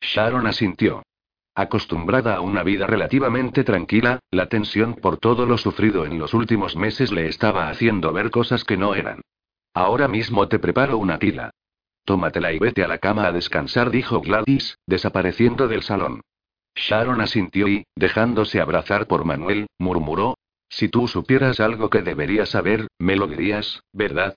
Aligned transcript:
Sharon 0.00 0.46
asintió. 0.46 1.02
Acostumbrada 1.54 2.36
a 2.36 2.40
una 2.42 2.62
vida 2.62 2.86
relativamente 2.86 3.64
tranquila, 3.64 4.20
la 4.30 4.48
tensión 4.48 4.94
por 4.94 5.16
todo 5.16 5.46
lo 5.46 5.56
sufrido 5.56 6.04
en 6.04 6.18
los 6.18 6.34
últimos 6.34 6.76
meses 6.76 7.12
le 7.12 7.28
estaba 7.28 7.70
haciendo 7.70 8.12
ver 8.12 8.30
cosas 8.30 8.62
que 8.64 8.76
no 8.76 8.94
eran. 8.94 9.22
Ahora 9.72 10.06
mismo 10.06 10.48
te 10.48 10.58
preparo 10.58 10.98
una 10.98 11.18
tila. 11.18 11.50
Tómatela 12.04 12.52
y 12.52 12.58
vete 12.58 12.84
a 12.84 12.88
la 12.88 12.98
cama 12.98 13.26
a 13.26 13.32
descansar, 13.32 13.90
dijo 13.90 14.20
Gladys, 14.20 14.78
desapareciendo 14.86 15.66
del 15.66 15.82
salón. 15.82 16.20
Sharon 16.74 17.20
asintió 17.20 17.68
y, 17.68 17.84
dejándose 17.96 18.60
abrazar 18.60 19.06
por 19.06 19.24
Manuel, 19.24 19.66
murmuró, 19.78 20.36
Si 20.68 20.88
tú 20.88 21.08
supieras 21.08 21.58
algo 21.60 21.90
que 21.90 22.02
deberías 22.02 22.50
saber, 22.50 22.88
me 22.98 23.16
lo 23.16 23.26
dirías, 23.28 23.80
¿verdad? 23.92 24.34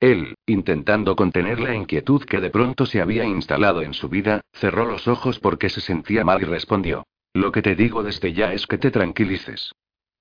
Él, 0.00 0.36
intentando 0.46 1.14
contener 1.14 1.60
la 1.60 1.74
inquietud 1.74 2.24
que 2.24 2.40
de 2.40 2.48
pronto 2.48 2.86
se 2.86 3.02
había 3.02 3.24
instalado 3.24 3.82
en 3.82 3.92
su 3.92 4.08
vida, 4.08 4.40
cerró 4.54 4.86
los 4.86 5.06
ojos 5.06 5.38
porque 5.38 5.68
se 5.68 5.82
sentía 5.82 6.24
mal 6.24 6.40
y 6.40 6.46
respondió. 6.46 7.06
Lo 7.34 7.52
que 7.52 7.60
te 7.60 7.76
digo 7.76 8.02
desde 8.02 8.32
ya 8.32 8.54
es 8.54 8.66
que 8.66 8.78
te 8.78 8.90
tranquilices. 8.90 9.72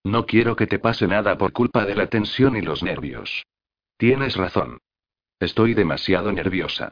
No 0.03 0.25
quiero 0.25 0.57
que 0.57 0.67
te 0.67 0.79
pase 0.79 1.07
nada 1.07 1.37
por 1.37 1.53
culpa 1.53 1.85
de 1.85 1.95
la 1.95 2.07
tensión 2.07 2.57
y 2.57 2.61
los 2.61 2.83
nervios. 2.83 3.45
Tienes 3.97 4.35
razón. 4.35 4.79
Estoy 5.39 5.73
demasiado 5.73 6.31
nerviosa. 6.33 6.91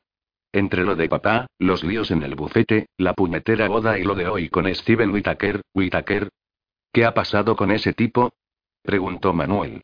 Entre 0.53 0.85
lo 0.85 0.95
de 0.95 1.09
papá, 1.09 1.47
los 1.59 1.83
líos 1.83 2.09
en 2.11 2.23
el 2.23 2.35
bufete, 2.35 2.87
la 2.97 3.13
puñetera 3.13 3.67
boda 3.67 3.99
y 3.99 4.03
lo 4.03 4.15
de 4.15 4.27
hoy 4.27 4.49
con 4.49 4.73
Steven 4.73 5.11
Whitaker, 5.11 5.61
Whitaker. 5.73 6.29
¿Qué 6.93 7.05
ha 7.05 7.13
pasado 7.13 7.57
con 7.57 7.71
ese 7.71 7.93
tipo? 7.93 8.31
preguntó 8.81 9.33
Manuel. 9.33 9.83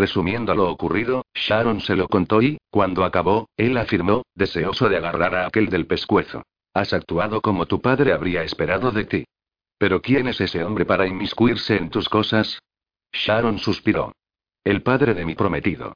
Resumiendo 0.00 0.54
lo 0.54 0.70
ocurrido, 0.70 1.26
Sharon 1.34 1.82
se 1.82 1.94
lo 1.94 2.08
contó 2.08 2.40
y, 2.40 2.56
cuando 2.70 3.04
acabó, 3.04 3.50
él 3.58 3.76
afirmó, 3.76 4.22
deseoso 4.34 4.88
de 4.88 4.96
agarrar 4.96 5.34
a 5.34 5.46
aquel 5.46 5.68
del 5.68 5.86
pescuezo. 5.86 6.42
Has 6.72 6.94
actuado 6.94 7.42
como 7.42 7.66
tu 7.66 7.82
padre 7.82 8.14
habría 8.14 8.42
esperado 8.42 8.92
de 8.92 9.04
ti. 9.04 9.24
¿Pero 9.76 10.00
quién 10.00 10.26
es 10.26 10.40
ese 10.40 10.64
hombre 10.64 10.86
para 10.86 11.06
inmiscuirse 11.06 11.76
en 11.76 11.90
tus 11.90 12.08
cosas? 12.08 12.60
Sharon 13.12 13.58
suspiró. 13.58 14.14
El 14.64 14.80
padre 14.80 15.12
de 15.12 15.26
mi 15.26 15.34
prometido. 15.34 15.92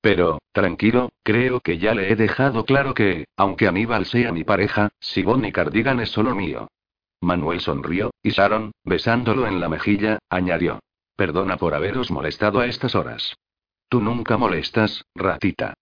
Pero, 0.00 0.40
tranquilo, 0.50 1.12
creo 1.22 1.60
que 1.60 1.78
ya 1.78 1.94
le 1.94 2.10
he 2.10 2.16
dejado 2.16 2.64
claro 2.64 2.92
que, 2.92 3.26
aunque 3.36 3.68
Aníbal 3.68 4.04
sea 4.04 4.32
mi 4.32 4.42
pareja, 4.42 4.88
Sibon 4.98 5.44
y 5.44 5.52
Cardigan 5.52 6.00
es 6.00 6.08
solo 6.08 6.34
mío. 6.34 6.66
Manuel 7.20 7.60
sonrió, 7.60 8.10
y 8.20 8.30
Sharon, 8.30 8.72
besándolo 8.82 9.46
en 9.46 9.60
la 9.60 9.68
mejilla, 9.68 10.18
añadió. 10.28 10.80
Perdona 11.14 11.56
por 11.56 11.74
haberos 11.74 12.10
molestado 12.10 12.58
a 12.58 12.66
estas 12.66 12.96
horas. 12.96 13.36
Tú 13.94 14.00
nunca 14.00 14.36
molestas, 14.36 15.04
ratita. 15.14 15.74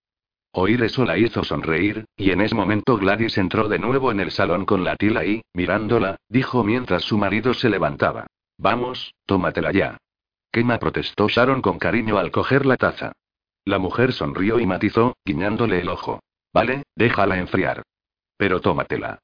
Oír 0.52 0.82
eso 0.82 1.06
la 1.06 1.16
hizo 1.16 1.44
sonreír, 1.44 2.04
y 2.14 2.30
en 2.30 2.42
ese 2.42 2.54
momento 2.54 2.98
Gladys 2.98 3.38
entró 3.38 3.68
de 3.68 3.78
nuevo 3.78 4.12
en 4.12 4.20
el 4.20 4.30
salón 4.30 4.66
con 4.66 4.84
la 4.84 4.96
tila 4.96 5.24
y, 5.24 5.40
mirándola, 5.54 6.16
dijo 6.28 6.62
mientras 6.62 7.04
su 7.04 7.16
marido 7.16 7.54
se 7.54 7.70
levantaba. 7.70 8.26
Vamos, 8.58 9.14
tómatela 9.24 9.72
ya. 9.72 9.96
Quema 10.52 10.78
protestó 10.78 11.26
Sharon 11.26 11.62
con 11.62 11.78
cariño 11.78 12.18
al 12.18 12.30
coger 12.30 12.66
la 12.66 12.76
taza. 12.76 13.12
La 13.64 13.78
mujer 13.78 14.12
sonrió 14.12 14.60
y 14.60 14.66
matizó, 14.66 15.16
guiñándole 15.24 15.80
el 15.80 15.88
ojo. 15.88 16.20
Vale, 16.52 16.82
déjala 16.94 17.38
enfriar. 17.38 17.82
Pero 18.36 18.60
tómatela. 18.60 19.20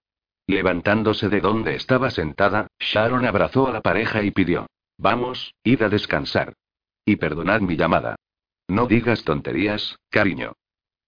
Levantándose 0.47 1.29
de 1.29 1.43
donde 1.43 1.75
estaba 1.75 2.11
sentada, 2.11 2.69
Sharon 2.79 3.27
abrazó 3.27 3.69
a 3.69 3.73
la 3.73 3.83
pareja 3.83 4.23
y 4.23 4.31
pidió. 4.31 4.67
Vamos, 4.97 5.53
id 5.63 5.83
a 5.83 5.91
descansar. 5.91 6.55
Y 7.05 7.17
perdonad 7.17 7.61
mi 7.61 7.77
llamada. 7.77 8.17
No 8.69 8.87
digas 8.87 9.25
tonterías, 9.25 9.99
cariño. 10.11 10.53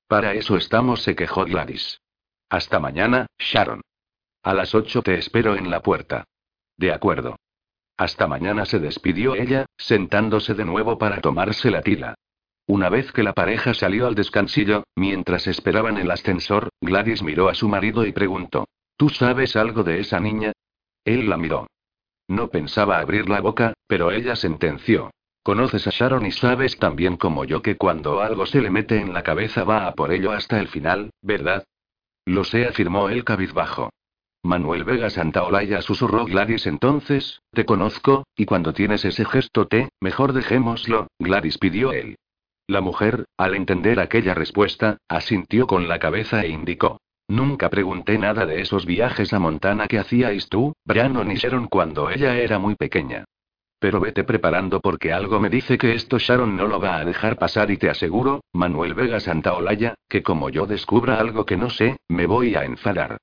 Para 0.08 0.34
eso 0.34 0.56
estamos, 0.56 1.02
se 1.02 1.14
quejó 1.14 1.44
Gladys. 1.44 2.00
Hasta 2.48 2.80
mañana, 2.80 3.26
Sharon. 3.38 3.82
A 4.42 4.54
las 4.54 4.74
ocho 4.74 5.02
te 5.02 5.14
espero 5.14 5.54
en 5.54 5.70
la 5.70 5.80
puerta. 5.80 6.24
De 6.76 6.92
acuerdo. 6.92 7.36
Hasta 7.96 8.26
mañana 8.26 8.64
se 8.64 8.78
despidió 8.78 9.34
ella, 9.34 9.66
sentándose 9.76 10.54
de 10.54 10.64
nuevo 10.64 10.96
para 10.96 11.20
tomarse 11.20 11.70
la 11.70 11.82
tila. 11.82 12.14
Una 12.66 12.88
vez 12.88 13.12
que 13.12 13.22
la 13.22 13.34
pareja 13.34 13.74
salió 13.74 14.06
al 14.06 14.14
descansillo, 14.14 14.84
mientras 14.96 15.46
esperaban 15.46 15.98
el 15.98 16.10
ascensor, 16.10 16.70
Gladys 16.80 17.22
miró 17.22 17.50
a 17.50 17.54
su 17.54 17.68
marido 17.68 18.06
y 18.06 18.12
preguntó: 18.12 18.66
¿Tú 18.96 19.10
sabes 19.10 19.54
algo 19.56 19.82
de 19.82 20.00
esa 20.00 20.18
niña? 20.18 20.52
Él 21.04 21.28
la 21.28 21.36
miró. 21.36 21.66
No 22.26 22.48
pensaba 22.48 22.98
abrir 22.98 23.28
la 23.28 23.40
boca, 23.40 23.74
pero 23.86 24.12
ella 24.12 24.34
sentenció. 24.36 25.10
Conoces 25.42 25.86
a 25.86 25.90
Sharon 25.90 26.26
y 26.26 26.32
sabes 26.32 26.78
también 26.78 27.16
como 27.16 27.44
yo 27.44 27.62
que 27.62 27.76
cuando 27.76 28.20
algo 28.20 28.44
se 28.44 28.60
le 28.60 28.70
mete 28.70 29.00
en 29.00 29.14
la 29.14 29.22
cabeza 29.22 29.64
va 29.64 29.86
a 29.86 29.94
por 29.94 30.12
ello 30.12 30.32
hasta 30.32 30.60
el 30.60 30.68
final, 30.68 31.10
¿verdad? 31.22 31.64
Lo 32.26 32.44
sé, 32.44 32.66
afirmó 32.66 33.08
él 33.08 33.24
cabizbajo. 33.24 33.90
Manuel 34.42 34.84
Vega 34.84 35.10
Santaolalla 35.10 35.82
susurró 35.82 36.24
Gladys 36.24 36.66
entonces, 36.66 37.40
te 37.52 37.64
conozco, 37.64 38.24
y 38.36 38.44
cuando 38.44 38.72
tienes 38.72 39.04
ese 39.04 39.24
gesto 39.24 39.66
te, 39.66 39.88
mejor 40.00 40.32
dejémoslo, 40.32 41.08
Gladys 41.18 41.58
pidió 41.58 41.92
él. 41.92 42.16
La 42.66 42.80
mujer, 42.80 43.24
al 43.36 43.54
entender 43.54 43.98
aquella 43.98 44.34
respuesta, 44.34 44.98
asintió 45.08 45.66
con 45.66 45.88
la 45.88 45.98
cabeza 45.98 46.42
e 46.42 46.48
indicó. 46.48 47.00
Nunca 47.28 47.68
pregunté 47.68 48.18
nada 48.18 48.44
de 48.44 48.60
esos 48.60 48.86
viajes 48.86 49.32
a 49.32 49.38
Montana 49.38 49.88
que 49.88 49.98
hacíais 49.98 50.48
tú, 50.48 50.74
Brian 50.84 51.16
o 51.16 51.24
Sharon 51.24 51.66
cuando 51.68 52.10
ella 52.10 52.36
era 52.36 52.58
muy 52.58 52.76
pequeña. 52.76 53.24
Pero 53.80 53.98
vete 53.98 54.24
preparando 54.24 54.80
porque 54.80 55.10
algo 55.10 55.40
me 55.40 55.48
dice 55.48 55.78
que 55.78 55.94
esto 55.94 56.18
Sharon 56.18 56.54
no 56.54 56.66
lo 56.66 56.78
va 56.78 56.98
a 56.98 57.04
dejar 57.04 57.38
pasar 57.38 57.70
y 57.70 57.78
te 57.78 57.88
aseguro, 57.88 58.44
Manuel 58.52 58.92
Vega 58.92 59.20
Santaolalla, 59.20 59.94
que 60.06 60.22
como 60.22 60.50
yo 60.50 60.66
descubra 60.66 61.18
algo 61.18 61.46
que 61.46 61.56
no 61.56 61.70
sé, 61.70 61.96
me 62.06 62.26
voy 62.26 62.54
a 62.54 62.64
enfadar. 62.64 63.16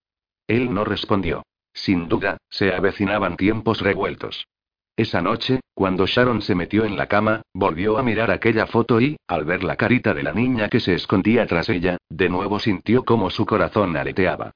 Él 0.48 0.74
no 0.74 0.84
respondió. 0.84 1.44
Sin 1.74 2.10
duda, 2.10 2.38
se 2.50 2.74
avecinaban 2.74 3.38
tiempos 3.38 3.82
revueltos. 3.82 4.48
Esa 4.96 5.22
noche, 5.22 5.60
cuando 5.76 6.08
Sharon 6.08 6.42
se 6.42 6.56
metió 6.56 6.86
en 6.86 6.98
la 6.98 7.06
cama, 7.06 7.44
volvió 7.54 8.00
a 8.00 8.04
mirar 8.04 8.32
aquella 8.32 8.66
foto 8.66 9.00
y, 9.00 9.16
al 9.28 9.46
ver 9.46 9.64
la 9.64 9.76
carita 9.76 10.16
de 10.16 10.24
la 10.24 10.34
niña 10.34 10.70
que 10.70 10.80
se 10.80 10.96
escondía 10.96 11.46
tras 11.46 11.70
ella, 11.70 11.98
de 12.10 12.30
nuevo 12.30 12.58
sintió 12.58 13.06
como 13.06 13.30
su 13.30 13.46
corazón 13.46 13.96
aleteaba. 13.96 14.54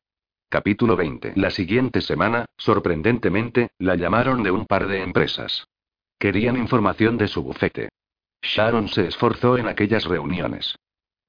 Capítulo 0.49 0.95
20. 0.95 1.33
La 1.35 1.51
siguiente 1.51 2.01
semana, 2.01 2.45
sorprendentemente, 2.57 3.69
la 3.77 3.95
llamaron 3.95 4.41
de 4.41 4.49
un 4.49 4.65
par 4.65 4.87
de 4.87 5.03
empresas. 5.03 5.67
Querían 6.21 6.55
información 6.55 7.17
de 7.17 7.27
su 7.27 7.41
bufete. 7.41 7.89
Sharon 8.43 8.89
se 8.89 9.07
esforzó 9.07 9.57
en 9.57 9.67
aquellas 9.67 10.05
reuniones. 10.05 10.75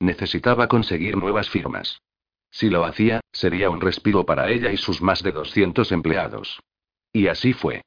Necesitaba 0.00 0.68
conseguir 0.68 1.16
nuevas 1.16 1.48
firmas. 1.48 2.02
Si 2.50 2.68
lo 2.68 2.84
hacía, 2.84 3.22
sería 3.32 3.70
un 3.70 3.80
respiro 3.80 4.26
para 4.26 4.50
ella 4.50 4.70
y 4.70 4.76
sus 4.76 5.00
más 5.00 5.22
de 5.22 5.32
200 5.32 5.90
empleados. 5.92 6.60
Y 7.10 7.28
así 7.28 7.54
fue. 7.54 7.80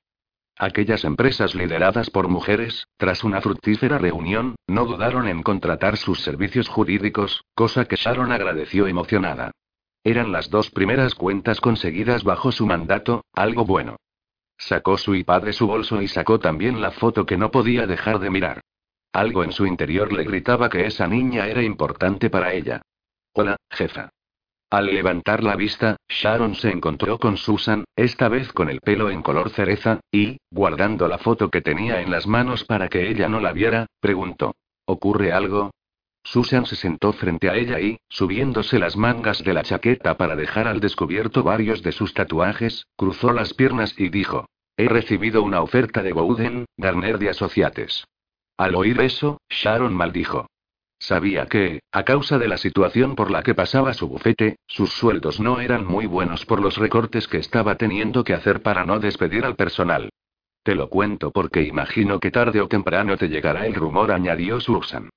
Aquellas 0.58 1.04
empresas 1.04 1.54
lideradas 1.54 2.10
por 2.10 2.28
mujeres, 2.28 2.88
tras 2.98 3.24
una 3.24 3.40
fructífera 3.40 4.00
reunión, 4.00 4.56
no 4.66 4.86
dudaron 4.86 5.28
en 5.28 5.44
contratar 5.44 5.98
sus 5.98 6.22
servicios 6.22 6.68
jurídicos, 6.70 7.44
cosa 7.54 7.86
que 7.86 7.98
Sharon 7.98 8.32
agradeció 8.32 8.88
emocionada. 8.88 9.52
Eran 10.04 10.32
las 10.32 10.50
dos 10.50 10.72
primeras 10.72 11.14
cuentas 11.14 11.62
conseguidas 11.62 12.24
bajo 12.24 12.52
su 12.52 12.66
mandato, 12.66 13.26
algo 13.32 13.64
bueno. 13.64 13.98
Sacó 14.58 14.98
su 14.98 15.16
iPad 15.16 15.44
de 15.44 15.54
su 15.54 15.68
bolso 15.68 16.02
y 16.02 16.08
sacó 16.08 16.40
también 16.40 16.82
la 16.82 16.92
foto 16.92 17.26
que 17.26 17.38
no 17.38 17.52
podía 17.52 17.88
dejar 17.88 18.20
de 18.20 18.30
mirar. 18.30 18.62
Algo 19.14 19.44
en 19.44 19.52
su 19.52 19.66
interior 19.66 20.12
le 20.12 20.24
gritaba 20.24 20.70
que 20.70 20.86
esa 20.86 21.08
niña 21.08 21.48
era 21.48 21.64
importante 21.64 22.30
para 22.30 22.54
ella. 22.54 22.82
Hola, 23.34 23.58
jefa. 23.70 24.10
Al 24.70 24.88
levantar 24.88 25.44
la 25.44 25.56
vista, 25.56 25.96
Sharon 26.10 26.56
se 26.56 26.70
encontró 26.70 27.20
con 27.20 27.38
Susan, 27.38 27.86
esta 27.96 28.28
vez 28.30 28.52
con 28.52 28.70
el 28.70 28.82
pelo 28.82 29.10
en 29.10 29.22
color 29.22 29.52
cereza, 29.52 30.00
y, 30.12 30.38
guardando 30.52 31.08
la 31.08 31.18
foto 31.18 31.50
que 31.50 31.62
tenía 31.62 32.02
en 32.02 32.12
las 32.12 32.28
manos 32.28 32.66
para 32.66 32.90
que 32.90 33.10
ella 33.10 33.30
no 33.30 33.40
la 33.40 33.54
viera, 33.54 33.86
preguntó. 34.00 34.56
¿Ocurre 34.86 35.32
algo? 35.32 35.72
Susan 36.26 36.66
se 36.66 36.76
sentó 36.76 37.14
frente 37.14 37.52
a 37.52 37.56
ella 37.56 37.80
y, 37.80 38.00
subiéndose 38.10 38.80
las 38.80 38.98
mangas 38.98 39.44
de 39.44 39.54
la 39.54 39.62
chaqueta 39.62 40.18
para 40.18 40.36
dejar 40.36 40.68
al 40.68 40.80
descubierto 40.80 41.44
varios 41.44 41.84
de 41.84 41.92
sus 41.92 42.16
tatuajes, 42.16 42.88
cruzó 42.98 43.32
las 43.32 43.54
piernas 43.54 43.94
y 43.98 44.10
dijo. 44.10 44.48
He 44.76 44.90
recibido 44.90 45.44
una 45.44 45.62
oferta 45.62 46.02
de 46.02 46.14
Bowden, 46.14 46.66
Garner 46.78 47.20
de 47.20 47.30
Associates. 47.30 48.06
Al 48.58 48.74
oír 48.74 49.00
eso, 49.02 49.40
Sharon 49.50 49.94
maldijo. 49.94 50.48
Sabía 50.98 51.46
que, 51.46 51.82
a 51.92 52.04
causa 52.04 52.40
de 52.40 52.48
la 52.48 52.58
situación 52.58 53.16
por 53.16 53.30
la 53.30 53.44
que 53.44 53.54
pasaba 53.54 53.94
su 53.94 54.08
bufete, 54.08 54.58
sus 54.66 54.94
sueldos 54.94 55.40
no 55.40 55.60
eran 55.60 55.86
muy 55.86 56.08
buenos 56.08 56.46
por 56.48 56.60
los 56.60 56.78
recortes 56.78 57.28
que 57.28 57.38
estaba 57.38 57.76
teniendo 57.76 58.24
que 58.24 58.34
hacer 58.34 58.64
para 58.64 58.84
no 58.84 59.00
despedir 59.00 59.46
al 59.46 59.56
personal. 59.56 60.10
Te 60.64 60.74
lo 60.74 60.90
cuento 60.90 61.30
porque 61.30 61.62
imagino 61.62 62.20
que 62.20 62.32
tarde 62.32 62.62
o 62.62 62.68
temprano 62.68 63.16
te 63.16 63.30
llegará 63.30 63.68
el 63.68 63.76
rumor, 63.76 64.12
añadió 64.12 64.60
Susan. 64.60 65.10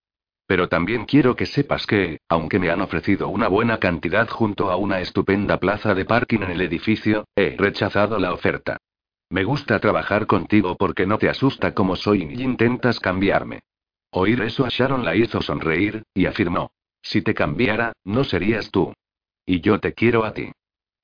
Pero 0.49 0.71
también 0.71 1.05
quiero 1.05 1.37
que 1.37 1.45
sepas 1.45 1.87
que, 1.87 2.21
aunque 2.27 2.59
me 2.59 2.71
han 2.71 2.81
ofrecido 2.81 3.29
una 3.29 3.49
buena 3.49 3.79
cantidad 3.79 4.27
junto 4.31 4.71
a 4.71 4.77
una 4.77 4.99
estupenda 5.01 5.59
plaza 5.59 5.95
de 5.95 6.07
parking 6.07 6.41
en 6.41 6.53
el 6.53 6.63
edificio, 6.63 7.27
he 7.37 7.55
rechazado 7.59 8.19
la 8.19 8.33
oferta. 8.33 8.79
Me 9.29 9.45
gusta 9.45 9.79
trabajar 9.79 10.27
contigo 10.27 10.75
porque 10.79 11.05
no 11.05 11.19
te 11.19 11.29
asusta 11.29 11.75
como 11.75 11.97
soy 11.97 12.25
ni 12.25 12.43
intentas 12.43 12.99
cambiarme. 12.99 13.61
Oír 14.11 14.41
eso 14.41 14.65
a 14.65 14.71
Sharon 14.71 15.05
la 15.05 15.15
hizo 15.15 15.43
sonreír, 15.43 16.03
y 16.15 16.25
afirmó. 16.25 16.71
Si 17.03 17.21
te 17.21 17.35
cambiara, 17.35 17.93
no 18.05 18.25
serías 18.25 18.71
tú. 18.71 18.95
Y 19.45 19.61
yo 19.61 19.81
te 19.81 19.93
quiero 19.93 20.25
a 20.25 20.33
ti. 20.33 20.51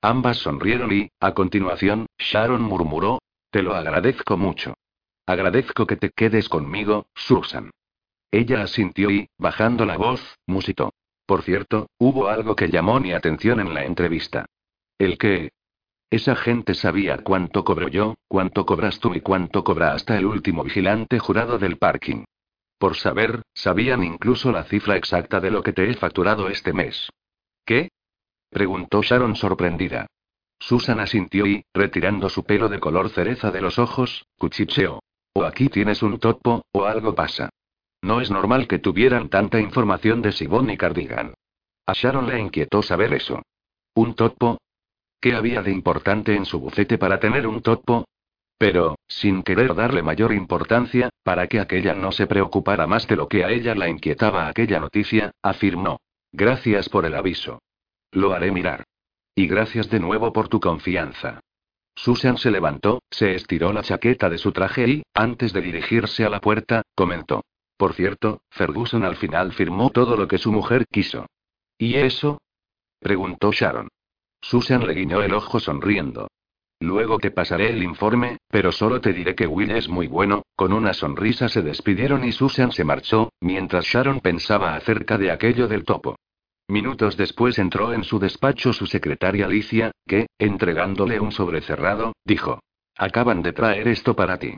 Ambas 0.01 0.37
sonrieron 0.37 0.91
y, 0.91 1.09
a 1.19 1.35
continuación, 1.35 2.07
Sharon 2.17 2.63
murmuró, 2.63 3.19
Te 3.51 3.61
lo 3.61 3.75
agradezco 3.75 4.37
mucho. 4.37 4.73
Agradezco 5.27 5.85
que 5.85 5.97
te 5.97 6.09
quedes 6.09 6.49
conmigo, 6.49 7.05
Susan. 7.13 7.69
Ella 8.35 8.63
asintió 8.63 9.09
y, 9.11 9.29
bajando 9.37 9.85
la 9.85 9.95
voz, 9.95 10.19
musitó. 10.45 10.91
Por 11.25 11.43
cierto, 11.43 11.87
hubo 11.97 12.27
algo 12.27 12.53
que 12.53 12.67
llamó 12.67 12.99
mi 12.99 13.13
atención 13.13 13.61
en 13.61 13.73
la 13.73 13.85
entrevista. 13.85 14.45
¿El 14.99 15.17
qué? 15.17 15.53
Esa 16.11 16.35
gente 16.35 16.73
sabía 16.73 17.19
cuánto 17.19 17.63
cobro 17.63 17.87
yo, 17.87 18.15
cuánto 18.27 18.65
cobras 18.65 18.99
tú 18.99 19.15
y 19.15 19.21
cuánto 19.21 19.63
cobra 19.63 19.93
hasta 19.93 20.17
el 20.17 20.25
último 20.25 20.65
vigilante 20.65 21.17
jurado 21.17 21.57
del 21.57 21.77
parking. 21.77 22.25
Por 22.77 22.97
saber, 22.97 23.41
sabían 23.53 24.03
incluso 24.03 24.51
la 24.51 24.65
cifra 24.65 24.97
exacta 24.97 25.39
de 25.39 25.51
lo 25.51 25.63
que 25.63 25.71
te 25.71 25.89
he 25.89 25.93
facturado 25.93 26.49
este 26.49 26.73
mes. 26.73 27.09
¿Qué? 27.65 27.87
preguntó 28.49 29.01
Sharon 29.01 29.37
sorprendida. 29.37 30.07
Susan 30.59 30.99
asintió 30.99 31.47
y, 31.47 31.63
retirando 31.73 32.27
su 32.27 32.43
pelo 32.43 32.67
de 32.67 32.81
color 32.81 33.11
cereza 33.11 33.49
de 33.51 33.61
los 33.61 33.79
ojos, 33.79 34.25
cuchicheó. 34.37 34.99
O 35.33 35.45
aquí 35.45 35.69
tienes 35.69 36.03
un 36.03 36.19
topo, 36.19 36.65
o 36.73 36.83
algo 36.83 37.15
pasa. 37.15 37.49
No 38.05 38.21
es 38.21 38.29
normal 38.29 38.67
que 38.67 38.77
tuvieran 38.77 39.29
tanta 39.29 39.59
información 39.59 40.21
de 40.21 40.31
Sibon 40.31 40.69
y 40.69 40.77
Cardigan. 40.77 41.33
A 41.87 41.93
Sharon 41.93 42.27
le 42.27 42.39
inquietó 42.39 42.83
saber 42.83 43.15
eso. 43.15 43.41
¿Un 43.95 44.13
topo? 44.13 44.59
¿Qué 45.19 45.33
había 45.33 45.63
de 45.63 45.71
importante 45.71 46.35
en 46.35 46.45
su 46.45 46.59
bufete 46.59 46.99
para 46.99 47.19
tener 47.19 47.47
un 47.47 47.63
topo? 47.63 48.05
Pero, 48.59 48.99
sin 49.07 49.41
querer 49.41 49.73
darle 49.73 50.03
mayor 50.03 50.33
importancia, 50.33 51.09
para 51.23 51.47
que 51.47 51.59
aquella 51.59 51.95
no 51.95 52.11
se 52.11 52.27
preocupara 52.27 52.85
más 52.85 53.07
de 53.07 53.15
lo 53.15 53.27
que 53.27 53.43
a 53.43 53.49
ella 53.49 53.73
la 53.73 53.89
inquietaba 53.89 54.47
aquella 54.47 54.79
noticia, 54.79 55.31
afirmó. 55.41 55.99
Gracias 56.31 56.89
por 56.89 57.07
el 57.07 57.15
aviso. 57.15 57.57
Lo 58.11 58.33
haré 58.33 58.51
mirar. 58.51 58.83
Y 59.33 59.47
gracias 59.47 59.89
de 59.89 59.99
nuevo 59.99 60.31
por 60.31 60.47
tu 60.47 60.59
confianza. 60.59 61.39
Susan 61.95 62.37
se 62.37 62.51
levantó, 62.51 63.01
se 63.09 63.33
estiró 63.33 63.73
la 63.73 63.81
chaqueta 63.81 64.29
de 64.29 64.37
su 64.37 64.51
traje 64.51 64.87
y, 64.87 65.03
antes 65.15 65.53
de 65.53 65.61
dirigirse 65.61 66.23
a 66.23 66.29
la 66.29 66.39
puerta, 66.39 66.83
comentó. 66.93 67.41
Por 67.77 67.93
cierto, 67.93 68.41
Ferguson 68.49 69.03
al 69.03 69.15
final 69.17 69.53
firmó 69.53 69.89
todo 69.89 70.15
lo 70.15 70.27
que 70.27 70.37
su 70.37 70.51
mujer 70.51 70.85
quiso. 70.89 71.27
¿Y 71.77 71.95
eso? 71.95 72.41
preguntó 72.99 73.51
Sharon. 73.51 73.89
Susan 74.41 74.85
le 74.85 74.93
guiñó 74.93 75.21
el 75.21 75.33
ojo 75.33 75.59
sonriendo. 75.59 76.27
Luego 76.79 77.19
te 77.19 77.31
pasaré 77.31 77.69
el 77.69 77.83
informe, 77.83 78.37
pero 78.49 78.71
solo 78.71 79.01
te 79.01 79.13
diré 79.13 79.33
que 79.33 79.47
Will 79.47 79.71
es 79.71 79.89
muy 79.89 80.07
bueno. 80.07 80.43
Con 80.55 80.73
una 80.73 80.93
sonrisa 80.93 81.49
se 81.49 81.61
despidieron 81.61 82.23
y 82.23 82.31
Susan 82.31 82.71
se 82.71 82.83
marchó, 82.83 83.31
mientras 83.41 83.85
Sharon 83.85 84.19
pensaba 84.19 84.75
acerca 84.75 85.17
de 85.17 85.31
aquello 85.31 85.67
del 85.67 85.83
topo. 85.83 86.17
Minutos 86.67 87.15
después 87.15 87.59
entró 87.59 87.93
en 87.93 88.03
su 88.03 88.19
despacho 88.19 88.73
su 88.73 88.87
secretaria 88.87 89.45
Alicia, 89.45 89.91
que, 90.05 90.27
entregándole 90.39 91.19
un 91.19 91.31
sobre 91.31 91.61
cerrado, 91.61 92.13
dijo: 92.25 92.59
Acaban 92.97 93.41
de 93.41 93.53
traer 93.53 93.87
esto 93.87 94.15
para 94.15 94.37
ti. 94.37 94.55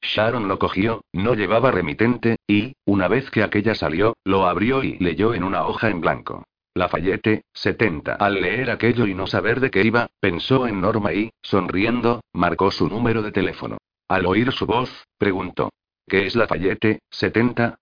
Sharon 0.00 0.48
lo 0.48 0.58
cogió, 0.58 1.02
no 1.12 1.34
llevaba 1.34 1.70
remitente, 1.70 2.36
y, 2.46 2.74
una 2.84 3.08
vez 3.08 3.30
que 3.30 3.42
aquella 3.42 3.74
salió, 3.74 4.14
lo 4.24 4.46
abrió 4.46 4.84
y 4.84 4.98
leyó 4.98 5.34
en 5.34 5.44
una 5.44 5.66
hoja 5.66 5.90
en 5.90 6.00
blanco. 6.00 6.44
Lafayette, 6.74 7.42
70. 7.54 8.14
Al 8.14 8.40
leer 8.40 8.70
aquello 8.70 9.06
y 9.06 9.14
no 9.14 9.26
saber 9.26 9.60
de 9.60 9.70
qué 9.70 9.82
iba, 9.82 10.08
pensó 10.20 10.66
en 10.66 10.80
Norma 10.80 11.12
y, 11.14 11.30
sonriendo, 11.42 12.20
marcó 12.34 12.70
su 12.70 12.88
número 12.88 13.22
de 13.22 13.32
teléfono. 13.32 13.78
Al 14.08 14.26
oír 14.26 14.52
su 14.52 14.66
voz, 14.66 14.90
preguntó. 15.18 15.70
¿Qué 16.06 16.26
es 16.26 16.36
Lafayette, 16.36 17.00
70? 17.10 17.78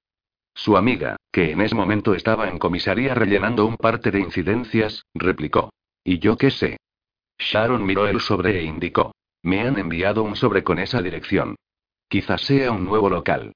Su 0.55 0.77
amiga, 0.77 1.17
que 1.33 1.51
en 1.51 1.61
ese 1.61 1.75
momento 1.75 2.15
estaba 2.15 2.49
en 2.49 2.59
comisaría 2.59 3.15
rellenando 3.15 3.67
un 3.67 3.77
parte 3.77 4.13
de 4.13 4.21
incidencias, 4.21 5.05
replicó. 5.13 5.71
¿Y 6.05 6.21
yo 6.21 6.37
qué 6.39 6.51
sé? 6.51 6.77
Sharon 7.39 7.85
miró 7.85 8.07
el 8.07 8.21
sobre 8.21 8.61
e 8.61 8.63
indicó. 8.63 9.13
Me 9.43 9.61
han 9.61 9.79
enviado 9.79 10.23
un 10.23 10.37
sobre 10.37 10.63
con 10.63 10.79
esa 10.79 11.03
dirección. 11.03 11.57
Quizás 12.15 12.43
sea 12.43 12.71
un 12.71 12.85
nuevo 12.85 13.11
local. 13.11 13.55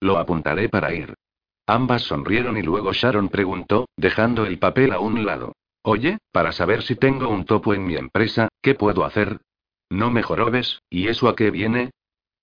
Lo 0.00 0.18
apuntaré 0.18 0.68
para 0.68 0.92
ir. 0.92 1.14
Ambas 1.64 2.02
sonrieron 2.02 2.56
y 2.56 2.62
luego 2.62 2.92
Sharon 2.92 3.28
preguntó, 3.28 3.88
dejando 3.96 4.46
el 4.46 4.58
papel 4.58 4.92
a 4.92 4.98
un 4.98 5.24
lado. 5.24 5.52
Oye, 5.84 6.18
para 6.32 6.50
saber 6.50 6.82
si 6.82 6.96
tengo 6.96 7.28
un 7.28 7.44
topo 7.44 7.72
en 7.72 7.86
mi 7.86 7.94
empresa, 7.94 8.48
¿qué 8.60 8.74
puedo 8.74 9.04
hacer? 9.04 9.38
No 9.90 10.10
me 10.10 10.24
jorobes, 10.24 10.80
¿y 10.90 11.06
eso 11.06 11.28
a 11.28 11.36
qué 11.36 11.52
viene? 11.52 11.92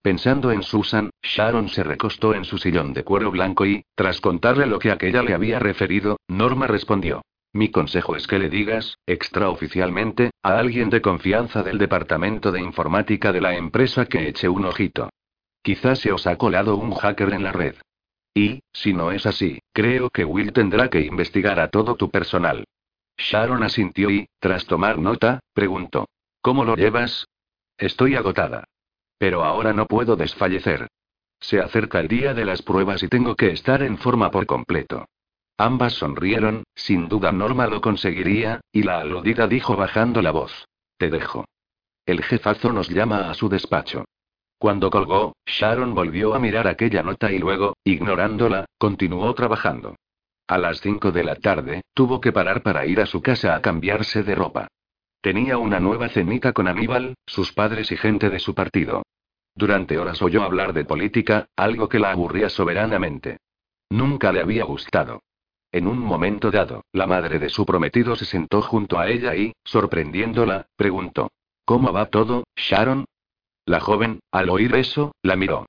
Pensando 0.02 0.54
en 0.54 0.64
Susan, 0.64 1.10
Sharon 1.22 1.68
se 1.68 1.84
recostó 1.84 2.34
en 2.34 2.46
su 2.46 2.58
sillón 2.58 2.94
de 2.94 3.04
cuero 3.04 3.30
blanco 3.30 3.66
y, 3.66 3.84
tras 3.94 4.22
contarle 4.22 4.68
lo 4.68 4.80
que 4.80 4.92
aquella 4.92 5.22
le 5.22 5.34
había 5.34 5.60
referido, 5.60 6.16
Norma 6.30 6.68
respondió. 6.68 7.24
Mi 7.52 7.72
consejo 7.72 8.16
es 8.16 8.26
que 8.26 8.40
le 8.40 8.48
digas, 8.48 9.00
extraoficialmente, 9.06 10.32
a 10.44 10.60
alguien 10.60 10.90
de 10.90 11.02
confianza 11.02 11.62
del 11.62 11.78
departamento 11.78 12.54
de 12.54 12.62
informática 12.62 13.34
de 13.34 13.42
la 13.42 13.58
empresa 13.58 14.06
que 14.06 14.30
eche 14.30 14.48
un 14.48 14.64
ojito. 14.64 15.10
Quizás 15.68 16.00
se 16.00 16.14
os 16.14 16.26
ha 16.28 16.38
colado 16.38 16.78
un 16.78 16.96
hacker 16.96 17.34
en 17.34 17.44
la 17.44 17.52
red. 17.52 17.76
Y, 18.34 18.62
si 18.72 18.94
no 18.94 19.12
es 19.12 19.26
así, 19.26 19.60
creo 19.74 20.10
que 20.10 20.24
Will 20.24 20.54
tendrá 20.54 20.90
que 20.90 21.02
investigar 21.02 21.60
a 21.60 21.68
todo 21.68 21.96
tu 21.96 22.10
personal. 22.10 22.64
Sharon 23.18 23.64
asintió 23.64 24.10
y, 24.10 24.30
tras 24.40 24.66
tomar 24.66 24.98
nota, 24.98 25.42
preguntó. 25.54 26.08
¿Cómo 26.42 26.64
lo 26.64 26.78
llevas? 26.78 27.28
Estoy 27.78 28.16
agotada. 28.16 28.64
Pero 29.18 29.44
ahora 29.44 29.74
no 29.74 29.88
puedo 29.88 30.16
desfallecer. 30.16 30.88
Se 31.42 31.60
acerca 31.60 32.00
el 32.00 32.08
día 32.08 32.34
de 32.34 32.46
las 32.46 32.62
pruebas 32.62 33.04
y 33.04 33.10
tengo 33.10 33.36
que 33.36 33.52
estar 33.52 33.84
en 33.84 33.98
forma 33.98 34.32
por 34.32 34.46
completo. 34.46 35.10
Ambas 35.58 35.96
sonrieron, 35.96 36.64
sin 36.76 37.10
duda 37.10 37.34
Norma 37.34 37.68
lo 37.68 37.82
conseguiría, 37.82 38.62
y 38.72 38.84
la 38.84 39.02
aludida 39.02 39.48
dijo 39.48 39.76
bajando 39.76 40.22
la 40.22 40.32
voz. 40.32 40.70
Te 40.98 41.10
dejo. 41.10 41.44
El 42.06 42.24
jefazo 42.24 42.72
nos 42.72 42.88
llama 42.88 43.30
a 43.30 43.34
su 43.34 43.50
despacho. 43.50 44.06
Cuando 44.58 44.90
colgó, 44.90 45.36
Sharon 45.46 45.94
volvió 45.94 46.34
a 46.34 46.40
mirar 46.40 46.68
aquella 46.68 47.04
nota 47.04 47.32
y 47.32 47.38
luego, 47.38 47.78
ignorándola, 47.84 48.66
continuó 48.78 49.34
trabajando. 49.36 49.96
A 50.48 50.58
las 50.58 50.82
5 50.82 51.12
de 51.12 51.24
la 51.24 51.36
tarde, 51.36 51.82
tuvo 51.94 52.20
que 52.22 52.32
parar 52.32 52.64
para 52.64 52.86
ir 52.86 53.00
a 53.02 53.06
su 53.06 53.22
casa 53.22 53.56
a 53.56 53.62
cambiarse 53.62 54.24
de 54.24 54.34
ropa. 54.34 54.68
Tenía 55.22 55.58
una 55.58 55.80
nueva 55.80 56.10
cenita 56.10 56.54
con 56.54 56.68
Aníbal, 56.68 57.16
sus 57.26 57.52
padres 57.52 57.92
y 57.92 57.98
gente 57.98 58.30
de 58.30 58.40
su 58.40 58.56
partido. 58.56 59.04
Durante 59.54 59.98
horas 59.98 60.22
oyó 60.22 60.44
hablar 60.44 60.74
de 60.74 60.86
política, 60.86 61.48
algo 61.56 61.90
que 61.90 62.00
la 62.00 62.12
aburría 62.12 62.50
soberanamente. 62.50 63.38
Nunca 63.90 64.32
le 64.32 64.42
había 64.42 64.64
gustado. 64.64 65.22
En 65.72 65.86
un 65.86 66.00
momento 66.00 66.50
dado, 66.50 66.86
la 66.94 67.08
madre 67.08 67.40
de 67.40 67.50
su 67.50 67.66
prometido 67.66 68.16
se 68.16 68.26
sentó 68.26 68.62
junto 68.62 68.98
a 69.00 69.10
ella 69.10 69.36
y, 69.36 69.54
sorprendiéndola, 69.64 70.68
preguntó: 70.76 71.30
¿Cómo 71.66 71.92
va 71.92 72.06
todo, 72.06 72.46
Sharon? 72.56 73.06
La 73.68 73.82
joven, 73.82 74.22
al 74.32 74.50
oír 74.50 74.74
eso, 74.76 75.12
la 75.22 75.36
miró. 75.36 75.66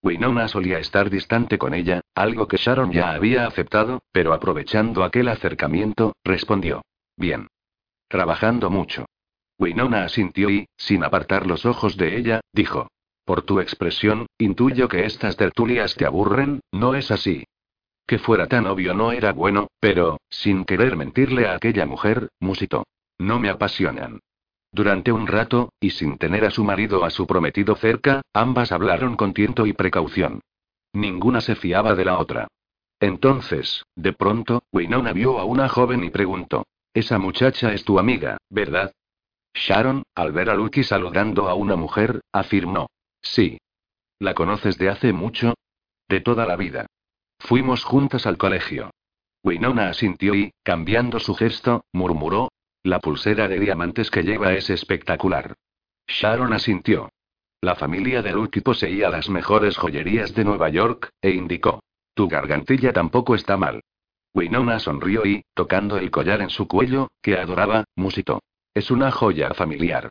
Winona 0.00 0.46
solía 0.46 0.78
estar 0.78 1.10
distante 1.10 1.58
con 1.58 1.74
ella, 1.74 2.00
algo 2.14 2.46
que 2.46 2.56
Sharon 2.56 2.92
ya 2.92 3.10
había 3.10 3.48
aceptado, 3.48 4.00
pero 4.12 4.32
aprovechando 4.32 5.02
aquel 5.02 5.26
acercamiento, 5.26 6.14
respondió. 6.22 6.82
Bien. 7.16 7.48
Trabajando 8.06 8.70
mucho. 8.70 9.06
Winona 9.58 10.04
asintió 10.04 10.50
y, 10.50 10.68
sin 10.76 11.02
apartar 11.02 11.48
los 11.48 11.66
ojos 11.66 11.96
de 11.96 12.16
ella, 12.16 12.40
dijo. 12.52 12.86
Por 13.24 13.42
tu 13.42 13.58
expresión, 13.58 14.26
intuyo 14.38 14.86
que 14.86 15.04
estas 15.04 15.36
tertulias 15.36 15.96
te 15.96 16.06
aburren, 16.06 16.60
¿no 16.70 16.94
es 16.94 17.10
así? 17.10 17.44
Que 18.06 18.20
fuera 18.20 18.46
tan 18.46 18.66
obvio 18.66 18.94
no 18.94 19.10
era 19.10 19.32
bueno, 19.32 19.66
pero, 19.80 20.20
sin 20.30 20.64
querer 20.64 20.96
mentirle 20.96 21.48
a 21.48 21.56
aquella 21.56 21.86
mujer, 21.86 22.28
musitó. 22.38 22.84
No 23.18 23.40
me 23.40 23.50
apasionan. 23.50 24.20
Durante 24.72 25.12
un 25.12 25.26
rato, 25.26 25.74
y 25.80 25.90
sin 25.90 26.16
tener 26.16 26.46
a 26.46 26.50
su 26.50 26.64
marido 26.64 27.00
o 27.00 27.04
a 27.04 27.10
su 27.10 27.26
prometido 27.26 27.76
cerca, 27.76 28.22
ambas 28.32 28.72
hablaron 28.72 29.16
con 29.16 29.34
tiento 29.34 29.66
y 29.66 29.74
precaución. 29.74 30.40
Ninguna 30.94 31.42
se 31.42 31.56
fiaba 31.56 31.94
de 31.94 32.06
la 32.06 32.18
otra. 32.18 32.48
Entonces, 32.98 33.84
de 33.96 34.12
pronto, 34.12 34.62
Winona 34.72 35.12
vio 35.12 35.38
a 35.38 35.44
una 35.44 35.68
joven 35.68 36.04
y 36.04 36.10
preguntó: 36.10 36.66
Esa 36.94 37.18
muchacha 37.18 37.74
es 37.74 37.84
tu 37.84 37.98
amiga, 37.98 38.38
¿verdad? 38.48 38.92
Sharon, 39.54 40.04
al 40.14 40.32
ver 40.32 40.48
a 40.48 40.54
Lucky 40.54 40.84
saludando 40.84 41.48
a 41.48 41.54
una 41.54 41.76
mujer, 41.76 42.22
afirmó: 42.32 42.88
Sí. 43.20 43.58
¿La 44.18 44.34
conoces 44.34 44.78
de 44.78 44.88
hace 44.88 45.12
mucho? 45.12 45.54
De 46.08 46.20
toda 46.20 46.46
la 46.46 46.56
vida. 46.56 46.86
Fuimos 47.38 47.84
juntas 47.84 48.26
al 48.26 48.38
colegio. 48.38 48.90
Winona 49.42 49.88
asintió 49.88 50.34
y, 50.34 50.52
cambiando 50.62 51.18
su 51.18 51.34
gesto, 51.34 51.84
murmuró. 51.92 52.52
La 52.84 52.98
pulsera 52.98 53.46
de 53.46 53.60
diamantes 53.60 54.10
que 54.10 54.24
lleva 54.24 54.54
es 54.54 54.68
espectacular. 54.68 55.54
Sharon 56.08 56.52
asintió. 56.52 57.10
La 57.60 57.76
familia 57.76 58.22
de 58.22 58.32
Lucky 58.32 58.60
poseía 58.60 59.08
las 59.08 59.28
mejores 59.28 59.76
joyerías 59.76 60.34
de 60.34 60.44
Nueva 60.44 60.68
York, 60.68 61.10
e 61.20 61.30
indicó. 61.30 61.84
Tu 62.14 62.26
gargantilla 62.26 62.92
tampoco 62.92 63.36
está 63.36 63.56
mal. 63.56 63.82
Winona 64.34 64.80
sonrió 64.80 65.24
y, 65.24 65.44
tocando 65.54 65.96
el 65.96 66.10
collar 66.10 66.42
en 66.42 66.50
su 66.50 66.66
cuello, 66.66 67.08
que 67.22 67.36
adoraba, 67.36 67.84
musitó. 67.94 68.42
Es 68.74 68.90
una 68.90 69.12
joya 69.12 69.54
familiar. 69.54 70.10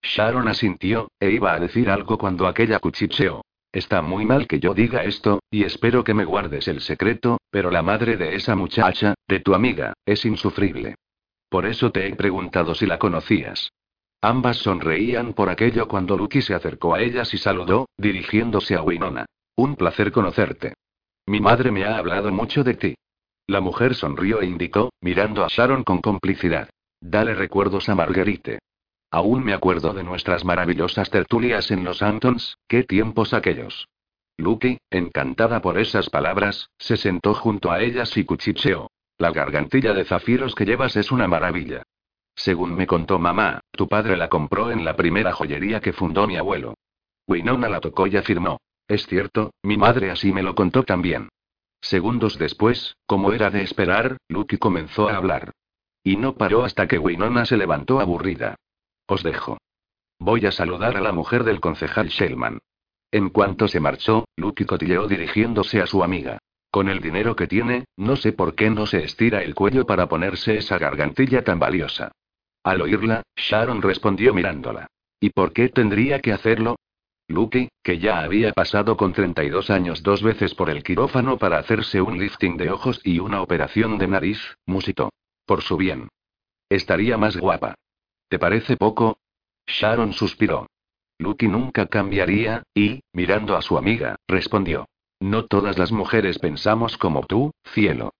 Sharon 0.00 0.46
asintió, 0.46 1.10
e 1.18 1.30
iba 1.30 1.52
a 1.52 1.58
decir 1.58 1.90
algo 1.90 2.18
cuando 2.18 2.46
aquella 2.46 2.78
cuchicheó. 2.78 3.42
Está 3.72 4.00
muy 4.00 4.26
mal 4.26 4.46
que 4.46 4.60
yo 4.60 4.74
diga 4.74 5.02
esto, 5.02 5.40
y 5.50 5.64
espero 5.64 6.04
que 6.04 6.14
me 6.14 6.24
guardes 6.24 6.68
el 6.68 6.82
secreto, 6.82 7.38
pero 7.50 7.72
la 7.72 7.82
madre 7.82 8.16
de 8.16 8.36
esa 8.36 8.54
muchacha, 8.54 9.14
de 9.26 9.40
tu 9.40 9.54
amiga, 9.54 9.94
es 10.06 10.24
insufrible. 10.24 10.94
Por 11.52 11.66
eso 11.66 11.92
te 11.92 12.06
he 12.06 12.16
preguntado 12.16 12.74
si 12.74 12.86
la 12.86 12.98
conocías. 12.98 13.74
Ambas 14.22 14.56
sonreían 14.56 15.34
por 15.34 15.50
aquello 15.50 15.86
cuando 15.86 16.16
Lucky 16.16 16.40
se 16.40 16.54
acercó 16.54 16.94
a 16.94 17.02
ellas 17.02 17.34
y 17.34 17.36
saludó, 17.36 17.90
dirigiéndose 17.98 18.74
a 18.74 18.80
Winona. 18.82 19.26
Un 19.54 19.76
placer 19.76 20.12
conocerte. 20.12 20.72
Mi 21.26 21.40
madre 21.40 21.70
me 21.70 21.84
ha 21.84 21.98
hablado 21.98 22.32
mucho 22.32 22.64
de 22.64 22.72
ti. 22.72 22.94
La 23.46 23.60
mujer 23.60 23.94
sonrió 23.94 24.40
e 24.40 24.46
indicó, 24.46 24.94
mirando 25.02 25.44
a 25.44 25.48
Sharon 25.48 25.84
con 25.84 26.00
complicidad. 26.00 26.70
Dale 27.02 27.34
recuerdos 27.34 27.86
a 27.90 27.94
Marguerite. 27.94 28.60
Aún 29.10 29.44
me 29.44 29.52
acuerdo 29.52 29.92
de 29.92 30.04
nuestras 30.04 30.46
maravillosas 30.46 31.10
tertulias 31.10 31.70
en 31.70 31.84
los 31.84 32.00
Antons, 32.00 32.56
qué 32.66 32.82
tiempos 32.82 33.34
aquellos. 33.34 33.88
Lucky, 34.38 34.78
encantada 34.88 35.60
por 35.60 35.78
esas 35.78 36.08
palabras, 36.08 36.70
se 36.78 36.96
sentó 36.96 37.34
junto 37.34 37.70
a 37.70 37.82
ellas 37.82 38.16
y 38.16 38.24
cuchicheó. 38.24 38.88
La 39.22 39.30
gargantilla 39.30 39.94
de 39.94 40.04
zafiros 40.04 40.56
que 40.56 40.64
llevas 40.64 40.96
es 40.96 41.12
una 41.12 41.28
maravilla. 41.28 41.84
Según 42.34 42.74
me 42.74 42.88
contó 42.88 43.20
mamá, 43.20 43.60
tu 43.70 43.86
padre 43.86 44.16
la 44.16 44.28
compró 44.28 44.72
en 44.72 44.84
la 44.84 44.96
primera 44.96 45.30
joyería 45.30 45.78
que 45.78 45.92
fundó 45.92 46.26
mi 46.26 46.36
abuelo. 46.36 46.74
Winona 47.28 47.68
la 47.68 47.78
tocó 47.78 48.08
y 48.08 48.16
afirmó. 48.16 48.60
Es 48.88 49.06
cierto, 49.06 49.52
mi 49.62 49.76
madre 49.76 50.10
así 50.10 50.32
me 50.32 50.42
lo 50.42 50.56
contó 50.56 50.82
también. 50.82 51.28
Segundos 51.80 52.36
después, 52.36 52.96
como 53.06 53.32
era 53.32 53.48
de 53.50 53.62
esperar, 53.62 54.16
Lucky 54.26 54.58
comenzó 54.58 55.08
a 55.08 55.18
hablar. 55.18 55.52
Y 56.02 56.16
no 56.16 56.34
paró 56.34 56.64
hasta 56.64 56.88
que 56.88 56.98
Winona 56.98 57.44
se 57.44 57.56
levantó 57.56 58.00
aburrida. 58.00 58.56
Os 59.06 59.22
dejo. 59.22 59.56
Voy 60.18 60.46
a 60.46 60.50
saludar 60.50 60.96
a 60.96 61.00
la 61.00 61.12
mujer 61.12 61.44
del 61.44 61.60
concejal 61.60 62.08
Shellman. 62.08 62.58
En 63.12 63.30
cuanto 63.30 63.68
se 63.68 63.78
marchó, 63.78 64.24
Lucky 64.34 64.64
cotilleó 64.64 65.06
dirigiéndose 65.06 65.80
a 65.80 65.86
su 65.86 66.02
amiga. 66.02 66.40
Con 66.72 66.88
el 66.88 67.00
dinero 67.00 67.36
que 67.36 67.46
tiene, 67.46 67.84
no 67.98 68.16
sé 68.16 68.32
por 68.32 68.54
qué 68.54 68.70
no 68.70 68.86
se 68.86 69.04
estira 69.04 69.42
el 69.42 69.54
cuello 69.54 69.84
para 69.84 70.08
ponerse 70.08 70.56
esa 70.56 70.78
gargantilla 70.78 71.44
tan 71.44 71.58
valiosa. 71.58 72.12
Al 72.64 72.80
oírla, 72.80 73.22
Sharon 73.36 73.82
respondió 73.82 74.32
mirándola. 74.32 74.86
¿Y 75.20 75.28
por 75.30 75.52
qué 75.52 75.68
tendría 75.68 76.20
que 76.20 76.32
hacerlo? 76.32 76.76
Lucky, 77.28 77.68
que 77.82 77.98
ya 77.98 78.20
había 78.20 78.54
pasado 78.54 78.96
con 78.96 79.12
32 79.12 79.68
años 79.68 80.02
dos 80.02 80.22
veces 80.22 80.54
por 80.54 80.70
el 80.70 80.82
quirófano 80.82 81.36
para 81.36 81.58
hacerse 81.58 82.00
un 82.00 82.18
lifting 82.18 82.56
de 82.56 82.70
ojos 82.70 83.02
y 83.04 83.18
una 83.18 83.42
operación 83.42 83.98
de 83.98 84.08
nariz, 84.08 84.40
musitó. 84.64 85.12
Por 85.44 85.60
su 85.60 85.76
bien. 85.76 86.08
Estaría 86.70 87.18
más 87.18 87.36
guapa. 87.36 87.74
¿Te 88.30 88.38
parece 88.38 88.78
poco? 88.78 89.18
Sharon 89.66 90.14
suspiró. 90.14 90.68
Lucky 91.18 91.48
nunca 91.48 91.86
cambiaría, 91.86 92.62
y, 92.74 93.02
mirando 93.12 93.58
a 93.58 93.62
su 93.62 93.76
amiga, 93.76 94.16
respondió. 94.26 94.86
No 95.22 95.44
todas 95.44 95.78
las 95.78 95.92
mujeres 95.92 96.40
pensamos 96.40 96.98
como 96.98 97.24
tú, 97.24 97.52
cielo. 97.62 98.12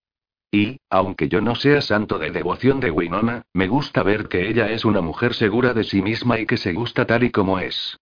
Y, 0.52 0.78
aunque 0.88 1.28
yo 1.28 1.40
no 1.40 1.56
sea 1.56 1.80
santo 1.80 2.20
de 2.20 2.30
devoción 2.30 2.78
de 2.78 2.92
Winona, 2.92 3.42
me 3.52 3.66
gusta 3.66 4.04
ver 4.04 4.28
que 4.28 4.48
ella 4.48 4.70
es 4.70 4.84
una 4.84 5.00
mujer 5.00 5.34
segura 5.34 5.74
de 5.74 5.82
sí 5.82 6.00
misma 6.00 6.38
y 6.38 6.46
que 6.46 6.56
se 6.56 6.72
gusta 6.72 7.04
tal 7.04 7.24
y 7.24 7.32
como 7.32 7.58
es. 7.58 7.98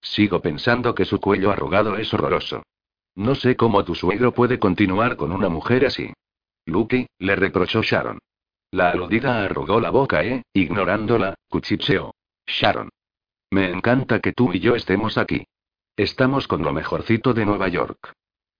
Sigo 0.00 0.40
pensando 0.40 0.94
que 0.94 1.04
su 1.04 1.18
cuello 1.18 1.50
arrugado 1.50 1.96
es 1.96 2.14
horroroso. 2.14 2.62
No 3.16 3.34
sé 3.34 3.56
cómo 3.56 3.84
tu 3.84 3.96
suegro 3.96 4.32
puede 4.32 4.60
continuar 4.60 5.16
con 5.16 5.32
una 5.32 5.48
mujer 5.48 5.84
así. 5.86 6.12
Lucky, 6.64 7.08
le 7.18 7.34
reprochó 7.34 7.82
Sharon. 7.82 8.20
La 8.70 8.90
aludida 8.90 9.42
arrugó 9.42 9.80
la 9.80 9.90
boca 9.90 10.22
e, 10.22 10.44
ignorándola, 10.52 11.34
cuchicheó. 11.48 12.14
Sharon. 12.46 12.90
Me 13.50 13.68
encanta 13.68 14.20
que 14.20 14.32
tú 14.32 14.52
y 14.52 14.60
yo 14.60 14.76
estemos 14.76 15.18
aquí. 15.18 15.44
Estamos 15.96 16.46
con 16.46 16.62
lo 16.62 16.72
mejorcito 16.72 17.34
de 17.34 17.46
Nueva 17.46 17.66
York. 17.66 18.14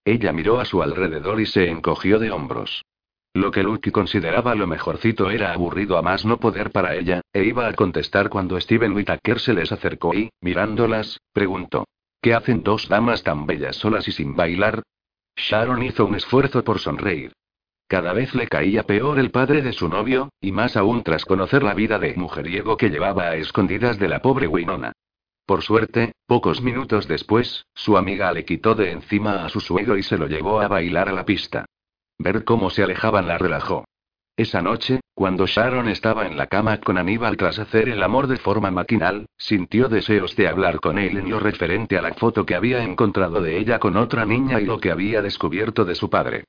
Ella 0.05 0.33
miró 0.33 0.61
a 0.61 0.65
su 0.65 0.83
alrededor 0.83 1.41
y 1.41 1.47
se 1.47 1.71
encogió 1.71 2.19
de 2.19 2.31
hombros. 2.31 2.85
Lo 3.33 3.51
que 3.51 3.65
Lucky 3.65 3.91
consideraba 3.91 4.55
lo 4.55 4.67
mejorcito 4.67 5.31
era 5.31 5.53
aburrido 5.53 5.99
a 5.99 6.03
más 6.03 6.25
no 6.25 6.39
poder 6.39 6.71
para 6.71 6.95
ella, 6.95 7.21
e 7.33 7.43
iba 7.43 7.67
a 7.67 7.73
contestar 7.75 8.29
cuando 8.29 8.61
Steven 8.61 8.93
Whittaker 8.93 9.41
se 9.41 9.55
les 9.55 9.73
acercó 9.73 10.15
y, 10.15 10.31
mirándolas, 10.41 11.21
preguntó: 11.33 11.85
¿Qué 12.23 12.33
hacen 12.33 12.63
dos 12.63 12.89
damas 12.89 13.23
tan 13.23 13.45
bellas 13.45 13.77
solas 13.77 14.07
y 14.07 14.13
sin 14.13 14.37
bailar? 14.37 14.83
Sharon 15.37 15.83
hizo 15.83 16.07
un 16.07 16.15
esfuerzo 16.15 16.63
por 16.63 16.79
sonreír. 16.79 17.33
Cada 17.87 18.15
vez 18.15 18.35
le 18.35 18.49
caía 18.49 18.85
peor 18.85 19.19
el 19.19 19.31
padre 19.31 19.61
de 19.61 19.75
su 19.75 19.89
novio, 19.89 20.31
y 20.41 20.53
más 20.53 20.77
aún 20.77 21.03
tras 21.03 21.27
conocer 21.27 21.63
la 21.63 21.75
vida 21.75 21.99
de 21.99 22.15
mujeriego 22.15 22.77
que 22.77 22.89
llevaba 22.89 23.25
a 23.25 23.37
escondidas 23.37 23.99
de 23.99 24.09
la 24.09 24.23
pobre 24.23 24.47
Winona. 24.47 24.94
Por 25.47 25.63
suerte, 25.63 26.13
pocos 26.27 26.63
minutos 26.63 27.07
después, 27.07 27.67
su 27.75 27.99
amiga 27.99 28.33
le 28.33 28.47
quitó 28.47 28.75
de 28.75 28.91
encima 28.93 29.45
a 29.45 29.51
su 29.51 29.61
suegro 29.61 29.99
y 29.99 30.03
se 30.03 30.17
lo 30.17 30.27
llevó 30.27 30.61
a 30.61 30.69
bailar 30.69 31.11
a 31.11 31.13
la 31.13 31.27
pista. 31.27 31.67
Ver 32.19 32.45
cómo 32.45 32.71
se 32.71 32.83
alejaban 32.83 33.29
la 33.29 33.37
relajó. 33.37 33.85
Esa 34.37 34.63
noche, 34.63 35.01
cuando 35.15 35.47
Sharon 35.47 35.89
estaba 35.89 36.27
en 36.27 36.37
la 36.37 36.47
cama 36.47 36.81
con 36.81 36.99
Aníbal 36.99 37.37
tras 37.37 37.59
hacer 37.59 37.89
el 37.89 38.03
amor 38.03 38.27
de 38.27 38.39
forma 38.39 38.71
maquinal, 38.71 39.27
sintió 39.37 39.89
deseos 39.89 40.35
de 40.35 40.49
hablar 40.49 40.81
con 40.81 40.99
él 40.99 41.19
en 41.19 41.31
lo 41.31 41.39
referente 41.39 41.99
a 41.99 42.03
la 42.03 42.15
foto 42.15 42.47
que 42.47 42.55
había 42.55 42.83
encontrado 42.83 43.41
de 43.41 43.59
ella 43.59 43.79
con 43.79 43.97
otra 43.97 44.25
niña 44.25 44.61
y 44.61 44.65
lo 44.65 44.81
que 44.81 44.91
había 44.91 45.23
descubierto 45.23 45.85
de 45.85 45.95
su 45.95 46.09
padre. 46.11 46.45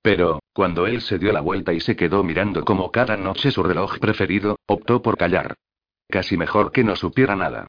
Pero, 0.00 0.38
cuando 0.54 0.86
él 0.86 1.02
se 1.02 1.18
dio 1.18 1.32
la 1.32 1.40
vuelta 1.40 1.72
y 1.72 1.80
se 1.80 1.96
quedó 1.96 2.22
mirando 2.22 2.64
como 2.64 2.92
cada 2.92 3.16
noche 3.16 3.50
su 3.50 3.62
reloj 3.62 3.98
preferido, 3.98 4.56
optó 4.66 5.02
por 5.02 5.18
callar. 5.18 5.56
Casi 6.08 6.36
mejor 6.36 6.70
que 6.70 6.84
no 6.84 6.94
supiera 6.94 7.34
nada. 7.34 7.66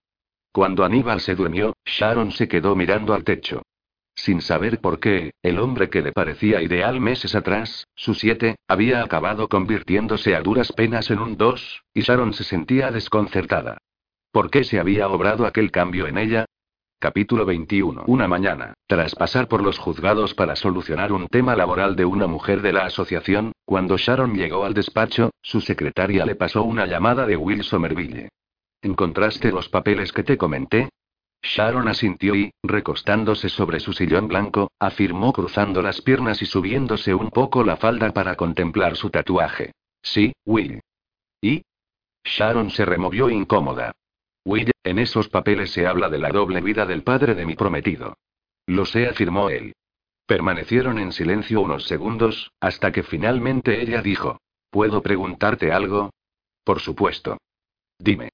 Cuando 0.57 0.83
Aníbal 0.83 1.21
se 1.21 1.35
durmió, 1.35 1.75
Sharon 1.85 2.31
se 2.31 2.47
quedó 2.47 2.75
mirando 2.75 3.13
al 3.13 3.23
techo. 3.23 3.61
Sin 4.15 4.41
saber 4.41 4.79
por 4.79 4.99
qué, 4.99 5.29
el 5.43 5.59
hombre 5.59 5.87
que 5.87 6.01
le 6.01 6.11
parecía 6.11 6.63
ideal 6.63 6.99
meses 6.99 7.35
atrás, 7.35 7.85
su 7.93 8.15
siete, 8.15 8.55
había 8.67 9.03
acabado 9.03 9.49
convirtiéndose 9.49 10.35
a 10.35 10.41
duras 10.41 10.71
penas 10.71 11.11
en 11.11 11.19
un 11.19 11.37
dos, 11.37 11.83
y 11.93 12.01
Sharon 12.01 12.33
se 12.33 12.43
sentía 12.43 12.89
desconcertada. 12.89 13.77
¿Por 14.31 14.49
qué 14.49 14.63
se 14.63 14.79
había 14.79 15.07
obrado 15.09 15.45
aquel 15.45 15.69
cambio 15.69 16.07
en 16.07 16.17
ella? 16.17 16.45
Capítulo 16.97 17.45
21. 17.45 18.05
Una 18.07 18.27
mañana, 18.27 18.73
tras 18.87 19.13
pasar 19.13 19.47
por 19.47 19.61
los 19.61 19.77
juzgados 19.77 20.33
para 20.33 20.55
solucionar 20.55 21.11
un 21.11 21.27
tema 21.27 21.55
laboral 21.55 21.95
de 21.95 22.05
una 22.05 22.25
mujer 22.25 22.63
de 22.63 22.73
la 22.73 22.85
asociación, 22.85 23.51
cuando 23.63 23.95
Sharon 23.95 24.33
llegó 24.33 24.65
al 24.65 24.73
despacho, 24.73 25.29
su 25.39 25.61
secretaria 25.61 26.25
le 26.25 26.33
pasó 26.33 26.63
una 26.63 26.87
llamada 26.87 27.27
de 27.27 27.37
Will 27.37 27.61
Somerville. 27.61 28.29
¿Encontraste 28.87 29.51
los 29.51 29.67
papeles 29.67 30.13
que 30.13 30.23
te 30.23 30.37
comenté? 30.37 30.87
Sharon 31.41 31.89
asintió 31.89 32.35
y, 32.35 32.51
recostándose 32.63 33.49
sobre 33.49 33.81
su 33.81 33.91
sillón 33.91 34.29
blanco, 34.29 34.71
afirmó 34.79 35.33
cruzando 35.33 35.81
las 35.81 36.01
piernas 36.01 36.41
y 36.41 36.45
subiéndose 36.45 37.13
un 37.13 37.29
poco 37.29 37.65
la 37.65 37.75
falda 37.75 38.13
para 38.13 38.37
contemplar 38.37 38.95
su 38.95 39.09
tatuaje. 39.09 39.73
Sí, 40.01 40.31
Will. 40.45 40.79
¿Y? 41.41 41.63
Sharon 42.23 42.69
se 42.69 42.85
removió 42.85 43.29
incómoda. 43.29 43.91
Will, 44.45 44.71
en 44.85 44.99
esos 44.99 45.27
papeles 45.27 45.71
se 45.71 45.85
habla 45.85 46.07
de 46.07 46.19
la 46.19 46.29
doble 46.29 46.61
vida 46.61 46.85
del 46.85 47.03
padre 47.03 47.35
de 47.35 47.45
mi 47.45 47.55
prometido. 47.55 48.15
Lo 48.67 48.85
sé, 48.85 49.07
afirmó 49.07 49.49
él. 49.49 49.75
Permanecieron 50.25 50.97
en 50.97 51.11
silencio 51.11 51.59
unos 51.59 51.87
segundos, 51.87 52.53
hasta 52.61 52.93
que 52.93 53.03
finalmente 53.03 53.81
ella 53.81 54.01
dijo: 54.01 54.39
¿Puedo 54.69 55.01
preguntarte 55.01 55.73
algo? 55.73 56.11
Por 56.63 56.79
supuesto. 56.79 57.37
Dime. 57.99 58.29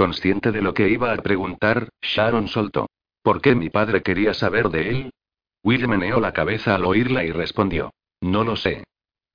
Consciente 0.00 0.50
de 0.50 0.62
lo 0.62 0.72
que 0.72 0.88
iba 0.88 1.12
a 1.12 1.16
preguntar, 1.18 1.90
Sharon 2.00 2.48
soltó. 2.48 2.88
¿Por 3.22 3.42
qué 3.42 3.54
mi 3.54 3.68
padre 3.68 4.00
quería 4.00 4.32
saber 4.32 4.70
de 4.70 4.88
él? 4.88 5.10
Will 5.62 5.86
meneó 5.88 6.20
la 6.20 6.32
cabeza 6.32 6.74
al 6.74 6.86
oírla 6.86 7.22
y 7.22 7.32
respondió. 7.32 7.92
No 8.22 8.42
lo 8.42 8.56
sé. 8.56 8.84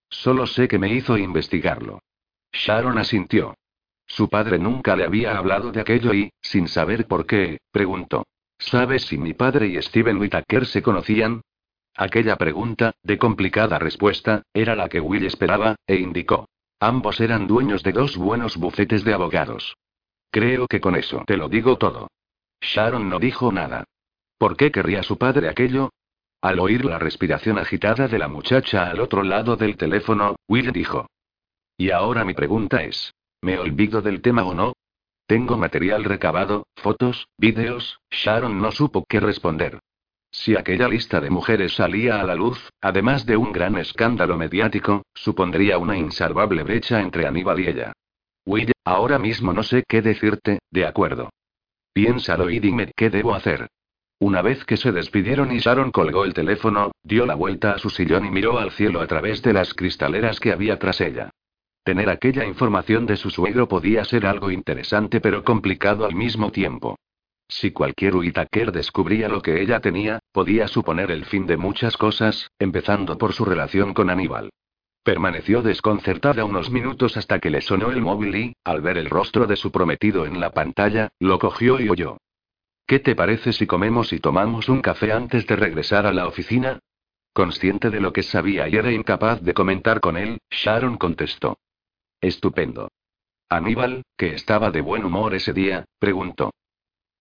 Solo 0.10 0.48
sé 0.48 0.68
que 0.68 0.80
me 0.80 0.92
hizo 0.92 1.20
investigarlo. 1.20 2.00
Sharon 2.52 2.98
asintió. 2.98 3.54
Su 4.08 4.28
padre 4.28 4.58
nunca 4.58 4.96
le 4.96 5.04
había 5.04 5.38
hablado 5.38 5.72
de 5.72 5.82
aquello 5.82 6.16
y, 6.16 6.32
sin 6.42 6.68
saber 6.68 7.06
por 7.06 7.28
qué, 7.28 7.60
preguntó. 7.72 8.26
¿Sabes 8.58 9.06
si 9.06 9.20
mi 9.20 9.36
padre 9.36 9.68
y 9.68 9.80
Steven 9.80 10.18
Whittaker 10.18 10.66
se 10.66 10.82
conocían? 10.82 11.42
Aquella 11.96 12.38
pregunta, 12.38 12.96
de 13.04 13.20
complicada 13.20 13.78
respuesta, 13.78 14.42
era 14.52 14.76
la 14.76 14.90
que 14.90 15.00
Will 15.00 15.28
esperaba, 15.28 15.76
e 15.86 15.98
indicó. 15.98 16.50
Ambos 16.80 17.20
eran 17.20 17.46
dueños 17.46 17.84
de 17.84 17.92
dos 17.92 18.18
buenos 18.18 18.58
bufetes 18.58 19.04
de 19.04 19.14
abogados. 19.14 19.76
Creo 20.36 20.68
que 20.68 20.82
con 20.82 20.98
eso 20.98 21.24
te 21.26 21.38
lo 21.38 21.48
digo 21.48 21.78
todo. 21.78 22.10
Sharon 22.60 23.08
no 23.08 23.20
dijo 23.20 23.54
nada. 23.54 23.86
¿Por 24.38 24.58
qué 24.58 24.70
querría 24.70 25.02
su 25.02 25.18
padre 25.18 25.48
aquello? 25.48 25.92
Al 26.42 26.60
oír 26.60 26.84
la 26.84 27.00
respiración 27.00 27.58
agitada 27.58 28.10
de 28.10 28.20
la 28.20 28.28
muchacha 28.28 28.90
al 28.90 29.00
otro 29.00 29.24
lado 29.24 29.56
del 29.56 29.78
teléfono, 29.78 30.36
Will 30.50 30.74
dijo. 30.74 31.08
Y 31.78 31.92
ahora 31.92 32.26
mi 32.26 32.34
pregunta 32.34 32.84
es, 32.84 33.14
¿me 33.40 33.58
olvido 33.58 34.02
del 34.02 34.22
tema 34.22 34.44
o 34.44 34.54
no? 34.54 34.74
Tengo 35.26 35.56
material 35.56 36.04
recabado, 36.04 36.68
fotos, 36.76 37.30
vídeos, 37.38 38.02
Sharon 38.12 38.62
no 38.62 38.74
supo 38.74 39.06
qué 39.08 39.22
responder. 39.22 39.80
Si 40.32 40.58
aquella 40.58 40.90
lista 40.90 41.22
de 41.22 41.30
mujeres 41.30 41.76
salía 41.76 42.20
a 42.20 42.26
la 42.26 42.36
luz, 42.36 42.60
además 42.82 43.26
de 43.26 43.38
un 43.38 43.54
gran 43.54 43.78
escándalo 43.78 44.36
mediático, 44.36 45.06
supondría 45.14 45.78
una 45.78 45.96
insalvable 45.96 46.64
brecha 46.64 47.00
entre 47.00 47.26
Aníbal 47.26 47.62
y 47.62 47.68
ella. 47.70 47.94
Will, 48.46 48.72
ahora 48.84 49.18
mismo 49.18 49.54
no 49.54 49.64
sé 49.64 49.84
qué 49.88 50.02
decirte, 50.02 50.60
de 50.72 50.86
acuerdo. 50.86 51.30
Piénsalo 51.94 52.50
y 52.50 52.60
dime 52.60 52.92
qué 52.96 53.10
debo 53.10 53.34
hacer. 53.34 53.68
Una 54.20 54.42
vez 54.42 54.64
que 54.66 54.78
se 54.78 54.92
despidieron 54.92 55.52
y 55.52 55.60
Sharon 55.60 55.92
colgó 55.92 56.26
el 56.26 56.34
teléfono, 56.34 56.92
dio 57.04 57.26
la 57.26 57.36
vuelta 57.36 57.72
a 57.72 57.80
su 57.80 57.90
sillón 57.90 58.26
y 58.26 58.30
miró 58.30 58.60
al 58.60 58.72
cielo 58.72 59.02
a 59.02 59.08
través 59.08 59.42
de 59.42 59.54
las 59.54 59.74
cristaleras 59.74 60.40
que 60.40 60.52
había 60.52 60.80
tras 60.80 61.02
ella. 61.02 61.32
Tener 61.84 62.10
aquella 62.10 62.46
información 62.46 63.06
de 63.06 63.18
su 63.18 63.30
suegro 63.30 63.68
podía 63.68 64.06
ser 64.06 64.26
algo 64.26 64.52
interesante 64.52 65.22
pero 65.22 65.44
complicado 65.44 66.06
al 66.06 66.16
mismo 66.16 66.52
tiempo. 66.52 66.98
Si 67.48 67.72
cualquier 67.72 68.16
Whitaker 68.16 68.72
descubría 68.72 69.30
lo 69.30 69.42
que 69.42 69.62
ella 69.62 69.80
tenía, 69.80 70.20
podía 70.32 70.68
suponer 70.68 71.12
el 71.12 71.26
fin 71.26 71.46
de 71.46 71.58
muchas 71.58 71.96
cosas, 71.96 72.50
empezando 72.58 73.18
por 73.18 73.34
su 73.34 73.46
relación 73.46 73.94
con 73.94 74.10
Aníbal. 74.10 74.50
Permaneció 75.06 75.62
desconcertada 75.62 76.46
unos 76.46 76.72
minutos 76.72 77.16
hasta 77.16 77.38
que 77.38 77.52
le 77.52 77.62
sonó 77.62 77.92
el 77.92 78.02
móvil 78.02 78.36
y, 78.36 78.56
al 78.64 78.82
ver 78.82 78.98
el 78.98 79.08
rostro 79.08 79.46
de 79.46 79.56
su 79.56 79.72
prometido 79.72 80.26
en 80.26 80.40
la 80.40 80.50
pantalla, 80.50 81.10
lo 81.20 81.38
cogió 81.38 81.80
y 81.80 81.90
oyó. 81.90 82.18
¿Qué 82.88 82.98
te 82.98 83.14
parece 83.14 83.54
si 83.54 83.68
comemos 83.68 84.12
y 84.14 84.20
tomamos 84.20 84.68
un 84.68 84.82
café 84.82 85.12
antes 85.12 85.46
de 85.46 85.58
regresar 85.58 86.08
a 86.08 86.12
la 86.12 86.28
oficina? 86.28 86.80
Consciente 87.34 87.92
de 87.92 88.00
lo 88.00 88.14
que 88.14 88.24
sabía 88.24 88.68
y 88.68 88.78
era 88.78 88.92
incapaz 88.92 89.44
de 89.44 89.54
comentar 89.54 90.00
con 90.00 90.18
él, 90.18 90.40
Sharon 90.50 90.98
contestó. 90.98 91.60
Estupendo. 92.20 92.90
Aníbal, 93.48 94.02
que 94.18 94.34
estaba 94.34 94.72
de 94.72 94.82
buen 94.82 95.06
humor 95.06 95.36
ese 95.36 95.54
día, 95.54 95.86
preguntó. 96.00 96.50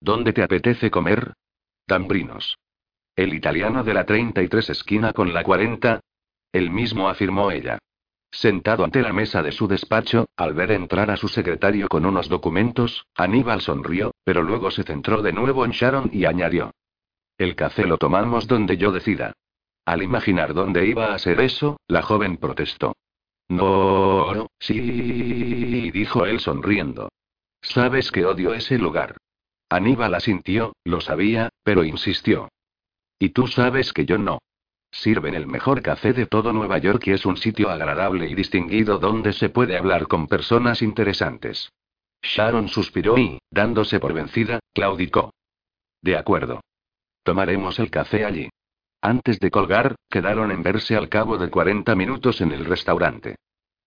¿Dónde 0.01 0.33
te 0.33 0.43
apetece 0.43 0.91
comer? 0.91 1.35
Tambrinos. 1.87 2.57
¿El 3.15 3.35
italiano 3.35 3.85
de 3.85 3.93
la 3.93 4.07
33 4.07 4.71
esquina 4.71 5.13
con 5.13 5.35
la 5.35 5.45
40? 5.45 6.01
El 6.55 6.71
mismo 6.71 7.09
afirmó 7.09 7.51
ella. 7.51 7.79
Sentado 8.31 8.85
ante 8.85 9.03
la 9.03 9.13
mesa 9.13 9.43
de 9.43 9.51
su 9.51 9.67
despacho, 9.67 10.27
al 10.37 10.55
ver 10.55 10.71
entrar 10.71 11.11
a 11.11 11.17
su 11.17 11.27
secretario 11.27 11.89
con 11.89 12.07
unos 12.07 12.29
documentos, 12.29 13.09
Aníbal 13.17 13.61
sonrió, 13.61 14.15
pero 14.23 14.45
luego 14.45 14.71
se 14.71 14.85
centró 14.85 15.21
de 15.21 15.33
nuevo 15.33 15.65
en 15.65 15.73
Sharon 15.73 16.11
y 16.13 16.27
añadió. 16.27 16.71
El 17.39 17.57
café 17.57 17.87
lo 17.87 17.99
tomamos 17.99 18.47
donde 18.47 18.77
yo 18.77 18.93
decida. 18.93 19.33
Al 19.85 20.05
imaginar 20.05 20.55
dónde 20.55 20.87
iba 20.87 21.13
a 21.13 21.19
ser 21.19 21.41
eso, 21.41 21.81
la 21.89 22.03
joven 22.03 22.37
protestó. 22.37 22.95
No, 23.49 24.47
sí, 24.61 25.91
dijo 25.91 26.25
él 26.25 26.39
sonriendo. 26.39 27.09
Sabes 27.63 28.13
que 28.13 28.27
odio 28.27 28.55
ese 28.55 28.79
lugar. 28.79 29.17
Aníbal 29.69 30.15
asintió, 30.15 30.73
lo 30.85 31.01
sabía, 31.01 31.49
pero 31.65 31.83
insistió. 31.83 32.49
Y 33.19 33.31
tú 33.31 33.49
sabes 33.49 33.93
que 33.93 34.07
yo 34.07 34.19
no. 34.19 34.39
Sirven 34.95 35.35
el 35.35 35.49
mejor 35.49 35.83
café 35.83 36.13
de 36.13 36.27
todo 36.27 36.53
Nueva 36.53 36.79
York 36.79 37.09
y 37.09 37.11
es 37.11 37.27
un 37.27 37.37
sitio 37.37 37.69
agradable 37.69 38.29
y 38.31 38.35
distinguido 38.37 38.99
donde 38.99 39.33
se 39.33 39.49
puede 39.49 39.77
hablar 39.77 40.07
con 40.07 40.29
personas 40.29 40.83
interesantes. 40.83 41.73
Sharon 42.23 42.69
suspiró 42.69 43.19
y, 43.19 43.39
dándose 43.51 43.99
por 43.99 44.13
vencida, 44.13 44.61
claudicó. 44.73 45.35
De 46.01 46.17
acuerdo. 46.17 46.61
Tomaremos 47.25 47.81
el 47.81 47.91
café 47.91 48.25
allí. 48.25 48.49
Antes 49.03 49.41
de 49.41 49.51
colgar, 49.51 49.97
quedaron 50.09 50.53
en 50.53 50.63
verse 50.63 50.97
al 50.97 51.09
cabo 51.09 51.39
de 51.39 51.51
40 51.51 51.93
minutos 51.97 52.41
en 52.41 52.53
el 52.53 52.65
restaurante. 52.65 53.35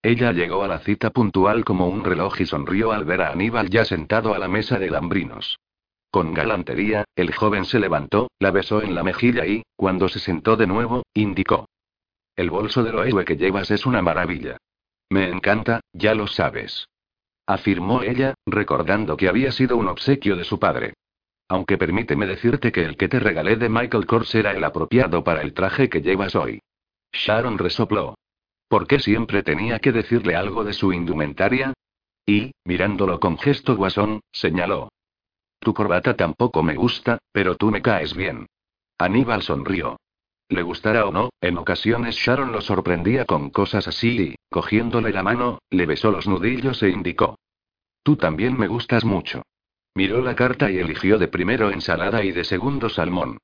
Ella 0.02 0.32
llegó 0.32 0.62
a 0.62 0.68
la 0.68 0.80
cita 0.80 1.08
puntual 1.10 1.64
como 1.64 1.88
un 1.88 2.04
reloj 2.04 2.38
y 2.42 2.46
sonrió 2.46 2.92
al 2.92 3.06
ver 3.06 3.22
a 3.22 3.32
Aníbal 3.32 3.70
ya 3.70 3.86
sentado 3.86 4.34
a 4.34 4.38
la 4.38 4.46
mesa 4.46 4.78
de 4.78 4.90
lambrinos. 4.90 5.58
Con 6.10 6.32
galantería, 6.32 7.04
el 7.16 7.34
joven 7.34 7.64
se 7.64 7.78
levantó, 7.78 8.30
la 8.38 8.50
besó 8.50 8.82
en 8.82 8.94
la 8.94 9.02
mejilla 9.02 9.46
y, 9.46 9.62
cuando 9.76 10.08
se 10.08 10.18
sentó 10.18 10.56
de 10.56 10.66
nuevo, 10.66 11.02
indicó. 11.12 11.68
El 12.34 12.50
bolso 12.50 12.82
de 12.82 12.90
héroe 12.90 13.24
que 13.24 13.36
llevas 13.36 13.70
es 13.70 13.84
una 13.84 14.00
maravilla. 14.00 14.56
Me 15.10 15.28
encanta, 15.28 15.80
ya 15.92 16.14
lo 16.14 16.26
sabes. 16.26 16.88
Afirmó 17.46 18.02
ella, 18.02 18.34
recordando 18.46 19.16
que 19.16 19.28
había 19.28 19.52
sido 19.52 19.76
un 19.76 19.88
obsequio 19.88 20.36
de 20.36 20.44
su 20.44 20.58
padre. 20.58 20.94
Aunque 21.48 21.78
permíteme 21.78 22.26
decirte 22.26 22.72
que 22.72 22.84
el 22.84 22.96
que 22.96 23.08
te 23.08 23.20
regalé 23.20 23.56
de 23.56 23.68
Michael 23.68 24.06
Kors 24.06 24.34
era 24.34 24.52
el 24.52 24.64
apropiado 24.64 25.24
para 25.24 25.42
el 25.42 25.54
traje 25.54 25.88
que 25.88 26.02
llevas 26.02 26.34
hoy. 26.36 26.60
Sharon 27.12 27.58
resopló. 27.58 28.14
¿Por 28.68 28.86
qué 28.86 29.00
siempre 29.00 29.42
tenía 29.42 29.78
que 29.78 29.92
decirle 29.92 30.36
algo 30.36 30.62
de 30.62 30.74
su 30.74 30.92
indumentaria? 30.92 31.72
Y, 32.26 32.52
mirándolo 32.64 33.18
con 33.18 33.38
gesto 33.38 33.76
guasón, 33.76 34.20
señaló. 34.30 34.90
Tu 35.58 35.74
corbata 35.74 36.14
tampoco 36.14 36.62
me 36.62 36.74
gusta, 36.74 37.18
pero 37.32 37.56
tú 37.56 37.70
me 37.70 37.82
caes 37.82 38.14
bien. 38.14 38.46
Aníbal 38.98 39.42
sonrió. 39.42 39.96
Le 40.48 40.62
gustara 40.62 41.06
o 41.06 41.12
no, 41.12 41.30
en 41.40 41.58
ocasiones 41.58 42.16
Sharon 42.16 42.52
lo 42.52 42.60
sorprendía 42.60 43.26
con 43.26 43.50
cosas 43.50 43.86
así 43.86 44.20
y, 44.20 44.34
cogiéndole 44.48 45.12
la 45.12 45.22
mano, 45.22 45.58
le 45.70 45.84
besó 45.84 46.10
los 46.10 46.26
nudillos 46.26 46.82
e 46.82 46.88
indicó. 46.88 47.38
Tú 48.02 48.16
también 48.16 48.58
me 48.58 48.66
gustas 48.66 49.04
mucho. 49.04 49.42
Miró 49.94 50.22
la 50.22 50.34
carta 50.34 50.70
y 50.70 50.78
eligió 50.78 51.18
de 51.18 51.28
primero 51.28 51.70
ensalada 51.70 52.24
y 52.24 52.32
de 52.32 52.44
segundo 52.44 52.88
salmón. 52.88 53.38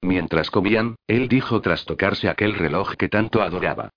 Mientras 0.00 0.50
comían, 0.50 0.96
él 1.06 1.28
dijo 1.28 1.60
tras 1.60 1.84
tocarse 1.84 2.28
aquel 2.28 2.54
reloj 2.54 2.94
que 2.96 3.08
tanto 3.08 3.42
adoraba. 3.42 3.90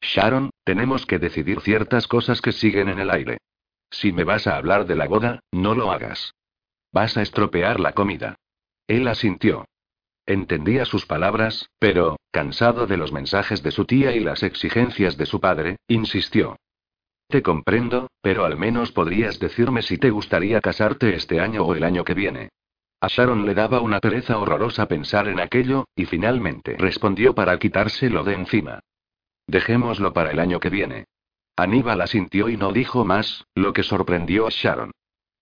Sharon, 0.00 0.50
tenemos 0.64 1.06
que 1.06 1.18
decidir 1.18 1.60
ciertas 1.60 2.08
cosas 2.08 2.40
que 2.40 2.52
siguen 2.52 2.88
en 2.88 2.98
el 2.98 3.10
aire. 3.10 3.38
Si 3.90 4.12
me 4.12 4.24
vas 4.24 4.46
a 4.46 4.56
hablar 4.56 4.86
de 4.86 4.96
la 4.96 5.06
boda, 5.06 5.40
no 5.52 5.74
lo 5.74 5.92
hagas. 5.92 6.34
Vas 6.92 7.16
a 7.16 7.22
estropear 7.22 7.80
la 7.80 7.92
comida. 7.92 8.36
Él 8.86 9.08
asintió. 9.08 9.64
Entendía 10.26 10.84
sus 10.84 11.06
palabras, 11.06 11.70
pero, 11.78 12.18
cansado 12.30 12.86
de 12.86 12.96
los 12.96 13.12
mensajes 13.12 13.62
de 13.62 13.72
su 13.72 13.86
tía 13.86 14.14
y 14.14 14.20
las 14.20 14.42
exigencias 14.42 15.16
de 15.16 15.26
su 15.26 15.40
padre, 15.40 15.78
insistió. 15.88 16.56
Te 17.28 17.42
comprendo, 17.42 18.08
pero 18.20 18.44
al 18.44 18.58
menos 18.58 18.92
podrías 18.92 19.40
decirme 19.40 19.82
si 19.82 19.96
te 19.96 20.10
gustaría 20.10 20.60
casarte 20.60 21.14
este 21.14 21.40
año 21.40 21.64
o 21.64 21.74
el 21.74 21.82
año 21.82 22.04
que 22.04 22.14
viene. 22.14 22.50
A 23.00 23.08
Sharon 23.08 23.46
le 23.46 23.54
daba 23.54 23.80
una 23.80 23.98
pereza 23.98 24.38
horrorosa 24.38 24.86
pensar 24.86 25.26
en 25.26 25.40
aquello, 25.40 25.86
y 25.96 26.04
finalmente 26.04 26.76
respondió 26.76 27.34
para 27.34 27.58
quitárselo 27.58 28.22
de 28.22 28.34
encima. 28.34 28.80
Dejémoslo 29.46 30.12
para 30.12 30.30
el 30.30 30.38
año 30.38 30.60
que 30.60 30.70
viene. 30.70 31.06
Aníbal 31.56 32.00
asintió 32.00 32.48
y 32.48 32.56
no 32.56 32.72
dijo 32.72 33.04
más, 33.04 33.44
lo 33.54 33.72
que 33.72 33.82
sorprendió 33.82 34.46
a 34.46 34.50
Sharon. 34.50 34.92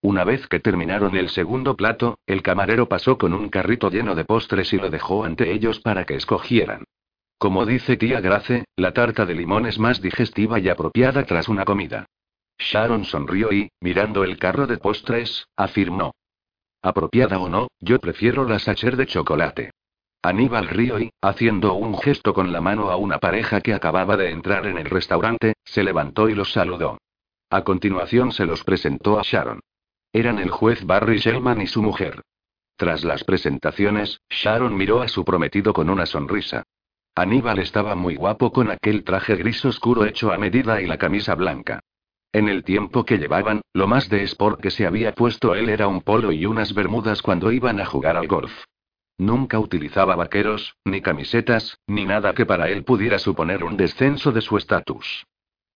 Una 0.03 0.25
vez 0.25 0.47
que 0.47 0.61
terminaron 0.61 1.15
el 1.15 1.29
segundo 1.29 1.77
plato, 1.77 2.19
el 2.27 2.43
camarero 2.43 2.89
pasó 2.89 3.19
con 3.19 3.35
un 3.35 3.51
carrito 3.51 3.91
lleno 3.91 4.15
de 4.15 4.25
postres 4.25 4.73
y 4.73 4.79
lo 4.79 4.89
dejó 4.89 5.25
ante 5.25 5.53
ellos 5.53 5.81
para 5.81 6.07
que 6.07 6.15
escogieran. 6.15 6.85
Como 7.37 7.67
dice 7.67 7.97
tía 7.97 8.21
Grace, 8.21 8.65
la 8.77 8.93
tarta 8.93 9.27
de 9.27 9.35
limón 9.35 9.67
es 9.67 9.79
más 9.79 10.01
digestiva 10.01 10.59
y 10.59 10.69
apropiada 10.69 11.25
tras 11.25 11.49
una 11.49 11.65
comida. 11.65 12.07
Sharon 12.59 13.05
sonrió 13.05 13.53
y, 13.53 13.71
mirando 13.81 14.25
el 14.25 14.39
carro 14.39 14.67
de 14.67 14.79
postres, 14.79 15.47
afirmó. 15.57 16.15
Apropiada 16.83 17.39
o 17.39 17.49
no, 17.49 17.69
yo 17.79 17.99
prefiero 17.99 18.47
la 18.47 18.59
sacher 18.59 18.97
de 18.97 19.07
chocolate. 19.07 19.71
Aníbal 20.23 20.69
rió 20.69 20.99
y, 20.99 21.11
haciendo 21.23 21.75
un 21.75 21.99
gesto 21.99 22.35
con 22.35 22.53
la 22.53 22.61
mano 22.61 22.91
a 22.91 22.97
una 22.97 23.19
pareja 23.19 23.61
que 23.61 23.75
acababa 23.75 24.17
de 24.17 24.31
entrar 24.31 24.67
en 24.67 24.79
el 24.79 24.87
restaurante, 24.87 25.55
se 25.65 25.83
levantó 25.83 26.29
y 26.29 26.35
los 26.35 26.53
saludó. 26.53 26.99
A 27.51 27.65
continuación 27.65 28.33
se 28.33 28.45
los 28.45 28.65
presentó 28.65 29.19
a 29.19 29.23
Sharon. 29.23 29.61
Eran 30.13 30.41
el 30.41 30.51
juez 30.51 30.85
Barry 30.85 31.19
Shellman 31.19 31.61
y 31.61 31.69
su 31.69 31.83
mujer. 31.83 32.23
Tras 32.77 33.05
las 33.05 33.23
presentaciones, 33.23 34.21
Sharon 34.29 34.77
miró 34.77 35.03
a 35.03 35.09
su 35.09 35.25
prometido 35.25 35.73
con 35.73 35.89
una 35.89 36.07
sonrisa. 36.07 36.65
Aníbal 37.15 37.61
estaba 37.61 37.95
muy 37.95 38.17
guapo 38.17 38.51
con 38.53 38.71
aquel 38.71 39.05
traje 39.05 39.37
gris 39.37 39.65
oscuro 39.65 40.05
hecho 40.05 40.33
a 40.33 40.39
medida 40.39 40.81
y 40.81 40.87
la 40.87 40.99
camisa 40.99 41.35
blanca. 41.35 41.81
En 42.33 42.49
el 42.49 42.65
tiempo 42.65 43.05
que 43.05 43.19
llevaban, 43.19 43.61
lo 43.73 43.87
más 43.87 44.09
de 44.09 44.23
sport 44.25 44.61
que 44.61 44.71
se 44.71 44.87
había 44.87 45.15
puesto 45.15 45.55
él 45.55 45.69
era 45.69 45.87
un 45.87 46.01
polo 46.01 46.33
y 46.33 46.47
unas 46.47 46.75
bermudas 46.75 47.23
cuando 47.23 47.53
iban 47.53 47.81
a 47.81 47.87
jugar 47.87 48.17
al 48.17 48.27
golf. 48.27 48.53
Nunca 49.19 49.59
utilizaba 49.59 50.17
vaqueros, 50.17 50.77
ni 50.85 51.03
camisetas, 51.03 51.79
ni 51.87 52.05
nada 52.05 52.33
que 52.33 52.47
para 52.47 52.69
él 52.69 52.85
pudiera 52.85 53.19
suponer 53.19 53.63
un 53.63 53.77
descenso 53.77 54.33
de 54.33 54.41
su 54.41 54.57
estatus. 54.57 55.27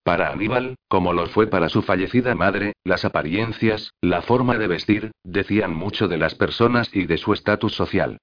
Para 0.04 0.30
Aníbal, 0.30 0.76
como 0.86 1.14
lo 1.14 1.26
fue 1.26 1.46
para 1.46 1.70
su 1.70 1.80
fallecida 1.80 2.34
madre, 2.34 2.74
las 2.84 3.06
apariencias, 3.06 3.94
la 4.02 4.20
forma 4.20 4.58
de 4.58 4.68
vestir, 4.68 5.12
decían 5.24 5.74
mucho 5.74 6.08
de 6.08 6.18
las 6.18 6.34
personas 6.34 6.94
y 6.94 7.06
de 7.06 7.16
su 7.16 7.32
estatus 7.32 7.74
social. 7.74 8.18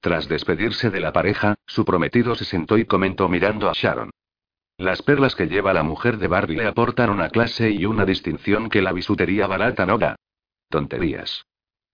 Tras 0.00 0.28
despedirse 0.28 0.90
de 0.90 1.00
la 1.00 1.12
pareja, 1.12 1.54
su 1.66 1.86
prometido 1.86 2.34
se 2.34 2.44
sentó 2.44 2.76
y 2.76 2.84
comentó 2.84 3.30
mirando 3.30 3.70
a 3.70 3.72
Sharon. 3.72 4.10
Las 4.76 5.00
perlas 5.00 5.34
que 5.34 5.46
lleva 5.46 5.72
la 5.72 5.82
mujer 5.82 6.18
de 6.18 6.28
Barbie 6.28 6.56
le 6.56 6.66
aportan 6.66 7.08
una 7.08 7.30
clase 7.30 7.70
y 7.70 7.86
una 7.86 8.04
distinción 8.04 8.68
que 8.68 8.82
la 8.82 8.92
bisutería 8.92 9.46
barata 9.46 9.86
no 9.86 9.96
da. 9.96 10.16
Tonterías. 10.68 11.46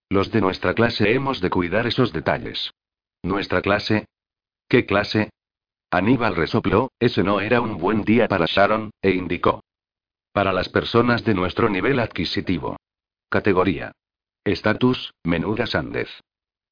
Los 0.08 0.32
de 0.32 0.40
nuestra 0.40 0.74
clase 0.74 1.12
hemos 1.12 1.40
de 1.40 1.50
cuidar 1.50 1.86
esos 1.86 2.12
detalles. 2.12 2.72
¿Nuestra 3.22 3.62
clase? 3.62 4.06
¿Qué 4.68 4.84
clase? 4.84 5.30
Aníbal 5.90 6.36
resopló, 6.36 6.90
ese 6.98 7.22
no 7.24 7.40
era 7.40 7.62
un 7.62 7.78
buen 7.78 8.02
día 8.02 8.28
para 8.28 8.44
Sharon, 8.46 8.90
e 9.00 9.10
indicó. 9.12 9.64
Para 10.32 10.52
las 10.52 10.68
personas 10.68 11.24
de 11.24 11.34
nuestro 11.34 11.70
nivel 11.70 11.98
adquisitivo. 11.98 12.76
Categoría. 13.30 13.92
Estatus, 14.44 15.14
menuda 15.24 15.66
sandez. 15.66 16.08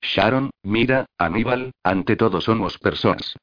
Sharon, 0.02 0.50
mira, 0.62 1.06
Aníbal, 1.18 1.72
ante 1.82 2.16
todo 2.16 2.40
somos 2.42 2.78
personas. 2.78 3.36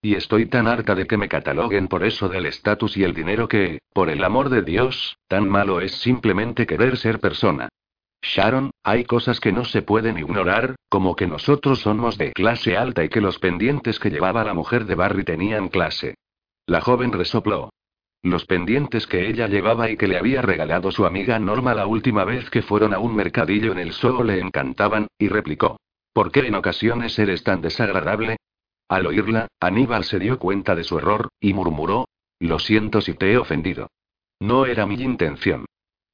Y 0.00 0.14
estoy 0.14 0.46
tan 0.46 0.66
harta 0.66 0.94
de 0.94 1.06
que 1.06 1.18
me 1.18 1.28
cataloguen 1.28 1.88
por 1.88 2.04
eso 2.04 2.28
del 2.28 2.46
estatus 2.46 2.96
y 2.96 3.04
el 3.04 3.14
dinero 3.14 3.48
que, 3.48 3.80
por 3.92 4.08
el 4.08 4.24
amor 4.24 4.48
de 4.48 4.62
Dios, 4.62 5.18
tan 5.26 5.48
malo 5.48 5.80
es 5.80 5.92
simplemente 6.00 6.66
querer 6.66 6.96
ser 6.96 7.20
persona. 7.20 7.68
Sharon, 8.22 8.70
hay 8.82 9.04
cosas 9.04 9.40
que 9.40 9.52
no 9.52 9.64
se 9.64 9.82
pueden 9.82 10.18
ignorar, 10.18 10.76
como 10.88 11.14
que 11.14 11.26
nosotros 11.26 11.80
somos 11.80 12.18
de 12.18 12.32
clase 12.32 12.76
alta 12.76 13.04
y 13.04 13.08
que 13.08 13.20
los 13.20 13.38
pendientes 13.38 13.98
que 13.98 14.10
llevaba 14.10 14.44
la 14.44 14.54
mujer 14.54 14.86
de 14.86 14.94
Barry 14.94 15.24
tenían 15.24 15.68
clase. 15.68 16.14
La 16.66 16.80
joven 16.80 17.12
resopló. 17.12 17.70
Los 18.22 18.44
pendientes 18.46 19.06
que 19.06 19.28
ella 19.28 19.46
llevaba 19.46 19.90
y 19.90 19.96
que 19.96 20.08
le 20.08 20.18
había 20.18 20.42
regalado 20.42 20.90
su 20.90 21.06
amiga 21.06 21.38
Norma 21.38 21.74
la 21.74 21.86
última 21.86 22.24
vez 22.24 22.50
que 22.50 22.62
fueron 22.62 22.92
a 22.92 22.98
un 22.98 23.14
mercadillo 23.14 23.70
en 23.72 23.78
el 23.78 23.92
sol 23.92 24.26
le 24.26 24.40
encantaban, 24.40 25.06
y 25.18 25.28
replicó. 25.28 25.78
¿Por 26.12 26.32
qué 26.32 26.40
en 26.40 26.56
ocasiones 26.56 27.16
eres 27.18 27.44
tan 27.44 27.62
desagradable? 27.62 28.38
Al 28.88 29.06
oírla, 29.06 29.46
Aníbal 29.60 30.02
se 30.02 30.18
dio 30.18 30.38
cuenta 30.38 30.74
de 30.74 30.82
su 30.82 30.98
error, 30.98 31.28
y 31.40 31.52
murmuró. 31.54 32.08
Lo 32.40 32.58
siento 32.58 33.00
si 33.00 33.14
te 33.14 33.32
he 33.32 33.38
ofendido. 33.38 33.88
No 34.40 34.66
era 34.66 34.86
mi 34.86 34.94
intención. 34.96 35.66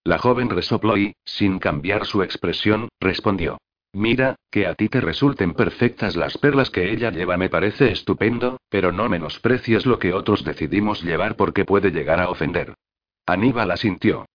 La 0.05 0.19
joven 0.19 0.51
resopló 0.51 0.99
y, 0.99 1.17
sin 1.25 1.59
cambiar 1.59 2.05
su 2.05 2.23
expresión, 2.23 2.88
respondió. 3.01 3.59
Mira, 3.95 4.37
que 4.51 4.67
a 4.67 4.75
ti 4.75 4.88
te 4.88 5.01
resulten 5.01 5.55
perfectas 5.55 6.14
las 6.14 6.37
perlas 6.37 6.69
que 6.71 6.93
ella 6.93 7.11
lleva 7.11 7.37
me 7.37 7.49
parece 7.49 7.90
estupendo, 7.90 8.59
pero 8.69 8.93
no 8.93 9.09
menosprecies 9.09 9.87
lo 9.87 9.99
que 9.99 10.12
otros 10.12 10.45
decidimos 10.45 11.03
llevar 11.03 11.37
porque 11.37 11.64
puede 11.64 11.90
llegar 11.90 12.21
a 12.21 12.29
ofender. 12.29 12.75
Aníbal 13.25 13.71
asintió. 13.71 14.27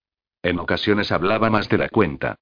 En 0.41 0.57
ocasiones 0.59 1.11
hablaba 1.11 1.49
más 1.49 1.69
de 1.69 1.77
la 1.77 1.89
cuenta. 1.89 2.35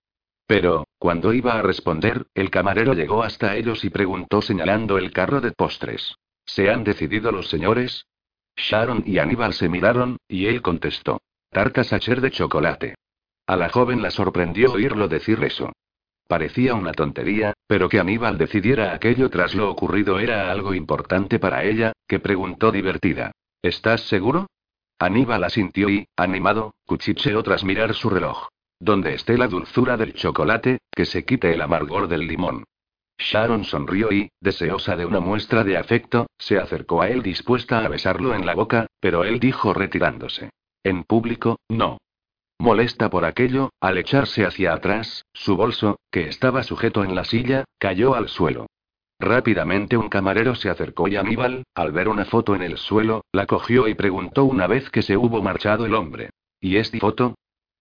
Pero, 0.45 0.85
cuando 0.97 1.33
iba 1.33 1.53
a 1.53 1.61
responder, 1.61 2.27
el 2.33 2.49
camarero 2.49 2.93
llegó 2.93 3.23
hasta 3.23 3.57
ellos 3.57 3.83
y 3.83 3.89
preguntó 3.89 4.41
señalando 4.41 4.97
el 4.97 5.11
carro 5.11 5.41
de 5.41 5.51
postres. 5.51 6.15
¿Se 6.45 6.69
han 6.69 6.85
decidido 6.85 7.31
los 7.33 7.49
señores? 7.49 8.05
Sharon 8.55 9.03
y 9.05 9.17
Aníbal 9.17 9.53
se 9.53 9.67
miraron, 9.67 10.17
y 10.27 10.45
él 10.45 10.61
contestó. 10.61 11.19
Tarta 11.49 11.83
sacher 11.83 12.21
de 12.21 12.31
chocolate. 12.31 12.95
A 13.47 13.55
la 13.55 13.69
joven 13.69 14.01
la 14.01 14.11
sorprendió 14.11 14.73
oírlo 14.73 15.07
decir 15.07 15.41
eso. 15.43 15.71
Parecía 16.27 16.75
una 16.75 16.91
tontería, 16.91 17.53
pero 17.65 17.87
que 17.87 17.99
Aníbal 17.99 18.37
decidiera 18.37 18.93
aquello 18.93 19.29
tras 19.29 19.55
lo 19.55 19.71
ocurrido 19.71 20.19
era 20.19 20.51
algo 20.51 20.73
importante 20.73 21.39
para 21.39 21.63
ella, 21.63 21.93
que 22.07 22.19
preguntó 22.19 22.71
divertida. 22.73 23.31
¿Estás 23.61 24.01
seguro? 24.01 24.47
Aníbal 24.99 25.45
asintió 25.45 25.89
y, 25.89 26.07
animado, 26.17 26.73
cuchicheó 26.85 27.41
tras 27.43 27.63
mirar 27.63 27.93
su 27.93 28.09
reloj. 28.09 28.49
Donde 28.79 29.13
esté 29.13 29.37
la 29.37 29.47
dulzura 29.47 29.95
del 29.95 30.13
chocolate, 30.13 30.79
que 30.91 31.05
se 31.05 31.23
quite 31.23 31.53
el 31.53 31.61
amargor 31.61 32.09
del 32.09 32.27
limón. 32.27 32.65
Sharon 33.17 33.63
sonrió 33.63 34.11
y, 34.11 34.29
deseosa 34.41 34.95
de 34.95 35.05
una 35.05 35.21
muestra 35.21 35.63
de 35.63 35.77
afecto, 35.77 36.27
se 36.37 36.57
acercó 36.57 37.01
a 37.01 37.09
él 37.09 37.23
dispuesta 37.23 37.79
a 37.79 37.87
besarlo 37.87 38.35
en 38.35 38.45
la 38.45 38.53
boca, 38.53 38.87
pero 38.99 39.23
él 39.23 39.39
dijo 39.39 39.73
retirándose. 39.73 40.49
En 40.83 41.03
público, 41.03 41.57
no. 41.69 41.97
Molesta 42.59 43.09
por 43.09 43.23
aquello, 43.23 43.69
al 43.79 43.97
echarse 43.97 44.45
hacia 44.45 44.73
atrás, 44.73 45.25
su 45.33 45.55
bolso, 45.55 45.99
que 46.11 46.27
estaba 46.27 46.63
sujeto 46.63 47.03
en 47.03 47.15
la 47.15 47.23
silla, 47.23 47.65
cayó 47.77 48.15
al 48.15 48.29
suelo. 48.29 48.67
Rápidamente 49.19 49.97
un 49.97 50.09
camarero 50.09 50.55
se 50.55 50.69
acercó 50.69 51.07
y 51.07 51.15
Aníbal, 51.15 51.63
al 51.73 51.91
ver 51.91 52.07
una 52.07 52.25
foto 52.25 52.55
en 52.55 52.61
el 52.61 52.77
suelo, 52.77 53.25
la 53.31 53.45
cogió 53.45 53.87
y 53.87 53.95
preguntó 53.95 54.45
una 54.45 54.67
vez 54.67 54.89
que 54.89 55.01
se 55.01 55.17
hubo 55.17 55.41
marchado 55.41 55.85
el 55.85 55.95
hombre. 55.95 56.29
¿Y 56.59 56.77
esta 56.77 56.97
foto? 56.99 57.35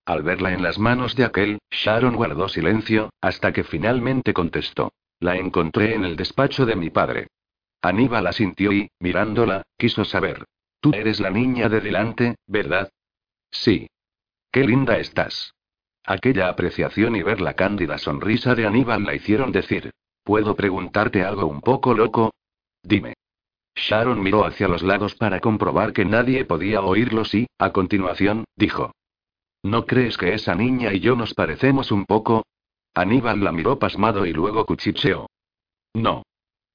Al 0.06 0.22
verla 0.22 0.52
en 0.52 0.62
las 0.62 0.78
manos 0.78 1.16
de 1.16 1.24
aquel, 1.24 1.58
Sharon 1.70 2.14
guardó 2.14 2.48
silencio, 2.48 3.10
hasta 3.20 3.52
que 3.52 3.64
finalmente 3.64 4.32
contestó. 4.32 4.92
La 5.18 5.36
encontré 5.36 5.94
en 5.94 6.04
el 6.04 6.16
despacho 6.16 6.64
de 6.64 6.76
mi 6.76 6.90
padre. 6.90 7.28
Aníbal 7.82 8.26
asintió 8.26 8.72
y, 8.72 8.90
mirándola, 9.00 9.62
quiso 9.76 10.04
saber. 10.04 10.44
Tú 10.80 10.92
eres 10.94 11.20
la 11.20 11.30
niña 11.30 11.68
de 11.68 11.80
delante, 11.80 12.36
¿verdad? 12.46 12.90
Sí. 13.50 13.88
Qué 14.56 14.64
linda 14.64 14.96
estás. 14.96 15.52
Aquella 16.02 16.48
apreciación 16.48 17.14
y 17.14 17.22
ver 17.22 17.42
la 17.42 17.52
cándida 17.52 17.98
sonrisa 17.98 18.54
de 18.54 18.66
Aníbal 18.66 19.04
la 19.04 19.14
hicieron 19.14 19.52
decir. 19.52 19.90
¿Puedo 20.24 20.56
preguntarte 20.56 21.22
algo 21.22 21.46
un 21.46 21.60
poco 21.60 21.92
loco? 21.92 22.32
Dime. 22.82 23.12
Sharon 23.74 24.22
miró 24.22 24.46
hacia 24.46 24.66
los 24.66 24.82
lados 24.82 25.14
para 25.14 25.40
comprobar 25.40 25.92
que 25.92 26.06
nadie 26.06 26.46
podía 26.46 26.80
oírlos 26.80 27.34
y, 27.34 27.46
a 27.58 27.70
continuación, 27.72 28.46
dijo. 28.56 28.92
¿No 29.62 29.84
crees 29.84 30.16
que 30.16 30.32
esa 30.32 30.54
niña 30.54 30.90
y 30.94 31.00
yo 31.00 31.16
nos 31.16 31.34
parecemos 31.34 31.92
un 31.92 32.06
poco? 32.06 32.46
Aníbal 32.94 33.44
la 33.44 33.52
miró 33.52 33.78
pasmado 33.78 34.24
y 34.24 34.32
luego 34.32 34.64
cuchicheó. 34.64 35.26
No. 35.92 36.22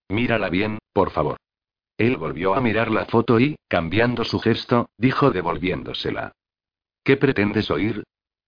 Mírala 0.08 0.50
bien, 0.50 0.78
por 0.94 1.10
favor. 1.10 1.38
Él 1.98 2.18
volvió 2.18 2.54
a 2.54 2.62
mirar 2.62 2.92
la 2.92 3.06
foto 3.06 3.40
y, 3.40 3.56
cambiando 3.68 4.24
su 4.24 4.40
gesto, 4.40 4.88
dijo 5.00 5.32
devolviéndosela. 5.32 6.34
¿Qué 7.04 7.18
pretendes 7.18 7.72
oír? 7.72 8.04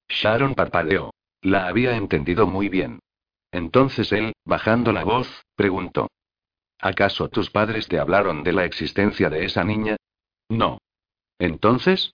Sharon 0.07 0.55
parpadeó. 0.55 1.13
La 1.41 1.67
había 1.67 1.95
entendido 1.95 2.47
muy 2.47 2.69
bien. 2.69 2.99
Entonces 3.51 4.11
él, 4.11 4.33
bajando 4.45 4.91
la 4.91 5.03
voz, 5.03 5.27
preguntó. 5.55 6.07
¿Acaso 6.79 7.29
tus 7.29 7.49
padres 7.49 7.87
te 7.87 7.99
hablaron 7.99 8.43
de 8.43 8.53
la 8.53 8.65
existencia 8.65 9.29
de 9.29 9.45
esa 9.45 9.63
niña? 9.63 9.95
No. 10.49 10.79
Entonces? 11.39 12.13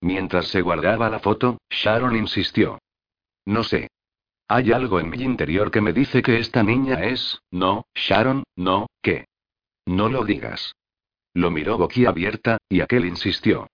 Mientras 0.00 0.48
se 0.48 0.62
guardaba 0.62 1.08
la 1.08 1.20
foto, 1.20 1.58
Sharon 1.70 2.16
insistió. 2.16 2.78
No 3.44 3.62
sé. 3.62 3.88
Hay 4.48 4.72
algo 4.72 5.00
en 5.00 5.08
mi 5.08 5.22
interior 5.22 5.70
que 5.70 5.80
me 5.80 5.92
dice 5.92 6.22
que 6.22 6.38
esta 6.38 6.62
niña 6.62 7.04
es... 7.04 7.40
No, 7.50 7.86
Sharon, 7.94 8.44
no, 8.56 8.86
¿qué? 9.00 9.26
No 9.86 10.08
lo 10.08 10.24
digas. 10.24 10.74
Lo 11.34 11.50
miró 11.50 11.78
boquiabierta, 11.78 12.58
y 12.68 12.80
aquel 12.80 13.06
insistió. 13.06 13.68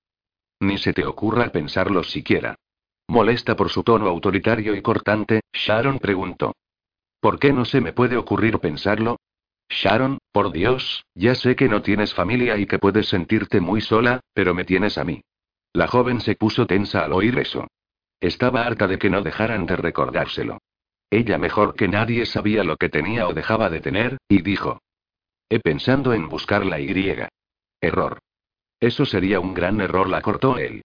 Ni 0.60 0.78
se 0.78 0.92
te 0.92 1.04
ocurra 1.04 1.50
pensarlo 1.50 2.02
siquiera. 2.02 2.56
Molesta 3.08 3.56
por 3.56 3.70
su 3.70 3.82
tono 3.82 4.06
autoritario 4.06 4.74
y 4.74 4.82
cortante, 4.82 5.40
Sharon 5.52 5.98
preguntó. 5.98 6.54
¿Por 7.20 7.38
qué 7.38 7.52
no 7.52 7.64
se 7.64 7.80
me 7.80 7.92
puede 7.92 8.16
ocurrir 8.16 8.58
pensarlo? 8.58 9.18
Sharon, 9.68 10.18
por 10.32 10.52
Dios, 10.52 11.04
ya 11.14 11.34
sé 11.34 11.56
que 11.56 11.68
no 11.68 11.82
tienes 11.82 12.14
familia 12.14 12.56
y 12.56 12.66
que 12.66 12.78
puedes 12.78 13.08
sentirte 13.08 13.60
muy 13.60 13.80
sola, 13.80 14.20
pero 14.32 14.54
me 14.54 14.64
tienes 14.64 14.98
a 14.98 15.04
mí. 15.04 15.22
La 15.72 15.86
joven 15.86 16.20
se 16.20 16.34
puso 16.34 16.66
tensa 16.66 17.04
al 17.04 17.12
oír 17.12 17.38
eso. 17.38 17.66
Estaba 18.20 18.62
harta 18.62 18.86
de 18.86 18.98
que 18.98 19.10
no 19.10 19.22
dejaran 19.22 19.66
de 19.66 19.76
recordárselo. 19.76 20.58
Ella 21.10 21.38
mejor 21.38 21.74
que 21.74 21.88
nadie 21.88 22.26
sabía 22.26 22.64
lo 22.64 22.76
que 22.76 22.88
tenía 22.88 23.26
o 23.28 23.34
dejaba 23.34 23.70
de 23.70 23.80
tener, 23.80 24.18
y 24.28 24.42
dijo. 24.42 24.82
He 25.48 25.60
pensado 25.60 26.12
en 26.12 26.28
buscar 26.28 26.66
la 26.66 26.80
Y. 26.80 26.88
Error. 27.80 28.18
Eso 28.80 29.04
sería 29.04 29.40
un 29.40 29.54
gran 29.54 29.80
error, 29.80 30.08
la 30.08 30.20
cortó 30.20 30.58
él. 30.58 30.82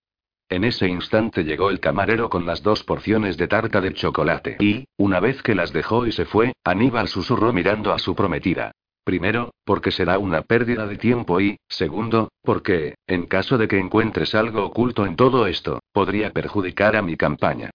En 0.49 0.63
ese 0.63 0.87
instante 0.87 1.43
llegó 1.43 1.69
el 1.69 1.79
camarero 1.79 2.29
con 2.29 2.45
las 2.45 2.61
dos 2.61 2.83
porciones 2.83 3.37
de 3.37 3.47
tarta 3.47 3.81
de 3.81 3.93
chocolate 3.93 4.57
y, 4.59 4.85
una 4.97 5.19
vez 5.19 5.41
que 5.41 5.55
las 5.55 5.73
dejó 5.73 6.05
y 6.05 6.11
se 6.11 6.25
fue, 6.25 6.53
Aníbal 6.63 7.07
susurró 7.07 7.53
mirando 7.53 7.93
a 7.93 7.99
su 7.99 8.15
prometida. 8.15 8.71
Primero, 9.03 9.51
porque 9.65 9.91
será 9.91 10.17
una 10.17 10.43
pérdida 10.43 10.87
de 10.87 10.97
tiempo 10.97 11.41
y, 11.41 11.57
segundo, 11.67 12.29
porque, 12.41 12.95
en 13.07 13.25
caso 13.25 13.57
de 13.57 13.67
que 13.67 13.79
encuentres 13.79 14.33
algo 14.33 14.63
oculto 14.63 15.05
en 15.05 15.15
todo 15.15 15.45
esto, 15.47 15.79
podría 15.91 16.31
perjudicar 16.31 16.95
a 16.95 17.01
mi 17.01 17.17
campaña. 17.17 17.71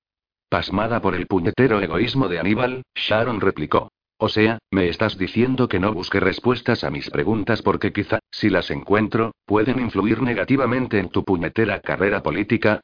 Pasmada 0.49 1.03
por 1.03 1.15
el 1.15 1.27
puñetero 1.27 1.81
egoísmo 1.81 2.29
de 2.29 2.39
Aníbal, 2.39 2.83
Sharon 2.95 3.41
replicó. 3.41 3.91
O 4.21 4.29
sea, 4.29 4.59
me 4.73 4.89
estás 4.89 5.17
diciendo 5.17 5.69
que 5.69 5.79
no 5.79 5.93
busque 5.95 6.19
respuestas 6.19 6.83
a 6.83 6.91
mis 6.91 7.09
preguntas 7.09 7.63
porque 7.63 7.93
quizá, 7.93 8.19
si 8.33 8.51
las 8.51 8.71
encuentro, 8.71 9.33
pueden 9.47 9.79
influir 9.79 10.23
negativamente 10.23 10.99
en 10.99 11.09
tu 11.09 11.25
puñetera 11.25 11.81
carrera 11.81 12.21
política. 12.21 12.81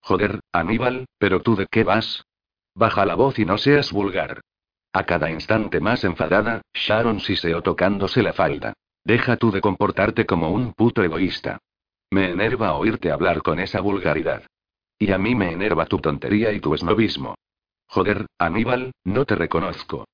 Joder, 0.00 0.38
Aníbal, 0.52 1.06
pero 1.18 1.42
tú 1.42 1.56
de 1.56 1.66
qué 1.66 1.82
vas? 1.82 2.24
Baja 2.72 3.04
la 3.04 3.16
voz 3.16 3.40
y 3.40 3.44
no 3.44 3.58
seas 3.58 3.90
vulgar. 3.90 4.40
A 4.92 5.04
cada 5.04 5.28
instante 5.28 5.80
más 5.80 6.04
enfadada, 6.04 6.62
Sharon 6.72 7.18
siseó 7.18 7.62
tocándose 7.62 8.22
la 8.22 8.32
falda. 8.32 8.72
Deja 9.02 9.36
tú 9.36 9.50
de 9.50 9.60
comportarte 9.60 10.24
como 10.24 10.50
un 10.50 10.72
puto 10.72 11.02
egoísta. 11.02 11.58
Me 12.10 12.30
enerva 12.30 12.74
oírte 12.74 13.10
hablar 13.10 13.42
con 13.42 13.58
esa 13.58 13.80
vulgaridad. 13.80 14.44
Y 15.00 15.10
a 15.10 15.18
mí 15.18 15.34
me 15.34 15.50
enerva 15.50 15.86
tu 15.86 15.98
tontería 15.98 16.52
y 16.52 16.60
tu 16.60 16.74
esnovismo. 16.74 17.34
Joder, 17.88 18.26
Aníbal, 18.38 18.92
no 19.04 19.24
te 19.24 19.34
reconozco. 19.34 20.06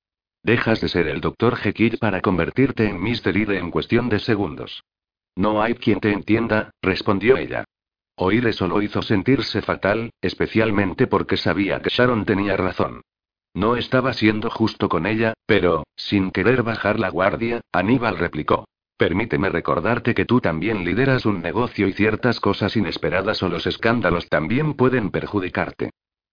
Dejas 0.45 0.81
de 0.81 0.89
ser 0.89 1.07
el 1.07 1.21
Dr. 1.21 1.57
Jekyll 1.57 1.99
para 1.99 2.21
convertirte 2.21 2.89
en 2.89 3.01
Mr. 3.01 3.37
Hyde 3.37 3.59
en 3.59 3.71
cuestión 3.71 4.09
de 4.09 4.19
segundos. 4.19 4.83
No 5.37 5.63
hay 5.63 5.75
quien 5.75 6.01
te 6.01 6.13
entienda, 6.13 6.73
respondió 6.83 7.37
ella. 7.37 7.65
Oír 8.17 8.47
eso 8.47 8.67
lo 8.67 8.83
hizo 8.83 9.03
sentirse 9.03 9.63
fatal, 9.63 10.11
especialmente 10.21 11.07
porque 11.07 11.37
sabía 11.37 11.81
que 11.81 11.91
Sharon 11.91 12.25
tenía 12.25 12.57
razón. 12.57 13.03
No 13.55 13.77
estaba 13.77 14.13
siendo 14.15 14.51
justo 14.51 14.89
con 14.89 15.07
ella, 15.07 15.35
pero, 15.47 15.85
sin 15.97 16.31
querer 16.31 16.63
bajar 16.63 16.99
la 16.99 17.11
guardia, 17.11 17.61
Aníbal 17.73 18.19
replicó. 18.19 18.67
Permíteme 18.97 19.49
recordarte 19.49 20.15
que 20.15 20.25
tú 20.25 20.41
también 20.41 20.85
lideras 20.85 21.25
un 21.25 21.41
negocio 21.41 21.87
y 21.87 21.93
ciertas 21.93 22.41
cosas 22.41 22.77
inesperadas 22.77 23.43
o 23.43 23.49
los 23.49 23.67
escándalos 23.67 24.29
también 24.29 24.75
pueden 24.75 25.11
perjudicarte. 25.11 25.91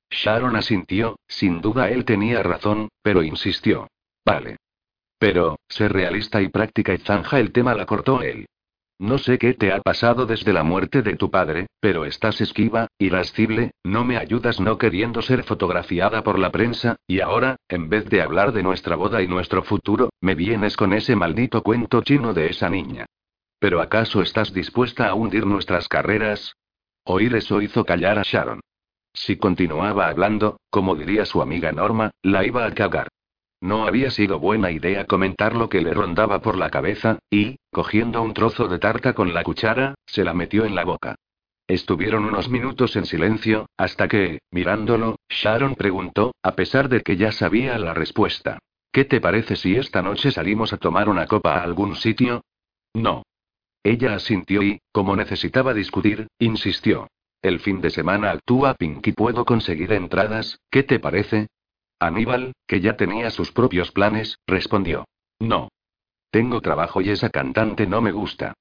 Sharon 0.09 0.55
asintió, 0.55 1.19
sin 1.27 1.61
duda 1.61 1.89
él 1.89 2.05
tenía 2.05 2.41
razón, 2.41 2.89
pero 3.03 3.21
insistió. 3.21 3.87
Vale. 4.29 4.57
Pero, 5.17 5.59
sé 5.67 5.89
realista 5.89 6.41
y 6.41 6.49
práctica 6.49 6.93
y 6.93 6.99
zanja 6.99 7.39
el 7.39 7.51
tema 7.51 7.73
la 7.73 7.85
cortó 7.85 8.21
él. 8.21 8.45
No 8.99 9.17
sé 9.17 9.37
qué 9.37 9.53
te 9.53 9.71
ha 9.71 9.79
pasado 9.79 10.25
desde 10.25 10.51
la 10.51 10.63
muerte 10.63 11.01
de 11.01 11.15
tu 11.15 11.31
padre, 11.31 11.67
pero 11.79 12.03
estás 12.05 12.41
esquiva, 12.41 12.87
irascible, 12.97 13.71
no 13.83 14.03
me 14.03 14.17
ayudas 14.17 14.59
no 14.59 14.77
queriendo 14.77 15.21
ser 15.21 15.43
fotografiada 15.43 16.21
por 16.21 16.37
la 16.37 16.51
prensa, 16.51 16.97
y 17.07 17.21
ahora, 17.21 17.55
en 17.69 17.89
vez 17.89 18.05
de 18.09 18.21
hablar 18.21 18.51
de 18.51 18.61
nuestra 18.61 18.97
boda 18.97 19.21
y 19.21 19.27
nuestro 19.27 19.63
futuro, 19.63 20.09
me 20.19 20.35
vienes 20.35 20.75
con 20.75 20.93
ese 20.93 21.15
maldito 21.15 21.63
cuento 21.63 22.01
chino 22.03 22.33
de 22.33 22.47
esa 22.47 22.69
niña. 22.69 23.05
¿Pero 23.57 23.81
acaso 23.81 24.21
estás 24.21 24.53
dispuesta 24.53 25.07
a 25.07 25.15
hundir 25.15 25.45
nuestras 25.45 25.87
carreras? 25.87 26.53
Oír 27.05 27.35
eso 27.35 27.61
hizo 27.61 27.85
callar 27.85 28.19
a 28.19 28.23
Sharon. 28.23 28.59
Si 29.13 29.37
continuaba 29.37 30.07
hablando, 30.07 30.59
como 30.69 30.95
diría 30.95 31.25
su 31.25 31.41
amiga 31.41 31.71
Norma, 31.71 32.11
la 32.21 32.45
iba 32.45 32.65
a 32.65 32.71
cagar. 32.73 33.07
No 33.61 33.85
había 33.85 34.09
sido 34.09 34.39
buena 34.39 34.71
idea 34.71 35.05
comentar 35.05 35.55
lo 35.55 35.69
que 35.69 35.81
le 35.81 35.93
rondaba 35.93 36.41
por 36.41 36.57
la 36.57 36.69
cabeza, 36.69 37.19
y, 37.29 37.57
cogiendo 37.71 38.21
un 38.21 38.33
trozo 38.33 38.67
de 38.67 38.79
tarta 38.79 39.13
con 39.13 39.33
la 39.33 39.43
cuchara, 39.43 39.95
se 40.05 40.23
la 40.23 40.33
metió 40.33 40.65
en 40.65 40.75
la 40.75 40.85
boca. 40.85 41.15
Estuvieron 41.67 42.25
unos 42.25 42.49
minutos 42.49 42.95
en 42.95 43.05
silencio, 43.05 43.67
hasta 43.77 44.07
que, 44.07 44.39
mirándolo, 44.49 45.17
Sharon 45.29 45.75
preguntó, 45.75 46.33
a 46.41 46.55
pesar 46.55 46.89
de 46.89 47.01
que 47.01 47.17
ya 47.17 47.31
sabía 47.31 47.77
la 47.77 47.93
respuesta. 47.93 48.59
¿Qué 48.91 49.05
te 49.05 49.21
parece 49.21 49.55
si 49.55 49.75
esta 49.75 50.01
noche 50.01 50.31
salimos 50.31 50.73
a 50.73 50.77
tomar 50.77 51.09
una 51.09 51.27
copa 51.27 51.55
a 51.55 51.63
algún 51.63 51.95
sitio? 51.95 52.41
No. 52.93 53.23
Ella 53.83 54.15
asintió 54.15 54.63
y, 54.63 54.79
como 54.91 55.15
necesitaba 55.15 55.73
discutir, 55.73 56.27
insistió. 56.39 57.07
El 57.41 57.59
fin 57.59 57.81
de 57.81 57.91
semana 57.91 58.31
actúa 58.31 58.73
Pinky. 58.73 59.11
¿Puedo 59.11 59.45
conseguir 59.45 59.93
entradas? 59.93 60.59
¿Qué 60.71 60.83
te 60.83 60.99
parece? 60.99 61.47
Aníbal, 61.99 62.53
que 62.65 62.79
ya 62.79 62.95
tenía 62.95 63.29
sus 63.29 63.51
propios 63.51 63.91
planes, 63.91 64.39
respondió. 64.47 65.05
No. 65.39 65.69
Tengo 66.31 66.61
trabajo 66.61 67.01
y 67.01 67.09
esa 67.09 67.29
cantante 67.29 67.87
no 67.87 68.01
me 68.01 68.11
gusta. 68.11 68.53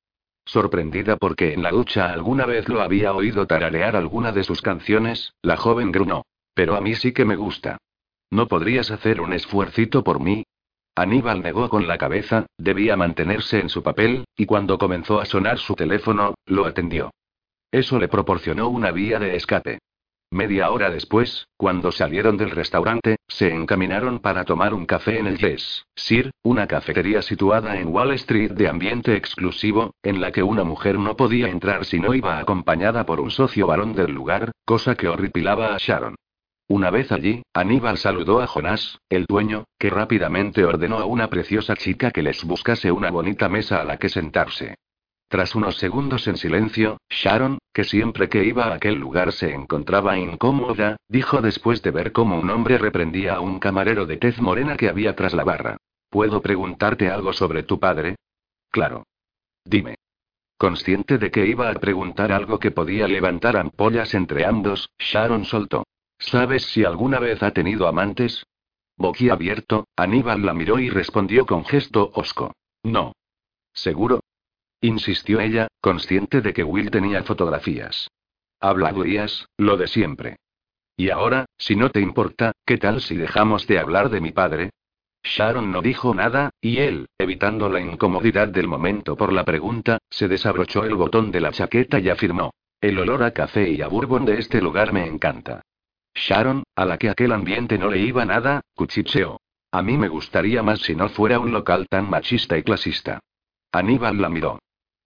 Sorprendida 0.44 1.16
porque 1.16 1.52
en 1.52 1.62
la 1.62 1.70
ducha 1.70 2.10
alguna 2.10 2.46
vez 2.46 2.68
lo 2.68 2.80
había 2.80 3.12
oído 3.12 3.46
tararear 3.46 3.96
alguna 3.96 4.32
de 4.32 4.44
sus 4.44 4.62
canciones, 4.62 5.34
la 5.42 5.56
joven 5.56 5.92
grunó. 5.92 6.24
Pero 6.54 6.74
a 6.74 6.80
mí 6.80 6.94
sí 6.94 7.12
que 7.12 7.24
me 7.24 7.36
gusta. 7.36 7.78
¿No 8.30 8.48
podrías 8.48 8.90
hacer 8.90 9.20
un 9.20 9.32
esfuercito 9.32 10.02
por 10.02 10.20
mí? 10.20 10.44
Aníbal 10.96 11.42
negó 11.42 11.68
con 11.68 11.86
la 11.86 11.96
cabeza, 11.96 12.46
debía 12.56 12.96
mantenerse 12.96 13.60
en 13.60 13.68
su 13.68 13.82
papel, 13.82 14.24
y 14.36 14.46
cuando 14.46 14.78
comenzó 14.78 15.20
a 15.20 15.26
sonar 15.26 15.58
su 15.58 15.74
teléfono, 15.74 16.34
lo 16.46 16.66
atendió. 16.66 17.12
Eso 17.70 17.98
le 17.98 18.08
proporcionó 18.08 18.68
una 18.68 18.90
vía 18.90 19.18
de 19.18 19.36
escape. 19.36 19.78
Media 20.30 20.70
hora 20.70 20.90
después, 20.90 21.48
cuando 21.56 21.90
salieron 21.90 22.36
del 22.36 22.50
restaurante, 22.50 23.16
se 23.28 23.48
encaminaron 23.50 24.18
para 24.18 24.44
tomar 24.44 24.74
un 24.74 24.84
café 24.84 25.18
en 25.18 25.26
el 25.26 25.38
Yes 25.38 25.86
Sir, 25.96 26.32
una 26.42 26.66
cafetería 26.66 27.22
situada 27.22 27.78
en 27.80 27.88
Wall 27.88 28.12
Street 28.12 28.50
de 28.52 28.68
ambiente 28.68 29.16
exclusivo, 29.16 29.94
en 30.02 30.20
la 30.20 30.30
que 30.30 30.42
una 30.42 30.64
mujer 30.64 30.98
no 30.98 31.16
podía 31.16 31.48
entrar 31.48 31.86
si 31.86 31.98
no 31.98 32.12
iba 32.12 32.38
acompañada 32.38 33.06
por 33.06 33.20
un 33.20 33.30
socio 33.30 33.66
varón 33.66 33.94
del 33.94 34.12
lugar, 34.12 34.52
cosa 34.66 34.96
que 34.96 35.08
horripilaba 35.08 35.74
a 35.74 35.78
Sharon. 35.78 36.14
Una 36.68 36.90
vez 36.90 37.10
allí, 37.10 37.42
Aníbal 37.54 37.96
saludó 37.96 38.42
a 38.42 38.46
Jonás, 38.46 38.98
el 39.08 39.24
dueño, 39.24 39.64
que 39.78 39.88
rápidamente 39.88 40.66
ordenó 40.66 40.98
a 40.98 41.06
una 41.06 41.30
preciosa 41.30 41.74
chica 41.74 42.10
que 42.10 42.22
les 42.22 42.44
buscase 42.44 42.92
una 42.92 43.10
bonita 43.10 43.48
mesa 43.48 43.80
a 43.80 43.84
la 43.84 43.96
que 43.96 44.10
sentarse. 44.10 44.74
Tras 45.28 45.54
unos 45.54 45.76
segundos 45.76 46.26
en 46.26 46.38
silencio, 46.38 46.96
Sharon, 47.10 47.58
que 47.74 47.84
siempre 47.84 48.30
que 48.30 48.44
iba 48.44 48.64
a 48.64 48.74
aquel 48.74 48.94
lugar 48.94 49.32
se 49.32 49.52
encontraba 49.52 50.18
incómoda, 50.18 50.96
dijo 51.06 51.42
después 51.42 51.82
de 51.82 51.90
ver 51.90 52.12
cómo 52.12 52.38
un 52.38 52.48
hombre 52.48 52.78
reprendía 52.78 53.34
a 53.34 53.40
un 53.40 53.58
camarero 53.58 54.06
de 54.06 54.16
tez 54.16 54.40
morena 54.40 54.78
que 54.78 54.88
había 54.88 55.14
tras 55.14 55.34
la 55.34 55.44
barra. 55.44 55.76
¿Puedo 56.08 56.40
preguntarte 56.40 57.10
algo 57.10 57.34
sobre 57.34 57.62
tu 57.62 57.78
padre? 57.78 58.16
Claro. 58.70 59.06
Dime. 59.64 59.96
Consciente 60.56 61.18
de 61.18 61.30
que 61.30 61.46
iba 61.46 61.68
a 61.68 61.74
preguntar 61.74 62.32
algo 62.32 62.58
que 62.58 62.70
podía 62.70 63.06
levantar 63.06 63.58
ampollas 63.58 64.14
entre 64.14 64.46
ambos, 64.46 64.88
Sharon 64.98 65.44
soltó. 65.44 65.84
¿Sabes 66.18 66.64
si 66.64 66.84
alguna 66.84 67.18
vez 67.18 67.42
ha 67.42 67.52
tenido 67.52 67.86
amantes? 67.86 68.46
Boquiabierto, 68.96 69.86
Aníbal 69.94 70.44
la 70.44 70.54
miró 70.54 70.78
y 70.80 70.88
respondió 70.88 71.44
con 71.44 71.64
gesto 71.66 72.10
hosco. 72.14 72.54
No. 72.82 73.12
¿Seguro? 73.72 74.20
Insistió 74.80 75.40
ella, 75.40 75.68
consciente 75.80 76.40
de 76.40 76.52
que 76.52 76.62
Will 76.62 76.90
tenía 76.90 77.22
fotografías. 77.24 78.08
Hablarías, 78.60 79.48
lo 79.56 79.76
de 79.76 79.88
siempre. 79.88 80.36
Y 80.96 81.10
ahora, 81.10 81.46
si 81.58 81.76
no 81.76 81.90
te 81.90 82.00
importa, 82.00 82.52
¿qué 82.64 82.78
tal 82.78 83.00
si 83.00 83.16
dejamos 83.16 83.66
de 83.66 83.78
hablar 83.78 84.10
de 84.10 84.20
mi 84.20 84.32
padre? 84.32 84.70
Sharon 85.22 85.70
no 85.70 85.82
dijo 85.82 86.14
nada, 86.14 86.50
y 86.60 86.78
él, 86.78 87.06
evitando 87.18 87.68
la 87.68 87.80
incomodidad 87.80 88.48
del 88.48 88.68
momento 88.68 89.16
por 89.16 89.32
la 89.32 89.44
pregunta, 89.44 89.98
se 90.10 90.28
desabrochó 90.28 90.84
el 90.84 90.94
botón 90.94 91.30
de 91.30 91.40
la 91.40 91.52
chaqueta 91.52 91.98
y 91.98 92.08
afirmó. 92.08 92.52
El 92.80 92.98
olor 92.98 93.24
a 93.24 93.32
café 93.32 93.68
y 93.70 93.82
a 93.82 93.88
bourbon 93.88 94.24
de 94.24 94.38
este 94.38 94.60
lugar 94.60 94.92
me 94.92 95.06
encanta. 95.06 95.62
Sharon, 96.14 96.62
a 96.76 96.84
la 96.84 96.98
que 96.98 97.10
aquel 97.10 97.32
ambiente 97.32 97.78
no 97.78 97.90
le 97.90 97.98
iba 97.98 98.24
nada, 98.24 98.60
cuchicheó. 98.74 99.40
A 99.70 99.82
mí 99.82 99.98
me 99.98 100.08
gustaría 100.08 100.62
más 100.62 100.80
si 100.80 100.94
no 100.94 101.08
fuera 101.08 101.40
un 101.40 101.52
local 101.52 101.86
tan 101.88 102.08
machista 102.08 102.56
y 102.56 102.62
clasista. 102.62 103.20
Aníbal 103.72 104.20
la 104.20 104.28
miró. 104.28 104.58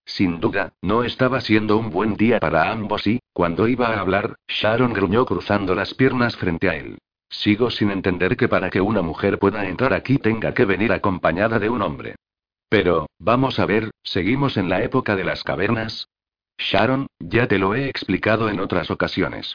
Sin 0.05 0.41
duda, 0.41 0.73
no 0.83 1.05
estaba 1.05 1.41
siendo 1.41 1.77
un 1.77 1.91
buen 1.91 2.17
día 2.17 2.41
para 2.41 2.71
ambos 2.71 3.07
y, 3.07 3.21
cuando 3.33 3.69
iba 3.69 3.89
a 3.89 4.01
hablar, 4.01 4.37
Sharon 4.49 4.93
gruñó 4.93 5.25
cruzando 5.25 5.75
las 5.75 5.95
piernas 5.95 6.37
frente 6.37 6.69
a 6.69 6.77
él. 6.77 6.99
Sigo 7.29 7.71
sin 7.71 7.91
entender 7.91 8.37
que 8.37 8.49
para 8.49 8.69
que 8.69 8.81
una 8.81 9.01
mujer 9.01 9.39
pueda 9.39 9.67
entrar 9.67 9.95
aquí 9.95 10.19
tenga 10.19 10.53
que 10.53 10.67
venir 10.67 10.93
acompañada 10.93 11.59
de 11.59 11.71
un 11.71 11.81
hombre. 11.81 12.17
Pero, 12.69 13.07
vamos 13.19 13.59
a 13.59 13.67
ver, 13.67 13.91
¿seguimos 14.03 14.57
en 14.57 14.69
la 14.69 14.83
época 14.83 15.17
de 15.17 15.25
las 15.25 15.43
cavernas? 15.43 16.09
Sharon, 16.59 17.07
ya 17.19 17.47
te 17.47 17.59
lo 17.59 17.75
he 17.75 17.89
explicado 17.89 18.51
en 18.51 18.61
otras 18.61 18.91
ocasiones. 18.91 19.55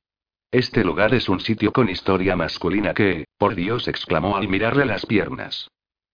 Este 0.52 0.84
lugar 0.84 1.14
es 1.14 1.30
un 1.30 1.40
sitio 1.40 1.74
con 1.74 1.90
historia 1.90 2.36
masculina 2.36 2.94
que, 2.94 3.26
por 3.38 3.54
Dios, 3.54 3.88
exclamó 3.88 4.38
al 4.38 4.48
mirarle 4.48 4.86
las 4.86 5.06
piernas. 5.06 5.70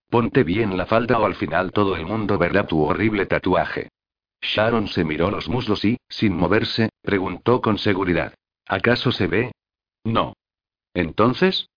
Ponte 0.10 0.44
bien 0.44 0.76
la 0.78 0.86
falda 0.86 1.20
o 1.20 1.26
al 1.26 1.36
final 1.36 1.72
todo 1.72 1.96
el 1.96 2.06
mundo 2.06 2.38
verá 2.38 2.66
tu 2.66 2.84
horrible 2.84 3.26
tatuaje. 3.26 3.90
Sharon 4.44 4.88
se 4.90 5.06
miró 5.06 5.32
los 5.32 5.48
muslos 5.48 5.84
y, 5.86 5.98
sin 6.10 6.36
moverse, 6.36 6.90
preguntó 7.02 7.62
con 7.62 7.78
seguridad. 7.78 8.34
¿Acaso 8.68 9.12
se 9.12 9.28
ve? 9.28 9.52
No. 10.04 10.34
¿Entonces? 10.94 11.68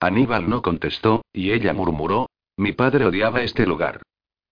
Aníbal 0.00 0.48
no 0.48 0.62
contestó, 0.62 1.22
y 1.32 1.52
ella 1.52 1.72
murmuró. 1.72 2.28
Mi 2.56 2.72
padre 2.72 3.04
odiaba 3.04 3.42
este 3.42 3.66
lugar. 3.66 4.02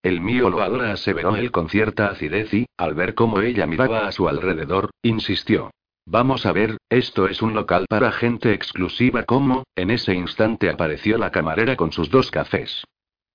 El 0.02 0.20
mío 0.20 0.50
lo 0.50 0.60
adora, 0.60 0.92
aseveró 0.92 1.36
él 1.36 1.50
con 1.50 1.70
cierta 1.70 2.08
acidez 2.08 2.52
y, 2.52 2.66
al 2.76 2.94
ver 2.94 3.14
cómo 3.14 3.40
ella 3.40 3.66
miraba 3.66 4.06
a 4.06 4.12
su 4.12 4.28
alrededor, 4.28 4.90
insistió. 5.02 5.70
Vamos 6.04 6.44
a 6.44 6.52
ver, 6.52 6.76
esto 6.90 7.26
es 7.26 7.40
un 7.40 7.54
local 7.54 7.86
para 7.88 8.12
gente 8.12 8.52
exclusiva 8.52 9.22
como, 9.22 9.64
en 9.74 9.90
ese 9.90 10.14
instante 10.14 10.68
apareció 10.68 11.16
la 11.16 11.30
camarera 11.30 11.76
con 11.76 11.92
sus 11.92 12.10
dos 12.10 12.30
cafés. 12.30 12.84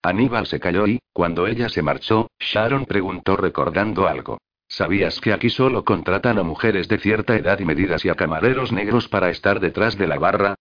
Aníbal 0.01 0.47
se 0.47 0.59
calló 0.59 0.88
y, 0.88 0.99
cuando 1.13 1.47
ella 1.47 1.69
se 1.69 1.81
marchó, 1.81 2.29
Sharon 2.39 2.85
preguntó 2.85 3.35
recordando 3.35 4.07
algo. 4.07 4.39
¿Sabías 4.67 5.19
que 5.19 5.33
aquí 5.33 5.49
solo 5.49 5.83
contratan 5.83 6.38
a 6.38 6.43
mujeres 6.43 6.88
de 6.88 6.99
cierta 6.99 7.35
edad 7.35 7.59
y 7.59 7.65
medidas 7.65 8.05
y 8.05 8.09
a 8.09 8.15
camareros 8.15 8.71
negros 8.71 9.07
para 9.07 9.29
estar 9.29 9.59
detrás 9.59 9.97
de 9.97 10.07
la 10.07 10.19
barra? 10.19 10.55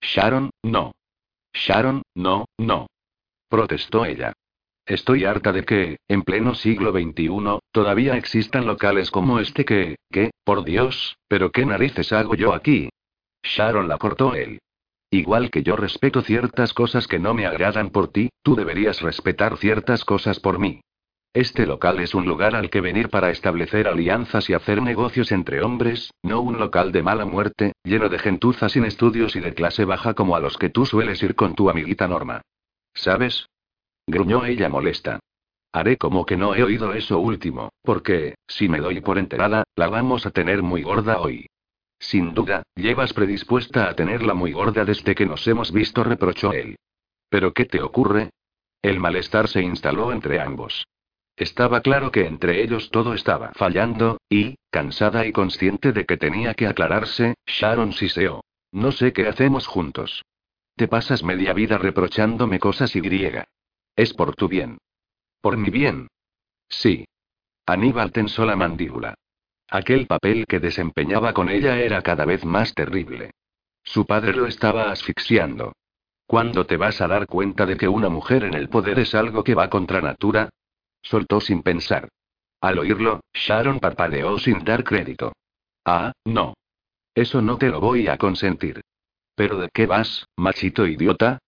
Sharon, 0.00 0.50
no. 0.62 0.92
Sharon, 1.54 2.02
no, 2.14 2.46
no. 2.58 2.88
Protestó 3.48 4.04
ella. 4.04 4.32
Estoy 4.84 5.24
harta 5.24 5.52
de 5.52 5.64
que, 5.64 5.98
en 6.08 6.22
pleno 6.22 6.56
siglo 6.56 6.90
XXI, 6.90 7.60
todavía 7.70 8.16
existan 8.16 8.66
locales 8.66 9.12
como 9.12 9.38
este 9.38 9.64
que, 9.64 9.96
que, 10.10 10.32
por 10.44 10.64
Dios, 10.64 11.16
pero 11.28 11.52
qué 11.52 11.64
narices 11.64 12.12
hago 12.12 12.34
yo 12.34 12.52
aquí. 12.52 12.90
Sharon 13.44 13.88
la 13.88 13.98
cortó 13.98 14.34
él. 14.34 14.58
Igual 15.12 15.50
que 15.50 15.62
yo 15.62 15.76
respeto 15.76 16.22
ciertas 16.22 16.72
cosas 16.72 17.06
que 17.06 17.18
no 17.18 17.34
me 17.34 17.44
agradan 17.44 17.90
por 17.90 18.08
ti, 18.08 18.30
tú 18.42 18.56
deberías 18.56 19.02
respetar 19.02 19.58
ciertas 19.58 20.06
cosas 20.06 20.40
por 20.40 20.58
mí. 20.58 20.80
Este 21.34 21.66
local 21.66 22.00
es 22.00 22.14
un 22.14 22.24
lugar 22.24 22.56
al 22.56 22.70
que 22.70 22.80
venir 22.80 23.10
para 23.10 23.28
establecer 23.28 23.88
alianzas 23.88 24.48
y 24.48 24.54
hacer 24.54 24.80
negocios 24.80 25.30
entre 25.30 25.62
hombres, 25.62 26.14
no 26.22 26.40
un 26.40 26.58
local 26.58 26.92
de 26.92 27.02
mala 27.02 27.26
muerte, 27.26 27.72
lleno 27.84 28.08
de 28.08 28.18
gentuza 28.18 28.70
sin 28.70 28.86
estudios 28.86 29.36
y 29.36 29.40
de 29.40 29.52
clase 29.52 29.84
baja 29.84 30.14
como 30.14 30.34
a 30.34 30.40
los 30.40 30.56
que 30.56 30.70
tú 30.70 30.86
sueles 30.86 31.22
ir 31.22 31.34
con 31.34 31.54
tu 31.54 31.68
amiguita 31.68 32.08
Norma. 32.08 32.40
¿Sabes? 32.94 33.50
Gruñó 34.06 34.46
ella 34.46 34.70
molesta. 34.70 35.20
Haré 35.74 35.98
como 35.98 36.24
que 36.24 36.38
no 36.38 36.54
he 36.54 36.62
oído 36.62 36.94
eso 36.94 37.18
último, 37.18 37.68
porque, 37.82 38.36
si 38.46 38.66
me 38.70 38.78
doy 38.78 39.02
por 39.02 39.18
enterada, 39.18 39.64
la 39.76 39.88
vamos 39.88 40.24
a 40.24 40.30
tener 40.30 40.62
muy 40.62 40.82
gorda 40.82 41.20
hoy. 41.20 41.48
Sin 42.02 42.34
duda, 42.34 42.64
llevas 42.74 43.12
predispuesta 43.12 43.88
a 43.88 43.94
tenerla 43.94 44.34
muy 44.34 44.52
gorda 44.52 44.84
desde 44.84 45.14
que 45.14 45.24
nos 45.24 45.46
hemos 45.46 45.72
visto, 45.72 46.02
reprochó 46.02 46.52
él. 46.52 46.76
¿Pero 47.28 47.52
qué 47.52 47.64
te 47.64 47.80
ocurre? 47.80 48.30
El 48.82 48.98
malestar 48.98 49.46
se 49.46 49.62
instaló 49.62 50.10
entre 50.10 50.40
ambos. 50.40 50.84
Estaba 51.36 51.80
claro 51.80 52.10
que 52.10 52.26
entre 52.26 52.60
ellos 52.60 52.90
todo 52.90 53.14
estaba 53.14 53.52
fallando, 53.54 54.18
y, 54.28 54.56
cansada 54.70 55.24
y 55.26 55.32
consciente 55.32 55.92
de 55.92 56.04
que 56.04 56.16
tenía 56.16 56.54
que 56.54 56.66
aclararse, 56.66 57.36
Sharon 57.46 57.92
siseó. 57.92 58.42
No 58.72 58.90
sé 58.90 59.12
qué 59.12 59.28
hacemos 59.28 59.68
juntos. 59.68 60.24
Te 60.74 60.88
pasas 60.88 61.22
media 61.22 61.52
vida 61.52 61.78
reprochándome 61.78 62.58
cosas 62.58 62.96
y 62.96 63.00
griega. 63.00 63.44
Es 63.94 64.12
por 64.12 64.34
tu 64.34 64.48
bien. 64.48 64.78
¿Por 65.40 65.56
mi 65.56 65.70
bien? 65.70 66.08
Sí. 66.68 67.06
Aníbal 67.64 68.10
tensó 68.10 68.44
la 68.44 68.56
mandíbula. 68.56 69.14
Aquel 69.68 70.06
papel 70.06 70.46
que 70.46 70.60
desempeñaba 70.60 71.32
con 71.32 71.48
ella 71.48 71.78
era 71.78 72.02
cada 72.02 72.24
vez 72.24 72.44
más 72.44 72.74
terrible. 72.74 73.30
Su 73.82 74.06
padre 74.06 74.34
lo 74.34 74.46
estaba 74.46 74.90
asfixiando. 74.90 75.72
¿Cuándo 76.26 76.66
te 76.66 76.76
vas 76.76 77.00
a 77.00 77.08
dar 77.08 77.26
cuenta 77.26 77.66
de 77.66 77.76
que 77.76 77.88
una 77.88 78.08
mujer 78.08 78.44
en 78.44 78.54
el 78.54 78.68
poder 78.68 78.98
es 78.98 79.14
algo 79.14 79.44
que 79.44 79.54
va 79.54 79.68
contra 79.68 80.00
natura? 80.00 80.48
Soltó 81.02 81.40
sin 81.40 81.62
pensar. 81.62 82.08
Al 82.60 82.78
oírlo, 82.78 83.20
Sharon 83.34 83.80
parpadeó 83.80 84.38
sin 84.38 84.64
dar 84.64 84.84
crédito. 84.84 85.32
Ah, 85.84 86.12
no. 86.24 86.54
Eso 87.14 87.42
no 87.42 87.58
te 87.58 87.68
lo 87.68 87.80
voy 87.80 88.08
a 88.08 88.16
consentir. 88.16 88.80
¿Pero 89.34 89.58
de 89.58 89.68
qué 89.72 89.86
vas, 89.86 90.26
machito 90.36 90.86
idiota? 90.86 91.38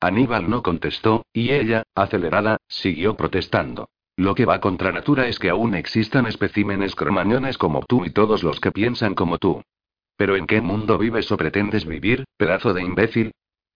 Aníbal 0.00 0.48
no 0.50 0.62
contestó, 0.62 1.24
y 1.32 1.50
ella, 1.50 1.84
acelerada, 1.94 2.56
siguió 2.66 3.16
protestando. 3.16 3.88
Lo 4.22 4.36
que 4.36 4.44
va 4.44 4.60
contra 4.60 4.92
natura 4.92 5.26
es 5.26 5.40
que 5.40 5.50
aún 5.50 5.74
existan 5.74 6.26
especímenes 6.26 6.94
cromañones 6.94 7.58
como 7.58 7.84
tú 7.88 8.04
y 8.04 8.10
todos 8.10 8.44
los 8.44 8.60
que 8.60 8.70
piensan 8.70 9.16
como 9.16 9.38
tú. 9.38 9.64
¿Pero 10.16 10.36
en 10.36 10.46
qué 10.46 10.60
mundo 10.60 10.96
vives 10.96 11.32
o 11.32 11.36
pretendes 11.36 11.84
vivir, 11.84 12.22
pedazo 12.36 12.72
de 12.72 12.84
imbécil? 12.84 13.32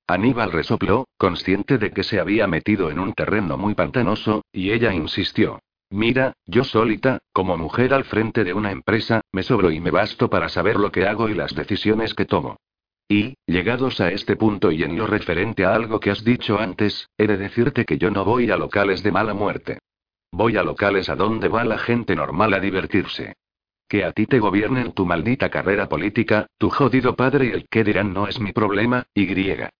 Aníbal 0.06 0.52
resopló, 0.52 1.08
consciente 1.18 1.78
de 1.78 1.90
que 1.90 2.04
se 2.04 2.20
había 2.20 2.46
metido 2.46 2.92
en 2.92 3.00
un 3.00 3.12
terreno 3.12 3.58
muy 3.58 3.74
pantanoso, 3.74 4.44
y 4.52 4.70
ella 4.70 4.94
insistió. 4.94 5.58
Mira, 5.90 6.34
yo 6.46 6.62
solita, 6.62 7.18
como 7.32 7.56
mujer 7.56 7.92
al 7.92 8.04
frente 8.04 8.44
de 8.44 8.54
una 8.54 8.70
empresa, 8.70 9.22
me 9.32 9.42
sobro 9.42 9.72
y 9.72 9.80
me 9.80 9.90
basto 9.90 10.30
para 10.30 10.48
saber 10.48 10.76
lo 10.76 10.92
que 10.92 11.08
hago 11.08 11.28
y 11.28 11.34
las 11.34 11.56
decisiones 11.56 12.14
que 12.14 12.24
tomo. 12.24 12.56
Y, 13.08 13.34
llegados 13.46 14.00
a 14.00 14.12
este 14.12 14.36
punto 14.36 14.70
y 14.70 14.84
en 14.84 14.96
lo 14.96 15.08
referente 15.08 15.64
a 15.64 15.74
algo 15.74 15.98
que 15.98 16.12
has 16.12 16.22
dicho 16.22 16.60
antes, 16.60 17.08
he 17.18 17.26
de 17.26 17.36
decirte 17.36 17.84
que 17.84 17.98
yo 17.98 18.12
no 18.12 18.24
voy 18.24 18.52
a 18.52 18.56
locales 18.56 19.02
de 19.02 19.10
mala 19.10 19.34
muerte. 19.34 19.80
Voy 20.32 20.56
a 20.56 20.62
locales 20.62 21.08
a 21.08 21.16
donde 21.16 21.48
va 21.48 21.64
la 21.64 21.78
gente 21.78 22.14
normal 22.16 22.54
a 22.54 22.60
divertirse. 22.60 23.34
Que 23.88 24.04
a 24.04 24.12
ti 24.12 24.26
te 24.26 24.38
gobiernen 24.38 24.92
tu 24.92 25.06
maldita 25.06 25.48
carrera 25.48 25.88
política, 25.88 26.46
tu 26.58 26.70
jodido 26.70 27.14
padre 27.14 27.46
y 27.46 27.50
el 27.50 27.68
que 27.68 27.84
dirán 27.84 28.12
no 28.12 28.26
es 28.26 28.40
mi 28.40 28.52
problema, 28.52 29.06
y 29.14 29.26
griega. 29.26 29.70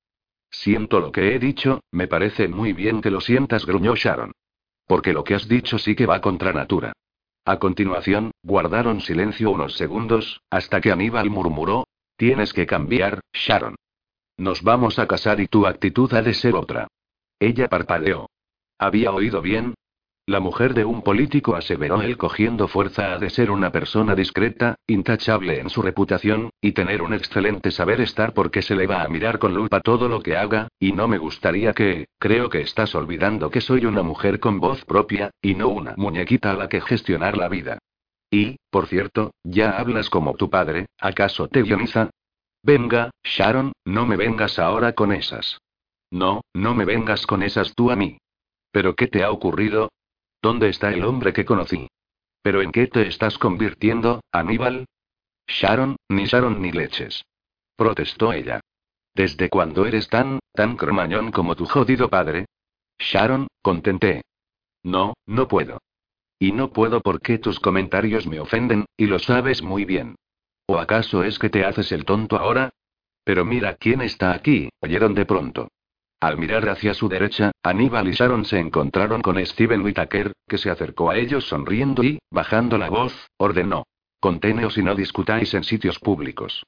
Siento 0.50 1.00
lo 1.00 1.12
que 1.12 1.34
he 1.34 1.38
dicho, 1.38 1.80
me 1.90 2.06
parece 2.06 2.48
muy 2.48 2.72
bien 2.72 3.00
que 3.00 3.10
lo 3.10 3.20
sientas, 3.20 3.66
gruñó 3.66 3.96
Sharon. 3.96 4.32
Porque 4.86 5.12
lo 5.12 5.24
que 5.24 5.34
has 5.34 5.48
dicho 5.48 5.78
sí 5.78 5.96
que 5.96 6.06
va 6.06 6.20
contra 6.20 6.52
natura. 6.52 6.92
A 7.44 7.58
continuación, 7.58 8.30
guardaron 8.42 9.00
silencio 9.00 9.50
unos 9.50 9.76
segundos, 9.76 10.40
hasta 10.50 10.80
que 10.80 10.92
Aníbal 10.92 11.30
murmuró, 11.30 11.86
Tienes 12.16 12.54
que 12.54 12.66
cambiar, 12.66 13.20
Sharon. 13.32 13.76
Nos 14.38 14.62
vamos 14.62 14.98
a 14.98 15.06
casar 15.06 15.38
y 15.40 15.48
tu 15.48 15.66
actitud 15.66 16.12
ha 16.14 16.22
de 16.22 16.32
ser 16.32 16.54
otra. 16.54 16.88
Ella 17.38 17.68
parpadeó. 17.68 18.30
¿Había 18.78 19.12
oído 19.12 19.42
bien? 19.42 19.74
La 20.28 20.40
mujer 20.40 20.74
de 20.74 20.84
un 20.84 21.02
político 21.02 21.54
aseveró 21.54 22.02
él 22.02 22.16
cogiendo 22.16 22.66
fuerza 22.66 23.12
ha 23.12 23.18
de 23.18 23.30
ser 23.30 23.48
una 23.48 23.70
persona 23.70 24.16
discreta, 24.16 24.74
intachable 24.88 25.60
en 25.60 25.70
su 25.70 25.82
reputación, 25.82 26.50
y 26.60 26.72
tener 26.72 27.00
un 27.02 27.14
excelente 27.14 27.70
saber 27.70 28.00
estar 28.00 28.34
porque 28.34 28.60
se 28.60 28.74
le 28.74 28.88
va 28.88 29.02
a 29.02 29.08
mirar 29.08 29.38
con 29.38 29.54
lupa 29.54 29.80
todo 29.80 30.08
lo 30.08 30.20
que 30.20 30.36
haga, 30.36 30.66
y 30.80 30.90
no 30.90 31.06
me 31.06 31.18
gustaría 31.18 31.74
que, 31.74 32.08
creo 32.18 32.50
que 32.50 32.60
estás 32.60 32.96
olvidando 32.96 33.50
que 33.50 33.60
soy 33.60 33.86
una 33.86 34.02
mujer 34.02 34.40
con 34.40 34.58
voz 34.58 34.84
propia, 34.84 35.30
y 35.40 35.54
no 35.54 35.68
una 35.68 35.94
muñequita 35.96 36.50
a 36.50 36.54
la 36.54 36.68
que 36.68 36.80
gestionar 36.80 37.36
la 37.36 37.48
vida. 37.48 37.78
Y, 38.28 38.56
por 38.68 38.88
cierto, 38.88 39.30
ya 39.44 39.78
hablas 39.78 40.10
como 40.10 40.34
tu 40.34 40.50
padre, 40.50 40.86
¿acaso 40.98 41.46
te 41.46 41.62
guioniza? 41.62 42.10
Venga, 42.64 43.12
Sharon, 43.22 43.70
no 43.84 44.06
me 44.06 44.16
vengas 44.16 44.58
ahora 44.58 44.92
con 44.92 45.12
esas. 45.12 45.60
No, 46.10 46.40
no 46.52 46.74
me 46.74 46.84
vengas 46.84 47.28
con 47.28 47.44
esas 47.44 47.76
tú 47.76 47.92
a 47.92 47.96
mí. 47.96 48.18
¿Pero 48.72 48.96
qué 48.96 49.06
te 49.06 49.22
ha 49.22 49.30
ocurrido? 49.30 49.88
¿Dónde 50.42 50.68
está 50.68 50.92
el 50.92 51.04
hombre 51.04 51.32
que 51.32 51.44
conocí? 51.44 51.88
¿Pero 52.42 52.62
en 52.62 52.70
qué 52.72 52.86
te 52.86 53.06
estás 53.08 53.38
convirtiendo, 53.38 54.20
Aníbal? 54.32 54.86
Sharon, 55.46 55.96
ni 56.08 56.24
Sharon 56.24 56.60
ni 56.60 56.72
leches. 56.72 57.24
Protestó 57.76 58.32
ella. 58.32 58.60
¿Desde 59.14 59.48
cuándo 59.48 59.86
eres 59.86 60.08
tan, 60.08 60.40
tan 60.52 60.76
cromañón 60.76 61.32
como 61.32 61.56
tu 61.56 61.66
jodido 61.66 62.08
padre? 62.08 62.46
Sharon, 62.98 63.48
contenté. 63.62 64.22
No, 64.82 65.14
no 65.26 65.48
puedo. 65.48 65.78
Y 66.38 66.52
no 66.52 66.72
puedo 66.72 67.00
porque 67.00 67.38
tus 67.38 67.58
comentarios 67.58 68.26
me 68.26 68.40
ofenden, 68.40 68.84
y 68.96 69.06
lo 69.06 69.18
sabes 69.18 69.62
muy 69.62 69.84
bien. 69.84 70.16
¿O 70.66 70.78
acaso 70.78 71.24
es 71.24 71.38
que 71.38 71.48
te 71.48 71.64
haces 71.64 71.92
el 71.92 72.04
tonto 72.04 72.36
ahora? 72.36 72.70
Pero 73.24 73.44
mira 73.44 73.74
quién 73.74 74.02
está 74.02 74.32
aquí, 74.32 74.68
oyeron 74.80 75.14
de 75.14 75.26
pronto. 75.26 75.68
Al 76.20 76.38
mirar 76.38 76.68
hacia 76.68 76.94
su 76.94 77.08
derecha, 77.08 77.52
Aníbal 77.62 78.08
y 78.08 78.12
Sharon 78.12 78.44
se 78.44 78.58
encontraron 78.58 79.20
con 79.20 79.44
Steven 79.44 79.82
Whittaker, 79.82 80.32
que 80.48 80.58
se 80.58 80.70
acercó 80.70 81.10
a 81.10 81.18
ellos 81.18 81.46
sonriendo 81.46 82.02
y, 82.02 82.18
bajando 82.30 82.78
la 82.78 82.88
voz, 82.88 83.14
ordenó. 83.36 83.84
Conteneos 84.18 84.78
y 84.78 84.82
no 84.82 84.94
discutáis 84.94 85.52
en 85.54 85.62
sitios 85.62 85.98
públicos. 85.98 86.64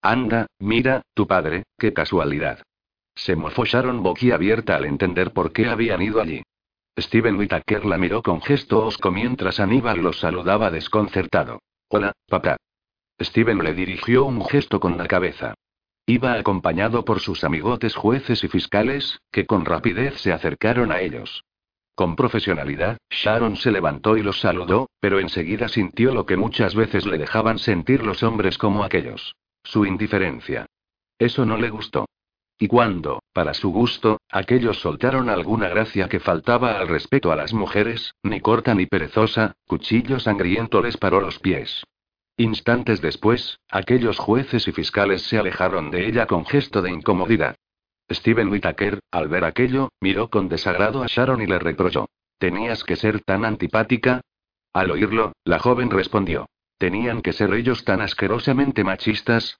Anda, 0.00 0.46
mira, 0.58 1.02
tu 1.14 1.26
padre, 1.26 1.64
qué 1.78 1.92
casualidad. 1.92 2.62
Se 3.14 3.36
mofó 3.36 3.64
Sharon 3.64 4.02
boquiabierta 4.02 4.76
al 4.76 4.84
entender 4.84 5.32
por 5.32 5.52
qué 5.52 5.66
habían 5.66 6.00
ido 6.00 6.20
allí. 6.20 6.42
Steven 6.98 7.36
Whittaker 7.36 7.84
la 7.84 7.98
miró 7.98 8.22
con 8.22 8.40
gesto 8.40 8.84
osco 8.86 9.10
mientras 9.10 9.60
Aníbal 9.60 10.00
los 10.00 10.20
saludaba 10.20 10.70
desconcertado. 10.70 11.60
Hola, 11.88 12.12
papá. 12.28 12.56
Steven 13.20 13.58
le 13.58 13.74
dirigió 13.74 14.24
un 14.24 14.44
gesto 14.44 14.80
con 14.80 14.96
la 14.96 15.06
cabeza. 15.06 15.54
Iba 16.06 16.34
acompañado 16.34 17.04
por 17.04 17.20
sus 17.20 17.44
amigotes 17.44 17.94
jueces 17.94 18.42
y 18.42 18.48
fiscales, 18.48 19.20
que 19.30 19.46
con 19.46 19.64
rapidez 19.64 20.20
se 20.20 20.32
acercaron 20.32 20.90
a 20.90 21.00
ellos. 21.00 21.44
Con 21.94 22.16
profesionalidad, 22.16 22.98
Sharon 23.10 23.56
se 23.56 23.70
levantó 23.70 24.16
y 24.16 24.22
los 24.22 24.40
saludó, 24.40 24.88
pero 24.98 25.20
enseguida 25.20 25.68
sintió 25.68 26.12
lo 26.12 26.26
que 26.26 26.36
muchas 26.36 26.74
veces 26.74 27.06
le 27.06 27.18
dejaban 27.18 27.58
sentir 27.58 28.04
los 28.04 28.22
hombres 28.22 28.58
como 28.58 28.82
aquellos. 28.82 29.36
Su 29.62 29.86
indiferencia. 29.86 30.66
Eso 31.18 31.46
no 31.46 31.56
le 31.56 31.70
gustó. 31.70 32.06
Y 32.58 32.66
cuando, 32.66 33.22
para 33.32 33.54
su 33.54 33.70
gusto, 33.70 34.20
aquellos 34.30 34.80
soltaron 34.80 35.28
alguna 35.28 35.68
gracia 35.68 36.08
que 36.08 36.20
faltaba 36.20 36.78
al 36.78 36.88
respeto 36.88 37.30
a 37.30 37.36
las 37.36 37.52
mujeres, 37.52 38.14
ni 38.22 38.40
corta 38.40 38.74
ni 38.74 38.86
perezosa, 38.86 39.54
cuchillo 39.66 40.18
sangriento 40.18 40.82
les 40.82 40.96
paró 40.96 41.20
los 41.20 41.38
pies. 41.38 41.84
Instantes 42.36 43.00
después, 43.00 43.60
aquellos 43.70 44.18
jueces 44.18 44.66
y 44.66 44.72
fiscales 44.72 45.22
se 45.22 45.38
alejaron 45.38 45.90
de 45.90 46.06
ella 46.06 46.26
con 46.26 46.46
gesto 46.46 46.80
de 46.80 46.90
incomodidad. 46.90 47.56
Steven 48.10 48.48
Whittaker, 48.48 49.00
al 49.10 49.28
ver 49.28 49.44
aquello, 49.44 49.90
miró 50.00 50.28
con 50.28 50.48
desagrado 50.48 51.02
a 51.02 51.06
Sharon 51.06 51.42
y 51.42 51.46
le 51.46 51.58
reprochó. 51.58 52.08
¿Tenías 52.38 52.84
que 52.84 52.96
ser 52.96 53.20
tan 53.20 53.44
antipática? 53.44 54.22
Al 54.72 54.90
oírlo, 54.90 55.32
la 55.44 55.58
joven 55.58 55.90
respondió. 55.90 56.46
¿Tenían 56.78 57.22
que 57.22 57.32
ser 57.32 57.52
ellos 57.54 57.84
tan 57.84 58.00
asquerosamente 58.00 58.82
machistas? 58.82 59.58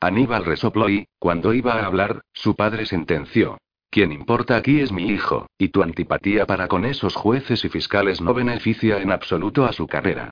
Aníbal 0.00 0.44
resopló 0.44 0.88
y, 0.88 1.06
cuando 1.18 1.54
iba 1.54 1.74
a 1.74 1.86
hablar, 1.86 2.22
su 2.32 2.56
padre 2.56 2.86
sentenció. 2.86 3.58
Quien 3.90 4.10
importa 4.10 4.56
aquí 4.56 4.80
es 4.80 4.90
mi 4.90 5.08
hijo, 5.08 5.46
y 5.56 5.68
tu 5.68 5.82
antipatía 5.82 6.46
para 6.46 6.66
con 6.66 6.84
esos 6.84 7.14
jueces 7.14 7.64
y 7.64 7.68
fiscales 7.68 8.20
no 8.20 8.34
beneficia 8.34 8.98
en 8.98 9.12
absoluto 9.12 9.64
a 9.64 9.72
su 9.72 9.86
carrera. 9.86 10.30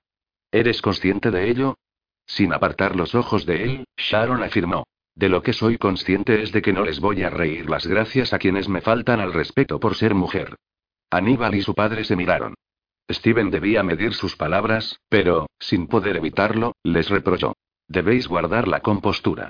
¿Eres 0.53 0.83
consciente 0.83 1.31
de 1.31 1.49
ello? 1.49 1.79
Sin 2.27 2.53
apartar 2.53 2.95
los 2.95 3.15
ojos 3.15 3.47
de 3.47 3.63
él, 3.63 3.87
Sharon 3.97 4.43
afirmó. 4.43 4.85
De 5.15 5.27
lo 5.27 5.41
que 5.41 5.51
soy 5.51 5.79
consciente 5.79 6.43
es 6.43 6.51
de 6.51 6.61
que 6.61 6.71
no 6.71 6.85
les 6.85 6.99
voy 6.99 7.23
a 7.23 7.31
reír 7.31 7.67
las 7.67 7.87
gracias 7.87 8.33
a 8.33 8.37
quienes 8.37 8.69
me 8.69 8.79
faltan 8.79 9.19
al 9.19 9.33
respeto 9.33 9.79
por 9.79 9.95
ser 9.95 10.13
mujer. 10.13 10.55
Aníbal 11.09 11.55
y 11.55 11.63
su 11.63 11.73
padre 11.73 12.03
se 12.03 12.15
miraron. 12.15 12.53
Steven 13.09 13.49
debía 13.49 13.81
medir 13.81 14.13
sus 14.13 14.35
palabras, 14.35 14.99
pero, 15.09 15.47
sin 15.57 15.87
poder 15.87 16.17
evitarlo, 16.17 16.75
les 16.83 17.09
reprochó. 17.09 17.55
Debéis 17.87 18.27
guardar 18.27 18.67
la 18.67 18.81
compostura. 18.81 19.49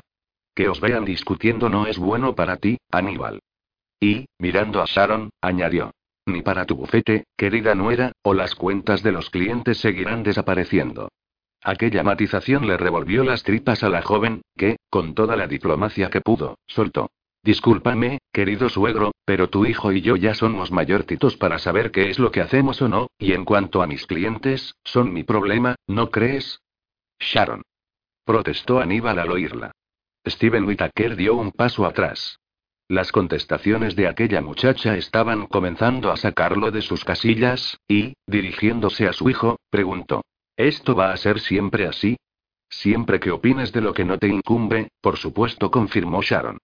Que 0.56 0.70
os 0.70 0.80
vean 0.80 1.04
discutiendo 1.04 1.68
no 1.68 1.86
es 1.86 1.98
bueno 1.98 2.34
para 2.34 2.56
ti, 2.56 2.78
Aníbal. 2.92 3.42
Y, 4.00 4.28
mirando 4.40 4.82
a 4.82 4.86
Sharon, 4.86 5.32
añadió. 5.42 5.92
Ni 6.26 6.42
para 6.42 6.66
tu 6.66 6.76
bufete, 6.76 7.26
querida 7.36 7.76
nuera, 7.76 8.14
o 8.22 8.34
las 8.34 8.56
cuentas 8.56 9.04
de 9.04 9.12
los 9.12 9.30
clientes 9.30 9.78
seguirán 9.80 10.24
desapareciendo. 10.24 11.10
Aquella 11.62 12.04
matización 12.04 12.68
le 12.68 12.78
revolvió 12.78 13.24
las 13.24 13.44
tripas 13.44 13.84
a 13.84 13.90
la 13.90 14.02
joven, 14.02 14.42
que, 14.58 14.78
con 14.90 15.16
toda 15.16 15.36
la 15.36 15.48
diplomacia 15.48 16.10
que 16.10 16.22
pudo, 16.22 16.58
soltó. 16.68 17.10
Discúlpame, 17.44 18.20
querido 18.32 18.70
suegro, 18.70 19.12
pero 19.26 19.50
tu 19.50 19.66
hijo 19.66 19.92
y 19.92 20.02
yo 20.02 20.16
ya 20.16 20.34
somos 20.34 20.72
mayortitos 20.72 21.36
para 21.36 21.60
saber 21.60 21.92
qué 21.92 22.10
es 22.10 22.20
lo 22.20 22.32
que 22.32 22.40
hacemos 22.40 22.82
o 22.82 22.88
no, 22.88 23.08
y 23.18 23.34
en 23.34 23.44
cuanto 23.44 23.82
a 23.82 23.88
mis 23.88 24.06
clientes, 24.06 24.76
son 24.84 25.12
mi 25.12 25.24
problema, 25.24 25.76
¿no 25.88 26.10
crees? 26.10 26.62
Sharon. 27.20 27.64
Protestó 28.26 28.80
Aníbal 28.80 29.20
al 29.20 29.32
oírla. 29.32 29.72
Steven 30.26 30.64
Whittaker 30.64 31.18
dio 31.18 31.36
un 31.36 31.52
paso 31.52 31.86
atrás. 31.86 32.40
Las 32.94 33.12
contestaciones 33.12 33.96
de 33.96 34.08
aquella 34.08 34.40
muchacha 34.42 34.96
estaban 34.96 35.48
comenzando 35.48 36.12
a 36.12 36.16
sacarlo 36.16 36.70
de 36.70 36.84
sus 36.84 37.04
casillas, 37.04 37.80
y, 37.88 38.14
dirigiéndose 38.28 39.08
a 39.08 39.14
su 39.14 39.32
hijo, 39.32 39.58
preguntó. 39.72 40.22
¿Esto 40.56 40.94
va 40.94 41.12
a 41.12 41.18
ser 41.18 41.40
siempre 41.40 41.88
así? 41.88 42.18
Siempre 42.70 43.20
que 43.20 43.32
opines 43.32 43.72
de 43.72 43.82
lo 43.82 43.96
que 43.96 44.06
no 44.06 44.20
te 44.20 44.28
incumbe, 44.28 44.90
por 45.02 45.18
supuesto, 45.18 45.72
confirmó 45.72 46.22
Sharon. 46.22 46.60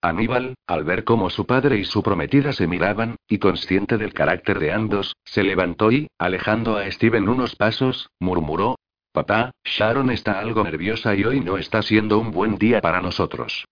Aníbal, 0.00 0.54
al 0.66 0.84
ver 0.84 1.04
cómo 1.04 1.28
su 1.28 1.44
padre 1.44 1.76
y 1.76 1.84
su 1.84 2.02
prometida 2.02 2.54
se 2.54 2.66
miraban, 2.66 3.16
y 3.28 3.36
consciente 3.36 3.98
del 3.98 4.14
carácter 4.14 4.60
de 4.60 4.72
ambos, 4.72 5.14
se 5.22 5.42
levantó 5.42 5.92
y, 5.92 6.06
alejando 6.18 6.78
a 6.78 6.90
Steven 6.90 7.28
unos 7.28 7.56
pasos, 7.56 8.08
murmuró, 8.20 8.76
Papá, 9.12 9.50
Sharon 9.62 10.10
está 10.10 10.38
algo 10.38 10.64
nerviosa 10.64 11.14
y 11.14 11.24
hoy 11.24 11.40
no 11.40 11.58
está 11.58 11.82
siendo 11.82 12.18
un 12.18 12.30
buen 12.30 12.56
día 12.56 12.80
para 12.80 13.02
nosotros. 13.02 13.66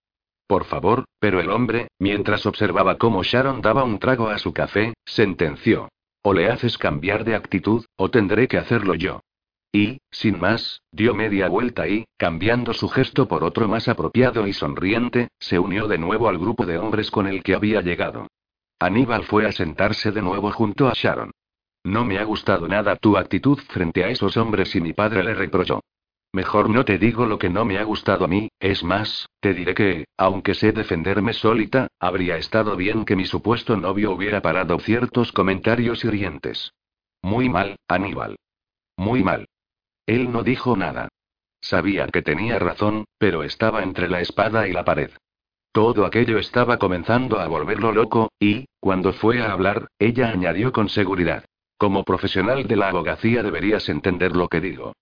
Por 0.46 0.64
favor, 0.64 1.04
pero 1.18 1.40
el 1.40 1.50
hombre, 1.50 1.88
mientras 1.98 2.46
observaba 2.46 2.98
cómo 2.98 3.22
Sharon 3.22 3.62
daba 3.62 3.84
un 3.84 3.98
trago 3.98 4.28
a 4.28 4.38
su 4.38 4.52
café, 4.52 4.94
sentenció. 5.04 5.88
O 6.22 6.34
le 6.34 6.50
haces 6.50 6.78
cambiar 6.78 7.24
de 7.24 7.34
actitud, 7.34 7.84
o 7.96 8.10
tendré 8.10 8.48
que 8.48 8.58
hacerlo 8.58 8.94
yo. 8.94 9.20
Y, 9.72 10.00
sin 10.10 10.38
más, 10.38 10.82
dio 10.92 11.14
media 11.14 11.48
vuelta 11.48 11.88
y, 11.88 12.04
cambiando 12.18 12.74
su 12.74 12.88
gesto 12.88 13.26
por 13.26 13.42
otro 13.42 13.68
más 13.68 13.88
apropiado 13.88 14.46
y 14.46 14.52
sonriente, 14.52 15.28
se 15.38 15.58
unió 15.58 15.88
de 15.88 15.96
nuevo 15.96 16.28
al 16.28 16.38
grupo 16.38 16.66
de 16.66 16.76
hombres 16.78 17.10
con 17.10 17.26
el 17.26 17.42
que 17.42 17.54
había 17.54 17.80
llegado. 17.80 18.26
Aníbal 18.78 19.24
fue 19.24 19.46
a 19.46 19.52
sentarse 19.52 20.12
de 20.12 20.20
nuevo 20.20 20.50
junto 20.50 20.88
a 20.88 20.92
Sharon. 20.94 21.30
No 21.84 22.04
me 22.04 22.18
ha 22.18 22.24
gustado 22.24 22.68
nada 22.68 22.96
tu 22.96 23.16
actitud 23.16 23.58
frente 23.68 24.04
a 24.04 24.08
esos 24.08 24.36
hombres 24.36 24.74
y 24.76 24.80
mi 24.80 24.92
padre 24.92 25.24
le 25.24 25.34
reprochó. 25.34 25.80
Mejor 26.34 26.70
no 26.70 26.86
te 26.86 26.98
digo 26.98 27.26
lo 27.26 27.38
que 27.38 27.50
no 27.50 27.66
me 27.66 27.76
ha 27.78 27.84
gustado 27.84 28.24
a 28.24 28.28
mí, 28.28 28.48
es 28.58 28.82
más, 28.82 29.28
te 29.40 29.52
diré 29.52 29.74
que, 29.74 30.06
aunque 30.16 30.54
sé 30.54 30.72
defenderme 30.72 31.34
solita, 31.34 31.88
habría 32.00 32.38
estado 32.38 32.74
bien 32.74 33.04
que 33.04 33.16
mi 33.16 33.26
supuesto 33.26 33.76
novio 33.76 34.12
hubiera 34.12 34.40
parado 34.40 34.78
ciertos 34.78 35.30
comentarios 35.30 36.04
hirientes. 36.04 36.72
Muy 37.20 37.50
mal, 37.50 37.76
Aníbal. 37.86 38.36
Muy 38.96 39.22
mal. 39.22 39.46
Él 40.06 40.32
no 40.32 40.42
dijo 40.42 40.74
nada. 40.74 41.08
Sabía 41.60 42.06
que 42.08 42.22
tenía 42.22 42.58
razón, 42.58 43.04
pero 43.18 43.42
estaba 43.42 43.82
entre 43.82 44.08
la 44.08 44.20
espada 44.22 44.66
y 44.66 44.72
la 44.72 44.84
pared. 44.84 45.10
Todo 45.70 46.06
aquello 46.06 46.38
estaba 46.38 46.78
comenzando 46.78 47.40
a 47.40 47.46
volverlo 47.46 47.92
loco, 47.92 48.32
y, 48.40 48.66
cuando 48.80 49.12
fue 49.12 49.42
a 49.42 49.52
hablar, 49.52 49.88
ella 49.98 50.30
añadió 50.30 50.72
con 50.72 50.88
seguridad. 50.88 51.44
Como 51.76 52.04
profesional 52.04 52.66
de 52.66 52.76
la 52.76 52.88
abogacía 52.88 53.42
deberías 53.42 53.88
entender 53.88 54.34
lo 54.34 54.48
que 54.48 54.60
digo. 54.60 54.94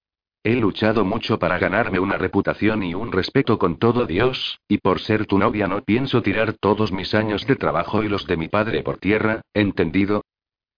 He 0.43 0.57
luchado 0.57 1.05
mucho 1.05 1.39
para 1.39 1.59
ganarme 1.59 2.01
una 2.01 2.17
reputación 2.17 2.83
y 2.83 2.95
un 2.95 3.13
respeto 3.13 3.59
con 3.59 3.79
todo 3.79 4.07
Dios, 4.07 4.59
y 4.69 4.79
por 4.79 5.01
ser 5.01 5.27
tu 5.27 5.39
novia 5.39 5.67
no 5.67 5.83
pienso 5.83 6.23
tirar 6.23 6.55
todos 6.55 6.93
mis 6.93 7.15
años 7.15 7.47
de 7.47 7.57
trabajo 7.57 8.03
y 8.03 8.09
los 8.09 8.27
de 8.27 8.39
mi 8.39 8.49
padre 8.49 8.83
por 8.83 8.97
tierra, 8.97 9.43
¿entendido? 9.53 10.25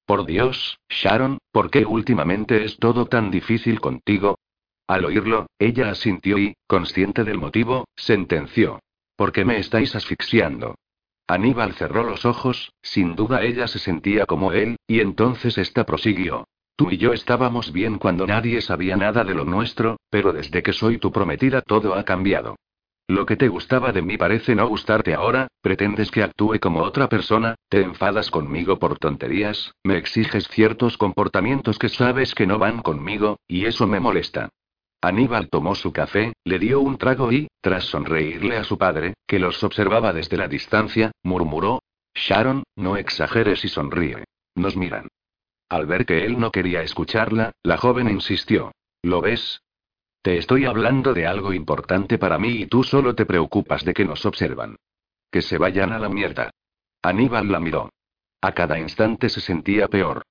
Por 0.04 0.26
Dios, 0.26 0.80
Sharon, 0.88 1.38
¿por 1.52 1.70
qué 1.70 1.86
últimamente 1.86 2.64
es 2.64 2.76
todo 2.78 3.06
tan 3.06 3.30
difícil 3.30 3.80
contigo? 3.80 4.36
Al 4.88 5.04
oírlo, 5.04 5.46
ella 5.60 5.90
asintió 5.90 6.38
y, 6.38 6.54
consciente 6.66 7.22
del 7.22 7.38
motivo, 7.38 7.86
sentenció. 7.94 8.80
Porque 9.14 9.44
me 9.44 9.58
estáis 9.58 9.94
asfixiando. 9.94 10.74
Aníbal 11.28 11.74
cerró 11.74 12.02
los 12.02 12.24
ojos, 12.24 12.72
sin 12.82 13.14
duda 13.14 13.42
ella 13.42 13.68
se 13.68 13.78
sentía 13.78 14.26
como 14.26 14.52
él, 14.52 14.76
y 14.88 14.98
entonces 14.98 15.56
esta 15.56 15.86
prosiguió. 15.86 16.48
Tú 16.76 16.90
y 16.90 16.96
yo 16.96 17.12
estábamos 17.12 17.72
bien 17.72 17.98
cuando 17.98 18.26
nadie 18.26 18.60
sabía 18.60 18.96
nada 18.96 19.24
de 19.24 19.34
lo 19.34 19.44
nuestro, 19.44 19.98
pero 20.10 20.32
desde 20.32 20.62
que 20.62 20.72
soy 20.72 20.98
tu 20.98 21.12
prometida 21.12 21.60
todo 21.60 21.94
ha 21.94 22.04
cambiado. 22.04 22.56
Lo 23.08 23.26
que 23.26 23.36
te 23.36 23.48
gustaba 23.48 23.92
de 23.92 24.00
mí 24.00 24.16
parece 24.16 24.54
no 24.54 24.66
gustarte 24.68 25.12
ahora, 25.12 25.48
pretendes 25.60 26.10
que 26.10 26.22
actúe 26.22 26.58
como 26.60 26.80
otra 26.80 27.08
persona, 27.08 27.56
te 27.68 27.82
enfadas 27.82 28.30
conmigo 28.30 28.78
por 28.78 28.98
tonterías, 28.98 29.74
me 29.84 29.98
exiges 29.98 30.48
ciertos 30.48 30.96
comportamientos 30.96 31.78
que 31.78 31.88
sabes 31.88 32.34
que 32.34 32.46
no 32.46 32.58
van 32.58 32.80
conmigo, 32.80 33.38
y 33.46 33.66
eso 33.66 33.86
me 33.86 34.00
molesta. 34.00 34.48
Aníbal 35.02 35.48
tomó 35.50 35.74
su 35.74 35.92
café, 35.92 36.32
le 36.44 36.58
dio 36.60 36.80
un 36.80 36.96
trago 36.96 37.32
y, 37.32 37.48
tras 37.60 37.84
sonreírle 37.84 38.56
a 38.56 38.64
su 38.64 38.78
padre, 38.78 39.14
que 39.26 39.40
los 39.40 39.62
observaba 39.64 40.12
desde 40.12 40.36
la 40.36 40.46
distancia, 40.46 41.10
murmuró, 41.24 41.82
Sharon, 42.14 42.62
no 42.76 42.96
exageres 42.96 43.64
y 43.64 43.68
sonríe. 43.68 44.24
Nos 44.54 44.76
miran. 44.76 45.08
Al 45.72 45.86
ver 45.86 46.04
que 46.04 46.26
él 46.26 46.38
no 46.38 46.52
quería 46.52 46.82
escucharla, 46.82 47.52
la 47.62 47.78
joven 47.78 48.10
insistió. 48.10 48.72
¿Lo 49.00 49.22
ves? 49.22 49.62
Te 50.20 50.36
estoy 50.36 50.66
hablando 50.66 51.14
de 51.14 51.26
algo 51.26 51.54
importante 51.54 52.18
para 52.18 52.36
mí 52.38 52.50
y 52.60 52.66
tú 52.66 52.84
solo 52.84 53.14
te 53.14 53.24
preocupas 53.24 53.82
de 53.82 53.94
que 53.94 54.04
nos 54.04 54.26
observan. 54.26 54.76
Que 55.30 55.40
se 55.40 55.56
vayan 55.56 55.90
a 55.94 55.98
la 55.98 56.10
mierda. 56.10 56.50
Aníbal 57.00 57.50
la 57.50 57.58
miró. 57.58 57.88
A 58.42 58.52
cada 58.52 58.78
instante 58.78 59.30
se 59.30 59.40
sentía 59.40 59.88
peor. 59.88 60.24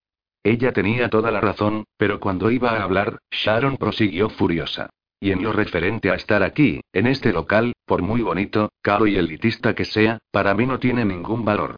Ella 0.44 0.74
tenía 0.74 1.10
toda 1.10 1.32
la 1.32 1.42
razón, 1.42 1.86
pero 1.98 2.20
cuando 2.20 2.52
iba 2.52 2.74
a 2.74 2.84
hablar, 2.84 3.18
Sharon 3.32 3.78
prosiguió 3.78 4.30
furiosa. 4.30 4.92
Y 5.20 5.32
en 5.32 5.42
lo 5.42 5.54
referente 5.54 6.12
a 6.12 6.14
estar 6.14 6.44
aquí, 6.44 6.82
en 6.94 7.08
este 7.08 7.34
local, 7.34 7.74
por 7.88 8.04
muy 8.04 8.22
bonito, 8.22 8.70
caro 8.84 9.08
y 9.08 9.16
elitista 9.16 9.74
que 9.74 9.86
sea, 9.86 10.20
para 10.30 10.54
mí 10.54 10.68
no 10.68 10.78
tiene 10.78 11.04
ningún 11.04 11.44
valor. 11.44 11.78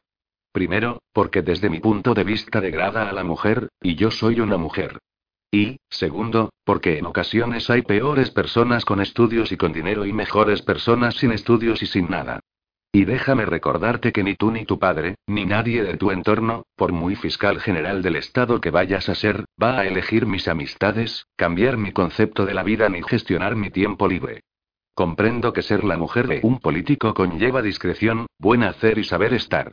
Primero, 0.54 1.02
porque 1.14 1.42
desde 1.42 1.68
mi 1.68 1.80
punto 1.80 2.14
de 2.14 2.24
vista 2.24 2.62
degrada 2.62 3.10
a 3.10 3.12
la 3.12 3.24
mujer, 3.24 3.70
y 3.82 3.96
yo 3.96 4.12
soy 4.12 4.40
una 4.40 4.58
mujer. 4.58 5.00
Y, 5.52 5.78
segundo, 5.90 6.52
porque 6.64 7.00
en 7.00 7.08
ocasiones 7.08 7.72
hay 7.72 7.82
peores 7.82 8.30
personas 8.30 8.86
con 8.86 9.02
estudios 9.02 9.52
y 9.52 9.58
con 9.58 9.74
dinero 9.74 10.06
y 10.06 10.14
mejores 10.14 10.62
personas 10.62 11.16
sin 11.16 11.32
estudios 11.32 11.82
y 11.82 11.88
sin 11.88 12.08
nada. 12.08 12.40
Y 12.92 13.06
déjame 13.06 13.46
recordarte 13.48 14.12
que 14.12 14.24
ni 14.24 14.36
tú 14.36 14.52
ni 14.52 14.64
tu 14.66 14.78
padre, 14.78 15.16
ni 15.26 15.46
nadie 15.46 15.84
de 15.84 15.98
tu 15.98 16.12
entorno, 16.12 16.68
por 16.76 16.92
muy 16.92 17.16
fiscal 17.16 17.60
general 17.60 18.04
del 18.04 18.16
Estado 18.16 18.62
que 18.62 18.70
vayas 18.70 19.10
a 19.10 19.16
ser, 19.16 19.46
va 19.62 19.80
a 19.80 19.88
elegir 19.88 20.28
mis 20.28 20.48
amistades, 20.48 21.26
cambiar 21.36 21.78
mi 21.78 21.92
concepto 21.92 22.46
de 22.46 22.54
la 22.54 22.62
vida 22.62 22.90
ni 22.90 23.02
gestionar 23.02 23.56
mi 23.56 23.72
tiempo 23.72 24.08
libre. 24.08 24.42
Comprendo 24.94 25.52
que 25.52 25.64
ser 25.64 25.84
la 25.84 25.98
mujer 25.98 26.28
de 26.28 26.42
un 26.44 26.60
político 26.60 27.16
conlleva 27.16 27.64
discreción, 27.64 28.28
buen 28.38 28.62
hacer 28.62 29.00
y 29.00 29.04
saber 29.04 29.34
estar. 29.34 29.72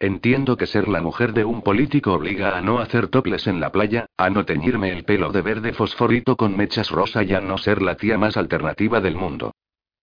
Entiendo 0.00 0.56
que 0.56 0.66
ser 0.66 0.86
la 0.86 1.00
mujer 1.00 1.32
de 1.32 1.44
un 1.44 1.62
político 1.62 2.12
obliga 2.12 2.56
a 2.56 2.60
no 2.60 2.78
hacer 2.78 3.08
toples 3.08 3.48
en 3.48 3.58
la 3.58 3.72
playa, 3.72 4.06
a 4.16 4.30
no 4.30 4.44
teñirme 4.44 4.92
el 4.92 5.04
pelo 5.04 5.32
de 5.32 5.42
verde 5.42 5.72
fosforito 5.72 6.36
con 6.36 6.56
mechas 6.56 6.90
rosa 6.90 7.24
y 7.24 7.34
a 7.34 7.40
no 7.40 7.58
ser 7.58 7.82
la 7.82 7.96
tía 7.96 8.16
más 8.16 8.36
alternativa 8.36 9.00
del 9.00 9.16
mundo. 9.16 9.52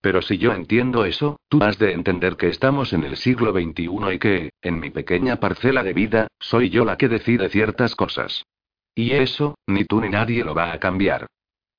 Pero 0.01 0.21
si 0.21 0.37
yo 0.37 0.51
entiendo 0.51 1.05
eso, 1.05 1.39
tú 1.47 1.63
has 1.63 1.79
de 1.79 1.93
entender 1.93 2.35
que 2.35 2.49
estamos 2.49 2.91
en 2.91 3.05
el 3.05 3.15
siglo 3.15 3.53
XXI 3.53 4.13
y 4.13 4.19
que, 4.19 4.49
en 4.61 4.79
mi 4.81 4.89
pequeña 4.89 5.37
parcela 5.37 5.81
de 5.81 5.93
vida, 5.93 6.27
soy 6.39 6.69
yo 6.69 6.83
la 6.83 6.97
que 6.97 7.07
decide 7.07 7.49
ciertas 7.49 7.95
cosas. 7.95 8.45
Y 8.93 9.13
eso, 9.13 9.57
ni 9.65 9.85
tú 9.85 10.01
ni 10.01 10.09
nadie 10.09 10.43
lo 10.43 10.53
va 10.53 10.73
a 10.73 10.79
cambiar. 10.79 11.27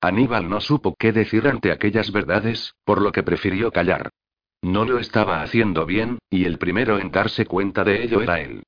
Aníbal 0.01 0.49
no 0.49 0.59
supo 0.59 0.95
qué 0.97 1.11
decir 1.11 1.47
ante 1.47 1.71
aquellas 1.71 2.11
verdades, 2.11 2.73
por 2.83 2.99
lo 3.01 3.11
que 3.11 3.23
prefirió 3.23 3.71
callar. 3.71 4.09
No 4.67 4.83
lo 4.83 4.99
estaba 4.99 5.43
haciendo 5.43 5.85
bien, 5.85 6.19
y 6.29 6.43
el 6.43 6.57
primero 6.57 6.99
en 6.99 7.09
darse 7.09 7.45
cuenta 7.45 7.85
de 7.85 8.03
ello 8.03 8.21
era 8.21 8.41
él. 8.41 8.63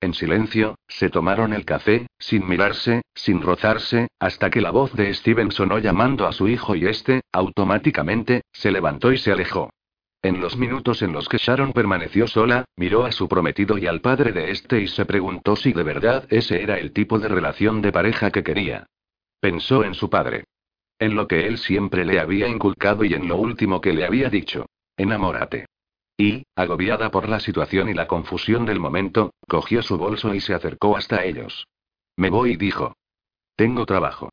En 0.00 0.14
silencio, 0.14 0.76
se 0.88 1.10
tomaron 1.10 1.52
el 1.52 1.66
café, 1.66 2.06
sin 2.18 2.48
mirarse, 2.48 3.02
sin 3.14 3.42
rozarse, 3.42 4.08
hasta 4.18 4.48
que 4.48 4.62
la 4.62 4.70
voz 4.70 4.94
de 4.94 5.12
Steven 5.12 5.50
sonó 5.50 5.78
llamando 5.78 6.26
a 6.26 6.32
su 6.32 6.48
hijo 6.48 6.74
y 6.74 6.86
este, 6.86 7.20
automáticamente, 7.32 8.40
se 8.50 8.70
levantó 8.70 9.12
y 9.12 9.18
se 9.18 9.30
alejó. 9.30 9.68
En 10.22 10.40
los 10.40 10.56
minutos 10.56 11.02
en 11.02 11.12
los 11.12 11.28
que 11.28 11.36
Sharon 11.36 11.74
permaneció 11.74 12.26
sola, 12.26 12.64
miró 12.76 13.04
a 13.04 13.12
su 13.12 13.28
prometido 13.28 13.76
y 13.76 13.86
al 13.86 14.00
padre 14.00 14.32
de 14.32 14.52
este 14.52 14.80
y 14.80 14.88
se 14.88 15.04
preguntó 15.04 15.54
si 15.54 15.74
de 15.74 15.82
verdad 15.82 16.24
ese 16.30 16.62
era 16.62 16.78
el 16.78 16.94
tipo 16.94 17.18
de 17.18 17.28
relación 17.28 17.82
de 17.82 17.92
pareja 17.92 18.30
que 18.30 18.42
quería. 18.42 18.86
Pensó 19.38 19.84
en 19.84 19.92
su 19.92 20.08
padre. 20.08 20.44
En 20.98 21.14
lo 21.14 21.28
que 21.28 21.46
él 21.46 21.58
siempre 21.58 22.06
le 22.06 22.20
había 22.20 22.48
inculcado 22.48 23.04
y 23.04 23.12
en 23.12 23.28
lo 23.28 23.36
último 23.36 23.82
que 23.82 23.92
le 23.92 24.06
había 24.06 24.30
dicho. 24.30 24.64
Enamórate. 24.96 25.66
Y, 26.16 26.44
agobiada 26.54 27.10
por 27.10 27.28
la 27.28 27.40
situación 27.40 27.88
y 27.88 27.94
la 27.94 28.06
confusión 28.06 28.66
del 28.66 28.80
momento, 28.80 29.32
cogió 29.48 29.82
su 29.82 29.98
bolso 29.98 30.34
y 30.34 30.40
se 30.40 30.54
acercó 30.54 30.96
hasta 30.96 31.24
ellos. 31.24 31.66
Me 32.16 32.30
voy, 32.30 32.56
dijo. 32.56 32.94
Tengo 33.56 33.86
trabajo. 33.86 34.30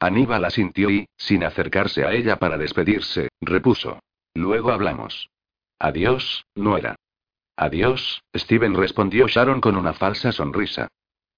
Aníbal 0.00 0.44
asintió 0.44 0.90
y, 0.90 1.06
sin 1.16 1.44
acercarse 1.44 2.04
a 2.04 2.12
ella 2.12 2.36
para 2.36 2.58
despedirse, 2.58 3.28
repuso. 3.40 4.00
Luego 4.34 4.72
hablamos. 4.72 5.28
Adiós, 5.78 6.44
nuera. 6.54 6.96
Adiós, 7.56 8.22
Steven 8.34 8.74
respondió 8.74 9.28
Sharon 9.28 9.60
con 9.60 9.76
una 9.76 9.92
falsa 9.92 10.32
sonrisa. 10.32 10.88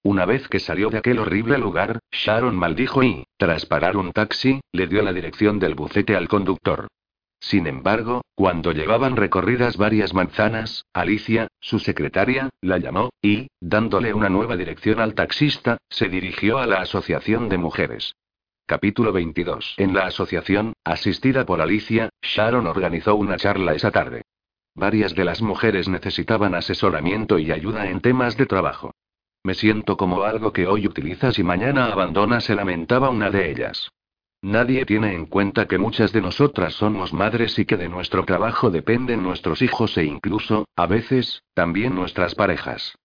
Una 0.03 0.25
vez 0.25 0.47
que 0.47 0.59
salió 0.59 0.89
de 0.89 0.97
aquel 0.97 1.19
horrible 1.19 1.57
lugar, 1.57 1.99
Sharon 2.11 2.55
maldijo 2.55 3.03
y, 3.03 3.25
tras 3.37 3.65
parar 3.65 3.97
un 3.97 4.11
taxi, 4.11 4.61
le 4.71 4.87
dio 4.87 5.01
la 5.01 5.13
dirección 5.13 5.59
del 5.59 5.75
bucete 5.75 6.15
al 6.15 6.27
conductor. 6.27 6.87
Sin 7.43 7.67
embargo, 7.67 8.21
cuando 8.35 8.71
llevaban 8.71 9.17
recorridas 9.17 9.75
varias 9.75 10.13
manzanas, 10.13 10.85
Alicia, 10.93 11.49
su 11.59 11.77
secretaria, 11.77 12.49
la 12.61 12.77
llamó, 12.77 13.09
y, 13.21 13.47
dándole 13.59 14.13
una 14.13 14.29
nueva 14.29 14.55
dirección 14.55 15.01
al 15.01 15.13
taxista, 15.13 15.77
se 15.89 16.07
dirigió 16.07 16.59
a 16.59 16.67
la 16.67 16.77
Asociación 16.77 17.49
de 17.49 17.57
Mujeres. 17.57 18.15
Capítulo 18.65 19.11
22. 19.11 19.75
En 19.77 19.93
la 19.93 20.05
asociación, 20.05 20.71
asistida 20.85 21.45
por 21.45 21.59
Alicia, 21.59 22.07
Sharon 22.21 22.65
organizó 22.65 23.15
una 23.15 23.35
charla 23.35 23.73
esa 23.73 23.91
tarde. 23.91 24.21
Varias 24.73 25.13
de 25.13 25.25
las 25.25 25.41
mujeres 25.41 25.89
necesitaban 25.89 26.55
asesoramiento 26.55 27.39
y 27.39 27.51
ayuda 27.51 27.89
en 27.89 27.99
temas 27.99 28.37
de 28.37 28.45
trabajo. 28.45 28.93
Me 29.43 29.53
siento 29.53 29.97
como 29.97 30.23
algo 30.23 30.53
que 30.53 30.65
hoy 30.65 30.87
utilizas 30.87 31.37
y 31.39 31.43
mañana 31.43 31.87
abandonas, 31.87 32.45
se 32.45 32.55
lamentaba 32.55 33.09
una 33.09 33.29
de 33.29 33.51
ellas. 33.51 33.91
Nadie 34.43 34.85
tiene 34.85 35.13
en 35.13 35.25
cuenta 35.25 35.69
que 35.69 35.77
muchas 35.77 36.11
de 36.11 36.19
nosotras 36.19 36.73
somos 36.73 37.13
madres 37.13 37.57
y 37.59 37.65
que 37.65 37.77
de 37.77 37.87
nuestro 37.87 38.25
trabajo 38.25 38.71
dependen 38.71 39.23
nuestros 39.23 39.61
hijos 39.61 39.97
e 39.97 40.03
incluso, 40.03 40.67
a 40.75 40.85
veces, 40.85 41.43
también 41.53 41.95
nuestras 41.95 42.35
parejas. 42.35 42.97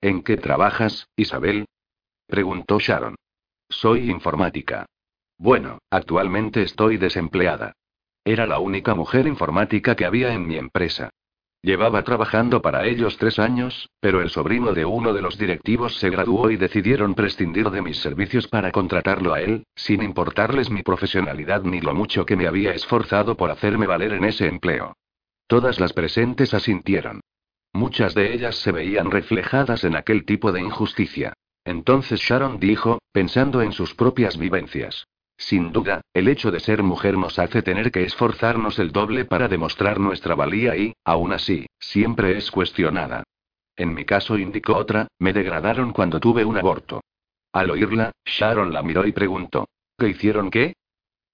¿En 0.00 0.22
qué 0.22 0.38
trabajas, 0.38 1.06
Isabel? 1.14 1.66
preguntó 2.26 2.78
Sharon. 2.80 3.14
Soy 3.68 4.10
informática. 4.10 4.86
Bueno, 5.36 5.80
actualmente 5.90 6.62
estoy 6.62 6.96
desempleada. 6.96 7.74
Era 8.24 8.46
la 8.46 8.58
única 8.58 8.94
mujer 8.94 9.26
informática 9.26 9.96
que 9.96 10.06
había 10.06 10.32
en 10.32 10.46
mi 10.46 10.56
empresa. 10.56 11.10
Llevaba 11.66 12.04
trabajando 12.04 12.62
para 12.62 12.86
ellos 12.86 13.16
tres 13.18 13.40
años, 13.40 13.90
pero 13.98 14.22
el 14.22 14.30
sobrino 14.30 14.72
de 14.72 14.84
uno 14.84 15.12
de 15.12 15.20
los 15.20 15.36
directivos 15.36 15.98
se 15.98 16.10
graduó 16.10 16.48
y 16.52 16.56
decidieron 16.56 17.16
prescindir 17.16 17.70
de 17.70 17.82
mis 17.82 17.96
servicios 17.96 18.46
para 18.46 18.70
contratarlo 18.70 19.34
a 19.34 19.40
él, 19.40 19.64
sin 19.74 20.00
importarles 20.00 20.70
mi 20.70 20.84
profesionalidad 20.84 21.64
ni 21.64 21.80
lo 21.80 21.92
mucho 21.92 22.24
que 22.24 22.36
me 22.36 22.46
había 22.46 22.70
esforzado 22.70 23.36
por 23.36 23.50
hacerme 23.50 23.88
valer 23.88 24.12
en 24.12 24.22
ese 24.22 24.46
empleo. 24.46 24.96
Todas 25.48 25.80
las 25.80 25.92
presentes 25.92 26.54
asintieron. 26.54 27.20
Muchas 27.72 28.14
de 28.14 28.32
ellas 28.32 28.54
se 28.54 28.70
veían 28.70 29.10
reflejadas 29.10 29.82
en 29.82 29.96
aquel 29.96 30.24
tipo 30.24 30.52
de 30.52 30.60
injusticia. 30.60 31.32
Entonces 31.64 32.20
Sharon 32.20 32.60
dijo, 32.60 33.00
pensando 33.10 33.60
en 33.60 33.72
sus 33.72 33.92
propias 33.92 34.38
vivencias. 34.38 35.08
Sin 35.38 35.70
duda, 35.70 36.00
el 36.14 36.28
hecho 36.28 36.50
de 36.50 36.60
ser 36.60 36.82
mujer 36.82 37.18
nos 37.18 37.38
hace 37.38 37.62
tener 37.62 37.92
que 37.92 38.04
esforzarnos 38.04 38.78
el 38.78 38.90
doble 38.90 39.24
para 39.24 39.48
demostrar 39.48 40.00
nuestra 40.00 40.34
valía 40.34 40.76
y, 40.76 40.94
aún 41.04 41.32
así, 41.32 41.66
siempre 41.78 42.38
es 42.38 42.50
cuestionada. 42.50 43.22
En 43.76 43.92
mi 43.92 44.04
caso, 44.04 44.38
indicó 44.38 44.76
otra, 44.76 45.08
me 45.18 45.34
degradaron 45.34 45.92
cuando 45.92 46.20
tuve 46.20 46.44
un 46.44 46.56
aborto. 46.56 47.02
Al 47.52 47.70
oírla, 47.70 48.12
Sharon 48.24 48.72
la 48.72 48.82
miró 48.82 49.06
y 49.06 49.12
preguntó, 49.12 49.68
¿qué 49.98 50.08
hicieron 50.08 50.50
qué? 50.50 50.74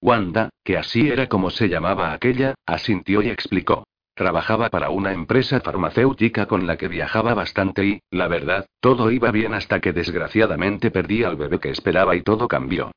Wanda, 0.01 0.49
que 0.65 0.77
así 0.77 1.09
era 1.09 1.27
como 1.27 1.49
se 1.49 1.69
llamaba 1.69 2.11
aquella, 2.11 2.55
asintió 2.65 3.21
y 3.21 3.29
explicó. 3.29 3.85
Trabajaba 4.15 4.69
para 4.69 4.89
una 4.89 5.13
empresa 5.13 5.61
farmacéutica 5.61 6.45
con 6.45 6.67
la 6.67 6.77
que 6.77 6.89
viajaba 6.89 7.33
bastante 7.33 7.85
y, 7.85 8.01
la 8.11 8.27
verdad, 8.27 8.65
todo 8.81 9.11
iba 9.11 9.31
bien 9.31 9.53
hasta 9.53 9.79
que 9.79 9.93
desgraciadamente 9.93 10.91
perdí 10.91 11.23
al 11.23 11.37
bebé 11.37 11.59
que 11.59 11.69
esperaba 11.69 12.15
y 12.15 12.21
todo 12.21 12.49
cambió. 12.49 12.91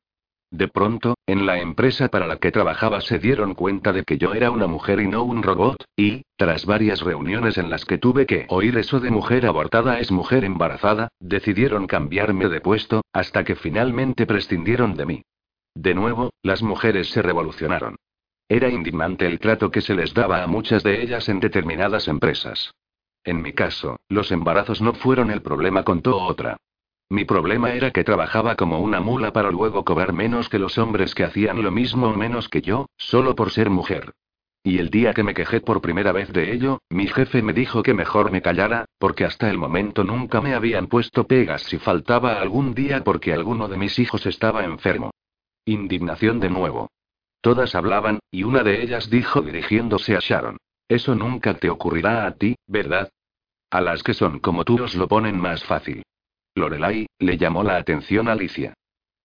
De 0.51 0.69
pronto, 0.69 1.15
en 1.27 1.45
la 1.45 1.59
empresa 1.59 2.07
para 2.07 2.25
la 2.25 2.37
que 2.37 2.51
trabajaba 2.51 3.01
se 3.01 3.19
dieron 3.19 3.53
cuenta 3.53 3.91
de 3.91 4.03
que 4.03 4.17
yo 4.17 4.33
era 4.33 4.49
una 4.49 4.67
mujer 4.67 5.01
y 5.01 5.07
no 5.07 5.23
un 5.23 5.43
robot, 5.43 5.83
y, 5.97 6.23
tras 6.37 6.65
varias 6.65 7.01
reuniones 7.01 7.57
en 7.57 7.69
las 7.69 7.83
que 7.83 7.97
tuve 7.97 8.25
que 8.25 8.45
oír 8.47 8.77
eso 8.77 9.01
de 9.01 9.11
mujer 9.11 9.45
abortada 9.45 9.99
es 9.99 10.09
mujer 10.09 10.45
embarazada, 10.45 11.09
decidieron 11.19 11.85
cambiarme 11.85 12.47
de 12.47 12.61
puesto, 12.61 13.01
hasta 13.11 13.43
que 13.43 13.55
finalmente 13.55 14.25
prescindieron 14.25 14.95
de 14.95 15.05
mí. 15.05 15.21
De 15.75 15.93
nuevo, 15.93 16.31
las 16.41 16.63
mujeres 16.63 17.09
se 17.09 17.21
revolucionaron. 17.21 17.97
Era 18.47 18.69
indignante 18.69 19.27
el 19.27 19.39
trato 19.39 19.69
que 19.69 19.81
se 19.81 19.95
les 19.95 20.13
daba 20.13 20.43
a 20.43 20.47
muchas 20.47 20.81
de 20.81 21.01
ellas 21.01 21.27
en 21.27 21.41
determinadas 21.41 22.07
empresas. 22.07 22.71
En 23.25 23.41
mi 23.41 23.51
caso, 23.51 23.97
los 24.07 24.31
embarazos 24.31 24.81
no 24.81 24.93
fueron 24.93 25.29
el 25.29 25.41
problema, 25.41 25.83
contó 25.83 26.17
otra. 26.17 26.55
Mi 27.09 27.23
problema 27.23 27.71
era 27.73 27.91
que 27.91 28.03
trabajaba 28.03 28.55
como 28.55 28.79
una 28.79 28.99
mula 28.99 29.31
para 29.31 29.49
luego 29.49 29.85
cobrar 29.85 30.11
menos 30.11 30.49
que 30.49 30.59
los 30.59 30.77
hombres 30.77 31.15
que 31.15 31.23
hacían 31.23 31.61
lo 31.63 31.71
mismo 31.71 32.07
o 32.07 32.15
menos 32.15 32.49
que 32.49 32.61
yo, 32.61 32.87
solo 32.97 33.35
por 33.35 33.51
ser 33.51 33.69
mujer. 33.69 34.13
Y 34.61 34.79
el 34.79 34.89
día 34.89 35.13
que 35.13 35.23
me 35.23 35.33
quejé 35.33 35.61
por 35.61 35.79
primera 35.79 36.11
vez 36.11 36.33
de 36.33 36.51
ello, 36.51 36.81
mi 36.89 37.07
jefe 37.07 37.41
me 37.41 37.53
dijo 37.53 37.81
que 37.83 37.93
mejor 37.93 38.31
me 38.31 38.41
callara, 38.41 38.83
porque 38.97 39.23
hasta 39.23 39.49
el 39.49 39.57
momento 39.57 40.03
nunca 40.03 40.41
me 40.41 40.53
habían 40.53 40.87
puesto 40.87 41.25
pegas 41.25 41.61
si 41.63 41.77
faltaba 41.77 42.41
algún 42.41 42.73
día 42.73 43.01
porque 43.05 43.31
alguno 43.31 43.69
de 43.69 43.77
mis 43.77 43.97
hijos 43.99 44.25
estaba 44.25 44.65
enfermo. 44.65 45.11
Indignación 45.63 46.41
de 46.41 46.49
nuevo. 46.49 46.89
Todas 47.39 47.75
hablaban, 47.75 48.19
y 48.29 48.43
una 48.43 48.63
de 48.63 48.83
ellas 48.83 49.09
dijo 49.09 49.41
dirigiéndose 49.41 50.17
a 50.17 50.19
Sharon. 50.19 50.57
Eso 50.89 51.15
nunca 51.15 51.53
te 51.53 51.69
ocurrirá 51.69 52.25
a 52.25 52.31
ti, 52.35 52.57
¿verdad? 52.67 53.09
A 53.71 53.79
las 53.79 54.03
que 54.03 54.13
son 54.13 54.39
como 54.39 54.65
tú 54.65 54.83
os 54.83 54.95
lo 54.95 55.07
ponen 55.07 55.39
más 55.39 55.63
fácil. 55.63 56.03
Lorelai, 56.57 57.07
le 57.19 57.37
llamó 57.37 57.63
la 57.63 57.77
atención 57.77 58.27
a 58.27 58.33
Alicia. 58.33 58.73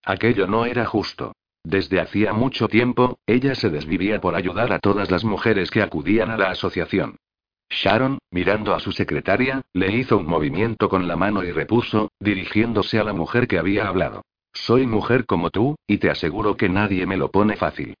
Aquello 0.03 0.47
no 0.47 0.65
era 0.65 0.85
justo. 0.85 1.33
Desde 1.63 1.99
hacía 1.99 2.33
mucho 2.33 2.67
tiempo, 2.67 3.19
ella 3.25 3.55
se 3.55 3.69
desvivía 3.69 4.21
por 4.21 4.35
ayudar 4.35 4.73
a 4.73 4.79
todas 4.79 5.09
las 5.11 5.23
mujeres 5.23 5.71
que 5.71 5.81
acudían 5.81 6.29
a 6.29 6.37
la 6.37 6.49
asociación. 6.49 7.17
Sharon, 7.69 8.19
mirando 8.31 8.75
a 8.75 8.79
su 8.79 8.91
secretaria, 8.91 9.61
le 9.73 9.91
hizo 9.95 10.17
un 10.17 10.27
movimiento 10.27 10.89
con 10.89 11.07
la 11.07 11.15
mano 11.15 11.43
y 11.43 11.51
repuso, 11.51 12.11
dirigiéndose 12.19 12.99
a 12.99 13.03
la 13.03 13.13
mujer 13.13 13.47
que 13.47 13.57
había 13.57 13.87
hablado. 13.87 14.23
Soy 14.53 14.85
mujer 14.85 15.25
como 15.25 15.49
tú, 15.49 15.75
y 15.87 15.97
te 15.97 16.11
aseguro 16.11 16.55
que 16.55 16.69
nadie 16.69 17.05
me 17.07 17.17
lo 17.17 17.31
pone 17.31 17.55
fácil. 17.55 17.95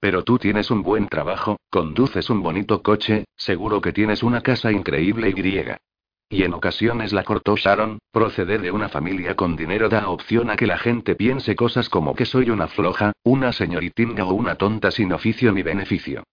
Pero 0.00 0.22
tú 0.22 0.38
tienes 0.38 0.70
un 0.70 0.82
buen 0.82 1.08
trabajo, 1.08 1.58
conduces 1.70 2.28
un 2.28 2.42
bonito 2.42 2.82
coche, 2.82 3.24
seguro 3.36 3.80
que 3.80 3.92
tienes 3.92 4.22
una 4.22 4.42
casa 4.42 4.70
increíble 4.70 5.30
y 5.30 5.32
griega. 5.32 5.78
Y 6.34 6.42
en 6.42 6.52
ocasiones 6.52 7.12
la 7.12 7.22
cortó 7.22 7.54
Sharon, 7.54 8.00
proceder 8.10 8.60
de 8.60 8.72
una 8.72 8.88
familia 8.88 9.36
con 9.36 9.54
dinero 9.54 9.88
da 9.88 10.08
opción 10.08 10.50
a 10.50 10.56
que 10.56 10.66
la 10.66 10.78
gente 10.78 11.14
piense 11.14 11.54
cosas 11.54 11.88
como 11.88 12.16
que 12.16 12.26
soy 12.26 12.50
una 12.50 12.66
floja, 12.66 13.12
una 13.22 13.52
señoritinga 13.52 14.24
o 14.24 14.34
una 14.34 14.56
tonta 14.56 14.90
sin 14.90 15.12
oficio 15.12 15.52
ni 15.52 15.62
beneficio. 15.62 16.24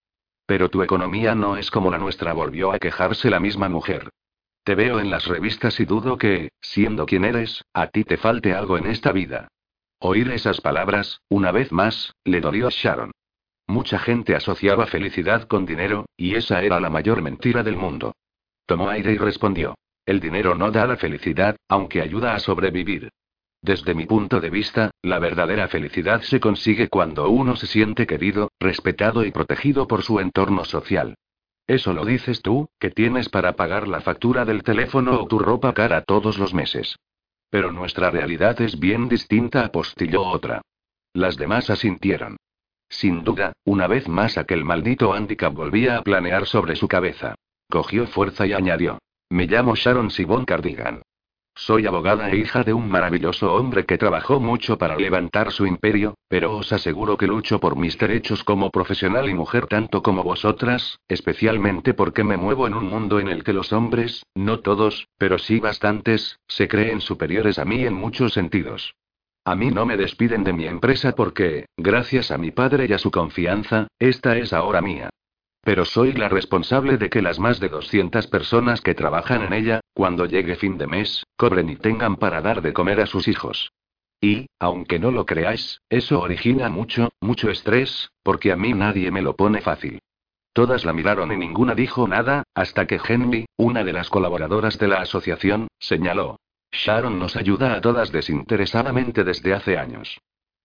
Pero 0.44 0.70
tu 0.70 0.82
economía 0.82 1.36
no 1.36 1.56
es 1.56 1.70
como 1.70 1.88
la 1.88 1.98
nuestra, 1.98 2.32
volvió 2.32 2.72
a 2.72 2.80
quejarse 2.80 3.30
la 3.30 3.38
misma 3.38 3.68
mujer. 3.68 4.08
Te 4.64 4.74
veo 4.74 4.98
en 4.98 5.08
las 5.08 5.26
revistas 5.26 5.78
y 5.78 5.84
dudo 5.84 6.18
que, 6.18 6.50
siendo 6.60 7.06
quien 7.06 7.24
eres, 7.24 7.64
a 7.72 7.86
ti 7.86 8.02
te 8.02 8.16
falte 8.16 8.54
algo 8.54 8.78
en 8.78 8.88
esta 8.88 9.12
vida. 9.12 9.46
Oír 10.00 10.28
esas 10.32 10.60
palabras, 10.60 11.20
una 11.28 11.52
vez 11.52 11.70
más, 11.70 12.12
le 12.24 12.40
dolió 12.40 12.66
a 12.66 12.70
Sharon. 12.72 13.12
Mucha 13.68 14.00
gente 14.00 14.34
asociaba 14.34 14.86
felicidad 14.86 15.46
con 15.46 15.64
dinero, 15.64 16.06
y 16.16 16.34
esa 16.34 16.60
era 16.60 16.80
la 16.80 16.90
mayor 16.90 17.22
mentira 17.22 17.62
del 17.62 17.76
mundo. 17.76 18.16
Tomó 18.66 18.88
aire 18.88 19.12
y 19.12 19.18
respondió. 19.18 19.76
El 20.04 20.20
dinero 20.20 20.54
no 20.54 20.70
da 20.70 20.86
la 20.86 20.96
felicidad, 20.96 21.56
aunque 21.68 22.00
ayuda 22.00 22.34
a 22.34 22.40
sobrevivir. 22.40 23.10
Desde 23.62 23.94
mi 23.94 24.06
punto 24.06 24.40
de 24.40 24.50
vista, 24.50 24.90
la 25.02 25.20
verdadera 25.20 25.68
felicidad 25.68 26.22
se 26.22 26.40
consigue 26.40 26.88
cuando 26.88 27.28
uno 27.30 27.54
se 27.54 27.68
siente 27.68 28.06
querido, 28.06 28.50
respetado 28.58 29.24
y 29.24 29.30
protegido 29.30 29.86
por 29.86 30.02
su 30.02 30.18
entorno 30.18 30.64
social. 30.64 31.14
Eso 31.68 31.92
lo 31.92 32.04
dices 32.04 32.42
tú, 32.42 32.68
que 32.80 32.90
tienes 32.90 33.28
para 33.28 33.54
pagar 33.54 33.86
la 33.86 34.00
factura 34.00 34.44
del 34.44 34.64
teléfono 34.64 35.20
o 35.20 35.28
tu 35.28 35.38
ropa 35.38 35.72
cara 35.72 36.02
todos 36.02 36.38
los 36.38 36.52
meses. 36.52 36.96
Pero 37.50 37.70
nuestra 37.70 38.10
realidad 38.10 38.60
es 38.60 38.80
bien 38.80 39.08
distinta, 39.08 39.66
apostilló 39.66 40.22
otra. 40.22 40.62
Las 41.12 41.36
demás 41.36 41.70
asintieron. 41.70 42.36
Sin 42.88 43.22
duda, 43.22 43.52
una 43.64 43.86
vez 43.86 44.08
más 44.08 44.38
aquel 44.38 44.64
maldito 44.64 45.12
handicap 45.12 45.54
volvía 45.54 45.98
a 45.98 46.02
planear 46.02 46.46
sobre 46.46 46.74
su 46.74 46.88
cabeza. 46.88 47.36
Cogió 47.70 48.06
fuerza 48.08 48.44
y 48.44 48.54
añadió. 48.54 48.98
Me 49.32 49.46
llamo 49.46 49.74
Sharon 49.74 50.10
Sibon 50.10 50.44
Cardigan. 50.44 51.00
Soy 51.54 51.86
abogada 51.86 52.30
e 52.30 52.36
hija 52.36 52.64
de 52.64 52.74
un 52.74 52.90
maravilloso 52.90 53.54
hombre 53.54 53.86
que 53.86 53.96
trabajó 53.96 54.40
mucho 54.40 54.76
para 54.76 54.94
levantar 54.94 55.52
su 55.52 55.64
imperio, 55.64 56.16
pero 56.28 56.54
os 56.54 56.70
aseguro 56.70 57.16
que 57.16 57.26
lucho 57.26 57.58
por 57.58 57.74
mis 57.74 57.96
derechos 57.96 58.44
como 58.44 58.68
profesional 58.70 59.30
y 59.30 59.32
mujer 59.32 59.68
tanto 59.68 60.02
como 60.02 60.22
vosotras, 60.22 60.98
especialmente 61.08 61.94
porque 61.94 62.24
me 62.24 62.36
muevo 62.36 62.66
en 62.66 62.74
un 62.74 62.84
mundo 62.84 63.20
en 63.20 63.28
el 63.28 63.42
que 63.42 63.54
los 63.54 63.72
hombres, 63.72 64.22
no 64.34 64.60
todos, 64.60 65.08
pero 65.16 65.38
sí 65.38 65.60
bastantes, 65.60 66.38
se 66.46 66.68
creen 66.68 67.00
superiores 67.00 67.58
a 67.58 67.64
mí 67.64 67.86
en 67.86 67.94
muchos 67.94 68.34
sentidos. 68.34 68.96
A 69.46 69.56
mí 69.56 69.70
no 69.70 69.86
me 69.86 69.96
despiden 69.96 70.44
de 70.44 70.52
mi 70.52 70.66
empresa 70.66 71.14
porque, 71.14 71.64
gracias 71.78 72.30
a 72.30 72.36
mi 72.36 72.50
padre 72.50 72.84
y 72.86 72.92
a 72.92 72.98
su 72.98 73.10
confianza, 73.10 73.88
esta 73.98 74.36
es 74.36 74.52
ahora 74.52 74.82
mía. 74.82 75.08
Pero 75.62 75.84
soy 75.84 76.12
la 76.12 76.28
responsable 76.28 76.96
de 76.96 77.08
que 77.08 77.22
las 77.22 77.38
más 77.38 77.60
de 77.60 77.68
200 77.68 78.26
personas 78.26 78.80
que 78.80 78.94
trabajan 78.94 79.42
en 79.42 79.52
ella, 79.52 79.80
cuando 79.94 80.26
llegue 80.26 80.56
fin 80.56 80.76
de 80.76 80.88
mes, 80.88 81.24
cobren 81.36 81.70
y 81.70 81.76
tengan 81.76 82.16
para 82.16 82.40
dar 82.40 82.62
de 82.62 82.72
comer 82.72 83.00
a 83.00 83.06
sus 83.06 83.28
hijos. 83.28 83.72
Y, 84.20 84.46
aunque 84.58 84.98
no 84.98 85.10
lo 85.10 85.24
creáis, 85.24 85.80
eso 85.88 86.20
origina 86.20 86.68
mucho, 86.68 87.10
mucho 87.20 87.48
estrés, 87.48 88.10
porque 88.22 88.50
a 88.52 88.56
mí 88.56 88.72
nadie 88.72 89.10
me 89.10 89.22
lo 89.22 89.36
pone 89.36 89.60
fácil. 89.60 90.00
Todas 90.52 90.84
la 90.84 90.92
miraron 90.92 91.32
y 91.32 91.36
ninguna 91.36 91.74
dijo 91.74 92.06
nada, 92.06 92.42
hasta 92.54 92.86
que 92.86 93.00
Henry, 93.02 93.46
una 93.56 93.84
de 93.84 93.92
las 93.92 94.10
colaboradoras 94.10 94.78
de 94.78 94.88
la 94.88 95.00
asociación, 95.00 95.68
señaló. 95.78 96.38
Sharon 96.72 97.18
nos 97.18 97.36
ayuda 97.36 97.74
a 97.74 97.80
todas 97.80 98.12
desinteresadamente 98.12 99.24
desde 99.24 99.54
hace 99.54 99.78
años. 99.78 100.18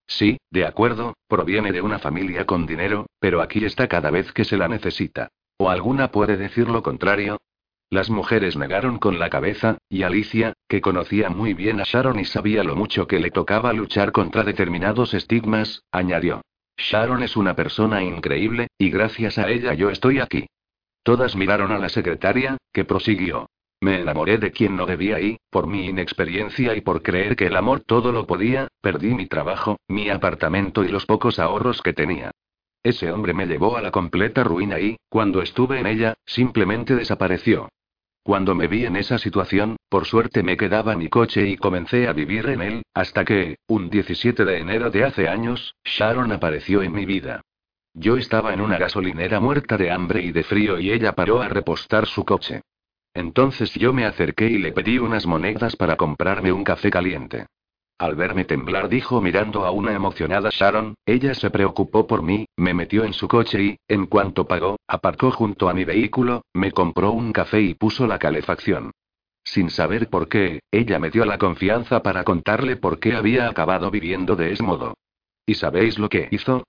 Sí, 0.07 0.37
de 0.49 0.65
acuerdo, 0.65 1.13
proviene 1.27 1.71
de 1.71 1.81
una 1.81 1.99
familia 1.99 2.45
con 2.45 2.65
dinero, 2.65 3.07
pero 3.19 3.41
aquí 3.41 3.63
está 3.65 3.87
cada 3.87 4.09
vez 4.09 4.31
que 4.31 4.45
se 4.45 4.57
la 4.57 4.67
necesita. 4.67 5.27
¿O 5.57 5.69
alguna 5.69 6.11
puede 6.11 6.37
decir 6.37 6.69
lo 6.69 6.81
contrario? 6.81 7.37
Las 7.89 8.09
mujeres 8.09 8.57
negaron 8.57 8.99
con 8.99 9.19
la 9.19 9.29
cabeza, 9.29 9.77
y 9.89 10.03
Alicia, 10.03 10.53
que 10.67 10.81
conocía 10.81 11.29
muy 11.29 11.53
bien 11.53 11.79
a 11.79 11.83
Sharon 11.83 12.19
y 12.19 12.25
sabía 12.25 12.63
lo 12.63 12.75
mucho 12.75 13.07
que 13.07 13.19
le 13.19 13.31
tocaba 13.31 13.73
luchar 13.73 14.11
contra 14.11 14.43
determinados 14.43 15.13
estigmas, 15.13 15.83
añadió. 15.91 16.41
Sharon 16.77 17.23
es 17.23 17.35
una 17.35 17.55
persona 17.55 18.03
increíble, 18.03 18.67
y 18.77 18.89
gracias 18.89 19.37
a 19.37 19.49
ella 19.49 19.73
yo 19.73 19.89
estoy 19.89 20.19
aquí. 20.19 20.47
Todas 21.03 21.35
miraron 21.35 21.71
a 21.71 21.79
la 21.79 21.89
secretaria, 21.89 22.57
que 22.73 22.85
prosiguió. 22.85 23.47
Me 23.79 24.01
enamoré 24.01 24.39
de 24.39 24.51
quien 24.51 24.75
no 24.75 24.87
debía 24.87 25.19
y, 25.19 25.37
por 25.51 25.67
mi 25.67 25.85
inexperiencia 25.85 26.75
y 26.75 26.81
por 26.81 27.03
creer 27.03 27.35
que 27.35 27.45
el 27.45 27.55
amor 27.55 27.81
todo 27.81 28.11
lo 28.11 28.25
podía, 28.25 28.69
perdí 28.81 29.13
mi 29.13 29.27
trabajo, 29.27 29.77
mi 29.87 30.09
apartamento 30.09 30.83
y 30.83 30.87
los 30.87 31.05
pocos 31.05 31.37
ahorros 31.37 31.81
que 31.83 31.93
tenía. 31.93 32.31
Ese 32.81 33.11
hombre 33.11 33.33
me 33.33 33.45
llevó 33.45 33.77
a 33.77 33.81
la 33.81 33.91
completa 33.91 34.43
ruina 34.43 34.79
y, 34.79 34.97
cuando 35.09 35.41
estuve 35.41 35.79
en 35.79 35.87
ella, 35.87 36.15
simplemente 36.25 36.95
desapareció. 36.95 37.69
Cuando 38.23 38.55
me 38.55 38.67
vi 38.67 38.85
en 38.85 38.95
esa 38.95 39.19
situación, 39.19 39.77
por 39.89 40.05
suerte 40.05 40.41
me 40.41 40.57
quedaba 40.57 40.95
mi 40.95 41.07
coche 41.07 41.47
y 41.47 41.55
comencé 41.55 42.07
a 42.07 42.13
vivir 42.13 42.47
en 42.49 42.61
él, 42.61 42.81
hasta 42.93 43.23
que, 43.23 43.57
un 43.67 43.89
17 43.89 44.43
de 44.43 44.57
enero 44.57 44.89
de 44.89 45.03
hace 45.03 45.29
años, 45.29 45.75
Sharon 45.85 46.31
apareció 46.31 46.81
en 46.81 46.93
mi 46.93 47.05
vida. 47.05 47.41
Yo 47.93 48.17
estaba 48.17 48.53
en 48.53 48.61
una 48.61 48.77
gasolinera 48.77 49.39
muerta 49.39 49.77
de 49.77 49.91
hambre 49.91 50.21
y 50.23 50.31
de 50.31 50.43
frío 50.43 50.79
y 50.79 50.91
ella 50.91 51.13
paró 51.13 51.41
a 51.41 51.47
repostar 51.47 52.05
su 52.05 52.25
coche. 52.25 52.63
Entonces 53.17 53.73
yo 53.73 53.93
me 53.93 54.05
acerqué 54.05 54.45
y 54.45 54.59
le 54.59 54.71
pedí 54.71 54.99
unas 54.99 55.25
monedas 55.25 55.75
para 55.75 55.95
comprarme 55.95 56.51
un 56.51 56.63
café 56.63 56.91
caliente. 56.91 57.47
Al 57.97 58.13
verme 58.13 58.45
temblar 58.45 58.89
dijo 58.89 59.21
mirando 59.21 59.65
a 59.65 59.71
una 59.71 59.93
emocionada 59.93 60.51
Sharon, 60.51 60.93
ella 61.03 61.33
se 61.33 61.49
preocupó 61.49 62.05
por 62.05 62.21
mí, 62.21 62.45
me 62.57 62.75
metió 62.75 63.05
en 63.05 63.13
su 63.13 63.27
coche 63.27 63.63
y, 63.63 63.77
en 63.87 64.05
cuanto 64.05 64.45
pagó, 64.45 64.77
aparcó 64.87 65.31
junto 65.31 65.67
a 65.67 65.73
mi 65.73 65.83
vehículo, 65.83 66.43
me 66.53 66.71
compró 66.71 67.09
un 67.09 67.33
café 67.33 67.59
y 67.59 67.73
puso 67.73 68.05
la 68.05 68.19
calefacción. 68.19 68.91
Sin 69.43 69.71
saber 69.71 70.09
por 70.09 70.29
qué, 70.29 70.59
ella 70.69 70.99
me 70.99 71.09
dio 71.09 71.25
la 71.25 71.39
confianza 71.39 72.03
para 72.03 72.23
contarle 72.23 72.75
por 72.75 72.99
qué 72.99 73.15
había 73.15 73.49
acabado 73.49 73.89
viviendo 73.89 74.35
de 74.35 74.51
ese 74.51 74.61
modo. 74.61 74.93
¿Y 75.43 75.55
sabéis 75.55 75.97
lo 75.97 76.07
que 76.07 76.27
hizo? 76.29 76.65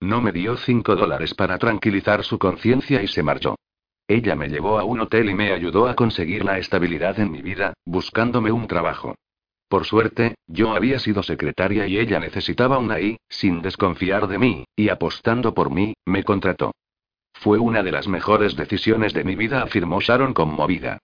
No 0.00 0.22
me 0.22 0.32
dio 0.32 0.56
cinco 0.56 0.96
dólares 0.96 1.34
para 1.34 1.58
tranquilizar 1.58 2.24
su 2.24 2.38
conciencia 2.38 3.02
y 3.02 3.08
se 3.08 3.22
marchó. 3.22 3.56
Ella 4.12 4.36
me 4.36 4.48
llevó 4.48 4.78
a 4.78 4.84
un 4.84 5.00
hotel 5.00 5.30
y 5.30 5.34
me 5.34 5.54
ayudó 5.54 5.88
a 5.88 5.94
conseguir 5.94 6.44
la 6.44 6.58
estabilidad 6.58 7.18
en 7.18 7.30
mi 7.30 7.40
vida, 7.40 7.72
buscándome 7.86 8.52
un 8.52 8.66
trabajo. 8.66 9.14
Por 9.68 9.86
suerte, 9.86 10.34
yo 10.46 10.74
había 10.74 10.98
sido 10.98 11.22
secretaria 11.22 11.86
y 11.86 11.96
ella 11.96 12.20
necesitaba 12.20 12.76
una 12.76 13.00
y, 13.00 13.16
sin 13.30 13.62
desconfiar 13.62 14.28
de 14.28 14.36
mí, 14.36 14.64
y 14.76 14.90
apostando 14.90 15.54
por 15.54 15.70
mí, 15.70 15.94
me 16.04 16.24
contrató. 16.24 16.72
Fue 17.32 17.58
una 17.58 17.82
de 17.82 17.90
las 17.90 18.06
mejores 18.06 18.54
decisiones 18.54 19.14
de 19.14 19.24
mi 19.24 19.34
vida, 19.34 19.62
afirmó 19.62 20.02
Sharon 20.02 20.34
conmovida. 20.34 20.98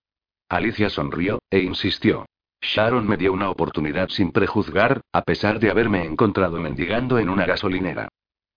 Alicia 0.50 0.90
sonrió, 0.90 1.38
e 1.48 1.60
insistió. 1.60 2.26
Sharon 2.60 3.08
me 3.08 3.16
dio 3.16 3.32
una 3.32 3.48
oportunidad 3.48 4.10
sin 4.10 4.32
prejuzgar, 4.32 5.00
a 5.14 5.22
pesar 5.22 5.60
de 5.60 5.70
haberme 5.70 6.04
encontrado 6.04 6.60
mendigando 6.60 7.18
en 7.18 7.30
una 7.30 7.46
gasolinera. 7.46 8.10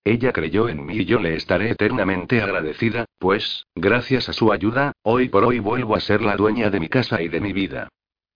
Ella 0.04 0.32
creyó 0.32 0.68
en 0.68 0.84
mí 0.84 0.96
y 0.96 1.04
yo 1.04 1.20
le 1.20 1.36
estaré 1.36 1.70
eternamente 1.70 2.42
agradecida, 2.42 3.04
pues, 3.18 3.66
gracias 3.76 4.28
a 4.28 4.32
su 4.32 4.52
ayuda, 4.52 4.92
hoy 5.02 5.28
por 5.28 5.44
hoy 5.44 5.60
vuelvo 5.60 5.94
a 5.94 6.00
ser 6.00 6.22
la 6.22 6.36
dueña 6.36 6.70
de 6.70 6.80
mi 6.80 6.88
casa 6.88 7.22
y 7.22 7.28
de 7.28 7.40
mi 7.40 7.52
vida. 7.52 7.88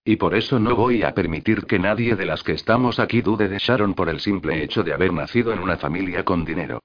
Y 0.04 0.14
por 0.16 0.36
eso 0.36 0.60
no 0.60 0.76
voy 0.76 1.02
a 1.02 1.14
permitir 1.14 1.66
que 1.66 1.80
nadie 1.80 2.14
de 2.14 2.26
las 2.26 2.44
que 2.44 2.52
estamos 2.52 3.00
aquí 3.00 3.20
dude 3.20 3.48
de 3.48 3.58
Sharon 3.58 3.94
por 3.94 4.08
el 4.08 4.20
simple 4.20 4.62
hecho 4.62 4.84
de 4.84 4.92
haber 4.92 5.12
nacido 5.12 5.52
en 5.52 5.58
una 5.58 5.76
familia 5.76 6.24
con 6.24 6.44
dinero. 6.44 6.80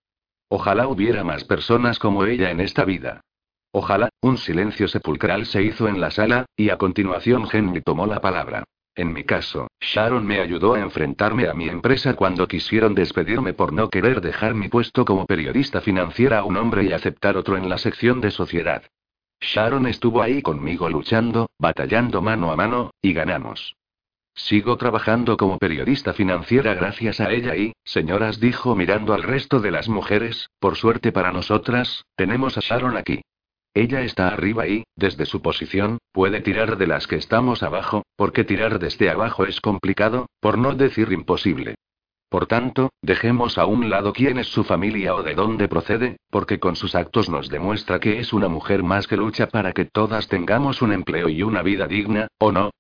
Ojalá 0.49 0.87
hubiera 0.87 1.23
más 1.23 1.43
personas 1.43 1.99
como 1.99 2.25
ella 2.25 2.49
en 2.49 2.59
esta 2.59 2.83
vida. 2.83 3.21
Ojalá, 3.71 4.09
un 4.21 4.37
silencio 4.37 4.87
sepulcral 4.87 5.45
se 5.45 5.61
hizo 5.61 5.87
en 5.87 6.01
la 6.01 6.09
sala, 6.09 6.45
y 6.57 6.69
a 6.71 6.77
continuación 6.77 7.47
Henry 7.51 7.81
tomó 7.81 8.07
la 8.07 8.19
palabra. 8.19 8.63
En 8.95 9.13
mi 9.13 9.23
caso, 9.23 9.67
Sharon 9.79 10.25
me 10.25 10.41
ayudó 10.41 10.73
a 10.73 10.79
enfrentarme 10.79 11.47
a 11.47 11.53
mi 11.53 11.69
empresa 11.69 12.13
cuando 12.15 12.47
quisieron 12.47 12.93
despedirme 12.93 13.53
por 13.53 13.71
no 13.71 13.89
querer 13.89 14.19
dejar 14.19 14.53
mi 14.53 14.67
puesto 14.67 15.05
como 15.05 15.25
periodista 15.25 15.79
financiera 15.79 16.39
a 16.39 16.43
un 16.43 16.57
hombre 16.57 16.83
y 16.83 16.91
aceptar 16.91 17.37
otro 17.37 17.55
en 17.55 17.69
la 17.69 17.77
sección 17.77 18.19
de 18.19 18.31
sociedad. 18.31 18.83
Sharon 19.39 19.87
estuvo 19.87 20.21
ahí 20.21 20.41
conmigo 20.41 20.89
luchando, 20.89 21.49
batallando 21.57 22.21
mano 22.21 22.51
a 22.51 22.55
mano, 22.55 22.91
y 23.01 23.13
ganamos. 23.13 23.75
Sigo 24.33 24.77
trabajando 24.77 25.35
como 25.37 25.57
periodista 25.57 26.13
financiera 26.13 26.73
gracias 26.73 27.19
a 27.19 27.31
ella 27.31 27.55
y, 27.55 27.73
señoras, 27.83 28.39
dijo 28.39 28.75
mirando 28.75 29.13
al 29.13 29.23
resto 29.23 29.59
de 29.59 29.71
las 29.71 29.89
mujeres, 29.89 30.49
por 30.59 30.75
suerte 30.77 31.11
para 31.11 31.31
nosotras, 31.31 32.05
tenemos 32.15 32.57
a 32.57 32.61
Sharon 32.61 32.97
aquí. 32.97 33.21
Ella 33.73 34.01
está 34.01 34.27
arriba 34.27 34.67
y, 34.67 34.83
desde 34.95 35.25
su 35.25 35.41
posición, 35.41 35.99
puede 36.11 36.41
tirar 36.41 36.77
de 36.77 36.87
las 36.87 37.07
que 37.07 37.15
estamos 37.15 37.63
abajo, 37.63 38.03
porque 38.17 38.43
tirar 38.43 38.79
desde 38.79 39.09
abajo 39.09 39.45
es 39.45 39.61
complicado, 39.61 40.27
por 40.41 40.57
no 40.57 40.75
decir 40.75 41.11
imposible. 41.13 41.75
Por 42.27 42.47
tanto, 42.47 42.91
dejemos 43.01 43.57
a 43.57 43.65
un 43.65 43.89
lado 43.89 44.13
quién 44.13 44.39
es 44.39 44.47
su 44.47 44.63
familia 44.63 45.15
o 45.15 45.23
de 45.23 45.35
dónde 45.35 45.67
procede, 45.67 46.17
porque 46.29 46.59
con 46.59 46.75
sus 46.75 46.95
actos 46.95 47.29
nos 47.29 47.49
demuestra 47.49 47.99
que 47.99 48.19
es 48.19 48.33
una 48.33 48.47
mujer 48.47 48.83
más 48.83 49.07
que 49.07 49.17
lucha 49.17 49.47
para 49.47 49.73
que 49.73 49.85
todas 49.85 50.27
tengamos 50.27 50.81
un 50.81 50.93
empleo 50.93 51.29
y 51.29 51.43
una 51.43 51.61
vida 51.61 51.87
digna, 51.87 52.27
¿o 52.39 52.51
no? 52.51 52.71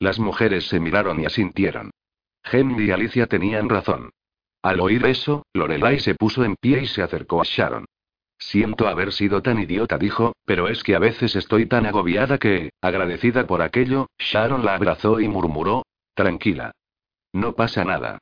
Las 0.00 0.18
mujeres 0.18 0.68
se 0.68 0.80
miraron 0.80 1.20
y 1.20 1.26
asintieron. 1.26 1.90
Henry 2.44 2.86
y 2.86 2.90
Alicia 2.92 3.26
tenían 3.26 3.68
razón. 3.68 4.10
Al 4.62 4.80
oír 4.80 5.04
eso, 5.06 5.44
Lorelai 5.52 6.00
se 6.00 6.14
puso 6.14 6.44
en 6.44 6.56
pie 6.56 6.82
y 6.82 6.86
se 6.86 7.02
acercó 7.02 7.40
a 7.40 7.44
Sharon. 7.44 7.84
Siento 8.38 8.86
haber 8.86 9.12
sido 9.12 9.42
tan 9.42 9.58
idiota, 9.58 9.98
dijo, 9.98 10.32
pero 10.44 10.68
es 10.68 10.82
que 10.82 10.94
a 10.94 10.98
veces 10.98 11.34
estoy 11.34 11.66
tan 11.66 11.86
agobiada 11.86 12.38
que, 12.38 12.70
agradecida 12.80 13.46
por 13.46 13.62
aquello, 13.62 14.06
Sharon 14.18 14.64
la 14.64 14.74
abrazó 14.74 15.20
y 15.20 15.28
murmuró, 15.28 15.84
tranquila. 16.14 16.72
No 17.32 17.54
pasa 17.54 17.84
nada. 17.84 18.18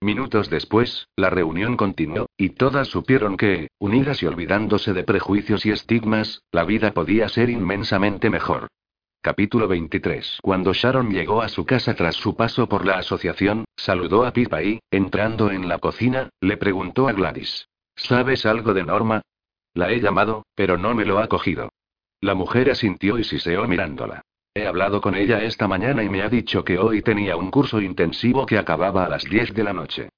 Minutos 0.00 0.48
después, 0.48 1.08
la 1.16 1.28
reunión 1.28 1.76
continuó, 1.76 2.26
y 2.36 2.50
todas 2.50 2.88
supieron 2.88 3.36
que, 3.36 3.68
unidas 3.78 4.22
y 4.22 4.26
olvidándose 4.26 4.92
de 4.92 5.02
prejuicios 5.02 5.66
y 5.66 5.70
estigmas, 5.70 6.42
la 6.52 6.64
vida 6.64 6.92
podía 6.92 7.28
ser 7.28 7.50
inmensamente 7.50 8.30
mejor. 8.30 8.68
Capítulo 9.20 9.66
23. 9.66 10.38
Cuando 10.42 10.72
Sharon 10.72 11.10
llegó 11.10 11.42
a 11.42 11.48
su 11.48 11.66
casa 11.66 11.94
tras 11.94 12.14
su 12.14 12.36
paso 12.36 12.68
por 12.68 12.86
la 12.86 12.98
asociación, 12.98 13.64
saludó 13.76 14.24
a 14.24 14.32
Pipa 14.32 14.62
y, 14.62 14.78
entrando 14.92 15.50
en 15.50 15.68
la 15.68 15.78
cocina, 15.78 16.30
le 16.40 16.56
preguntó 16.56 17.08
a 17.08 17.12
Gladys. 17.12 17.66
¿Sabes 17.96 18.46
algo 18.46 18.74
de 18.74 18.84
Norma? 18.84 19.22
La 19.78 19.92
he 19.92 20.00
llamado, 20.00 20.44
pero 20.56 20.76
no 20.76 20.92
me 20.92 21.04
lo 21.04 21.20
ha 21.20 21.28
cogido. 21.28 21.70
La 22.20 22.34
mujer 22.34 22.68
asintió 22.68 23.16
y 23.16 23.22
siseó 23.22 23.68
mirándola. 23.68 24.22
He 24.52 24.66
hablado 24.66 25.00
con 25.00 25.14
ella 25.14 25.44
esta 25.44 25.68
mañana 25.68 26.02
y 26.02 26.08
me 26.08 26.22
ha 26.22 26.28
dicho 26.28 26.64
que 26.64 26.80
hoy 26.80 27.00
tenía 27.00 27.36
un 27.36 27.52
curso 27.52 27.80
intensivo 27.80 28.44
que 28.44 28.58
acababa 28.58 29.04
a 29.04 29.08
las 29.08 29.22
10 29.22 29.54
de 29.54 29.62
la 29.62 29.72
noche. 29.72 30.08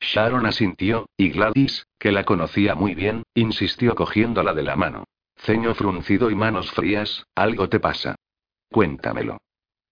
Sharon 0.00 0.44
asintió, 0.44 1.08
y 1.16 1.30
Gladys, 1.30 1.86
que 1.98 2.12
la 2.12 2.24
conocía 2.24 2.74
muy 2.74 2.94
bien, 2.94 3.22
insistió 3.32 3.94
cogiéndola 3.94 4.52
de 4.52 4.64
la 4.64 4.76
mano. 4.76 5.04
Ceño 5.36 5.74
fruncido 5.74 6.30
y 6.30 6.34
manos 6.34 6.70
frías, 6.72 7.24
algo 7.34 7.70
te 7.70 7.80
pasa. 7.80 8.16
Cuéntamelo. 8.70 9.38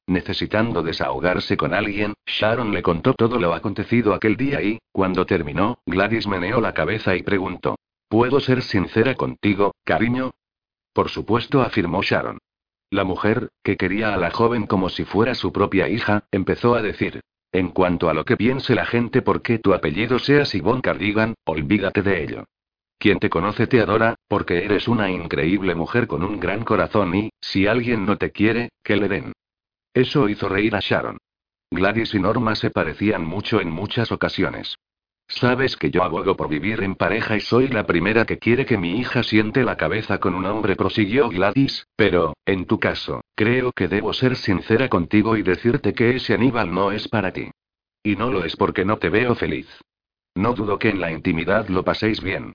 Necesitando 0.07 0.83
desahogarse 0.83 1.57
con 1.57 1.73
alguien, 1.73 2.13
Sharon 2.27 2.75
le 2.75 2.83
contó 2.83 3.15
todo 3.15 3.41
lo 3.41 3.55
acontecido 3.55 4.13
aquel 4.13 4.37
día 4.37 4.61
y, 4.61 4.81
cuando 4.93 5.25
terminó, 5.25 5.79
Gladys 5.87 6.27
meneó 6.27 6.61
la 6.61 6.75
cabeza 6.75 7.17
y 7.17 7.23
preguntó. 7.23 7.77
¿Puedo 8.15 8.39
ser 8.39 8.63
sincera 8.63 9.17
contigo, 9.17 9.75
cariño? 9.83 10.31
Por 10.93 11.09
supuesto, 11.09 11.63
afirmó 11.63 12.01
Sharon. 12.01 12.39
La 12.89 13.03
mujer, 13.03 13.49
que 13.65 13.77
quería 13.77 14.15
a 14.15 14.17
la 14.17 14.31
joven 14.31 14.69
como 14.69 14.89
si 14.89 15.05
fuera 15.05 15.35
su 15.35 15.53
propia 15.53 15.89
hija, 15.89 16.23
empezó 16.31 16.77
a 16.77 16.81
decir. 16.81 17.23
En 17.51 17.71
cuanto 17.71 18.09
a 18.09 18.15
lo 18.15 18.25
que 18.25 18.37
piense 18.37 18.77
la 18.77 18.87
gente 18.87 19.21
por 19.21 19.43
qué 19.43 19.59
tu 19.59 19.75
apellido 19.75 20.21
sea 20.21 20.45
Sibon 20.45 20.81
Cardigan, 20.81 21.35
olvídate 21.45 22.03
de 22.03 22.23
ello. 22.23 22.45
Quien 23.01 23.19
te 23.19 23.29
conoce 23.29 23.67
te 23.67 23.81
adora, 23.81 24.15
porque 24.29 24.65
eres 24.65 24.87
una 24.87 25.11
increíble 25.11 25.75
mujer 25.75 26.07
con 26.07 26.23
un 26.23 26.39
gran 26.39 26.63
corazón 26.63 27.17
y, 27.17 27.31
si 27.41 27.67
alguien 27.67 28.07
no 28.07 28.17
te 28.17 28.31
quiere, 28.31 28.69
que 28.85 28.95
le 28.95 29.09
den. 29.09 29.33
Eso 29.93 30.29
hizo 30.29 30.49
reír 30.49 30.77
a 30.77 30.81
Sharon. 30.81 31.19
Gladys 31.69 32.15
y 32.15 32.21
Norma 32.21 32.55
se 32.55 32.71
parecían 32.71 33.25
mucho 33.25 33.61
en 33.61 33.71
muchas 33.71 34.13
ocasiones. 34.13 34.74
Sabes 35.27 35.77
que 35.77 35.91
yo 35.91 36.03
abogo 36.03 36.37
por 36.37 36.49
vivir 36.49 36.83
en 36.83 36.95
pareja 36.95 37.37
y 37.37 37.41
soy 37.41 37.69
la 37.69 37.87
primera 37.87 38.25
que 38.25 38.39
quiere 38.39 38.67
que 38.67 38.79
mi 38.79 38.99
hija 38.99 39.23
siente 39.23 39.65
la 39.65 39.77
cabeza 39.77 40.19
con 40.19 40.35
un 40.35 40.45
hombre, 40.45 40.77
prosiguió 40.77 41.29
Gladys, 41.29 41.87
pero, 41.97 42.35
en 42.45 42.67
tu 42.67 42.79
caso, 42.79 43.23
creo 43.35 43.73
que 43.73 43.89
debo 43.89 44.13
ser 44.13 44.37
sincera 44.37 44.89
contigo 44.89 45.37
y 45.37 45.43
decirte 45.43 45.95
que 45.95 46.17
ese 46.17 46.35
Aníbal 46.35 46.73
no 46.73 46.93
es 46.93 47.09
para 47.09 47.33
ti. 47.33 47.51
Y 48.03 48.17
no 48.17 48.31
lo 48.31 48.45
es 48.45 48.55
porque 48.57 48.85
no 48.85 48.99
te 48.99 49.09
veo 49.09 49.35
feliz. 49.35 49.69
No 50.35 50.53
dudo 50.53 50.79
que 50.79 50.91
en 50.91 51.01
la 51.01 51.11
intimidad 51.11 51.69
lo 51.69 51.85
paséis 51.85 52.21
bien. 52.21 52.53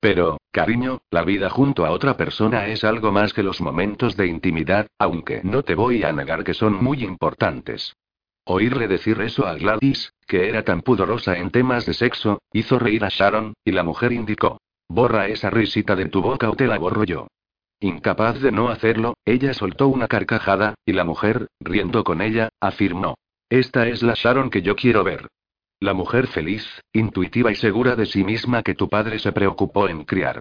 Pero, 0.00 0.38
cariño, 0.50 1.02
la 1.10 1.24
vida 1.24 1.50
junto 1.50 1.84
a 1.84 1.90
otra 1.90 2.16
persona 2.16 2.66
es 2.66 2.84
algo 2.84 3.12
más 3.12 3.32
que 3.32 3.42
los 3.42 3.60
momentos 3.60 4.16
de 4.16 4.26
intimidad, 4.26 4.86
aunque 4.98 5.40
no 5.44 5.62
te 5.62 5.74
voy 5.74 6.02
a 6.04 6.12
negar 6.12 6.44
que 6.44 6.54
son 6.54 6.74
muy 6.82 7.04
importantes. 7.04 7.94
Oírle 8.50 8.88
decir 8.88 9.20
eso 9.20 9.46
a 9.46 9.52
Gladys, 9.56 10.14
que 10.26 10.48
era 10.48 10.64
tan 10.64 10.80
pudorosa 10.80 11.36
en 11.36 11.50
temas 11.50 11.84
de 11.84 11.92
sexo, 11.92 12.40
hizo 12.50 12.78
reír 12.78 13.04
a 13.04 13.10
Sharon, 13.10 13.52
y 13.62 13.72
la 13.72 13.82
mujer 13.82 14.10
indicó. 14.10 14.58
Borra 14.88 15.28
esa 15.28 15.50
risita 15.50 15.94
de 15.94 16.06
tu 16.06 16.22
boca 16.22 16.48
o 16.48 16.56
te 16.56 16.66
la 16.66 16.78
borro 16.78 17.04
yo. 17.04 17.26
Incapaz 17.78 18.40
de 18.40 18.50
no 18.50 18.70
hacerlo, 18.70 19.18
ella 19.26 19.52
soltó 19.52 19.88
una 19.88 20.08
carcajada, 20.08 20.76
y 20.86 20.94
la 20.94 21.04
mujer, 21.04 21.48
riendo 21.60 22.04
con 22.04 22.22
ella, 22.22 22.48
afirmó. 22.58 23.18
Esta 23.50 23.86
es 23.86 24.02
la 24.02 24.14
Sharon 24.14 24.48
que 24.48 24.62
yo 24.62 24.76
quiero 24.76 25.04
ver. 25.04 25.28
La 25.78 25.92
mujer 25.92 26.26
feliz, 26.26 26.66
intuitiva 26.94 27.52
y 27.52 27.54
segura 27.54 27.96
de 27.96 28.06
sí 28.06 28.24
misma 28.24 28.62
que 28.62 28.74
tu 28.74 28.88
padre 28.88 29.18
se 29.18 29.32
preocupó 29.32 29.90
en 29.90 30.04
criar. 30.04 30.40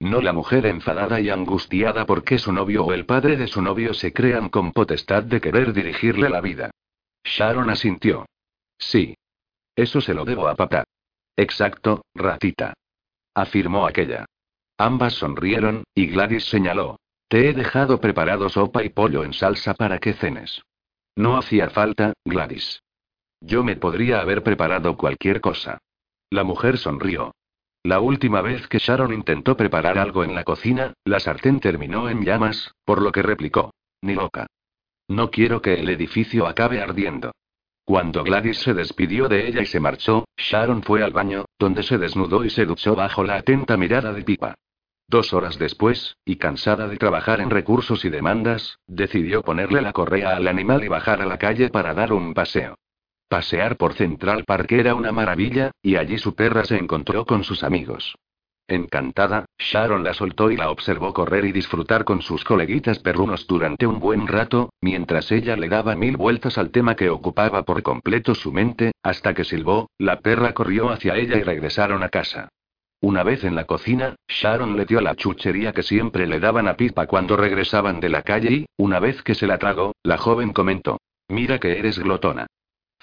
no 0.00 0.20
la 0.20 0.32
mujer 0.32 0.66
enfadada 0.66 1.20
y 1.20 1.30
angustiada 1.30 2.04
porque 2.04 2.38
su 2.38 2.52
novio 2.52 2.84
o 2.84 2.92
el 2.92 3.06
padre 3.06 3.36
de 3.36 3.46
su 3.46 3.62
novio 3.62 3.94
se 3.94 4.12
crean 4.12 4.48
con 4.48 4.72
potestad 4.72 5.22
de 5.22 5.40
querer 5.40 5.72
dirigirle 5.72 6.28
la 6.28 6.40
vida. 6.40 6.72
Sharon 7.24 7.70
asintió. 7.70 8.26
Sí. 8.78 9.16
Eso 9.74 10.00
se 10.00 10.14
lo 10.14 10.24
debo 10.24 10.46
a 10.46 10.54
papá. 10.54 10.84
Exacto, 11.36 12.04
ratita. 12.14 12.74
Afirmó 13.34 13.86
aquella. 13.86 14.26
Ambas 14.78 15.14
sonrieron, 15.14 15.84
y 15.94 16.06
Gladys 16.06 16.44
señaló. 16.44 16.98
Te 17.28 17.48
he 17.48 17.52
dejado 17.52 18.00
preparado 18.00 18.48
sopa 18.48 18.84
y 18.84 18.90
pollo 18.90 19.24
en 19.24 19.32
salsa 19.32 19.74
para 19.74 19.98
que 19.98 20.12
cenes. 20.12 20.62
No 21.16 21.36
hacía 21.36 21.70
falta, 21.70 22.12
Gladys. 22.24 22.82
Yo 23.40 23.64
me 23.64 23.76
podría 23.76 24.20
haber 24.20 24.42
preparado 24.42 24.96
cualquier 24.96 25.40
cosa. 25.40 25.78
La 26.30 26.44
mujer 26.44 26.78
sonrió. 26.78 27.34
La 27.82 28.00
última 28.00 28.40
vez 28.40 28.66
que 28.68 28.78
Sharon 28.78 29.12
intentó 29.12 29.56
preparar 29.56 29.98
algo 29.98 30.24
en 30.24 30.34
la 30.34 30.44
cocina, 30.44 30.94
la 31.04 31.20
sartén 31.20 31.60
terminó 31.60 32.08
en 32.08 32.24
llamas, 32.24 32.72
por 32.84 33.02
lo 33.02 33.12
que 33.12 33.22
replicó. 33.22 33.74
Ni 34.00 34.14
loca. 34.14 34.46
No 35.08 35.30
quiero 35.30 35.60
que 35.60 35.74
el 35.74 35.88
edificio 35.88 36.46
acabe 36.46 36.80
ardiendo. 36.80 37.32
Cuando 37.84 38.24
Gladys 38.24 38.58
se 38.58 38.72
despidió 38.72 39.28
de 39.28 39.46
ella 39.46 39.60
y 39.60 39.66
se 39.66 39.78
marchó, 39.78 40.24
Sharon 40.38 40.82
fue 40.82 41.02
al 41.02 41.12
baño, 41.12 41.44
donde 41.58 41.82
se 41.82 41.98
desnudó 41.98 42.44
y 42.44 42.50
se 42.50 42.64
duchó 42.64 42.94
bajo 42.94 43.22
la 43.22 43.36
atenta 43.36 43.76
mirada 43.76 44.12
de 44.14 44.22
Pipa. 44.22 44.54
Dos 45.06 45.34
horas 45.34 45.58
después, 45.58 46.16
y 46.24 46.36
cansada 46.36 46.88
de 46.88 46.96
trabajar 46.96 47.40
en 47.40 47.50
recursos 47.50 48.06
y 48.06 48.08
demandas, 48.08 48.78
decidió 48.86 49.42
ponerle 49.42 49.82
la 49.82 49.92
correa 49.92 50.34
al 50.36 50.48
animal 50.48 50.82
y 50.82 50.88
bajar 50.88 51.20
a 51.20 51.26
la 51.26 51.36
calle 51.36 51.68
para 51.68 51.92
dar 51.92 52.14
un 52.14 52.32
paseo. 52.32 52.76
Pasear 53.28 53.76
por 53.76 53.92
Central 53.92 54.44
Park 54.44 54.72
era 54.72 54.94
una 54.94 55.12
maravilla, 55.12 55.72
y 55.82 55.96
allí 55.96 56.16
su 56.16 56.34
perra 56.34 56.64
se 56.64 56.76
encontró 56.76 57.26
con 57.26 57.44
sus 57.44 57.62
amigos. 57.62 58.16
Encantada, 58.66 59.44
Sharon 59.58 60.04
la 60.04 60.14
soltó 60.14 60.50
y 60.50 60.56
la 60.56 60.70
observó 60.70 61.12
correr 61.12 61.44
y 61.44 61.52
disfrutar 61.52 62.04
con 62.04 62.22
sus 62.22 62.44
coleguitas 62.44 62.98
perrunos 62.98 63.46
durante 63.46 63.86
un 63.86 64.00
buen 64.00 64.26
rato, 64.26 64.70
mientras 64.80 65.30
ella 65.32 65.54
le 65.56 65.68
daba 65.68 65.94
mil 65.96 66.16
vueltas 66.16 66.56
al 66.56 66.70
tema 66.70 66.96
que 66.96 67.10
ocupaba 67.10 67.64
por 67.64 67.82
completo 67.82 68.34
su 68.34 68.52
mente, 68.52 68.92
hasta 69.02 69.34
que 69.34 69.44
silbó, 69.44 69.90
la 69.98 70.20
perra 70.20 70.54
corrió 70.54 70.90
hacia 70.90 71.14
ella 71.16 71.36
y 71.36 71.42
regresaron 71.42 72.02
a 72.02 72.08
casa. 72.08 72.48
Una 73.02 73.22
vez 73.22 73.44
en 73.44 73.54
la 73.54 73.64
cocina, 73.64 74.16
Sharon 74.28 74.78
le 74.78 74.86
dio 74.86 75.02
la 75.02 75.14
chuchería 75.14 75.72
que 75.72 75.82
siempre 75.82 76.26
le 76.26 76.40
daban 76.40 76.66
a 76.66 76.74
Pipa 76.74 77.06
cuando 77.06 77.36
regresaban 77.36 78.00
de 78.00 78.08
la 78.08 78.22
calle 78.22 78.50
y, 78.50 78.66
una 78.78 78.98
vez 78.98 79.22
que 79.22 79.34
se 79.34 79.46
la 79.46 79.58
tragó, 79.58 79.92
la 80.02 80.16
joven 80.16 80.54
comentó: 80.54 80.98
Mira 81.28 81.58
que 81.58 81.78
eres 81.78 81.98
glotona. 81.98 82.46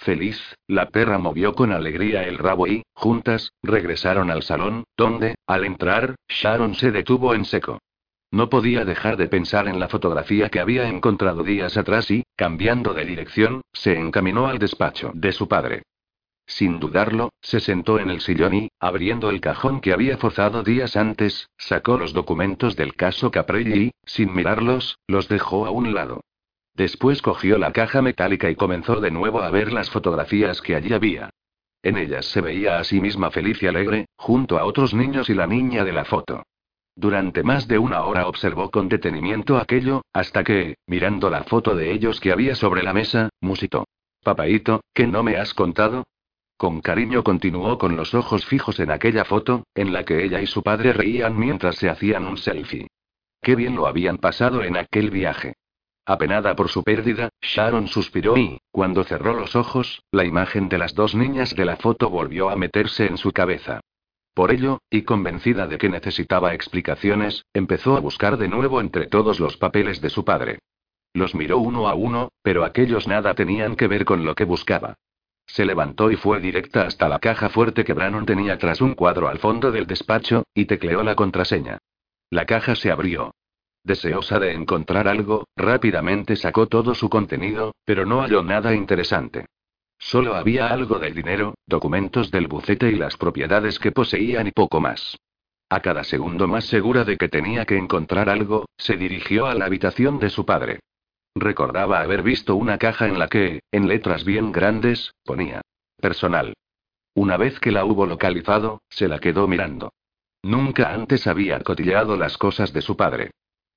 Feliz, 0.03 0.41
la 0.67 0.89
perra 0.89 1.19
movió 1.19 1.53
con 1.53 1.71
alegría 1.71 2.23
el 2.23 2.39
rabo 2.39 2.65
y, 2.65 2.81
juntas, 2.95 3.53
regresaron 3.61 4.31
al 4.31 4.41
salón, 4.41 4.83
donde, 4.97 5.35
al 5.45 5.63
entrar, 5.63 6.15
Sharon 6.27 6.73
se 6.73 6.89
detuvo 6.89 7.35
en 7.35 7.45
seco. 7.45 7.77
No 8.31 8.49
podía 8.49 8.83
dejar 8.83 9.15
de 9.15 9.27
pensar 9.27 9.67
en 9.67 9.79
la 9.79 9.89
fotografía 9.89 10.49
que 10.49 10.59
había 10.59 10.87
encontrado 10.87 11.43
días 11.43 11.77
atrás 11.77 12.09
y, 12.09 12.23
cambiando 12.35 12.95
de 12.95 13.05
dirección, 13.05 13.61
se 13.73 13.95
encaminó 13.99 14.47
al 14.47 14.57
despacho 14.57 15.11
de 15.13 15.33
su 15.33 15.47
padre. 15.47 15.83
Sin 16.47 16.79
dudarlo, 16.79 17.29
se 17.39 17.59
sentó 17.59 17.99
en 17.99 18.09
el 18.09 18.21
sillón 18.21 18.55
y, 18.55 18.69
abriendo 18.79 19.29
el 19.29 19.39
cajón 19.39 19.81
que 19.81 19.93
había 19.93 20.17
forzado 20.17 20.63
días 20.63 20.97
antes, 20.97 21.47
sacó 21.59 21.97
los 21.97 22.13
documentos 22.13 22.75
del 22.75 22.95
caso 22.95 23.29
Caprelli 23.29 23.83
y, 23.83 23.91
sin 24.03 24.33
mirarlos, 24.33 24.97
los 25.05 25.27
dejó 25.27 25.67
a 25.67 25.69
un 25.69 25.93
lado. 25.93 26.21
Después 26.81 27.21
cogió 27.21 27.59
la 27.59 27.73
caja 27.73 28.01
metálica 28.01 28.49
y 28.49 28.55
comenzó 28.55 28.99
de 28.99 29.11
nuevo 29.11 29.43
a 29.43 29.51
ver 29.51 29.71
las 29.71 29.91
fotografías 29.91 30.63
que 30.63 30.75
allí 30.75 30.93
había. 30.93 31.29
En 31.83 31.95
ellas 31.95 32.25
se 32.25 32.41
veía 32.41 32.79
a 32.79 32.83
sí 32.83 32.99
misma 32.99 33.29
feliz 33.29 33.61
y 33.61 33.67
alegre, 33.67 34.07
junto 34.15 34.57
a 34.57 34.65
otros 34.65 34.95
niños 34.95 35.29
y 35.29 35.35
la 35.35 35.45
niña 35.45 35.83
de 35.83 35.91
la 35.91 36.05
foto. 36.05 36.41
Durante 36.95 37.43
más 37.43 37.67
de 37.67 37.77
una 37.77 38.01
hora 38.01 38.27
observó 38.27 38.71
con 38.71 38.89
detenimiento 38.89 39.57
aquello, 39.57 40.01
hasta 40.11 40.43
que, 40.43 40.73
mirando 40.87 41.29
la 41.29 41.43
foto 41.43 41.75
de 41.75 41.91
ellos 41.91 42.19
que 42.19 42.31
había 42.31 42.55
sobre 42.55 42.81
la 42.81 42.93
mesa, 42.93 43.29
musitó. 43.41 43.85
Papaito, 44.23 44.81
¿qué 44.91 45.05
no 45.05 45.21
me 45.21 45.37
has 45.37 45.53
contado? 45.53 46.05
Con 46.57 46.81
cariño 46.81 47.23
continuó 47.23 47.77
con 47.77 47.95
los 47.95 48.15
ojos 48.15 48.43
fijos 48.47 48.79
en 48.79 48.89
aquella 48.89 49.23
foto, 49.23 49.65
en 49.75 49.93
la 49.93 50.03
que 50.03 50.25
ella 50.25 50.41
y 50.41 50.47
su 50.47 50.63
padre 50.63 50.93
reían 50.93 51.37
mientras 51.37 51.75
se 51.75 51.91
hacían 51.91 52.25
un 52.25 52.37
selfie. 52.37 52.87
Qué 53.39 53.55
bien 53.55 53.75
lo 53.75 53.85
habían 53.85 54.17
pasado 54.17 54.63
en 54.63 54.77
aquel 54.77 55.11
viaje. 55.11 55.53
Apenada 56.05 56.55
por 56.55 56.69
su 56.69 56.83
pérdida, 56.83 57.29
Sharon 57.41 57.87
suspiró 57.87 58.37
y, 58.37 58.59
cuando 58.71 59.03
cerró 59.03 59.33
los 59.33 59.55
ojos, 59.55 60.03
la 60.11 60.25
imagen 60.25 60.67
de 60.67 60.77
las 60.77 60.95
dos 60.95 61.13
niñas 61.13 61.55
de 61.55 61.65
la 61.65 61.77
foto 61.77 62.09
volvió 62.09 62.49
a 62.49 62.55
meterse 62.55 63.05
en 63.05 63.17
su 63.17 63.31
cabeza. 63.31 63.81
Por 64.33 64.51
ello, 64.51 64.79
y 64.89 65.03
convencida 65.03 65.67
de 65.67 65.77
que 65.77 65.89
necesitaba 65.89 66.53
explicaciones, 66.53 67.45
empezó 67.53 67.97
a 67.97 67.99
buscar 67.99 68.37
de 68.37 68.47
nuevo 68.47 68.81
entre 68.81 69.07
todos 69.07 69.39
los 69.39 69.57
papeles 69.57 70.01
de 70.01 70.09
su 70.09 70.25
padre. 70.25 70.59
Los 71.13 71.35
miró 71.35 71.57
uno 71.57 71.89
a 71.89 71.93
uno, 71.93 72.31
pero 72.41 72.63
aquellos 72.63 73.07
nada 73.07 73.33
tenían 73.33 73.75
que 73.75 73.87
ver 73.87 74.05
con 74.05 74.23
lo 74.23 74.33
que 74.33 74.45
buscaba. 74.45 74.95
Se 75.45 75.65
levantó 75.65 76.11
y 76.11 76.15
fue 76.15 76.39
directa 76.39 76.83
hasta 76.83 77.09
la 77.09 77.19
caja 77.19 77.49
fuerte 77.49 77.83
que 77.83 77.93
Brannon 77.93 78.25
tenía 78.25 78.57
tras 78.57 78.79
un 78.79 78.93
cuadro 78.93 79.27
al 79.27 79.39
fondo 79.39 79.71
del 79.71 79.85
despacho, 79.85 80.45
y 80.53 80.65
tecleó 80.65 81.03
la 81.03 81.15
contraseña. 81.15 81.79
La 82.29 82.45
caja 82.45 82.75
se 82.75 82.89
abrió. 82.89 83.33
Deseosa 83.83 84.39
de 84.39 84.53
encontrar 84.53 85.07
algo, 85.07 85.45
rápidamente 85.55 86.35
sacó 86.35 86.67
todo 86.67 86.93
su 86.93 87.09
contenido, 87.09 87.73
pero 87.83 88.05
no 88.05 88.21
halló 88.21 88.43
nada 88.43 88.75
interesante. 88.75 89.47
Solo 89.97 90.35
había 90.35 90.67
algo 90.67 90.99
de 90.99 91.11
dinero, 91.11 91.55
documentos 91.65 92.31
del 92.31 92.47
bucete 92.47 92.89
y 92.89 92.95
las 92.95 93.17
propiedades 93.17 93.79
que 93.79 93.91
poseían 93.91 94.47
y 94.47 94.51
poco 94.51 94.81
más. 94.81 95.17
A 95.69 95.79
cada 95.79 96.03
segundo 96.03 96.47
más 96.47 96.65
segura 96.65 97.05
de 97.05 97.17
que 97.17 97.29
tenía 97.29 97.65
que 97.65 97.77
encontrar 97.77 98.29
algo, 98.29 98.65
se 98.77 98.97
dirigió 98.97 99.45
a 99.45 99.55
la 99.55 99.65
habitación 99.65 100.19
de 100.19 100.29
su 100.29 100.45
padre. 100.45 100.79
Recordaba 101.33 102.01
haber 102.01 102.23
visto 102.23 102.55
una 102.55 102.77
caja 102.77 103.07
en 103.07 103.17
la 103.17 103.27
que, 103.27 103.61
en 103.71 103.87
letras 103.87 104.25
bien 104.25 104.51
grandes, 104.51 105.13
ponía 105.23 105.61
personal. 105.97 106.53
Una 107.13 107.37
vez 107.37 107.59
que 107.59 107.71
la 107.71 107.85
hubo 107.85 108.05
localizado, 108.05 108.81
se 108.89 109.07
la 109.07 109.19
quedó 109.19 109.47
mirando. 109.47 109.93
Nunca 110.43 110.93
antes 110.93 111.27
había 111.27 111.59
cotillado 111.61 112.17
las 112.17 112.37
cosas 112.37 112.73
de 112.73 112.81
su 112.81 112.97
padre. 112.97 113.31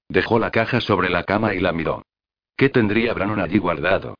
Dejó 0.08 0.38
la 0.38 0.50
caja 0.50 0.80
sobre 0.80 1.10
la 1.10 1.24
cama 1.24 1.54
y 1.54 1.60
la 1.60 1.72
miró. 1.72 2.02
¿Qué 2.56 2.68
tendría 2.68 3.14
Brannon 3.14 3.40
allí 3.40 3.58
guardado? 3.58 4.16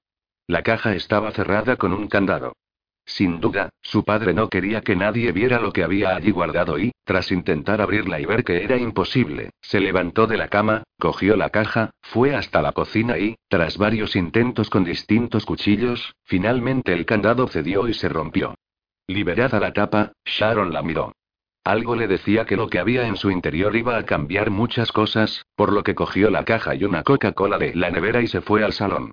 La 0.47 0.62
caja 0.62 0.95
estaba 0.95 1.30
cerrada 1.30 1.76
con 1.76 1.93
un 1.93 2.09
candado. 2.09 2.55
Sin 3.07 3.39
duda, 3.39 3.68
su 3.82 4.03
padre 4.03 4.32
no 4.32 4.49
quería 4.49 4.80
que 4.80 4.97
nadie 4.97 5.30
viera 5.30 5.61
lo 5.61 5.72
que 5.72 5.85
había 5.85 6.16
allí 6.16 6.30
guardado 6.30 6.78
y, 6.78 6.93
tras 7.05 7.30
intentar 7.32 7.82
abrirla 7.82 8.18
y 8.18 8.24
ver 8.24 8.45
que 8.45 8.64
era 8.64 8.78
imposible, 8.78 9.51
se 9.61 9.78
levantó 9.78 10.26
de 10.26 10.39
la 10.39 10.49
cama, 10.49 10.85
cogió 10.99 11.37
la 11.37 11.51
caja, 11.51 11.91
fue 12.01 12.35
hasta 12.35 12.62
la 12.62 12.72
cocina 12.72 13.18
y, 13.18 13.37
tras 13.49 13.76
varios 13.76 14.16
intentos 14.16 14.70
con 14.70 14.85
distintos 14.85 15.45
cuchillos, 15.45 16.14
finalmente 16.24 16.95
el 16.95 17.05
candado 17.05 17.47
cedió 17.47 17.89
y 17.89 17.95
se 17.95 18.09
rompió. 18.09 18.55
Liberada 19.07 19.61
la 19.61 19.74
tapa, 19.74 20.12
Sharon 20.24 20.72
la 20.72 20.82
miró. 20.82 21.12
Algo 21.64 21.96
le 21.96 22.06
decía 22.06 22.44
que 22.44 22.56
lo 22.56 22.68
que 22.68 22.78
había 22.78 23.06
en 23.06 23.16
su 23.16 23.30
interior 23.30 23.74
iba 23.74 23.96
a 23.96 24.04
cambiar 24.04 24.50
muchas 24.50 24.92
cosas, 24.92 25.46
por 25.56 25.72
lo 25.72 25.82
que 25.82 25.94
cogió 25.94 26.28
la 26.28 26.44
caja 26.44 26.74
y 26.74 26.84
una 26.84 27.02
Coca-Cola 27.02 27.56
de 27.56 27.74
la 27.74 27.90
nevera 27.90 28.20
y 28.20 28.26
se 28.26 28.42
fue 28.42 28.62
al 28.62 28.74
salón. 28.74 29.12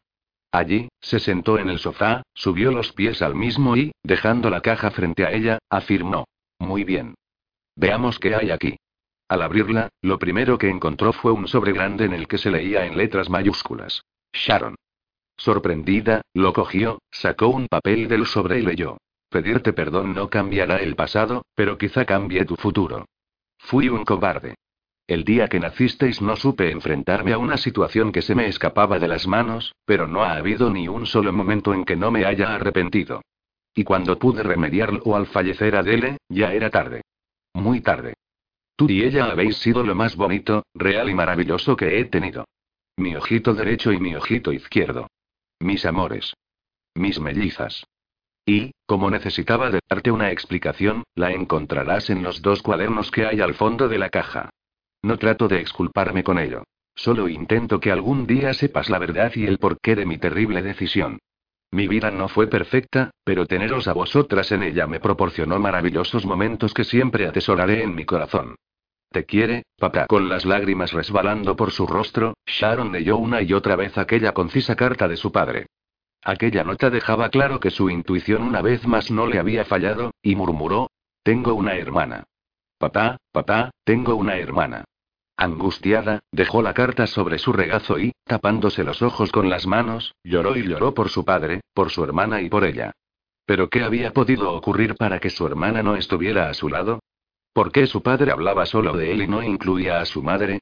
Allí, 0.51 0.89
se 0.99 1.19
sentó 1.19 1.57
en 1.57 1.69
el 1.69 1.79
sofá, 1.79 2.23
subió 2.33 2.73
los 2.73 2.91
pies 2.91 3.21
al 3.21 3.35
mismo 3.35 3.77
y, 3.77 3.93
dejando 4.03 4.49
la 4.49 4.59
caja 4.59 4.91
frente 4.91 5.25
a 5.25 5.31
ella, 5.31 5.59
afirmó. 5.69 6.25
Muy 6.59 6.83
bien. 6.83 7.15
Veamos 7.77 8.19
qué 8.19 8.35
hay 8.35 8.51
aquí. 8.51 8.75
Al 9.29 9.43
abrirla, 9.43 9.87
lo 10.01 10.19
primero 10.19 10.57
que 10.57 10.67
encontró 10.67 11.13
fue 11.13 11.31
un 11.31 11.47
sobre 11.47 11.71
grande 11.71 12.03
en 12.03 12.11
el 12.11 12.27
que 12.27 12.37
se 12.37 12.51
leía 12.51 12.85
en 12.85 12.97
letras 12.97 13.29
mayúsculas. 13.29 14.03
Sharon. 14.33 14.75
Sorprendida, 15.37 16.21
lo 16.33 16.51
cogió, 16.51 16.99
sacó 17.09 17.47
un 17.47 17.67
papel 17.67 18.09
del 18.09 18.25
sobre 18.25 18.59
y 18.59 18.63
leyó. 18.63 18.97
Pedirte 19.32 19.71
perdón 19.71 20.13
no 20.13 20.29
cambiará 20.29 20.82
el 20.82 20.97
pasado, 20.97 21.45
pero 21.55 21.77
quizá 21.77 22.03
cambie 22.03 22.43
tu 22.43 22.57
futuro. 22.57 23.05
Fui 23.57 23.88
un 23.88 24.03
cobarde. 24.03 24.55
El 25.07 25.23
día 25.23 25.47
que 25.47 25.57
nacisteis 25.57 26.21
no 26.21 26.36
supe 26.36 26.69
enfrentarme 26.69 27.32
a 27.32 27.38
una 27.38 27.55
situación 27.55 28.11
que 28.11 28.21
se 28.21 28.36
me 28.36 28.47
escapaba 28.47 28.99
de 28.99 29.07
las 29.07 29.27
manos, 29.27 29.73
pero 29.86 30.05
no 30.05 30.23
ha 30.23 30.34
habido 30.34 30.69
ni 30.69 30.89
un 30.89 31.05
solo 31.05 31.32
momento 31.32 31.73
en 31.73 31.86
que 31.86 31.95
no 31.95 32.11
me 32.11 32.25
haya 32.25 32.53
arrepentido. 32.53 33.21
Y 33.73 33.86
cuando 33.86 34.19
pude 34.19 34.43
remediarlo 34.43 35.15
al 35.15 35.27
fallecer 35.27 35.77
Adele, 35.77 36.17
ya 36.27 36.53
era 36.53 36.69
tarde. 36.69 37.01
Muy 37.53 37.79
tarde. 37.79 38.15
Tú 38.75 38.89
y 38.89 39.01
ella 39.01 39.32
habéis 39.32 39.55
sido 39.59 39.82
lo 39.84 39.95
más 39.95 40.17
bonito, 40.17 40.65
real 40.73 41.09
y 41.09 41.13
maravilloso 41.13 41.77
que 41.77 42.01
he 42.01 42.03
tenido. 42.03 42.43
Mi 42.97 43.15
ojito 43.15 43.53
derecho 43.53 43.93
y 43.93 43.99
mi 44.01 44.13
ojito 44.13 44.51
izquierdo. 44.51 45.07
Mis 45.61 45.86
amores. 45.86 46.34
Mis 46.95 47.17
mellizas. 47.17 47.86
Y, 48.45 48.71
como 48.85 49.09
necesitaba 49.09 49.69
de 49.69 49.79
darte 49.89 50.11
una 50.11 50.31
explicación, 50.31 51.03
la 51.15 51.31
encontrarás 51.31 52.09
en 52.09 52.23
los 52.23 52.41
dos 52.41 52.61
cuadernos 52.61 53.11
que 53.11 53.25
hay 53.25 53.41
al 53.41 53.53
fondo 53.53 53.87
de 53.87 53.97
la 53.97 54.09
caja. 54.09 54.49
No 55.03 55.17
trato 55.17 55.47
de 55.47 55.59
exculparme 55.59 56.23
con 56.23 56.39
ello. 56.39 56.63
Solo 56.95 57.29
intento 57.29 57.79
que 57.79 57.91
algún 57.91 58.27
día 58.27 58.53
sepas 58.53 58.89
la 58.89 58.99
verdad 58.99 59.31
y 59.35 59.45
el 59.45 59.57
porqué 59.57 59.95
de 59.95 60.05
mi 60.05 60.17
terrible 60.17 60.61
decisión. 60.61 61.19
Mi 61.71 61.87
vida 61.87 62.11
no 62.11 62.27
fue 62.27 62.47
perfecta, 62.47 63.11
pero 63.23 63.45
teneros 63.45 63.87
a 63.87 63.93
vosotras 63.93 64.51
en 64.51 64.63
ella 64.63 64.87
me 64.87 64.99
proporcionó 64.99 65.57
maravillosos 65.57 66.25
momentos 66.25 66.73
que 66.73 66.83
siempre 66.83 67.27
atesoraré 67.27 67.81
en 67.81 67.95
mi 67.95 68.05
corazón. 68.05 68.55
Te 69.09 69.25
quiere, 69.25 69.63
papá. 69.77 70.05
Con 70.07 70.27
las 70.29 70.45
lágrimas 70.45 70.91
resbalando 70.91 71.55
por 71.55 71.71
su 71.71 71.87
rostro, 71.87 72.33
Sharon 72.45 72.91
leyó 72.91 73.17
una 73.17 73.41
y 73.41 73.53
otra 73.53 73.75
vez 73.75 73.97
aquella 73.97 74.33
concisa 74.33 74.75
carta 74.75 75.07
de 75.07 75.17
su 75.17 75.31
padre. 75.31 75.67
Aquella 76.24 76.63
nota 76.63 76.89
dejaba 76.89 77.30
claro 77.30 77.59
que 77.59 77.72
su 77.72 77.89
intuición 77.89 78.43
una 78.43 78.61
vez 78.61 78.86
más 78.86 79.09
no 79.09 79.26
le 79.26 79.39
había 79.39 79.65
fallado, 79.65 80.11
y 80.22 80.36
murmuró, 80.36 80.91
Tengo 81.24 81.53
una 81.53 81.76
hermana. 81.76 82.24
Papá, 82.78 83.17
papá, 83.32 83.72
tengo 83.84 84.15
una 84.15 84.38
hermana. 84.38 84.86
Angustiada, 85.38 86.19
dejó 86.32 86.61
la 86.61 86.74
carta 86.74 87.07
sobre 87.07 87.39
su 87.39 87.53
regazo 87.53 87.99
y, 87.99 88.11
tapándose 88.26 88.84
los 88.84 89.01
ojos 89.01 89.32
con 89.32 89.49
las 89.49 89.65
manos, 89.65 90.13
lloró 90.24 90.55
y 90.55 90.67
lloró 90.67 90.93
por 90.93 91.09
su 91.09 91.26
padre, 91.26 91.61
por 91.74 91.89
su 91.89 92.03
hermana 92.03 92.41
y 92.41 92.49
por 92.49 92.63
ella. 92.63 92.91
¿Pero 93.45 93.69
qué 93.69 93.84
había 93.84 94.13
podido 94.13 94.53
ocurrir 94.53 94.95
para 94.95 95.19
que 95.19 95.32
su 95.32 95.45
hermana 95.47 95.82
no 95.82 95.95
estuviera 95.95 96.49
a 96.49 96.53
su 96.53 96.69
lado? 96.69 96.99
¿Por 97.53 97.72
qué 97.72 97.88
su 97.88 98.01
padre 98.03 98.32
hablaba 98.32 98.65
solo 98.65 98.93
de 98.93 99.11
él 99.11 99.24
y 99.24 99.28
no 99.28 99.41
incluía 99.41 99.99
a 99.99 100.05
su 100.05 100.22
madre? 100.22 100.59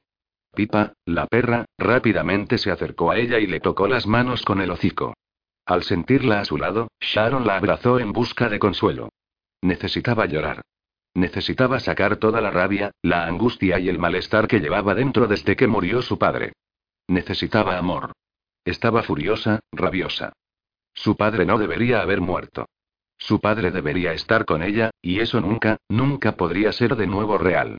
Pipa, 0.54 0.94
la 1.04 1.26
perra, 1.26 1.66
rápidamente 1.78 2.58
se 2.58 2.70
acercó 2.70 3.10
a 3.10 3.18
ella 3.18 3.38
y 3.38 3.46
le 3.46 3.60
tocó 3.60 3.86
las 3.86 4.06
manos 4.06 4.42
con 4.42 4.60
el 4.60 4.70
hocico. 4.70 5.14
Al 5.66 5.82
sentirla 5.82 6.40
a 6.40 6.44
su 6.44 6.56
lado, 6.56 6.88
Sharon 7.00 7.46
la 7.46 7.56
abrazó 7.56 7.98
en 7.98 8.12
busca 8.12 8.48
de 8.48 8.58
consuelo. 8.58 9.10
Necesitaba 9.62 10.26
llorar. 10.26 10.62
Necesitaba 11.14 11.80
sacar 11.80 12.16
toda 12.16 12.40
la 12.40 12.50
rabia, 12.50 12.92
la 13.02 13.26
angustia 13.26 13.78
y 13.78 13.88
el 13.88 13.98
malestar 13.98 14.46
que 14.48 14.60
llevaba 14.60 14.94
dentro 14.94 15.26
desde 15.26 15.56
que 15.56 15.66
murió 15.66 16.02
su 16.02 16.18
padre. 16.18 16.52
Necesitaba 17.08 17.78
amor. 17.78 18.12
Estaba 18.64 19.02
furiosa, 19.02 19.60
rabiosa. 19.72 20.32
Su 20.94 21.16
padre 21.16 21.46
no 21.46 21.58
debería 21.58 22.00
haber 22.02 22.20
muerto. 22.20 22.66
Su 23.18 23.40
padre 23.40 23.70
debería 23.70 24.12
estar 24.12 24.44
con 24.44 24.62
ella, 24.62 24.90
y 25.02 25.20
eso 25.20 25.40
nunca, 25.40 25.78
nunca 25.88 26.36
podría 26.36 26.72
ser 26.72 26.96
de 26.96 27.06
nuevo 27.06 27.38
real. 27.38 27.78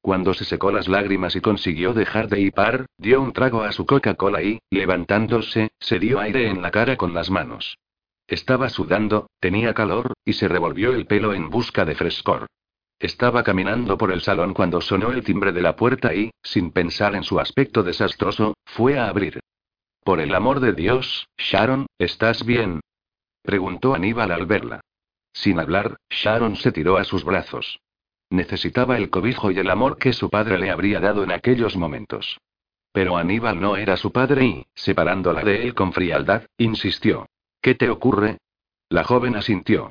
Cuando 0.00 0.32
se 0.32 0.44
secó 0.44 0.72
las 0.72 0.88
lágrimas 0.88 1.36
y 1.36 1.40
consiguió 1.40 1.92
dejar 1.92 2.28
de 2.28 2.40
hipar, 2.40 2.86
dio 2.96 3.20
un 3.20 3.32
trago 3.32 3.62
a 3.62 3.72
su 3.72 3.84
Coca-Cola 3.84 4.42
y, 4.42 4.58
levantándose, 4.70 5.72
se 5.78 5.98
dio 5.98 6.20
aire 6.20 6.48
en 6.48 6.62
la 6.62 6.70
cara 6.70 6.96
con 6.96 7.12
las 7.12 7.30
manos. 7.30 7.78
Estaba 8.26 8.70
sudando, 8.70 9.28
tenía 9.40 9.74
calor, 9.74 10.14
y 10.24 10.32
se 10.34 10.48
revolvió 10.48 10.94
el 10.94 11.06
pelo 11.06 11.34
en 11.34 11.50
busca 11.50 11.84
de 11.84 11.94
frescor. 11.94 12.46
Estaba 12.98 13.42
caminando 13.42 13.98
por 13.98 14.12
el 14.12 14.20
salón 14.20 14.54
cuando 14.54 14.80
sonó 14.80 15.10
el 15.10 15.24
timbre 15.24 15.52
de 15.52 15.62
la 15.62 15.76
puerta 15.76 16.14
y, 16.14 16.30
sin 16.42 16.70
pensar 16.70 17.14
en 17.14 17.24
su 17.24 17.40
aspecto 17.40 17.82
desastroso, 17.82 18.54
fue 18.64 18.98
a 18.98 19.08
abrir. 19.08 19.40
Por 20.04 20.20
el 20.20 20.34
amor 20.34 20.60
de 20.60 20.72
Dios, 20.72 21.26
Sharon, 21.36 21.86
¿estás 21.98 22.44
bien? 22.44 22.80
Preguntó 23.42 23.94
Aníbal 23.94 24.30
al 24.32 24.46
verla. 24.46 24.80
Sin 25.32 25.58
hablar, 25.58 25.96
Sharon 26.10 26.56
se 26.56 26.72
tiró 26.72 26.96
a 26.96 27.04
sus 27.04 27.24
brazos. 27.24 27.80
Necesitaba 28.30 28.96
el 28.96 29.10
cobijo 29.10 29.50
y 29.50 29.58
el 29.58 29.68
amor 29.68 29.98
que 29.98 30.12
su 30.12 30.30
padre 30.30 30.58
le 30.58 30.70
habría 30.70 31.00
dado 31.00 31.24
en 31.24 31.32
aquellos 31.32 31.76
momentos. 31.76 32.38
Pero 32.92 33.16
Aníbal 33.16 33.60
no 33.60 33.76
era 33.76 33.96
su 33.96 34.12
padre 34.12 34.44
y, 34.44 34.66
separándola 34.74 35.42
de 35.42 35.64
él 35.64 35.74
con 35.74 35.92
frialdad, 35.92 36.44
insistió. 36.56 37.26
¿Qué 37.60 37.74
te 37.74 37.90
ocurre? 37.90 38.38
La 38.88 39.04
joven 39.04 39.36
asintió. 39.36 39.90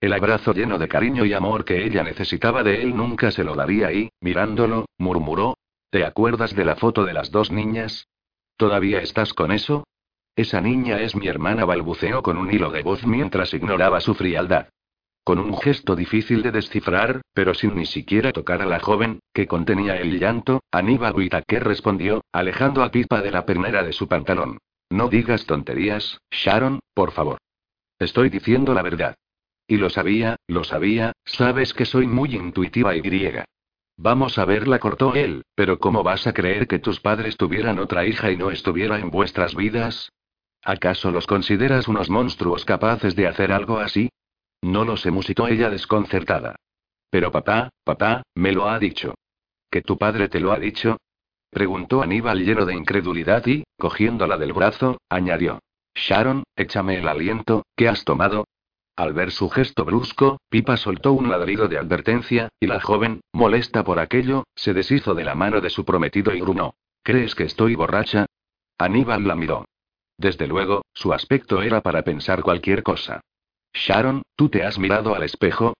El 0.00 0.12
abrazo 0.12 0.52
lleno 0.52 0.78
de 0.78 0.86
cariño 0.86 1.24
y 1.24 1.32
amor 1.32 1.64
que 1.64 1.84
ella 1.84 2.04
necesitaba 2.04 2.62
de 2.62 2.82
él 2.82 2.96
nunca 2.96 3.30
se 3.30 3.42
lo 3.42 3.56
daría 3.56 3.92
y, 3.92 4.10
mirándolo, 4.20 4.86
murmuró. 4.96 5.56
¿Te 5.90 6.04
acuerdas 6.04 6.54
de 6.54 6.64
la 6.64 6.76
foto 6.76 7.04
de 7.04 7.14
las 7.14 7.30
dos 7.30 7.50
niñas? 7.50 8.06
¿Todavía 8.56 9.00
estás 9.00 9.32
con 9.32 9.50
eso? 9.50 9.86
Esa 10.36 10.60
niña 10.60 11.00
es 11.00 11.16
mi 11.16 11.26
hermana, 11.26 11.64
balbuceó 11.64 12.22
con 12.22 12.36
un 12.36 12.52
hilo 12.52 12.70
de 12.70 12.82
voz 12.82 13.04
mientras 13.04 13.52
ignoraba 13.54 14.00
su 14.00 14.14
frialdad. 14.14 14.68
Con 15.28 15.40
un 15.40 15.58
gesto 15.58 15.94
difícil 15.94 16.40
de 16.40 16.52
descifrar, 16.52 17.20
pero 17.34 17.52
sin 17.52 17.76
ni 17.76 17.84
siquiera 17.84 18.32
tocar 18.32 18.62
a 18.62 18.64
la 18.64 18.80
joven, 18.80 19.20
que 19.34 19.46
contenía 19.46 19.98
el 19.98 20.18
llanto, 20.18 20.62
Aníbal 20.72 21.14
Whitaker 21.14 21.64
respondió, 21.64 22.22
alejando 22.32 22.82
a 22.82 22.90
Pipa 22.90 23.20
de 23.20 23.30
la 23.30 23.44
pernera 23.44 23.82
de 23.82 23.92
su 23.92 24.08
pantalón. 24.08 24.56
No 24.88 25.10
digas 25.10 25.44
tonterías, 25.44 26.18
Sharon, 26.30 26.80
por 26.94 27.10
favor. 27.10 27.36
Estoy 27.98 28.30
diciendo 28.30 28.72
la 28.72 28.80
verdad. 28.80 29.16
Y 29.66 29.76
lo 29.76 29.90
sabía, 29.90 30.36
lo 30.46 30.64
sabía, 30.64 31.12
sabes 31.26 31.74
que 31.74 31.84
soy 31.84 32.06
muy 32.06 32.34
intuitiva 32.34 32.96
y 32.96 33.02
griega. 33.02 33.44
Vamos 33.98 34.38
a 34.38 34.46
verla, 34.46 34.78
cortó 34.78 35.14
él, 35.14 35.42
pero 35.54 35.78
¿cómo 35.78 36.02
vas 36.02 36.26
a 36.26 36.32
creer 36.32 36.66
que 36.66 36.78
tus 36.78 37.00
padres 37.00 37.36
tuvieran 37.36 37.78
otra 37.80 38.06
hija 38.06 38.30
y 38.30 38.38
no 38.38 38.50
estuviera 38.50 38.98
en 38.98 39.10
vuestras 39.10 39.54
vidas? 39.54 40.10
¿Acaso 40.64 41.10
los 41.10 41.26
consideras 41.26 41.86
unos 41.86 42.08
monstruos 42.08 42.64
capaces 42.64 43.14
de 43.14 43.26
hacer 43.26 43.52
algo 43.52 43.78
así? 43.78 44.08
No 44.62 44.84
lo 44.84 44.96
sé, 44.96 45.10
musitó 45.10 45.46
ella 45.48 45.70
desconcertada. 45.70 46.56
Pero 47.10 47.32
papá, 47.32 47.70
papá, 47.84 48.22
me 48.34 48.52
lo 48.52 48.68
ha 48.68 48.78
dicho. 48.78 49.14
¿Que 49.70 49.82
tu 49.82 49.96
padre 49.96 50.28
te 50.28 50.40
lo 50.40 50.52
ha 50.52 50.58
dicho? 50.58 50.98
Preguntó 51.50 52.02
Aníbal 52.02 52.44
lleno 52.44 52.66
de 52.66 52.74
incredulidad 52.74 53.46
y, 53.46 53.64
cogiéndola 53.78 54.36
del 54.36 54.52
brazo, 54.52 54.98
añadió. 55.08 55.60
Sharon, 55.94 56.44
échame 56.56 56.98
el 56.98 57.08
aliento, 57.08 57.64
¿qué 57.74 57.88
has 57.88 58.04
tomado? 58.04 58.44
Al 58.96 59.12
ver 59.12 59.30
su 59.30 59.48
gesto 59.48 59.84
brusco, 59.84 60.38
Pipa 60.48 60.76
soltó 60.76 61.12
un 61.12 61.30
ladrido 61.30 61.68
de 61.68 61.78
advertencia, 61.78 62.48
y 62.60 62.66
la 62.66 62.80
joven, 62.80 63.20
molesta 63.32 63.84
por 63.84 63.98
aquello, 63.98 64.44
se 64.54 64.74
deshizo 64.74 65.14
de 65.14 65.24
la 65.24 65.34
mano 65.34 65.60
de 65.60 65.70
su 65.70 65.84
prometido 65.84 66.34
y 66.34 66.40
grunó. 66.40 66.74
¿Crees 67.02 67.34
que 67.34 67.44
estoy 67.44 67.74
borracha? 67.74 68.26
Aníbal 68.76 69.26
la 69.26 69.36
miró. 69.36 69.64
Desde 70.18 70.48
luego, 70.48 70.82
su 70.92 71.12
aspecto 71.12 71.62
era 71.62 71.80
para 71.80 72.02
pensar 72.02 72.42
cualquier 72.42 72.82
cosa. 72.82 73.20
Sharon, 73.72 74.22
¿tú 74.36 74.48
te 74.48 74.64
has 74.64 74.78
mirado 74.78 75.14
al 75.14 75.22
espejo? 75.22 75.74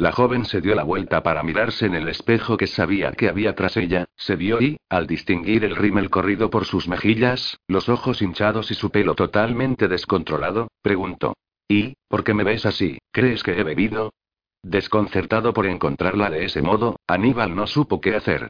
La 0.00 0.12
joven 0.12 0.46
se 0.46 0.62
dio 0.62 0.74
la 0.74 0.82
vuelta 0.82 1.22
para 1.22 1.42
mirarse 1.42 1.84
en 1.84 1.94
el 1.94 2.08
espejo 2.08 2.56
que 2.56 2.66
sabía 2.66 3.12
que 3.12 3.28
había 3.28 3.54
tras 3.54 3.76
ella, 3.76 4.06
se 4.16 4.34
vio 4.34 4.58
y, 4.58 4.78
al 4.88 5.06
distinguir 5.06 5.62
el 5.62 5.76
rímel 5.76 6.08
corrido 6.08 6.48
por 6.48 6.64
sus 6.64 6.88
mejillas, 6.88 7.58
los 7.68 7.90
ojos 7.90 8.22
hinchados 8.22 8.70
y 8.70 8.74
su 8.74 8.88
pelo 8.90 9.14
totalmente 9.14 9.88
descontrolado, 9.88 10.68
preguntó. 10.80 11.34
¿Y, 11.68 11.94
por 12.08 12.24
qué 12.24 12.32
me 12.32 12.44
ves 12.44 12.64
así? 12.64 12.98
¿Crees 13.12 13.42
que 13.42 13.60
he 13.60 13.62
bebido? 13.62 14.14
Desconcertado 14.62 15.52
por 15.52 15.66
encontrarla 15.66 16.30
de 16.30 16.46
ese 16.46 16.62
modo, 16.62 16.96
Aníbal 17.06 17.54
no 17.54 17.66
supo 17.66 18.00
qué 18.00 18.16
hacer. 18.16 18.48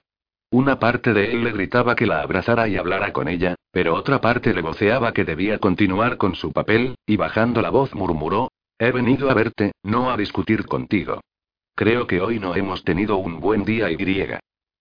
Una 0.52 0.78
parte 0.78 1.12
de 1.12 1.32
él 1.32 1.42
le 1.42 1.52
gritaba 1.52 1.96
que 1.96 2.06
la 2.06 2.22
abrazara 2.22 2.68
y 2.68 2.76
hablara 2.76 3.12
con 3.12 3.26
ella, 3.26 3.56
pero 3.72 3.94
otra 3.94 4.20
parte 4.20 4.54
le 4.54 4.62
voceaba 4.62 5.12
que 5.12 5.24
debía 5.24 5.58
continuar 5.58 6.16
con 6.16 6.36
su 6.36 6.52
papel, 6.52 6.94
y 7.06 7.16
bajando 7.16 7.60
la 7.60 7.70
voz 7.70 7.94
murmuró, 7.94 8.50
He 8.82 8.92
venido 8.92 9.30
a 9.30 9.34
verte, 9.34 9.72
no 9.82 10.10
a 10.10 10.16
discutir 10.16 10.64
contigo. 10.64 11.20
Creo 11.74 12.06
que 12.06 12.22
hoy 12.22 12.40
no 12.40 12.56
hemos 12.56 12.82
tenido 12.82 13.18
un 13.18 13.38
buen 13.38 13.62
día 13.62 13.90
y 13.90 13.96
griega. 13.96 14.40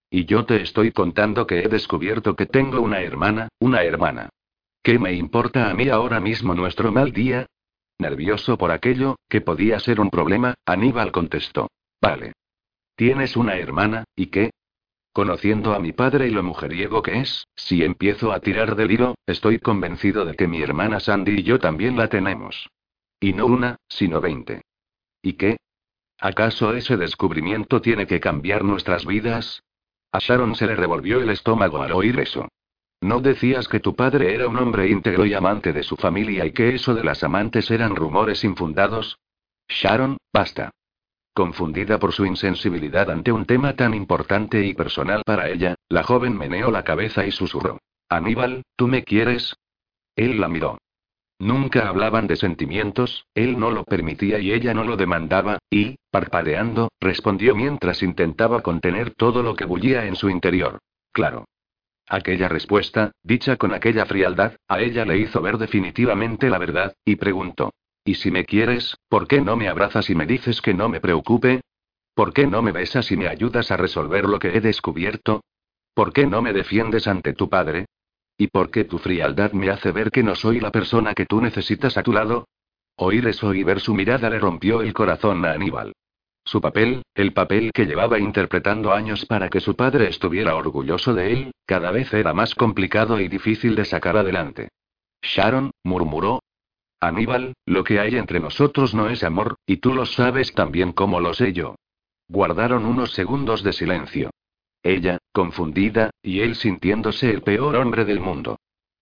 Y 0.10 0.24
yo 0.24 0.46
te 0.46 0.62
estoy 0.62 0.94
contando 0.94 1.46
que 1.46 1.60
he 1.60 1.68
descubierto 1.68 2.34
que 2.34 2.46
tengo 2.46 2.80
una 2.80 3.02
hermana, 3.02 3.50
una 3.60 3.84
hermana. 3.84 4.30
¿Qué 4.82 4.98
me 4.98 5.12
importa 5.12 5.70
a 5.70 5.74
mí 5.74 5.90
ahora 5.90 6.22
mismo 6.22 6.54
nuestro 6.54 6.94
mal 6.94 7.12
día? 7.12 7.46
Nervioso 8.00 8.58
por 8.58 8.72
aquello, 8.72 9.18
que 9.28 9.42
podía 9.42 9.82
ser 9.82 10.00
un 10.00 10.10
problema, 10.10 10.54
Aníbal 10.66 11.12
contestó. 11.12 11.68
Vale. 12.02 12.32
¿Tienes 12.96 13.36
una 13.36 13.58
hermana, 13.58 14.06
y 14.16 14.28
qué? 14.28 14.52
Conociendo 15.12 15.74
a 15.74 15.80
mi 15.80 15.92
padre 15.92 16.30
y 16.30 16.32
lo 16.32 16.42
mujeriego 16.42 17.02
que 17.02 17.20
es, 17.20 17.44
si 17.54 17.84
empiezo 17.84 18.32
a 18.32 18.40
tirar 18.40 18.78
del 18.78 18.92
hilo, 18.92 19.16
estoy 19.26 19.60
convencido 19.60 20.24
de 20.24 20.36
que 20.36 20.48
mi 20.48 20.62
hermana 20.62 21.02
Sandy 21.02 21.42
y 21.42 21.44
yo 21.44 21.60
también 21.60 21.98
la 21.98 22.08
tenemos. 22.08 22.70
Y 23.20 23.34
no 23.34 23.46
una, 23.46 23.78
sino 23.88 24.22
veinte. 24.22 24.62
¿Y 25.22 25.34
qué? 25.34 25.58
¿Acaso 26.20 26.74
ese 26.74 26.98
descubrimiento 26.98 27.82
tiene 27.82 28.08
que 28.08 28.20
cambiar 28.20 28.64
nuestras 28.64 29.06
vidas? 29.06 29.64
A 30.12 30.20
Sharon 30.20 30.56
se 30.56 30.68
le 30.68 30.76
revolvió 30.76 31.22
el 31.22 31.30
estómago 31.30 31.82
al 31.82 31.92
oír 31.92 32.20
eso. 32.20 32.48
¿No 33.02 33.22
decías 33.22 33.68
que 33.68 33.80
tu 33.80 33.96
padre 33.96 34.34
era 34.34 34.48
un 34.48 34.58
hombre 34.58 34.90
íntegro 34.90 35.26
y 35.26 35.34
amante 35.34 35.72
de 35.72 35.84
su 35.84 35.96
familia 35.96 36.46
y 36.46 36.52
que 36.52 36.76
eso 36.76 36.94
de 36.94 37.04
las 37.04 37.24
amantes 37.24 37.72
eran 37.72 37.96
rumores 37.96 38.44
infundados? 38.44 39.20
Sharon, 39.70 40.18
basta. 40.34 40.72
Confundida 41.34 42.00
por 42.00 42.12
su 42.12 42.26
insensibilidad 42.26 43.10
ante 43.10 43.32
un 43.32 43.46
tema 43.46 43.74
tan 43.74 43.94
importante 43.94 44.66
y 44.66 44.74
personal 44.74 45.24
para 45.26 45.50
ella, 45.50 45.76
la 45.88 46.04
joven 46.04 46.38
meneó 46.38 46.72
la 46.72 46.84
cabeza 46.84 47.26
y 47.26 47.32
susurró. 47.32 47.80
Aníbal, 48.10 48.64
¿tú 48.76 48.88
me 48.88 49.04
quieres? 49.04 49.56
Él 50.16 50.42
la 50.42 50.50
miró. 50.50 50.80
Nunca 51.40 51.88
hablaban 51.88 52.28
de 52.28 52.36
sentimientos, 52.36 53.26
él 53.34 53.58
no 53.58 53.72
lo 53.72 53.86
permitía 53.86 54.40
y 54.40 54.52
ella 54.52 54.74
no 54.74 54.84
lo 54.84 54.98
demandaba, 54.98 55.58
y, 55.70 55.96
parpadeando, 56.12 56.90
respondió 57.00 57.56
mientras 57.56 58.04
intentaba 58.04 58.62
contener 58.62 59.16
todo 59.16 59.42
lo 59.42 59.56
que 59.56 59.64
bullía 59.64 60.06
en 60.06 60.18
su 60.18 60.30
interior. 60.30 60.80
Claro. 61.14 61.46
Aquella 62.10 62.50
respuesta, 62.50 63.12
dicha 63.24 63.56
con 63.56 63.74
aquella 63.74 64.06
frialdad, 64.06 64.58
a 64.68 64.82
ella 64.82 65.06
le 65.06 65.18
hizo 65.18 65.42
ver 65.42 65.58
definitivamente 65.58 66.50
la 66.50 66.58
verdad, 66.58 66.94
y 67.06 67.16
preguntó. 67.16 67.72
Y 68.04 68.16
si 68.16 68.32
me 68.32 68.44
quieres, 68.44 68.98
¿por 69.08 69.28
qué 69.28 69.40
no 69.40 69.56
me 69.56 69.70
abrazas 69.70 70.10
y 70.10 70.16
me 70.16 70.26
dices 70.26 70.62
que 70.62 70.74
no 70.74 70.90
me 70.90 71.00
preocupe? 71.00 71.62
¿Por 72.16 72.34
qué 72.34 72.48
no 72.48 72.62
me 72.62 72.74
besas 72.74 73.12
y 73.12 73.18
me 73.18 73.30
ayudas 73.30 73.72
a 73.72 73.78
resolver 73.78 74.26
lo 74.26 74.40
que 74.40 74.58
he 74.58 74.60
descubierto? 74.60 75.42
¿Por 75.94 76.12
qué 76.12 76.28
no 76.28 76.42
me 76.42 76.52
defiendes 76.52 77.08
ante 77.08 77.34
tu 77.34 77.48
padre? 77.48 77.86
¿Y 78.42 78.48
por 78.48 78.72
qué 78.72 78.86
tu 78.86 79.00
frialdad 79.00 79.52
me 79.52 79.70
hace 79.70 79.92
ver 79.92 80.12
que 80.12 80.24
no 80.24 80.34
soy 80.34 80.62
la 80.62 80.72
persona 80.72 81.14
que 81.14 81.26
tú 81.26 81.42
necesitas 81.42 81.98
a 81.98 82.04
tu 82.04 82.14
lado? 82.14 82.48
Oír 82.96 83.28
eso 83.28 83.54
y 83.54 83.64
ver 83.66 83.82
su 83.82 83.94
mirada 83.94 84.30
le 84.30 84.40
rompió 84.40 84.82
el 84.82 84.94
corazón 84.94 85.44
a 85.46 85.52
Aníbal. 85.52 85.92
Su 86.46 86.62
papel, 86.62 87.04
el 87.16 87.34
papel 87.34 87.72
que 87.74 87.86
llevaba 87.86 88.18
interpretando 88.18 88.94
años 88.94 89.26
para 89.26 89.50
que 89.50 89.60
su 89.60 89.76
padre 89.76 90.08
estuviera 90.08 90.56
orgulloso 90.56 91.14
de 91.14 91.34
él, 91.34 91.52
cada 91.66 91.92
vez 91.92 92.14
era 92.14 92.34
más 92.34 92.56
complicado 92.56 93.20
y 93.20 93.28
difícil 93.28 93.76
de 93.76 93.84
sacar 93.84 94.16
adelante. 94.16 94.70
Sharon, 95.22 95.72
murmuró. 95.84 96.42
Aníbal, 97.02 97.56
lo 97.66 97.84
que 97.84 98.00
hay 98.00 98.16
entre 98.16 98.40
nosotros 98.40 98.94
no 98.94 99.10
es 99.10 99.22
amor, 99.26 99.58
y 99.66 99.78
tú 99.78 99.94
lo 99.94 100.06
sabes 100.06 100.54
tan 100.54 100.72
bien 100.72 100.94
como 100.94 101.20
lo 101.20 101.34
sé 101.34 101.52
yo. 101.52 101.76
Guardaron 102.30 102.86
unos 102.86 103.12
segundos 103.12 103.64
de 103.64 103.74
silencio. 103.74 104.32
Ella, 104.84 105.18
confundida, 105.34 106.12
y 106.22 106.40
él 106.42 106.56
sintiéndose 106.56 107.30
el 107.30 107.42
peor 107.42 107.76
hombre 107.76 108.06
del 108.06 108.20
mundo. 108.20 108.58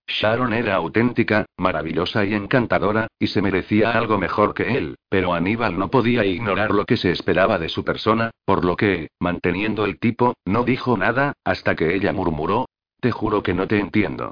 Sharon 0.07 0.53
era 0.53 0.75
auténtica, 0.75 1.45
maravillosa 1.57 2.23
y 2.25 2.33
encantadora, 2.33 3.07
y 3.19 3.27
se 3.27 3.41
merecía 3.41 3.91
algo 3.91 4.17
mejor 4.17 4.53
que 4.53 4.77
él, 4.77 4.95
pero 5.09 5.33
Aníbal 5.33 5.77
no 5.77 5.89
podía 5.89 6.25
ignorar 6.25 6.71
lo 6.71 6.85
que 6.85 6.95
se 6.95 7.11
esperaba 7.11 7.59
de 7.59 7.67
su 7.67 7.83
persona, 7.83 8.31
por 8.45 8.63
lo 8.63 8.77
que, 8.77 9.09
manteniendo 9.19 9.83
el 9.83 9.99
tipo, 9.99 10.35
no 10.45 10.63
dijo 10.63 10.97
nada, 10.97 11.33
hasta 11.43 11.75
que 11.75 11.93
ella 11.93 12.13
murmuró, 12.13 12.67
Te 12.99 13.11
juro 13.11 13.43
que 13.43 13.53
no 13.53 13.67
te 13.67 13.79
entiendo. 13.79 14.31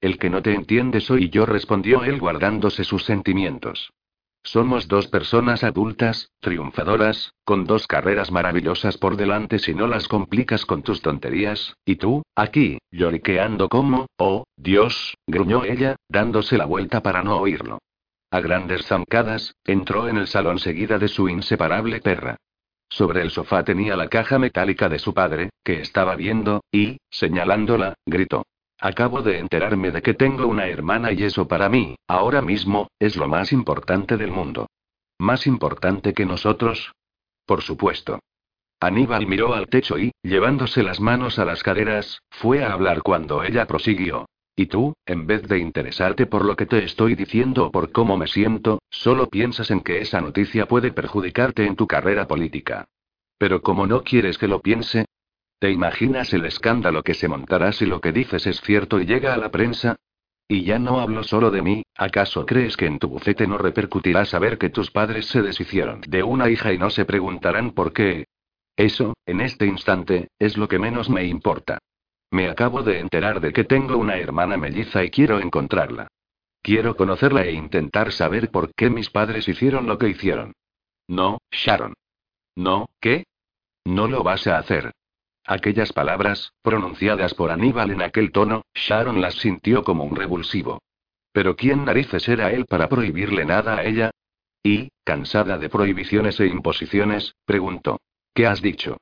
El 0.00 0.18
que 0.18 0.30
no 0.30 0.42
te 0.42 0.54
entiende 0.54 1.00
soy 1.00 1.30
yo, 1.30 1.46
respondió 1.46 2.04
él 2.04 2.20
guardándose 2.20 2.84
sus 2.84 3.04
sentimientos. 3.04 3.90
Somos 4.46 4.88
dos 4.88 5.06
personas 5.08 5.64
adultas, 5.64 6.30
triunfadoras, 6.40 7.32
con 7.44 7.64
dos 7.64 7.86
carreras 7.86 8.30
maravillosas 8.30 8.98
por 8.98 9.16
delante 9.16 9.58
si 9.58 9.74
no 9.74 9.86
las 9.86 10.06
complicas 10.06 10.66
con 10.66 10.82
tus 10.82 11.00
tonterías, 11.00 11.78
y 11.86 11.96
tú, 11.96 12.22
aquí, 12.36 12.78
lloriqueando 12.90 13.70
como, 13.70 14.06
oh, 14.18 14.44
Dios, 14.56 15.16
gruñó 15.26 15.64
ella, 15.64 15.96
dándose 16.10 16.58
la 16.58 16.66
vuelta 16.66 17.02
para 17.02 17.22
no 17.22 17.38
oírlo. 17.38 17.78
A 18.30 18.40
grandes 18.40 18.84
zancadas, 18.84 19.54
entró 19.64 20.08
en 20.08 20.18
el 20.18 20.26
salón 20.26 20.58
seguida 20.58 20.98
de 20.98 21.08
su 21.08 21.30
inseparable 21.30 22.00
perra. 22.00 22.36
Sobre 22.90 23.22
el 23.22 23.30
sofá 23.30 23.64
tenía 23.64 23.96
la 23.96 24.08
caja 24.08 24.38
metálica 24.38 24.90
de 24.90 24.98
su 24.98 25.14
padre, 25.14 25.50
que 25.64 25.80
estaba 25.80 26.16
viendo, 26.16 26.62
y, 26.70 26.98
señalándola, 27.10 27.94
gritó. 28.04 28.44
Acabo 28.84 29.22
de 29.22 29.38
enterarme 29.38 29.90
de 29.92 30.02
que 30.02 30.12
tengo 30.12 30.46
una 30.46 30.66
hermana 30.66 31.10
y 31.10 31.22
eso 31.24 31.48
para 31.48 31.70
mí, 31.70 31.96
ahora 32.06 32.42
mismo, 32.42 32.88
es 32.98 33.16
lo 33.16 33.26
más 33.28 33.50
importante 33.50 34.18
del 34.18 34.30
mundo. 34.30 34.66
¿Más 35.18 35.46
importante 35.46 36.12
que 36.12 36.26
nosotros? 36.26 36.92
Por 37.46 37.62
supuesto. 37.62 38.18
Aníbal 38.80 39.26
miró 39.26 39.54
al 39.54 39.68
techo 39.68 39.98
y, 39.98 40.12
llevándose 40.22 40.82
las 40.82 41.00
manos 41.00 41.38
a 41.38 41.46
las 41.46 41.62
caderas, 41.62 42.18
fue 42.28 42.62
a 42.62 42.74
hablar 42.74 43.00
cuando 43.00 43.42
ella 43.42 43.66
prosiguió. 43.66 44.26
Y 44.54 44.66
tú, 44.66 44.92
en 45.06 45.26
vez 45.26 45.48
de 45.48 45.60
interesarte 45.60 46.26
por 46.26 46.44
lo 46.44 46.54
que 46.54 46.66
te 46.66 46.84
estoy 46.84 47.14
diciendo 47.14 47.68
o 47.68 47.70
por 47.70 47.90
cómo 47.90 48.18
me 48.18 48.26
siento, 48.26 48.80
solo 48.90 49.30
piensas 49.30 49.70
en 49.70 49.80
que 49.80 50.02
esa 50.02 50.20
noticia 50.20 50.66
puede 50.66 50.92
perjudicarte 50.92 51.64
en 51.64 51.76
tu 51.76 51.86
carrera 51.86 52.28
política. 52.28 52.84
Pero 53.38 53.62
como 53.62 53.86
no 53.86 54.02
quieres 54.02 54.36
que 54.36 54.46
lo 54.46 54.60
piense, 54.60 55.06
¿Te 55.58 55.70
imaginas 55.70 56.32
el 56.32 56.44
escándalo 56.44 57.02
que 57.02 57.14
se 57.14 57.28
montará 57.28 57.72
si 57.72 57.86
lo 57.86 58.00
que 58.00 58.12
dices 58.12 58.46
es 58.46 58.60
cierto 58.60 59.00
y 59.00 59.06
llega 59.06 59.34
a 59.34 59.38
la 59.38 59.50
prensa? 59.50 59.96
Y 60.46 60.64
ya 60.64 60.78
no 60.78 61.00
hablo 61.00 61.22
solo 61.22 61.50
de 61.50 61.62
mí, 61.62 61.82
¿acaso 61.96 62.44
crees 62.44 62.76
que 62.76 62.86
en 62.86 62.98
tu 62.98 63.08
bufete 63.08 63.46
no 63.46 63.56
repercutirá 63.56 64.26
saber 64.26 64.58
que 64.58 64.68
tus 64.68 64.90
padres 64.90 65.26
se 65.26 65.40
deshicieron 65.40 66.02
de 66.02 66.22
una 66.22 66.50
hija 66.50 66.72
y 66.72 66.78
no 66.78 66.90
se 66.90 67.06
preguntarán 67.06 67.72
por 67.72 67.92
qué? 67.92 68.26
Eso, 68.76 69.14
en 69.24 69.40
este 69.40 69.66
instante, 69.66 70.28
es 70.38 70.58
lo 70.58 70.68
que 70.68 70.78
menos 70.78 71.08
me 71.08 71.24
importa. 71.24 71.78
Me 72.30 72.48
acabo 72.48 72.82
de 72.82 72.98
enterar 72.98 73.40
de 73.40 73.52
que 73.52 73.64
tengo 73.64 73.96
una 73.96 74.16
hermana 74.16 74.56
melliza 74.56 75.04
y 75.04 75.10
quiero 75.10 75.38
encontrarla. 75.38 76.08
Quiero 76.60 76.96
conocerla 76.96 77.44
e 77.44 77.52
intentar 77.52 78.10
saber 78.10 78.50
por 78.50 78.74
qué 78.74 78.90
mis 78.90 79.10
padres 79.10 79.48
hicieron 79.48 79.86
lo 79.86 79.98
que 79.98 80.08
hicieron. 80.08 80.52
No, 81.08 81.38
Sharon. 81.50 81.94
No, 82.56 82.86
¿qué? 83.00 83.24
No 83.84 84.08
lo 84.08 84.22
vas 84.22 84.46
a 84.46 84.58
hacer. 84.58 84.92
Aquellas 85.46 85.92
palabras, 85.92 86.54
pronunciadas 86.62 87.34
por 87.34 87.50
Aníbal 87.50 87.90
en 87.90 88.02
aquel 88.02 88.32
tono, 88.32 88.62
Sharon 88.74 89.20
las 89.20 89.34
sintió 89.34 89.84
como 89.84 90.04
un 90.04 90.16
revulsivo. 90.16 90.80
Pero 91.32 91.54
¿quién 91.54 91.84
narices 91.84 92.28
era 92.28 92.50
él 92.50 92.64
para 92.64 92.88
prohibirle 92.88 93.44
nada 93.44 93.76
a 93.76 93.84
ella? 93.84 94.10
Y, 94.62 94.88
cansada 95.04 95.58
de 95.58 95.68
prohibiciones 95.68 96.40
e 96.40 96.46
imposiciones, 96.46 97.34
preguntó. 97.44 98.00
¿Qué 98.32 98.46
has 98.46 98.62
dicho? 98.62 98.96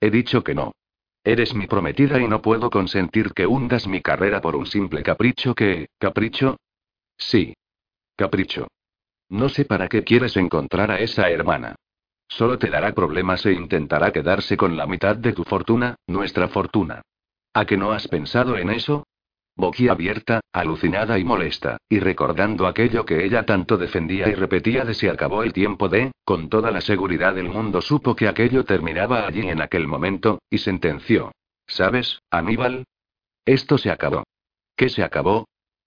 He 0.00 0.10
dicho 0.10 0.42
que 0.42 0.54
no. 0.54 0.72
Eres 1.22 1.54
mi 1.54 1.66
prometida 1.66 2.20
y 2.20 2.26
no 2.26 2.42
puedo 2.42 2.70
consentir 2.70 3.32
que 3.32 3.46
hundas 3.46 3.86
mi 3.86 4.00
carrera 4.00 4.40
por 4.40 4.56
un 4.56 4.66
simple 4.66 5.02
capricho 5.02 5.54
que... 5.54 5.88
¿Capricho? 5.98 6.56
Sí. 7.16 7.54
Capricho. 8.16 8.66
No 9.28 9.48
sé 9.48 9.64
para 9.64 9.88
qué 9.88 10.02
quieres 10.02 10.36
encontrar 10.36 10.90
a 10.90 10.98
esa 10.98 11.30
hermana. 11.30 11.76
Solo 12.28 12.58
te 12.58 12.68
dará 12.68 12.92
problemas 12.92 13.44
e 13.46 13.52
intentará 13.52 14.12
quedarse 14.12 14.56
con 14.56 14.76
la 14.76 14.86
mitad 14.86 15.16
de 15.16 15.32
tu 15.32 15.44
fortuna, 15.44 15.96
nuestra 16.06 16.48
fortuna. 16.48 17.02
¿A 17.54 17.64
que 17.64 17.76
no 17.76 17.92
has 17.92 18.08
pensado 18.08 18.58
en 18.58 18.70
eso? 18.70 19.06
abierta, 19.90 20.40
alucinada 20.52 21.18
y 21.18 21.24
molesta, 21.24 21.78
y 21.88 21.98
recordando 22.00 22.66
aquello 22.66 23.04
que 23.04 23.24
ella 23.24 23.44
tanto 23.46 23.78
defendía 23.78 24.28
y 24.28 24.34
repetía 24.34 24.84
de 24.84 24.94
si 24.94 25.08
acabó 25.08 25.42
el 25.42 25.52
tiempo 25.52 25.88
de, 25.88 26.12
con 26.24 26.48
toda 26.48 26.70
la 26.70 26.80
seguridad 26.80 27.34
del 27.34 27.48
mundo 27.48 27.80
supo 27.80 28.14
que 28.14 28.28
aquello 28.28 28.64
terminaba 28.64 29.26
allí 29.26 29.48
en 29.48 29.62
aquel 29.62 29.86
momento, 29.86 30.40
y 30.50 30.58
sentenció. 30.58 31.32
¿Sabes, 31.66 32.20
Aníbal? 32.30 32.84
Esto 33.46 33.78
se 33.78 33.90
acabó. 33.90 34.24
¿Qué 34.76 34.88
se 34.88 35.02
acabó? 35.02 35.46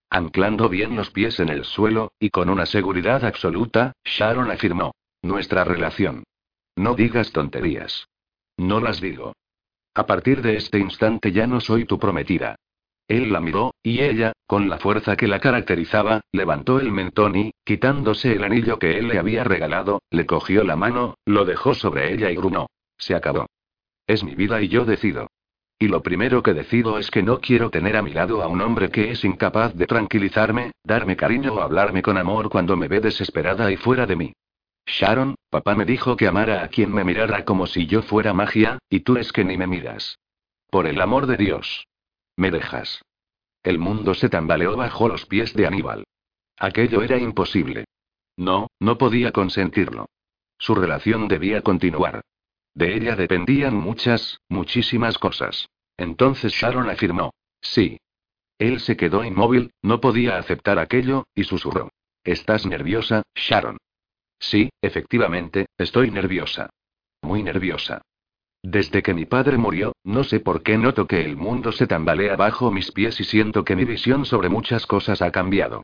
Anclando 0.09 0.69
bien 0.69 0.95
los 0.95 1.11
pies 1.11 1.39
en 1.39 1.49
el 1.49 1.63
suelo, 1.63 2.11
y 2.19 2.31
con 2.31 2.49
una 2.49 2.65
seguridad 2.65 3.23
absoluta, 3.23 3.93
Sharon 4.03 4.49
afirmó. 4.49 4.93
Nuestra 5.21 5.63
relación. 5.63 6.23
No 6.79 6.95
digas 6.95 7.33
tonterías. 7.33 8.07
No 8.55 8.79
las 8.79 9.01
digo. 9.01 9.33
A 9.93 10.05
partir 10.05 10.41
de 10.41 10.55
este 10.55 10.79
instante 10.79 11.33
ya 11.33 11.45
no 11.45 11.59
soy 11.59 11.83
tu 11.83 11.99
prometida. 11.99 12.55
Él 13.05 13.33
la 13.33 13.41
miró, 13.41 13.75
y 13.83 13.99
ella, 13.99 14.31
con 14.47 14.69
la 14.69 14.77
fuerza 14.77 15.17
que 15.17 15.27
la 15.27 15.41
caracterizaba, 15.41 16.21
levantó 16.31 16.79
el 16.79 16.93
mentón 16.93 17.35
y, 17.35 17.51
quitándose 17.65 18.31
el 18.31 18.45
anillo 18.45 18.79
que 18.79 18.97
él 18.97 19.09
le 19.09 19.19
había 19.19 19.43
regalado, 19.43 20.01
le 20.09 20.25
cogió 20.25 20.63
la 20.63 20.77
mano, 20.77 21.15
lo 21.25 21.43
dejó 21.43 21.73
sobre 21.73 22.13
ella 22.13 22.31
y 22.31 22.37
grunó. 22.37 22.67
Se 22.97 23.13
acabó. 23.13 23.47
Es 24.07 24.23
mi 24.23 24.35
vida 24.35 24.61
y 24.61 24.69
yo 24.69 24.85
decido. 24.85 25.27
Y 25.77 25.89
lo 25.89 26.01
primero 26.01 26.41
que 26.41 26.53
decido 26.53 26.97
es 26.97 27.11
que 27.11 27.23
no 27.23 27.41
quiero 27.41 27.69
tener 27.71 27.97
a 27.97 28.01
mi 28.01 28.13
lado 28.13 28.41
a 28.41 28.47
un 28.47 28.61
hombre 28.61 28.89
que 28.89 29.11
es 29.11 29.25
incapaz 29.25 29.75
de 29.75 29.85
tranquilizarme, 29.85 30.71
darme 30.85 31.17
cariño 31.17 31.55
o 31.55 31.61
hablarme 31.61 32.01
con 32.01 32.17
amor 32.17 32.47
cuando 32.49 32.77
me 32.77 32.87
ve 32.87 33.01
desesperada 33.01 33.69
y 33.69 33.75
fuera 33.75 34.05
de 34.05 34.15
mí. 34.15 34.33
Sharon, 34.89 35.35
papá 35.49 35.75
me 35.75 35.85
dijo 35.85 36.17
que 36.17 36.27
amara 36.27 36.63
a 36.63 36.67
quien 36.67 36.91
me 36.91 37.03
mirara 37.03 37.45
como 37.45 37.67
si 37.67 37.85
yo 37.85 38.01
fuera 38.01 38.33
magia, 38.33 38.79
y 38.89 39.01
tú 39.01 39.17
es 39.17 39.31
que 39.31 39.45
ni 39.45 39.55
me 39.55 39.67
miras. 39.67 40.17
Por 40.69 40.87
el 40.87 40.99
amor 40.99 41.27
de 41.27 41.37
Dios. 41.37 41.85
Me 42.35 42.49
dejas. 42.49 43.01
El 43.61 43.77
mundo 43.77 44.15
se 44.15 44.29
tambaleó 44.29 44.75
bajo 44.75 45.07
los 45.07 45.25
pies 45.25 45.53
de 45.53 45.67
Aníbal. 45.67 46.05
Aquello 46.57 47.03
era 47.03 47.17
imposible. 47.17 47.85
No, 48.35 48.67
no 48.79 48.97
podía 48.97 49.31
consentirlo. 49.31 50.07
Su 50.57 50.73
relación 50.73 51.27
debía 51.27 51.61
continuar. 51.61 52.21
De 52.73 52.95
ella 52.95 53.15
dependían 53.15 53.75
muchas, 53.75 54.39
muchísimas 54.49 55.17
cosas. 55.17 55.69
Entonces 55.97 56.51
Sharon 56.53 56.89
afirmó. 56.89 57.33
Sí. 57.61 57.99
Él 58.57 58.79
se 58.79 58.97
quedó 58.97 59.23
inmóvil, 59.23 59.71
no 59.81 60.01
podía 60.01 60.37
aceptar 60.37 60.79
aquello, 60.79 61.25
y 61.35 61.43
susurró. 61.43 61.89
¿Estás 62.23 62.65
nerviosa, 62.65 63.23
Sharon? 63.35 63.77
Sí, 64.39 64.69
efectivamente, 64.81 65.67
estoy 65.77 66.11
nerviosa. 66.11 66.69
Muy 67.21 67.43
nerviosa. 67.43 68.01
Desde 68.63 69.01
que 69.01 69.13
mi 69.13 69.25
padre 69.25 69.57
murió, 69.57 69.93
no 70.03 70.23
sé 70.23 70.39
por 70.39 70.63
qué 70.63 70.77
noto 70.77 71.07
que 71.07 71.23
el 71.23 71.37
mundo 71.37 71.71
se 71.71 71.87
tambalea 71.87 72.35
bajo 72.35 72.71
mis 72.71 72.91
pies 72.91 73.19
y 73.19 73.23
siento 73.23 73.63
que 73.63 73.75
mi 73.75 73.85
visión 73.85 74.25
sobre 74.25 74.49
muchas 74.49 74.85
cosas 74.85 75.21
ha 75.21 75.31
cambiado. 75.31 75.83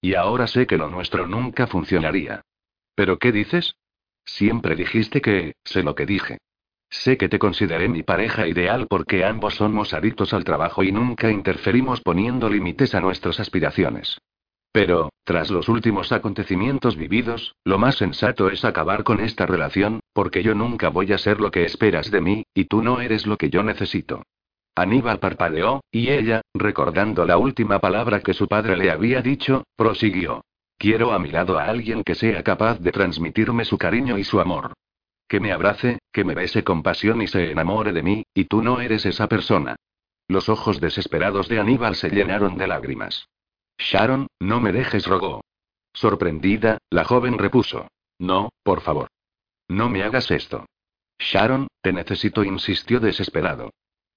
Y 0.00 0.14
ahora 0.14 0.46
sé 0.46 0.66
que 0.66 0.76
lo 0.76 0.88
nuestro 0.88 1.26
nunca 1.26 1.66
funcionaría. 1.66 2.42
¿Pero 2.94 3.18
qué 3.18 3.32
dices? 3.32 3.74
Siempre 4.24 4.74
dijiste 4.74 5.20
que, 5.20 5.54
sé 5.64 5.82
lo 5.82 5.94
que 5.94 6.06
dije. 6.06 6.38
Sé 6.90 7.16
que 7.16 7.28
te 7.28 7.38
consideré 7.38 7.88
mi 7.88 8.02
pareja 8.02 8.46
ideal 8.46 8.86
porque 8.88 9.24
ambos 9.24 9.56
somos 9.56 9.92
adictos 9.92 10.32
al 10.32 10.44
trabajo 10.44 10.82
y 10.82 10.92
nunca 10.92 11.30
interferimos 11.30 12.00
poniendo 12.00 12.48
límites 12.48 12.94
a 12.94 13.00
nuestras 13.00 13.40
aspiraciones. 13.40 14.18
Pero, 14.76 15.08
tras 15.24 15.50
los 15.50 15.70
últimos 15.70 16.12
acontecimientos 16.12 16.96
vividos, 16.96 17.56
lo 17.64 17.78
más 17.78 17.94
sensato 17.94 18.50
es 18.50 18.62
acabar 18.62 19.04
con 19.04 19.20
esta 19.20 19.46
relación, 19.46 20.00
porque 20.12 20.42
yo 20.42 20.54
nunca 20.54 20.90
voy 20.90 21.14
a 21.14 21.16
ser 21.16 21.40
lo 21.40 21.50
que 21.50 21.64
esperas 21.64 22.10
de 22.10 22.20
mí, 22.20 22.44
y 22.52 22.66
tú 22.66 22.82
no 22.82 23.00
eres 23.00 23.26
lo 23.26 23.38
que 23.38 23.48
yo 23.48 23.62
necesito. 23.62 24.24
Aníbal 24.74 25.18
parpadeó, 25.18 25.82
y 25.90 26.10
ella, 26.10 26.42
recordando 26.52 27.24
la 27.24 27.38
última 27.38 27.78
palabra 27.78 28.20
que 28.20 28.34
su 28.34 28.48
padre 28.48 28.76
le 28.76 28.90
había 28.90 29.22
dicho, 29.22 29.64
prosiguió. 29.76 30.44
Quiero 30.76 31.14
a 31.14 31.18
mi 31.18 31.30
lado 31.30 31.58
a 31.58 31.64
alguien 31.64 32.04
que 32.04 32.14
sea 32.14 32.42
capaz 32.42 32.78
de 32.78 32.92
transmitirme 32.92 33.64
su 33.64 33.78
cariño 33.78 34.18
y 34.18 34.24
su 34.24 34.40
amor. 34.40 34.74
Que 35.26 35.40
me 35.40 35.52
abrace, 35.52 36.00
que 36.12 36.22
me 36.22 36.34
bese 36.34 36.64
con 36.64 36.82
pasión 36.82 37.22
y 37.22 37.28
se 37.28 37.50
enamore 37.50 37.94
de 37.94 38.02
mí, 38.02 38.24
y 38.34 38.44
tú 38.44 38.60
no 38.60 38.82
eres 38.82 39.06
esa 39.06 39.26
persona. 39.26 39.76
Los 40.28 40.50
ojos 40.50 40.82
desesperados 40.82 41.48
de 41.48 41.60
Aníbal 41.60 41.94
se 41.94 42.10
llenaron 42.10 42.58
de 42.58 42.66
lágrimas. 42.66 43.26
Sharon, 43.78 44.28
no 44.40 44.60
me 44.60 44.72
dejes, 44.72 45.06
rogó. 45.06 45.42
Sorprendida, 45.92 46.78
la 46.90 47.04
joven 47.04 47.38
repuso. 47.38 47.88
No, 48.18 48.50
por 48.62 48.80
favor. 48.80 49.08
No 49.68 49.88
me 49.88 50.02
hagas 50.02 50.30
esto. 50.30 50.66
Sharon, 51.18 51.68
te 51.82 51.92
necesito, 51.92 52.44
insistió 52.44 53.00
desesperado. 53.00 53.70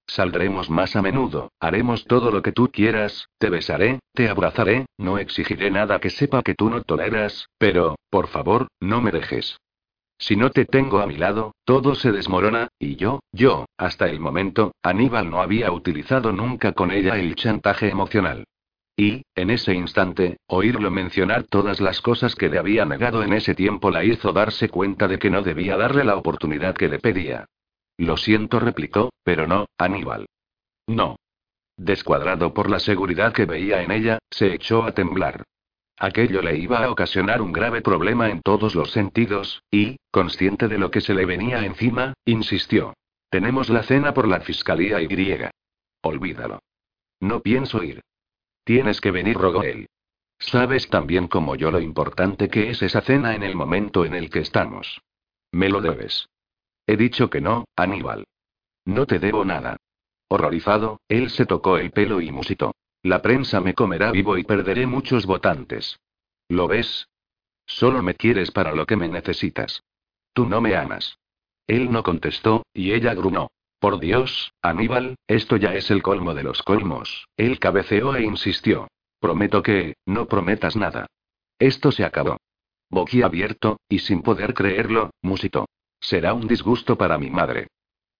Saldremos 0.06 0.68
más 0.70 0.96
a 0.96 1.02
menudo, 1.02 1.52
haremos 1.60 2.04
todo 2.04 2.32
lo 2.32 2.42
que 2.42 2.52
tú 2.52 2.68
quieras, 2.72 3.28
te 3.38 3.48
besaré, 3.48 4.00
te 4.12 4.28
abrazaré, 4.28 4.86
no 4.98 5.18
exigiré 5.18 5.70
nada 5.70 6.00
que 6.00 6.10
sepa 6.10 6.42
que 6.42 6.54
tú 6.54 6.68
no 6.68 6.82
toleras, 6.82 7.48
pero, 7.58 7.96
por 8.10 8.26
favor, 8.26 8.66
no 8.80 9.00
me 9.00 9.12
dejes. 9.12 9.56
Si 10.18 10.36
no 10.36 10.50
te 10.50 10.66
tengo 10.66 10.98
a 10.98 11.06
mi 11.06 11.16
lado, 11.16 11.54
todo 11.64 11.94
se 11.94 12.12
desmorona, 12.12 12.68
y 12.78 12.96
yo, 12.96 13.20
yo, 13.32 13.66
hasta 13.78 14.06
el 14.08 14.20
momento, 14.20 14.72
Aníbal 14.82 15.30
no 15.30 15.40
había 15.40 15.70
utilizado 15.72 16.32
nunca 16.32 16.72
con 16.72 16.90
ella 16.90 17.16
el 17.16 17.36
chantaje 17.36 17.88
emocional. 17.88 18.44
Y, 19.00 19.22
en 19.34 19.48
ese 19.48 19.72
instante, 19.72 20.36
oírlo 20.46 20.90
mencionar 20.90 21.44
todas 21.44 21.80
las 21.80 22.02
cosas 22.02 22.34
que 22.34 22.50
le 22.50 22.58
había 22.58 22.84
negado 22.84 23.22
en 23.22 23.32
ese 23.32 23.54
tiempo 23.54 23.90
la 23.90 24.04
hizo 24.04 24.34
darse 24.34 24.68
cuenta 24.68 25.08
de 25.08 25.18
que 25.18 25.30
no 25.30 25.40
debía 25.40 25.78
darle 25.78 26.04
la 26.04 26.16
oportunidad 26.16 26.74
que 26.74 26.90
le 26.90 26.98
pedía. 26.98 27.46
Lo 27.96 28.18
siento, 28.18 28.60
replicó, 28.60 29.08
pero 29.24 29.46
no, 29.46 29.64
Aníbal. 29.78 30.26
No. 30.86 31.16
Descuadrado 31.78 32.52
por 32.52 32.68
la 32.68 32.78
seguridad 32.78 33.32
que 33.32 33.46
veía 33.46 33.82
en 33.82 33.90
ella, 33.90 34.18
se 34.28 34.52
echó 34.52 34.82
a 34.84 34.92
temblar. 34.92 35.44
Aquello 35.96 36.42
le 36.42 36.58
iba 36.58 36.84
a 36.84 36.90
ocasionar 36.90 37.40
un 37.40 37.52
grave 37.52 37.80
problema 37.80 38.28
en 38.28 38.42
todos 38.42 38.74
los 38.74 38.90
sentidos, 38.90 39.62
y, 39.70 39.96
consciente 40.10 40.68
de 40.68 40.76
lo 40.76 40.90
que 40.90 41.00
se 41.00 41.14
le 41.14 41.24
venía 41.24 41.64
encima, 41.64 42.12
insistió. 42.26 42.92
Tenemos 43.30 43.70
la 43.70 43.82
cena 43.82 44.12
por 44.12 44.28
la 44.28 44.40
Fiscalía 44.40 45.00
Y. 45.00 45.08
Olvídalo. 46.02 46.58
No 47.18 47.40
pienso 47.40 47.82
ir. 47.82 48.02
Tienes 48.70 49.00
que 49.00 49.10
venir, 49.10 49.36
rogó 49.36 49.64
él. 49.64 49.88
Sabes 50.38 50.88
también 50.88 51.26
como 51.26 51.56
yo 51.56 51.72
lo 51.72 51.80
importante 51.80 52.48
que 52.48 52.70
es 52.70 52.80
esa 52.82 53.00
cena 53.00 53.34
en 53.34 53.42
el 53.42 53.56
momento 53.56 54.04
en 54.04 54.14
el 54.14 54.30
que 54.30 54.38
estamos. 54.38 55.02
Me 55.50 55.68
lo 55.68 55.80
debes. 55.80 56.28
He 56.86 56.96
dicho 56.96 57.28
que 57.30 57.40
no, 57.40 57.64
Aníbal. 57.74 58.28
No 58.84 59.06
te 59.06 59.18
debo 59.18 59.44
nada. 59.44 59.76
Horrorizado, 60.28 61.00
él 61.08 61.30
se 61.30 61.46
tocó 61.46 61.78
el 61.78 61.90
pelo 61.90 62.20
y 62.20 62.30
musitó. 62.30 62.76
La 63.02 63.22
prensa 63.22 63.60
me 63.60 63.74
comerá 63.74 64.12
vivo 64.12 64.38
y 64.38 64.44
perderé 64.44 64.86
muchos 64.86 65.26
votantes. 65.26 65.98
¿Lo 66.48 66.68
ves? 66.68 67.08
Solo 67.66 68.04
me 68.04 68.14
quieres 68.14 68.52
para 68.52 68.72
lo 68.72 68.86
que 68.86 68.94
me 68.94 69.08
necesitas. 69.08 69.82
Tú 70.32 70.46
no 70.46 70.60
me 70.60 70.76
amas. 70.76 71.18
Él 71.66 71.90
no 71.90 72.04
contestó, 72.04 72.62
y 72.72 72.92
ella 72.92 73.14
grunó. 73.14 73.50
Por 73.80 73.98
Dios, 73.98 74.52
Aníbal, 74.60 75.16
esto 75.26 75.56
ya 75.56 75.74
es 75.74 75.90
el 75.90 76.02
colmo 76.02 76.34
de 76.34 76.42
los 76.42 76.62
colmos. 76.62 77.26
Él 77.38 77.58
cabeceó 77.58 78.14
e 78.14 78.22
insistió. 78.22 78.88
Prometo 79.18 79.62
que, 79.62 79.94
no 80.04 80.26
prometas 80.26 80.76
nada. 80.76 81.06
Esto 81.58 81.90
se 81.90 82.04
acabó. 82.04 82.36
Boquiabierto, 82.90 83.80
y 83.88 84.00
sin 84.00 84.20
poder 84.20 84.52
creerlo, 84.52 85.10
musitó. 85.22 85.66
Será 85.98 86.34
un 86.34 86.46
disgusto 86.46 86.98
para 86.98 87.16
mi 87.16 87.30
madre. 87.30 87.68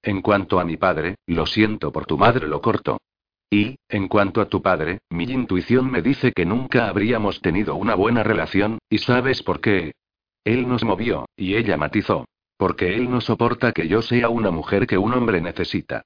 En 0.03 0.23
cuanto 0.23 0.61
a 0.61 0.65
mi 0.65 0.79
padre, 0.79 1.17
lo 1.27 1.45
siento 1.45 1.93
por 1.93 2.07
tu 2.07 2.17
madre, 2.17 2.49
lo 2.49 2.63
corto. 2.63 2.99
Y, 3.51 3.77
en 3.89 4.09
cuanto 4.09 4.41
a 4.41 4.49
tu 4.49 4.63
padre, 4.63 5.01
mi 5.11 5.25
intuición 5.25 5.91
me 5.91 6.01
dice 6.01 6.33
que 6.33 6.47
nunca 6.47 6.89
habríamos 6.89 7.43
tenido 7.43 7.75
una 7.75 7.95
buena 7.95 8.23
relación, 8.23 8.79
¿y 8.89 8.97
sabes 8.99 9.43
por 9.43 9.61
qué? 9.61 9.93
Él 10.43 10.67
nos 10.67 10.85
movió, 10.85 11.27
y 11.37 11.57
ella 11.57 11.77
matizó. 11.77 12.25
Porque 12.61 12.95
él 12.95 13.11
no 13.11 13.23
soporta 13.23 13.73
que 13.73 13.89
yo 13.89 14.03
sea 14.03 14.29
una 14.29 14.51
mujer 14.51 14.87
que 14.87 14.99
un 14.99 15.15
hombre 15.15 15.41
necesita. 15.41 16.03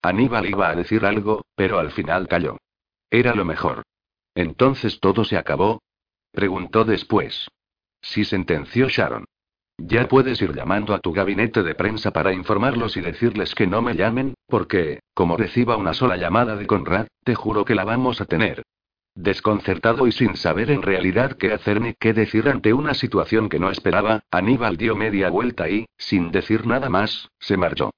Aníbal 0.00 0.48
iba 0.48 0.70
a 0.70 0.74
decir 0.74 1.04
algo, 1.04 1.44
pero 1.54 1.78
al 1.78 1.90
final 1.90 2.28
calló. 2.28 2.56
Era 3.10 3.34
lo 3.34 3.44
mejor. 3.44 3.82
¿Entonces 4.34 5.00
todo 5.00 5.26
se 5.26 5.36
acabó? 5.36 5.82
Preguntó 6.32 6.86
después. 6.86 7.48
Sí 8.00 8.24
sentenció 8.24 8.88
Sharon. 8.88 9.26
Ya 9.76 10.08
puedes 10.08 10.40
ir 10.40 10.54
llamando 10.54 10.94
a 10.94 11.00
tu 11.00 11.12
gabinete 11.12 11.62
de 11.62 11.74
prensa 11.74 12.10
para 12.10 12.32
informarlos 12.32 12.96
y 12.96 13.02
decirles 13.02 13.54
que 13.54 13.66
no 13.66 13.82
me 13.82 13.94
llamen, 13.94 14.32
porque, 14.46 15.00
como 15.12 15.36
reciba 15.36 15.76
una 15.76 15.92
sola 15.92 16.16
llamada 16.16 16.56
de 16.56 16.66
Conrad, 16.66 17.08
te 17.22 17.34
juro 17.34 17.66
que 17.66 17.74
la 17.74 17.84
vamos 17.84 18.22
a 18.22 18.24
tener. 18.24 18.62
Desconcertado 19.20 20.06
y 20.06 20.12
sin 20.12 20.36
saber 20.36 20.70
en 20.70 20.80
realidad 20.80 21.32
qué 21.32 21.52
hacer 21.52 21.80
ni 21.80 21.92
qué 21.94 22.14
decir 22.14 22.48
ante 22.48 22.72
una 22.72 22.94
situación 22.94 23.48
que 23.48 23.58
no 23.58 23.68
esperaba, 23.68 24.20
Aníbal 24.30 24.76
dio 24.76 24.94
media 24.94 25.28
vuelta 25.28 25.68
y, 25.68 25.86
sin 25.98 26.30
decir 26.30 26.68
nada 26.68 26.88
más, 26.88 27.28
se 27.40 27.56
marchó. 27.56 27.90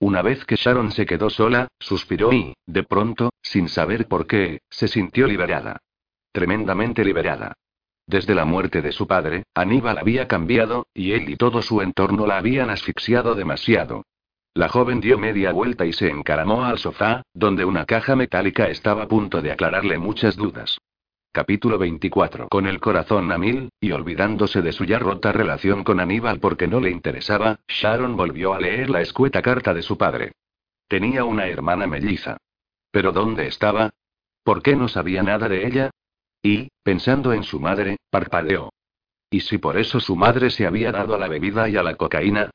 Una 0.00 0.22
vez 0.22 0.44
que 0.44 0.56
Sharon 0.56 0.90
se 0.90 1.06
quedó 1.06 1.30
sola, 1.30 1.68
suspiró 1.78 2.32
y, 2.32 2.52
de 2.66 2.82
pronto, 2.82 3.30
sin 3.42 3.68
saber 3.68 4.08
por 4.08 4.26
qué, 4.26 4.58
se 4.68 4.88
sintió 4.88 5.28
liberada. 5.28 5.78
Tremendamente 6.32 7.04
liberada. 7.04 7.54
Desde 8.04 8.34
la 8.34 8.44
muerte 8.44 8.82
de 8.82 8.90
su 8.90 9.06
padre, 9.06 9.44
Aníbal 9.54 9.98
había 9.98 10.26
cambiado, 10.26 10.88
y 10.92 11.12
él 11.12 11.30
y 11.30 11.36
todo 11.36 11.62
su 11.62 11.80
entorno 11.80 12.26
la 12.26 12.38
habían 12.38 12.70
asfixiado 12.70 13.36
demasiado. 13.36 14.02
La 14.56 14.70
joven 14.70 15.02
dio 15.02 15.18
media 15.18 15.52
vuelta 15.52 15.84
y 15.84 15.92
se 15.92 16.08
encaramó 16.08 16.64
al 16.64 16.78
sofá, 16.78 17.20
donde 17.34 17.66
una 17.66 17.84
caja 17.84 18.16
metálica 18.16 18.68
estaba 18.68 19.02
a 19.02 19.06
punto 19.06 19.42
de 19.42 19.52
aclararle 19.52 19.98
muchas 19.98 20.34
dudas. 20.34 20.78
Capítulo 21.30 21.76
24. 21.76 22.48
Con 22.48 22.66
el 22.66 22.80
corazón 22.80 23.30
a 23.32 23.36
mil, 23.36 23.68
y 23.78 23.92
olvidándose 23.92 24.62
de 24.62 24.72
su 24.72 24.86
ya 24.86 24.98
rota 24.98 25.30
relación 25.30 25.84
con 25.84 26.00
Aníbal 26.00 26.40
porque 26.40 26.68
no 26.68 26.80
le 26.80 26.90
interesaba, 26.90 27.60
Sharon 27.68 28.16
volvió 28.16 28.54
a 28.54 28.58
leer 28.58 28.88
la 28.88 29.02
escueta 29.02 29.42
carta 29.42 29.74
de 29.74 29.82
su 29.82 29.98
padre. 29.98 30.32
Tenía 30.88 31.24
una 31.24 31.48
hermana 31.48 31.86
melliza. 31.86 32.38
¿Pero 32.90 33.12
dónde 33.12 33.48
estaba? 33.48 33.90
¿Por 34.42 34.62
qué 34.62 34.74
no 34.74 34.88
sabía 34.88 35.22
nada 35.22 35.50
de 35.50 35.66
ella? 35.66 35.90
Y, 36.42 36.68
pensando 36.82 37.34
en 37.34 37.42
su 37.42 37.60
madre, 37.60 37.98
parpadeó. 38.08 38.70
¿Y 39.28 39.40
si 39.40 39.58
por 39.58 39.76
eso 39.76 40.00
su 40.00 40.16
madre 40.16 40.48
se 40.48 40.66
había 40.66 40.92
dado 40.92 41.14
a 41.14 41.18
la 41.18 41.28
bebida 41.28 41.68
y 41.68 41.76
a 41.76 41.82
la 41.82 41.96
cocaína? 41.96 42.48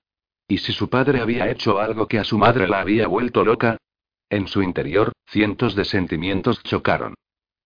¿Y 0.51 0.57
si 0.57 0.73
su 0.73 0.89
padre 0.89 1.21
había 1.21 1.49
hecho 1.49 1.79
algo 1.79 2.09
que 2.09 2.19
a 2.19 2.25
su 2.25 2.37
madre 2.37 2.67
la 2.67 2.81
había 2.81 3.07
vuelto 3.07 3.45
loca? 3.45 3.77
En 4.29 4.49
su 4.49 4.61
interior, 4.61 5.13
cientos 5.25 5.75
de 5.75 5.85
sentimientos 5.85 6.61
chocaron. 6.63 7.13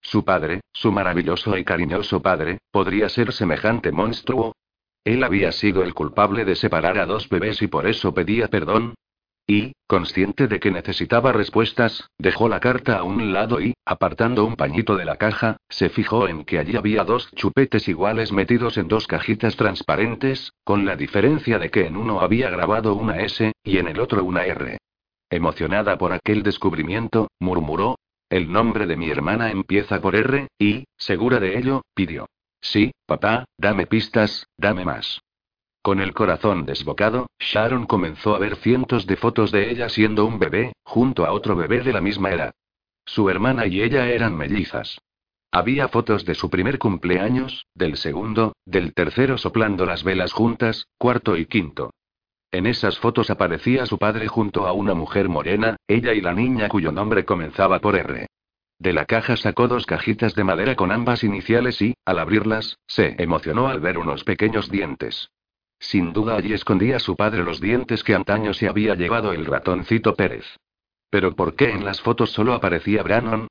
Su 0.03 0.23
padre, 0.23 0.61
su 0.71 0.91
maravilloso 0.91 1.57
y 1.57 1.63
cariñoso 1.63 2.21
padre, 2.21 2.59
¿podría 2.69 3.09
ser 3.09 3.33
semejante 3.33 3.91
monstruo? 3.91 4.55
¿Él 5.03 5.23
había 5.23 5.51
sido 5.51 5.81
el 5.81 5.95
culpable 5.95 6.45
de 6.45 6.53
separar 6.53 6.99
a 6.99 7.07
dos 7.07 7.27
bebés 7.27 7.59
y 7.63 7.67
por 7.67 7.88
eso 7.88 8.13
pedía 8.13 8.49
perdón? 8.49 8.93
Y, 9.48 9.74
consciente 9.86 10.48
de 10.48 10.60
que 10.60 10.72
necesitaba 10.72 11.32
respuestas, 11.32 12.10
dejó 12.18 12.50
la 12.50 12.60
carta 12.60 12.98
a 12.98 13.04
un 13.04 13.32
lado 13.32 13.62
y, 13.62 13.76
apartando 13.86 14.43
un 14.43 14.56
pañito 14.56 14.96
de 14.96 15.06
la 15.06 15.18
caja, 15.18 15.58
se 15.70 15.89
fijó 15.89 16.28
en 16.28 16.46
que 16.46 16.58
allí 16.58 16.76
había 16.76 17.04
dos 17.04 17.30
chupetes 17.36 17.88
iguales 17.88 18.32
metidos 18.32 18.78
en 18.78 18.88
dos 18.88 19.06
cajitas 19.06 19.56
transparentes, 19.56 20.54
con 20.64 20.86
la 20.86 20.96
diferencia 20.96 21.60
de 21.60 21.70
que 21.70 21.86
en 21.86 21.96
uno 21.96 22.22
había 22.22 22.50
grabado 22.50 22.96
una 22.96 23.22
S, 23.22 23.52
y 23.64 23.78
en 23.78 23.88
el 23.88 24.00
otro 24.00 24.24
una 24.24 24.46
R. 24.46 24.80
Emocionada 25.30 25.98
por 25.98 26.12
aquel 26.12 26.41
descubrimiento, 26.41 27.28
murmuró, 27.39 27.98
el 28.30 28.52
nombre 28.52 28.88
de 28.88 28.98
mi 28.98 29.12
hermana 29.12 29.52
empieza 29.52 30.02
por 30.02 30.16
R, 30.16 30.48
y, 30.58 30.86
segura 30.98 31.39
de 31.39 31.60
ello, 31.60 31.84
pidió. 31.93 32.28
Sí, 32.62 32.91
papá, 33.06 33.46
dame 33.58 33.86
pistas, 33.86 34.48
dame 34.58 34.86
más. 34.86 35.22
Con 35.86 35.99
el 35.99 36.15
corazón 36.15 36.65
desbocado, 36.65 37.27
Sharon 37.38 37.86
comenzó 37.86 38.33
a 38.33 38.39
ver 38.39 38.55
cientos 38.55 39.05
de 39.05 39.17
fotos 39.17 39.51
de 39.51 39.70
ella 39.70 39.87
siendo 39.87 40.25
un 40.25 40.39
bebé, 40.39 40.74
junto 40.83 41.28
a 41.28 41.32
otro 41.32 41.55
bebé 41.55 41.82
de 41.82 41.93
la 41.93 42.01
misma 42.01 42.32
edad. 42.32 42.55
Su 43.05 43.29
hermana 43.29 43.67
y 43.67 43.83
ella 43.83 44.07
eran 44.07 44.36
mellizas. 44.36 44.97
Había 45.51 45.87
fotos 45.87 46.25
de 46.25 46.33
su 46.33 46.49
primer 46.49 46.79
cumpleaños, 46.79 47.67
del 47.75 47.97
segundo, 47.97 48.55
del 48.66 48.95
tercero 48.95 49.37
soplando 49.37 49.86
las 49.86 50.03
velas 50.03 50.33
juntas, 50.33 50.87
cuarto 50.97 51.37
y 51.37 51.45
quinto. 51.45 51.91
En 52.51 52.66
esas 52.66 52.97
fotos 52.97 53.29
aparecía 53.29 53.86
su 53.86 53.99
padre 53.99 54.28
junto 54.28 54.66
a 54.66 54.74
una 54.74 54.95
mujer 54.95 55.29
morena, 55.29 55.75
ella 55.87 56.13
y 56.16 56.21
la 56.21 56.33
niña 56.33 56.67
cuyo 56.67 56.91
nombre 56.91 57.25
comenzaba 57.25 57.78
por 57.78 57.95
R. 57.95 58.25
De 58.79 58.91
la 58.91 59.05
caja 59.05 59.37
sacó 59.37 59.67
dos 59.67 59.86
cajitas 59.86 60.33
de 60.33 60.45
madera 60.45 60.75
con 60.75 60.91
ambas 60.91 61.24
iniciales 61.24 61.79
y, 61.83 61.93
al 62.05 62.17
abrirlas, 62.17 62.79
se 62.87 63.21
emocionó 63.21 63.67
al 63.67 63.82
ver 63.82 63.99
unos 63.99 64.24
pequeños 64.24 64.71
dientes. 64.71 65.29
Sin 65.80 66.14
duda 66.14 66.36
allí 66.36 66.54
escondía 66.54 67.00
su 67.00 67.16
padre 67.16 67.43
los 67.43 67.60
dientes 67.60 68.04
que 68.04 68.16
antaño 68.16 68.54
se 68.54 68.68
había 68.68 68.96
llevado 68.96 69.34
el 69.34 69.46
ratoncito 69.46 70.16
Pérez. 70.16 70.46
Pero 71.10 71.36
¿por 71.36 71.56
qué 71.56 71.72
en 71.72 71.86
las 71.86 72.02
fotos 72.02 72.32
solo 72.32 72.54
aparecía 72.54 73.04
Brannon? 73.04 73.47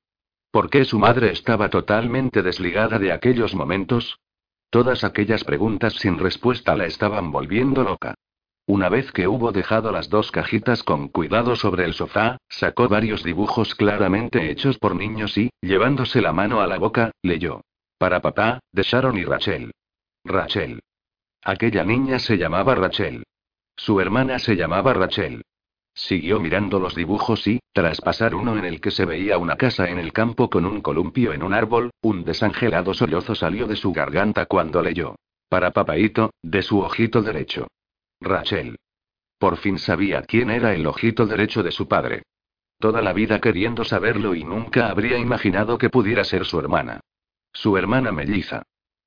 ¿Por 0.51 0.69
qué 0.69 0.85
su 0.85 0.99
madre 0.99 1.31
estaba 1.31 1.69
totalmente 1.69 2.41
desligada 2.41 2.99
de 2.99 3.11
aquellos 3.11 3.55
momentos? 3.55 4.19
Todas 4.69 5.03
aquellas 5.03 5.43
preguntas 5.43 5.93
sin 5.93 6.17
respuesta 6.17 6.75
la 6.75 6.85
estaban 6.85 7.31
volviendo 7.31 7.83
loca. 7.83 8.15
Una 8.67 8.89
vez 8.89 9.11
que 9.11 9.27
hubo 9.27 9.51
dejado 9.51 9.91
las 9.91 10.09
dos 10.09 10.31
cajitas 10.31 10.81
con 10.81 11.09
cuidado 11.09 11.55
sobre 11.55 11.85
el 11.85 11.93
sofá, 11.93 12.37
sacó 12.49 12.87
varios 12.87 13.23
dibujos 13.23 13.75
claramente 13.75 14.49
hechos 14.49 14.79
por 14.79 14.95
niños 14.95 15.37
y, 15.37 15.51
llevándose 15.61 16.19
la 16.21 16.33
mano 16.33 16.61
a 16.61 16.67
la 16.67 16.79
boca, 16.79 17.11
leyó. 17.21 17.61
Para 17.99 18.21
papá, 18.21 18.59
de 18.71 18.83
Sharon 18.83 19.17
y 19.17 19.23
Rachel. 19.23 19.71
Rachel. 20.23 20.81
Aquella 21.47 21.83
niña 21.83 22.17
se 22.17 22.39
llamaba 22.39 22.73
Rachel. 22.73 23.23
Su 23.75 24.01
hermana 24.01 24.39
se 24.39 24.55
llamaba 24.55 24.95
Rachel. 24.95 25.43
Siguió 25.93 26.39
mirando 26.39 26.79
los 26.79 26.95
dibujos 26.95 27.45
y, 27.45 27.59
tras 27.71 28.01
pasar 28.01 28.33
uno 28.33 28.57
en 28.57 28.65
el 28.65 28.81
que 28.81 28.89
se 28.89 29.05
veía 29.05 29.37
una 29.37 29.55
casa 29.55 29.87
en 29.87 29.99
el 29.99 30.11
campo 30.11 30.49
con 30.49 30.65
un 30.65 30.81
columpio 30.81 31.33
en 31.33 31.43
un 31.43 31.53
árbol, 31.53 31.91
un 32.01 32.23
desangelado 32.25 32.95
sollozo 32.95 33.35
salió 33.35 33.67
de 33.67 33.75
su 33.75 33.93
garganta 33.93 34.47
cuando 34.47 34.81
leyó. 34.81 35.17
Para 35.47 35.69
papaito, 35.69 36.31
de 36.41 36.63
su 36.63 36.79
ojito 36.79 37.21
derecho. 37.21 37.67
Rachel. 38.19 38.77
Por 39.37 39.57
fin 39.57 39.77
sabía 39.77 40.23
quién 40.23 40.49
era 40.49 40.73
el 40.73 40.87
ojito 40.87 41.27
derecho 41.27 41.61
de 41.61 41.71
su 41.71 41.87
padre. 41.87 42.23
Toda 42.79 43.03
la 43.03 43.13
vida 43.13 43.39
queriendo 43.39 43.83
saberlo 43.83 44.33
y 44.33 44.43
nunca 44.43 44.89
habría 44.89 45.19
imaginado 45.19 45.77
que 45.77 45.91
pudiera 45.91 46.23
ser 46.23 46.43
su 46.43 46.59
hermana. 46.59 47.01
Su 47.53 47.77
hermana 47.77 48.11
melliza. 48.11 48.63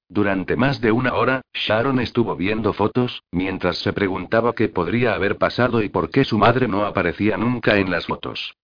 Durante 0.08 0.56
más 0.56 0.80
de 0.80 0.90
una 0.90 1.14
hora, 1.14 1.42
Sharon 1.52 2.00
estuvo 2.00 2.34
viendo 2.34 2.72
fotos, 2.72 3.22
mientras 3.30 3.76
se 3.78 3.92
preguntaba 3.92 4.54
qué 4.54 4.68
podría 4.68 5.14
haber 5.14 5.36
pasado 5.36 5.82
y 5.82 5.90
por 5.90 6.10
qué 6.10 6.24
su 6.24 6.38
madre 6.38 6.66
no 6.66 6.86
aparecía 6.86 7.36
nunca 7.36 7.76
en 7.76 7.90
las 7.90 8.06
fotos. 8.06 8.54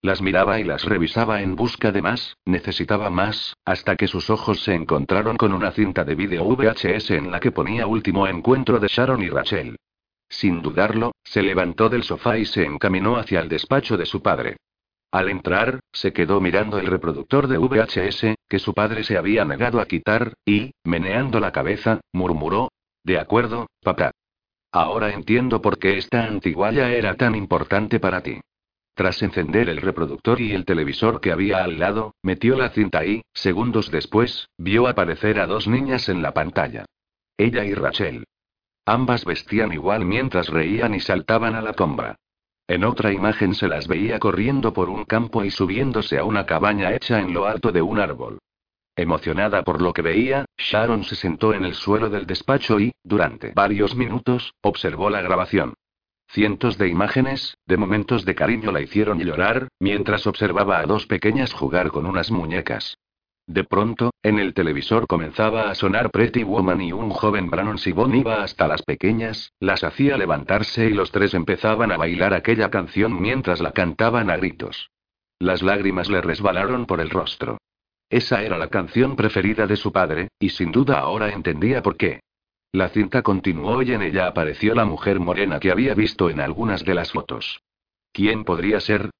Las 0.00 0.22
miraba 0.22 0.60
y 0.60 0.64
las 0.64 0.84
revisaba 0.84 1.42
en 1.42 1.56
busca 1.56 1.92
de 1.92 2.02
más, 2.02 2.36
necesitaba 2.46 3.10
más, 3.10 3.54
hasta 3.64 3.96
que 3.96 4.06
sus 4.06 4.30
ojos 4.30 4.62
se 4.62 4.74
encontraron 4.74 5.36
con 5.36 5.52
una 5.52 5.72
cinta 5.72 6.04
de 6.04 6.14
vídeo 6.14 6.44
VHS 6.44 7.10
en 7.10 7.30
la 7.30 7.40
que 7.40 7.52
ponía 7.52 7.86
último 7.86 8.26
encuentro 8.26 8.80
de 8.80 8.88
Sharon 8.88 9.22
y 9.22 9.28
Rachel. 9.28 9.76
Sin 10.28 10.62
dudarlo, 10.62 11.12
se 11.22 11.42
levantó 11.42 11.88
del 11.88 12.02
sofá 12.02 12.38
y 12.38 12.44
se 12.44 12.64
encaminó 12.64 13.16
hacia 13.16 13.40
el 13.40 13.48
despacho 13.48 13.96
de 13.96 14.06
su 14.06 14.22
padre. 14.22 14.56
Al 15.10 15.28
entrar, 15.28 15.80
se 15.92 16.12
quedó 16.12 16.40
mirando 16.40 16.78
el 16.78 16.86
reproductor 16.86 17.46
de 17.46 17.56
VHS, 17.56 18.34
que 18.48 18.58
su 18.58 18.74
padre 18.74 19.04
se 19.04 19.16
había 19.16 19.44
negado 19.44 19.80
a 19.80 19.86
quitar, 19.86 20.34
y, 20.44 20.72
meneando 20.84 21.40
la 21.40 21.52
cabeza, 21.52 22.00
murmuró, 22.12 22.70
De 23.02 23.18
acuerdo, 23.18 23.66
papá. 23.82 24.12
Ahora 24.72 25.12
entiendo 25.12 25.60
por 25.62 25.78
qué 25.78 25.98
esta 25.98 26.24
antiguaya 26.24 26.90
era 26.90 27.14
tan 27.14 27.34
importante 27.34 28.00
para 28.00 28.22
ti. 28.22 28.40
Tras 28.94 29.22
encender 29.22 29.68
el 29.68 29.78
reproductor 29.78 30.40
y 30.40 30.52
el 30.52 30.64
televisor 30.64 31.20
que 31.20 31.32
había 31.32 31.64
al 31.64 31.78
lado, 31.78 32.14
metió 32.22 32.56
la 32.56 32.70
cinta 32.70 33.04
y, 33.04 33.22
segundos 33.32 33.90
después, 33.90 34.48
vio 34.56 34.86
aparecer 34.86 35.40
a 35.40 35.46
dos 35.46 35.66
niñas 35.66 36.08
en 36.08 36.22
la 36.22 36.32
pantalla. 36.32 36.84
Ella 37.36 37.64
y 37.64 37.74
Rachel. 37.74 38.24
Ambas 38.86 39.24
vestían 39.24 39.72
igual 39.72 40.04
mientras 40.04 40.48
reían 40.48 40.94
y 40.94 41.00
saltaban 41.00 41.54
a 41.54 41.62
la 41.62 41.72
tumba. 41.72 42.16
En 42.66 42.82
otra 42.84 43.12
imagen 43.12 43.54
se 43.54 43.68
las 43.68 43.86
veía 43.86 44.18
corriendo 44.18 44.72
por 44.72 44.88
un 44.88 45.04
campo 45.04 45.44
y 45.44 45.50
subiéndose 45.50 46.18
a 46.18 46.24
una 46.24 46.46
cabaña 46.46 46.94
hecha 46.94 47.20
en 47.20 47.34
lo 47.34 47.46
alto 47.46 47.72
de 47.72 47.82
un 47.82 47.98
árbol. 47.98 48.38
Emocionada 48.96 49.64
por 49.64 49.82
lo 49.82 49.92
que 49.92 50.02
veía, 50.02 50.46
Sharon 50.56 51.04
se 51.04 51.16
sentó 51.16 51.52
en 51.52 51.64
el 51.64 51.74
suelo 51.74 52.08
del 52.08 52.26
despacho 52.26 52.80
y, 52.80 52.92
durante 53.02 53.52
varios 53.52 53.94
minutos, 53.96 54.54
observó 54.62 55.10
la 55.10 55.20
grabación. 55.20 55.74
Cientos 56.28 56.78
de 56.78 56.88
imágenes, 56.88 57.58
de 57.66 57.76
momentos 57.76 58.24
de 58.24 58.34
cariño 58.34 58.72
la 58.72 58.80
hicieron 58.80 59.18
llorar, 59.18 59.68
mientras 59.78 60.26
observaba 60.26 60.78
a 60.78 60.86
dos 60.86 61.06
pequeñas 61.06 61.52
jugar 61.52 61.90
con 61.90 62.06
unas 62.06 62.30
muñecas. 62.30 62.96
De 63.46 63.62
pronto, 63.62 64.10
en 64.22 64.38
el 64.38 64.54
televisor 64.54 65.06
comenzaba 65.06 65.68
a 65.70 65.74
sonar 65.74 66.10
Pretty 66.10 66.44
Woman 66.44 66.80
y 66.80 66.92
un 66.92 67.10
joven 67.10 67.50
Brannon 67.50 67.76
Sibon 67.76 68.14
iba 68.14 68.42
hasta 68.42 68.66
las 68.66 68.82
pequeñas, 68.82 69.52
las 69.60 69.84
hacía 69.84 70.16
levantarse 70.16 70.86
y 70.86 70.94
los 70.94 71.10
tres 71.10 71.34
empezaban 71.34 71.92
a 71.92 71.98
bailar 71.98 72.32
aquella 72.32 72.70
canción 72.70 73.20
mientras 73.20 73.60
la 73.60 73.72
cantaban 73.72 74.30
a 74.30 74.38
gritos. 74.38 74.90
Las 75.38 75.62
lágrimas 75.62 76.08
le 76.08 76.22
resbalaron 76.22 76.86
por 76.86 77.00
el 77.00 77.10
rostro. 77.10 77.58
Esa 78.08 78.42
era 78.42 78.56
la 78.56 78.68
canción 78.68 79.14
preferida 79.14 79.66
de 79.66 79.76
su 79.76 79.92
padre, 79.92 80.28
y 80.38 80.50
sin 80.50 80.72
duda 80.72 81.00
ahora 81.00 81.30
entendía 81.30 81.82
por 81.82 81.96
qué. 81.96 82.20
La 82.72 82.88
cinta 82.88 83.22
continuó 83.22 83.82
y 83.82 83.92
en 83.92 84.02
ella 84.02 84.26
apareció 84.26 84.74
la 84.74 84.84
mujer 84.84 85.20
morena 85.20 85.60
que 85.60 85.70
había 85.70 85.94
visto 85.94 86.30
en 86.30 86.40
algunas 86.40 86.84
de 86.84 86.94
las 86.94 87.12
fotos. 87.12 87.60
¿Quién 88.12 88.44
podría 88.44 88.80
ser? 88.80 89.10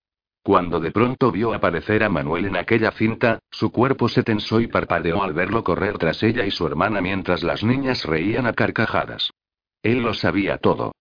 Cuando 0.45 0.79
de 0.79 0.91
pronto 0.91 1.33
vio 1.33 1.55
aparecer 1.55 2.05
a 2.05 2.11
Manuel 2.11 2.45
en 2.45 2.57
aquella 2.57 2.91
cinta, 2.91 3.39
su 3.51 3.73
cuerpo 3.73 4.11
se 4.11 4.23
tensó 4.23 4.61
y 4.61 4.67
parpadeó 4.67 5.23
al 5.23 5.33
verlo 5.33 5.65
correr 5.65 5.97
tras 5.97 6.23
ella 6.23 6.45
y 6.45 6.51
su 6.51 6.67
hermana 6.67 7.01
mientras 7.01 7.43
las 7.43 7.65
niñas 7.65 8.05
reían 8.05 8.47
a 8.47 8.53
carcajadas. 8.53 9.31
Él 9.83 10.03
lo 10.03 10.13
sabía 10.13 10.59
todo. 10.59 10.93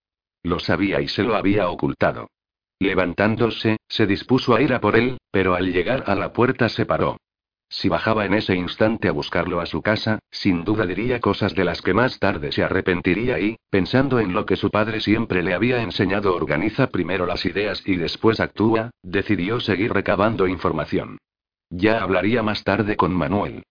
Lo 0.43 0.59
sabía 0.59 1.01
y 1.01 1.09
se 1.09 1.23
lo 1.23 1.35
había 1.35 1.69
ocultado. 1.69 2.29
Levantándose, 2.79 3.77
se 3.89 4.07
dispuso 4.07 4.55
a 4.55 4.61
ir 4.61 4.73
a 4.73 4.79
por 4.79 4.95
él, 4.95 5.17
pero 5.29 5.55
al 5.55 5.73
llegar 5.73 6.05
a 6.07 6.15
la 6.15 6.31
puerta 6.31 6.69
se 6.69 6.85
paró. 6.85 7.17
Si 7.75 7.89
bajaba 7.89 8.25
en 8.25 8.35
ese 8.35 8.55
instante 8.55 9.07
a 9.07 9.11
buscarlo 9.11 9.59
a 9.59 9.65
su 9.65 9.81
casa, 9.81 10.19
sin 10.29 10.63
duda 10.63 10.85
diría 10.85 11.19
cosas 11.19 11.55
de 11.55 11.65
las 11.65 11.81
que 11.81 11.95
más 11.95 12.19
tarde 12.19 12.51
se 12.51 12.63
arrepentiría 12.63 13.39
y, 13.39 13.57
pensando 13.71 14.19
en 14.19 14.31
lo 14.31 14.45
que 14.45 14.57
su 14.57 14.69
padre 14.69 15.01
siempre 15.01 15.41
le 15.41 15.55
había 15.55 15.81
enseñado, 15.81 16.35
organiza 16.35 16.91
primero 16.91 17.25
las 17.25 17.47
ideas 17.47 17.81
y 17.83 17.95
después 17.95 18.39
actúa, 18.39 18.91
decidió 19.01 19.59
seguir 19.59 19.91
recabando 19.91 20.45
información. 20.45 21.17
Ya 21.71 22.03
hablaría 22.03 22.43
más 22.43 22.63
tarde 22.63 22.95
con 22.95 23.11
Manuel. 23.11 23.63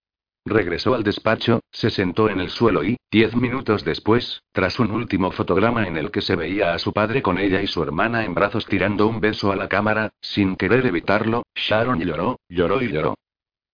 Regresó 0.44 0.94
al 0.94 1.04
despacho, 1.04 1.60
se 1.70 1.88
sentó 1.88 2.28
en 2.28 2.40
el 2.40 2.50
suelo 2.50 2.82
y, 2.82 2.96
diez 3.08 3.36
minutos 3.36 3.84
después, 3.84 4.42
tras 4.50 4.80
un 4.80 4.90
último 4.90 5.30
fotograma 5.30 5.86
en 5.86 5.96
el 5.96 6.10
que 6.10 6.22
se 6.22 6.34
veía 6.34 6.74
a 6.74 6.80
su 6.80 6.92
padre 6.92 7.22
con 7.22 7.38
ella 7.38 7.62
y 7.62 7.68
su 7.68 7.80
hermana 7.80 8.24
en 8.24 8.34
brazos 8.34 8.66
tirando 8.66 9.06
un 9.06 9.20
beso 9.20 9.52
a 9.52 9.56
la 9.56 9.68
cámara, 9.68 10.10
sin 10.20 10.56
querer 10.56 10.84
evitarlo, 10.86 11.44
Sharon 11.54 12.00
lloró, 12.00 12.40
lloró 12.48 12.82
y 12.82 12.88
lloró. 12.88 13.14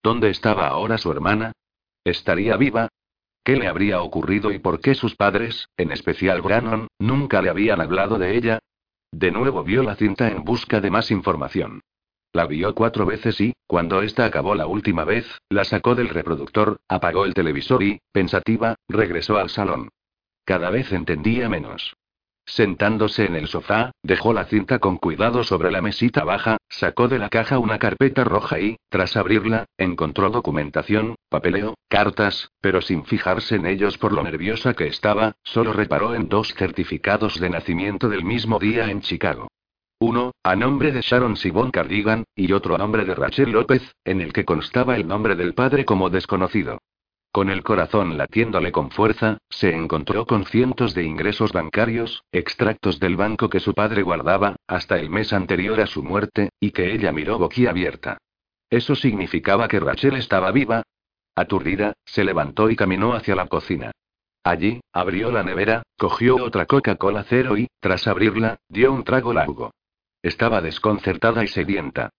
¿Dónde 0.02 0.30
estaba 0.30 0.68
ahora 0.68 0.98
su 0.98 1.10
hermana? 1.10 1.52
¿Estaría 2.04 2.56
viva? 2.56 2.88
¿Qué 3.44 3.56
le 3.56 3.68
habría 3.68 4.02
ocurrido 4.02 4.52
y 4.52 4.58
por 4.58 4.80
qué 4.80 4.94
sus 4.94 5.16
padres, 5.16 5.68
en 5.76 5.90
especial 5.90 6.42
Brannon, 6.42 6.88
nunca 6.98 7.42
le 7.42 7.50
habían 7.50 7.80
hablado 7.80 8.18
de 8.18 8.36
ella? 8.36 8.58
De 9.10 9.30
nuevo 9.30 9.64
vio 9.64 9.82
la 9.82 9.96
cinta 9.96 10.28
en 10.28 10.44
busca 10.44 10.80
de 10.80 10.90
más 10.90 11.10
información. 11.10 11.80
La 12.32 12.46
vio 12.46 12.74
cuatro 12.74 13.06
veces 13.06 13.40
y, 13.40 13.54
cuando 13.66 14.02
esta 14.02 14.26
acabó 14.26 14.54
la 14.54 14.66
última 14.66 15.04
vez, 15.04 15.26
la 15.48 15.64
sacó 15.64 15.94
del 15.94 16.10
reproductor, 16.10 16.78
apagó 16.88 17.24
el 17.24 17.32
televisor 17.32 17.82
y, 17.82 18.00
pensativa, 18.12 18.76
regresó 18.86 19.38
al 19.38 19.48
salón. 19.48 19.88
Cada 20.44 20.70
vez 20.70 20.92
entendía 20.92 21.48
menos. 21.48 21.96
Sentándose 22.48 23.26
en 23.26 23.36
el 23.36 23.46
sofá, 23.46 23.92
dejó 24.02 24.32
la 24.32 24.46
cinta 24.46 24.78
con 24.78 24.96
cuidado 24.96 25.44
sobre 25.44 25.70
la 25.70 25.82
mesita 25.82 26.24
baja, 26.24 26.56
sacó 26.70 27.06
de 27.06 27.18
la 27.18 27.28
caja 27.28 27.58
una 27.58 27.78
carpeta 27.78 28.24
roja 28.24 28.58
y, 28.58 28.78
tras 28.88 29.18
abrirla, 29.18 29.66
encontró 29.76 30.30
documentación, 30.30 31.16
papeleo, 31.28 31.74
cartas, 31.88 32.50
pero 32.62 32.80
sin 32.80 33.04
fijarse 33.04 33.56
en 33.56 33.66
ellos 33.66 33.98
por 33.98 34.14
lo 34.14 34.22
nerviosa 34.22 34.72
que 34.72 34.86
estaba, 34.86 35.34
solo 35.42 35.74
reparó 35.74 36.14
en 36.14 36.30
dos 36.30 36.54
certificados 36.54 37.38
de 37.38 37.50
nacimiento 37.50 38.08
del 38.08 38.24
mismo 38.24 38.58
día 38.58 38.90
en 38.90 39.02
Chicago. 39.02 39.48
Uno, 40.00 40.32
a 40.42 40.56
nombre 40.56 40.90
de 40.90 41.02
Sharon 41.02 41.36
Sibon 41.36 41.70
Cardigan, 41.70 42.24
y 42.34 42.52
otro 42.52 42.76
a 42.76 42.78
nombre 42.78 43.04
de 43.04 43.14
Rachel 43.14 43.50
López, 43.50 43.94
en 44.04 44.22
el 44.22 44.32
que 44.32 44.46
constaba 44.46 44.96
el 44.96 45.06
nombre 45.06 45.36
del 45.36 45.52
padre 45.52 45.84
como 45.84 46.08
desconocido. 46.08 46.78
Con 47.30 47.50
el 47.50 47.62
corazón 47.62 48.16
latiéndole 48.16 48.72
con 48.72 48.90
fuerza, 48.90 49.38
se 49.50 49.74
encontró 49.74 50.26
con 50.26 50.46
cientos 50.46 50.94
de 50.94 51.04
ingresos 51.04 51.52
bancarios, 51.52 52.24
extractos 52.32 52.98
del 52.98 53.16
banco 53.16 53.50
que 53.50 53.60
su 53.60 53.74
padre 53.74 54.02
guardaba, 54.02 54.56
hasta 54.66 54.98
el 54.98 55.10
mes 55.10 55.32
anterior 55.32 55.80
a 55.80 55.86
su 55.86 56.02
muerte, 56.02 56.50
y 56.58 56.70
que 56.70 56.92
ella 56.92 57.12
miró 57.12 57.38
boquiabierta. 57.38 58.18
¿Eso 58.70 58.94
significaba 58.94 59.68
que 59.68 59.80
Rachel 59.80 60.16
estaba 60.16 60.50
viva? 60.52 60.82
Aturdida, 61.34 61.92
se 62.04 62.24
levantó 62.24 62.70
y 62.70 62.76
caminó 62.76 63.12
hacia 63.12 63.36
la 63.36 63.46
cocina. 63.46 63.92
Allí, 64.42 64.80
abrió 64.92 65.30
la 65.30 65.42
nevera, 65.42 65.82
cogió 65.96 66.42
otra 66.42 66.66
Coca-Cola 66.66 67.24
cero 67.28 67.56
y, 67.58 67.68
tras 67.80 68.06
abrirla, 68.06 68.58
dio 68.68 68.92
un 68.92 69.04
trago 69.04 69.32
largo. 69.32 69.72
Estaba 70.22 70.60
desconcertada 70.60 71.44
y 71.44 71.48
sedienta. 71.48 72.10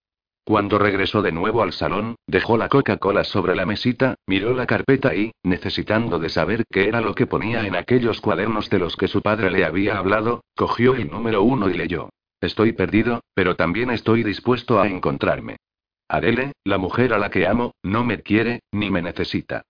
Cuando 0.49 0.79
regresó 0.79 1.21
de 1.21 1.31
nuevo 1.31 1.61
al 1.61 1.73
salón, 1.73 2.15
dejó 2.25 2.57
la 2.57 2.69
Coca-Cola 2.69 3.23
sobre 3.23 3.55
la 3.55 3.67
mesita, 3.67 4.15
miró 4.25 4.51
la 4.55 4.65
carpeta 4.65 5.13
y, 5.13 5.31
necesitando 5.43 6.17
de 6.17 6.29
saber 6.29 6.63
qué 6.71 6.87
era 6.87 7.01
lo 7.01 7.13
que 7.13 7.27
ponía 7.27 7.67
en 7.67 7.75
aquellos 7.75 8.19
cuadernos 8.19 8.67
de 8.71 8.79
los 8.79 8.95
que 8.95 9.07
su 9.07 9.21
padre 9.21 9.51
le 9.51 9.63
había 9.63 9.99
hablado, 9.99 10.43
cogió 10.55 10.95
el 10.95 11.11
número 11.11 11.43
uno 11.43 11.69
y 11.69 11.75
leyó. 11.75 12.09
Estoy 12.41 12.71
perdido, 12.71 13.21
pero 13.35 13.55
también 13.55 13.91
estoy 13.91 14.23
dispuesto 14.23 14.81
a 14.81 14.87
encontrarme. 14.87 15.57
Adele, 16.07 16.53
la 16.63 16.79
mujer 16.79 17.13
a 17.13 17.19
la 17.19 17.29
que 17.29 17.45
amo, 17.45 17.75
no 17.83 18.03
me 18.03 18.23
quiere, 18.23 18.61
ni 18.71 18.89
me 18.89 19.03
necesita. 19.03 19.61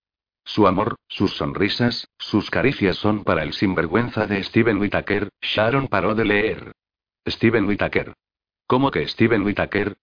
Su 0.45 0.65
amor, 0.65 0.95
sus 1.09 1.35
sonrisas, 1.35 2.07
sus 2.17 2.49
caricias 2.49 2.95
son 2.95 3.25
para 3.25 3.43
el 3.43 3.51
sinvergüenza 3.51 4.27
de 4.27 4.41
Steven 4.45 4.77
Whittaker. 4.77 5.27
Sharon 5.41 5.89
paró 5.89 6.15
de 6.15 6.23
leer. 6.23 6.71
Steven 7.27 7.65
Whittaker. 7.65 8.13
¿Cómo 8.65 8.91
que 8.91 9.05
Steven 9.09 9.41
Whittaker? 9.41 9.97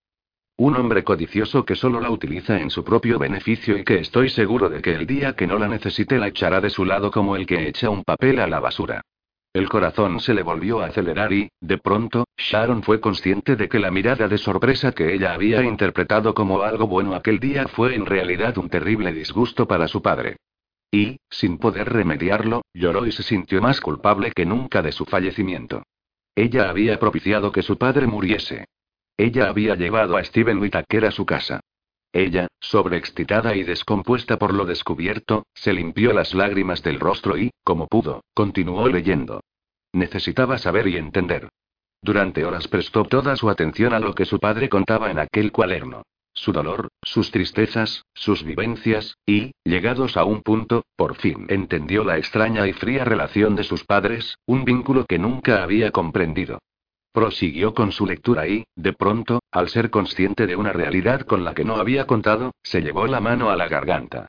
Un 0.59 0.75
hombre 0.77 1.05
codicioso 1.05 1.67
que 1.67 1.75
solo 1.75 2.01
la 2.01 2.11
utiliza 2.11 2.59
en 2.59 2.71
su 2.71 2.83
propio 2.83 3.19
beneficio 3.19 3.77
y 3.77 3.85
que 3.85 3.99
estoy 3.99 4.31
seguro 4.31 4.71
de 4.71 4.81
que 4.81 4.95
el 4.95 5.07
día 5.07 5.35
que 5.35 5.47
no 5.47 5.59
la 5.59 5.69
necesite 5.69 6.17
la 6.17 6.29
echará 6.29 6.63
de 6.63 6.71
su 6.71 6.87
lado 6.87 7.11
como 7.11 7.37
el 7.37 7.45
que 7.45 7.69
echa 7.69 7.91
un 7.91 8.03
papel 8.05 8.41
a 8.41 8.47
la 8.47 8.59
basura. 8.59 9.03
El 9.53 9.69
corazón 9.69 10.19
se 10.19 10.33
le 10.33 10.43
volvió 10.43 10.81
a 10.81 10.87
acelerar 10.87 11.31
y, 11.35 11.51
de 11.61 11.77
pronto, 11.77 12.25
Sharon 12.39 12.83
fue 12.83 13.01
consciente 13.01 13.55
de 13.57 13.69
que 13.69 13.79
la 13.79 13.91
mirada 13.91 14.29
de 14.29 14.39
sorpresa 14.39 14.93
que 14.93 15.13
ella 15.13 15.35
había 15.35 15.63
interpretado 15.63 16.33
como 16.33 16.63
algo 16.63 16.87
bueno 16.87 17.15
aquel 17.15 17.39
día 17.39 17.69
fue 17.69 17.95
en 17.95 18.07
realidad 18.07 18.57
un 18.57 18.71
terrible 18.71 19.13
disgusto 19.13 19.69
para 19.69 19.89
su 19.89 20.01
padre. 20.01 20.37
Y, 20.91 21.19
sin 21.29 21.59
poder 21.59 21.93
remediarlo, 21.93 22.63
lloró 22.73 23.07
y 23.07 23.13
se 23.13 23.23
sintió 23.23 23.61
más 23.61 23.83
culpable 23.83 24.33
que 24.33 24.47
nunca 24.47 24.81
de 24.81 24.93
su 24.93 25.05
fallecimiento. 25.05 25.83
Ella 26.35 26.71
había 26.71 26.99
propiciado 26.99 27.53
que 27.53 27.63
su 27.63 27.77
padre 27.77 28.07
muriese. 28.07 28.67
Ella 29.17 29.49
había 29.49 29.75
llevado 29.75 30.17
a 30.17 30.25
Steven 30.25 30.59
Whittaker 30.59 31.07
a 31.07 31.11
su 31.11 31.25
casa. 31.25 31.61
Ella, 32.13 32.49
sobreexcitada 32.61 33.55
y 33.57 33.63
descompuesta 33.63 34.39
por 34.39 34.55
lo 34.55 34.65
descubierto, 34.65 35.47
se 35.55 35.73
limpió 35.73 36.13
las 36.13 36.35
lágrimas 36.35 36.83
del 36.83 37.01
rostro 37.01 37.37
y, 37.37 37.51
como 37.65 37.89
pudo, 37.89 38.23
continuó 38.35 38.89
leyendo. 38.89 39.41
Necesitaba 39.93 40.59
saber 40.59 40.89
y 40.89 40.97
entender. 40.97 41.49
Durante 42.03 42.45
horas 42.45 42.69
prestó 42.69 43.05
toda 43.05 43.37
su 43.37 43.51
atención 43.51 43.93
a 43.93 44.01
lo 44.01 44.15
que 44.15 44.27
su 44.27 44.39
padre 44.39 44.69
contaba 44.69 45.11
en 45.11 45.19
aquel 45.19 45.53
cuaderno. 45.53 46.03
Su 46.35 46.53
dolor, 46.53 46.89
sus 47.03 47.31
tristezas, 47.31 48.05
sus 48.15 48.45
vivencias, 48.45 49.17
y, 49.25 49.53
llegados 49.65 50.19
a 50.19 50.25
un 50.25 50.43
punto, 50.43 50.85
por 50.95 51.17
fin 51.17 51.47
entendió 51.49 52.05
la 52.05 52.19
extraña 52.19 52.67
y 52.67 52.75
fría 52.75 53.05
relación 53.05 53.57
de 53.57 53.65
sus 53.65 53.85
padres, 53.85 54.37
un 54.45 54.65
vínculo 54.67 55.07
que 55.07 55.19
nunca 55.19 55.63
había 55.63 55.91
comprendido. 55.91 56.59
Prosiguió 57.17 57.73
con 57.73 57.93
su 57.93 58.05
lectura 58.05 58.47
y, 58.47 58.67
de 58.77 58.93
pronto, 58.93 59.41
al 59.51 59.71
ser 59.71 59.89
consciente 59.89 60.47
de 60.47 60.55
una 60.55 60.71
realidad 60.75 61.23
con 61.23 61.45
la 61.45 61.55
que 61.55 61.65
no 61.65 61.77
había 61.77 62.07
contado, 62.07 62.53
se 62.63 62.83
llevó 62.83 63.07
la 63.07 63.21
mano 63.21 63.49
a 63.49 63.57
la 63.57 63.69
garganta. 63.69 64.27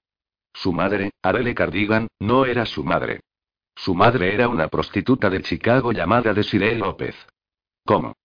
Su 0.53 0.72
madre, 0.72 1.11
Adele 1.22 1.53
Cardigan, 1.53 2.07
no 2.22 2.45
era 2.45 2.65
su 2.65 2.85
madre. 2.85 3.19
Su 3.76 3.93
madre 3.93 4.34
era 4.34 4.47
una 4.47 4.69
prostituta 4.69 5.30
de 5.30 5.41
Chicago 5.41 5.91
llamada 5.91 6.34
Desiree 6.34 6.77
López. 6.77 7.14
¿Cómo? 7.85 8.15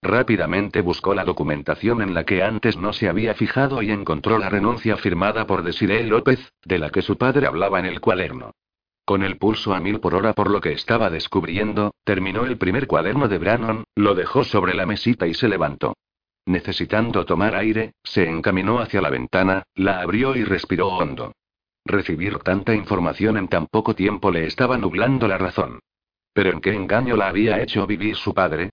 Rápidamente 0.00 0.80
buscó 0.80 1.12
la 1.12 1.24
documentación 1.24 2.00
en 2.00 2.14
la 2.14 2.22
que 2.22 2.44
antes 2.44 2.76
no 2.76 2.92
se 2.92 3.08
había 3.08 3.34
fijado 3.34 3.82
y 3.82 3.90
encontró 3.90 4.38
la 4.38 4.48
renuncia 4.48 4.96
firmada 4.96 5.44
por 5.48 5.64
Desiree 5.64 6.06
López, 6.06 6.52
de 6.64 6.78
la 6.78 6.90
que 6.90 7.02
su 7.02 7.18
padre 7.18 7.48
hablaba 7.48 7.80
en 7.80 7.86
el 7.86 8.00
cuaderno. 8.00 8.52
Con 9.04 9.22
el 9.22 9.36
pulso 9.36 9.74
a 9.74 9.80
mil 9.80 10.00
por 10.00 10.14
hora 10.14 10.32
por 10.32 10.50
lo 10.50 10.60
que 10.60 10.72
estaba 10.72 11.10
descubriendo, 11.10 11.94
terminó 12.04 12.46
el 12.46 12.56
primer 12.56 12.86
cuaderno 12.86 13.28
de 13.28 13.38
Brannon, 13.38 13.84
lo 13.94 14.14
dejó 14.14 14.44
sobre 14.44 14.74
la 14.74 14.86
mesita 14.86 15.26
y 15.26 15.34
se 15.34 15.48
levantó. 15.48 15.94
Necesitando 16.46 17.24
tomar 17.26 17.54
aire, 17.54 17.92
se 18.02 18.28
encaminó 18.28 18.78
hacia 18.78 19.02
la 19.02 19.10
ventana, 19.10 19.64
la 19.74 20.00
abrió 20.00 20.36
y 20.36 20.44
respiró 20.44 20.88
hondo. 20.88 21.32
Recibir 21.84 22.38
tanta 22.38 22.74
información 22.74 23.36
en 23.36 23.48
tan 23.48 23.66
poco 23.66 23.94
tiempo 23.94 24.30
le 24.30 24.46
estaba 24.46 24.78
nublando 24.78 25.28
la 25.28 25.36
razón. 25.36 25.80
¿Pero 26.32 26.50
en 26.50 26.60
qué 26.60 26.72
engaño 26.72 27.16
la 27.16 27.28
había 27.28 27.62
hecho 27.62 27.86
vivir 27.86 28.16
su 28.16 28.32
padre? 28.32 28.70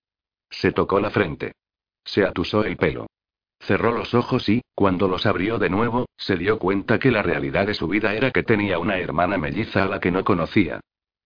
Se 0.49 0.71
tocó 0.71 0.99
la 0.99 1.11
frente. 1.11 1.53
Se 2.03 2.23
atusó 2.25 2.63
el 2.63 2.77
pelo. 2.77 3.07
Cerró 3.61 3.91
los 3.91 4.13
ojos 4.15 4.49
y, 4.49 4.61
cuando 4.73 5.07
los 5.07 5.25
abrió 5.25 5.59
de 5.59 5.69
nuevo, 5.69 6.07
se 6.17 6.35
dio 6.35 6.57
cuenta 6.57 6.97
que 6.97 7.11
la 7.11 7.21
realidad 7.21 7.67
de 7.67 7.75
su 7.75 7.87
vida 7.87 8.13
era 8.15 8.31
que 8.31 8.41
tenía 8.43 8.79
una 8.79 8.97
hermana 8.97 9.37
melliza 9.37 9.83
a 9.83 9.87
la 9.87 9.99
que 9.99 10.11
no 10.11 10.23
conocía. 10.23 10.79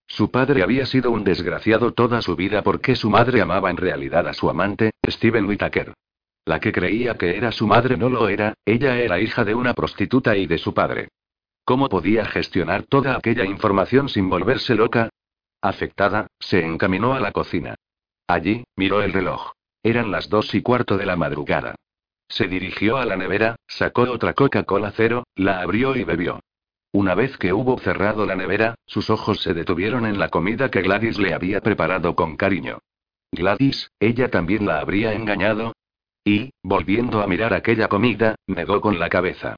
Su 0.07 0.29
padre 0.29 0.61
había 0.61 0.85
sido 0.85 1.11
un 1.11 1.23
desgraciado 1.23 1.93
toda 1.93 2.21
su 2.21 2.35
vida 2.35 2.61
porque 2.61 2.95
su 2.95 3.09
madre 3.09 3.41
amaba 3.41 3.71
en 3.71 3.77
realidad 3.77 4.27
a 4.27 4.33
su 4.33 4.49
amante, 4.49 4.91
Steven 5.07 5.45
Whittaker. 5.45 5.93
La 6.43 6.59
que 6.59 6.71
creía 6.71 7.15
que 7.15 7.37
era 7.37 7.51
su 7.51 7.65
madre 7.67 7.97
no 7.97 8.09
lo 8.09 8.27
era, 8.27 8.53
ella 8.65 8.97
era 8.97 9.19
hija 9.19 9.43
de 9.45 9.55
una 9.55 9.73
prostituta 9.73 10.35
y 10.35 10.45
de 10.45 10.57
su 10.57 10.73
padre. 10.73 11.07
¿Cómo 11.63 11.89
podía 11.89 12.25
gestionar 12.25 12.83
toda 12.83 13.15
aquella 13.15 13.45
información 13.45 14.09
sin 14.09 14.29
volverse 14.29 14.75
loca? 14.75 15.09
Afectada, 15.61 16.27
se 16.39 16.63
encaminó 16.63 17.13
a 17.13 17.19
la 17.19 17.31
cocina. 17.31 17.75
Allí, 18.27 18.65
miró 18.75 19.01
el 19.01 19.13
reloj. 19.13 19.53
Eran 19.81 20.11
las 20.11 20.29
dos 20.29 20.53
y 20.53 20.61
cuarto 20.61 20.97
de 20.97 21.05
la 21.05 21.15
madrugada. 21.15 21.75
Se 22.27 22.47
dirigió 22.47 22.97
a 22.97 23.05
la 23.05 23.15
nevera, 23.15 23.55
sacó 23.67 24.03
otra 24.03 24.33
Coca-Cola 24.33 24.91
cero, 24.95 25.25
la 25.35 25.61
abrió 25.61 25.95
y 25.95 26.03
bebió. 26.03 26.39
Una 26.91 27.13
vez 27.13 27.37
que 27.37 27.51
hubo 27.51 27.77
cerrado 27.77 28.25
la 28.25 28.35
nevera, 28.35 28.75
sus 28.85 29.09
ojos 29.09 29.41
se 29.41 29.53
detuvieron 29.53 30.05
en 30.05 30.17
la 30.17 30.29
comida 30.29 30.71
que 30.71 30.81
Gladys 30.81 31.19
le 31.19 31.33
había 31.33 31.61
preparado 31.61 32.15
con 32.15 32.37
cariño. 32.37 32.79
Gladys, 33.31 33.91
ella 33.99 34.29
también 34.31 34.65
la 34.65 34.79
habría 34.79 35.13
engañado. 35.13 35.73
Y, 36.23 36.51
volviendo 36.63 37.21
a 37.21 37.27
mirar 37.27 37.53
aquella 37.53 37.87
comida, 37.87 38.35
negó 38.47 38.81
con 38.81 38.97
la 38.97 39.09
cabeza. 39.09 39.57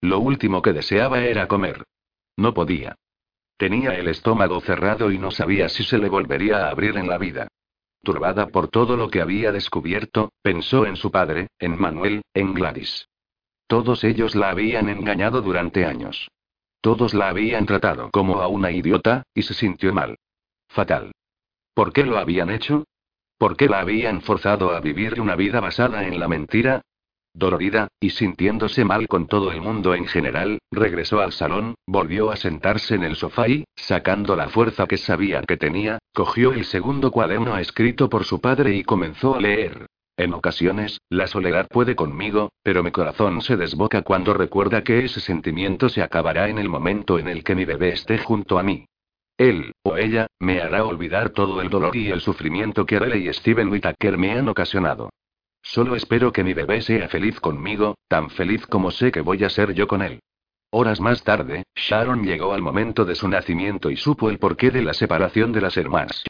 Lo 0.00 0.18
último 0.18 0.62
que 0.62 0.72
deseaba 0.72 1.20
era 1.20 1.46
comer. 1.46 1.84
No 2.36 2.54
podía. 2.54 2.96
Tenía 3.56 3.94
el 3.94 4.08
estómago 4.08 4.60
cerrado 4.60 5.10
y 5.10 5.18
no 5.18 5.30
sabía 5.30 5.68
si 5.68 5.84
se 5.84 5.98
le 5.98 6.08
volvería 6.08 6.66
a 6.66 6.70
abrir 6.70 6.96
en 6.96 7.08
la 7.08 7.18
vida. 7.18 7.48
Turbada 8.02 8.46
por 8.48 8.68
todo 8.68 8.96
lo 8.96 9.10
que 9.10 9.20
había 9.20 9.52
descubierto, 9.52 10.32
pensó 10.42 10.86
en 10.86 10.96
su 10.96 11.10
padre, 11.10 11.48
en 11.58 11.78
Manuel, 11.78 12.22
en 12.34 12.54
Gladys. 12.54 13.08
Todos 13.66 14.04
ellos 14.04 14.34
la 14.34 14.50
habían 14.50 14.88
engañado 14.88 15.42
durante 15.42 15.84
años. 15.84 16.28
Todos 16.80 17.12
la 17.12 17.28
habían 17.28 17.66
tratado 17.66 18.10
como 18.10 18.40
a 18.40 18.48
una 18.48 18.70
idiota, 18.70 19.24
y 19.34 19.42
se 19.42 19.54
sintió 19.54 19.92
mal. 19.92 20.16
Fatal. 20.68 21.12
¿Por 21.74 21.92
qué 21.92 22.04
lo 22.04 22.18
habían 22.18 22.50
hecho? 22.50 22.84
¿Por 23.36 23.56
qué 23.56 23.68
la 23.68 23.80
habían 23.80 24.22
forzado 24.22 24.74
a 24.74 24.80
vivir 24.80 25.20
una 25.20 25.36
vida 25.36 25.60
basada 25.60 26.06
en 26.06 26.18
la 26.18 26.28
mentira? 26.28 26.82
Dolorida, 27.38 27.86
y 28.00 28.10
sintiéndose 28.10 28.84
mal 28.84 29.06
con 29.06 29.28
todo 29.28 29.52
el 29.52 29.60
mundo 29.60 29.94
en 29.94 30.06
general, 30.06 30.58
regresó 30.72 31.20
al 31.20 31.30
salón, 31.30 31.76
volvió 31.86 32.32
a 32.32 32.36
sentarse 32.36 32.96
en 32.96 33.04
el 33.04 33.14
sofá 33.14 33.48
y, 33.48 33.64
sacando 33.76 34.34
la 34.34 34.48
fuerza 34.48 34.86
que 34.86 34.96
sabía 34.96 35.42
que 35.42 35.56
tenía, 35.56 36.00
cogió 36.12 36.52
el 36.52 36.64
segundo 36.64 37.12
cuaderno 37.12 37.56
escrito 37.56 38.08
por 38.08 38.24
su 38.24 38.40
padre 38.40 38.74
y 38.74 38.82
comenzó 38.82 39.36
a 39.36 39.40
leer. 39.40 39.86
En 40.16 40.34
ocasiones, 40.34 41.00
la 41.10 41.28
soledad 41.28 41.68
puede 41.68 41.94
conmigo, 41.94 42.50
pero 42.64 42.82
mi 42.82 42.90
corazón 42.90 43.40
se 43.40 43.56
desboca 43.56 44.02
cuando 44.02 44.34
recuerda 44.34 44.82
que 44.82 45.04
ese 45.04 45.20
sentimiento 45.20 45.88
se 45.88 46.02
acabará 46.02 46.48
en 46.48 46.58
el 46.58 46.68
momento 46.68 47.20
en 47.20 47.28
el 47.28 47.44
que 47.44 47.54
mi 47.54 47.64
bebé 47.64 47.90
esté 47.90 48.18
junto 48.18 48.58
a 48.58 48.64
mí. 48.64 48.86
Él, 49.36 49.70
o 49.84 49.96
ella, 49.96 50.26
me 50.40 50.60
hará 50.60 50.84
olvidar 50.84 51.30
todo 51.30 51.62
el 51.62 51.70
dolor 51.70 51.94
y 51.94 52.08
el 52.08 52.20
sufrimiento 52.20 52.84
que 52.84 52.96
Adele 52.96 53.18
y 53.18 53.32
Steven 53.32 53.68
Whittaker 53.68 54.18
me 54.18 54.32
han 54.32 54.48
ocasionado. 54.48 55.10
Solo 55.62 55.96
espero 55.96 56.32
que 56.32 56.44
mi 56.44 56.54
bebé 56.54 56.80
sea 56.82 57.08
feliz 57.08 57.40
conmigo, 57.40 57.96
tan 58.08 58.30
feliz 58.30 58.66
como 58.66 58.90
sé 58.90 59.12
que 59.12 59.20
voy 59.20 59.44
a 59.44 59.50
ser 59.50 59.74
yo 59.74 59.86
con 59.86 60.02
él. 60.02 60.20
Horas 60.70 61.00
más 61.00 61.24
tarde, 61.24 61.64
Sharon 61.74 62.24
llegó 62.24 62.52
al 62.52 62.62
momento 62.62 63.04
de 63.04 63.14
su 63.14 63.28
nacimiento 63.28 63.90
y 63.90 63.96
supo 63.96 64.28
el 64.28 64.38
porqué 64.38 64.70
de 64.70 64.82
la 64.82 64.92
separación 64.92 65.52
de 65.52 65.62
las 65.62 65.76
hermanas. 65.76 66.24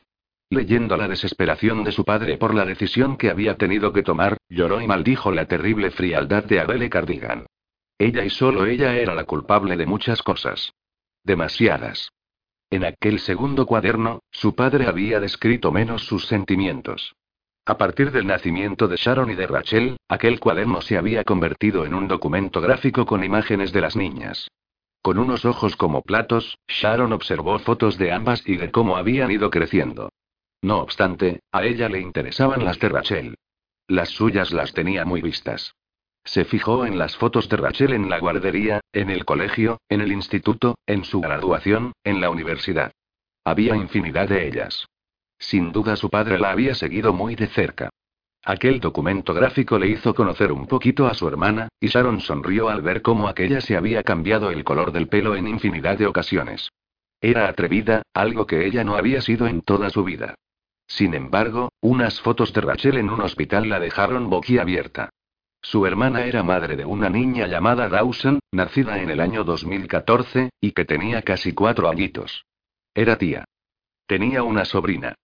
Leyendo 0.50 0.96
la 0.96 1.08
desesperación 1.08 1.84
de 1.84 1.92
su 1.92 2.04
padre 2.04 2.38
por 2.38 2.54
la 2.54 2.64
decisión 2.64 3.16
que 3.16 3.30
había 3.30 3.56
tenido 3.56 3.92
que 3.92 4.02
tomar, 4.02 4.38
lloró 4.48 4.80
y 4.80 4.86
maldijo 4.86 5.30
la 5.32 5.46
terrible 5.46 5.90
frialdad 5.90 6.44
de 6.44 6.60
Adele 6.60 6.88
Cardigan. 6.88 7.46
Ella 7.98 8.24
y 8.24 8.30
solo 8.30 8.64
ella 8.64 8.94
era 8.96 9.14
la 9.14 9.24
culpable 9.24 9.76
de 9.76 9.86
muchas 9.86 10.22
cosas. 10.22 10.72
Demasiadas. 11.24 12.10
En 12.70 12.84
aquel 12.84 13.18
segundo 13.18 13.66
cuaderno, 13.66 14.20
su 14.30 14.54
padre 14.54 14.86
había 14.86 15.20
descrito 15.20 15.72
menos 15.72 16.04
sus 16.06 16.26
sentimientos. 16.26 17.16
A 17.68 17.76
partir 17.76 18.12
del 18.12 18.26
nacimiento 18.26 18.88
de 18.88 18.96
Sharon 18.96 19.30
y 19.30 19.34
de 19.34 19.46
Rachel, 19.46 19.98
aquel 20.08 20.40
cuaderno 20.40 20.80
se 20.80 20.96
había 20.96 21.22
convertido 21.22 21.84
en 21.84 21.92
un 21.92 22.08
documento 22.08 22.62
gráfico 22.62 23.04
con 23.04 23.22
imágenes 23.22 23.74
de 23.74 23.82
las 23.82 23.94
niñas. 23.94 24.48
Con 25.02 25.18
unos 25.18 25.44
ojos 25.44 25.76
como 25.76 26.00
platos, 26.00 26.56
Sharon 26.66 27.12
observó 27.12 27.58
fotos 27.58 27.98
de 27.98 28.10
ambas 28.10 28.42
y 28.48 28.56
de 28.56 28.70
cómo 28.70 28.96
habían 28.96 29.30
ido 29.30 29.50
creciendo. 29.50 30.08
No 30.62 30.78
obstante, 30.78 31.40
a 31.52 31.62
ella 31.62 31.90
le 31.90 32.00
interesaban 32.00 32.64
las 32.64 32.78
de 32.78 32.88
Rachel. 32.88 33.34
Las 33.86 34.08
suyas 34.08 34.50
las 34.50 34.72
tenía 34.72 35.04
muy 35.04 35.20
vistas. 35.20 35.74
Se 36.24 36.46
fijó 36.46 36.86
en 36.86 36.96
las 36.96 37.18
fotos 37.18 37.50
de 37.50 37.58
Rachel 37.58 37.92
en 37.92 38.08
la 38.08 38.18
guardería, 38.18 38.80
en 38.94 39.10
el 39.10 39.26
colegio, 39.26 39.76
en 39.90 40.00
el 40.00 40.10
instituto, 40.10 40.78
en 40.86 41.04
su 41.04 41.20
graduación, 41.20 41.92
en 42.02 42.22
la 42.22 42.30
universidad. 42.30 42.92
Había 43.44 43.76
infinidad 43.76 44.26
de 44.26 44.48
ellas. 44.48 44.88
Sin 45.38 45.72
duda 45.72 45.96
su 45.96 46.10
padre 46.10 46.38
la 46.38 46.50
había 46.50 46.74
seguido 46.74 47.12
muy 47.12 47.34
de 47.34 47.46
cerca. 47.46 47.90
Aquel 48.44 48.80
documento 48.80 49.34
gráfico 49.34 49.78
le 49.78 49.88
hizo 49.88 50.14
conocer 50.14 50.52
un 50.52 50.66
poquito 50.66 51.06
a 51.06 51.14
su 51.14 51.28
hermana, 51.28 51.68
y 51.80 51.88
Sharon 51.88 52.20
sonrió 52.20 52.68
al 52.68 52.82
ver 52.82 53.02
cómo 53.02 53.28
aquella 53.28 53.60
se 53.60 53.76
había 53.76 54.02
cambiado 54.02 54.50
el 54.50 54.64
color 54.64 54.92
del 54.92 55.08
pelo 55.08 55.36
en 55.36 55.48
infinidad 55.48 55.98
de 55.98 56.06
ocasiones. 56.06 56.70
Era 57.20 57.48
atrevida, 57.48 58.02
algo 58.14 58.46
que 58.46 58.66
ella 58.66 58.84
no 58.84 58.96
había 58.96 59.20
sido 59.20 59.46
en 59.46 59.62
toda 59.62 59.90
su 59.90 60.04
vida. 60.04 60.34
Sin 60.86 61.14
embargo, 61.14 61.70
unas 61.80 62.20
fotos 62.20 62.52
de 62.52 62.60
Rachel 62.62 62.96
en 62.96 63.10
un 63.10 63.20
hospital 63.20 63.68
la 63.68 63.80
dejaron 63.80 64.30
boquiabierta. 64.30 65.10
Su 65.60 65.84
hermana 65.86 66.24
era 66.24 66.42
madre 66.42 66.76
de 66.76 66.84
una 66.84 67.10
niña 67.10 67.46
llamada 67.46 67.88
Dawson, 67.88 68.38
nacida 68.52 69.02
en 69.02 69.10
el 69.10 69.20
año 69.20 69.44
2014, 69.44 70.50
y 70.60 70.72
que 70.72 70.84
tenía 70.84 71.22
casi 71.22 71.52
cuatro 71.52 71.90
añitos. 71.90 72.46
Era 72.94 73.18
tía. 73.18 73.44
Tenía 74.06 74.42
una 74.42 74.64
sobrina. 74.64 75.14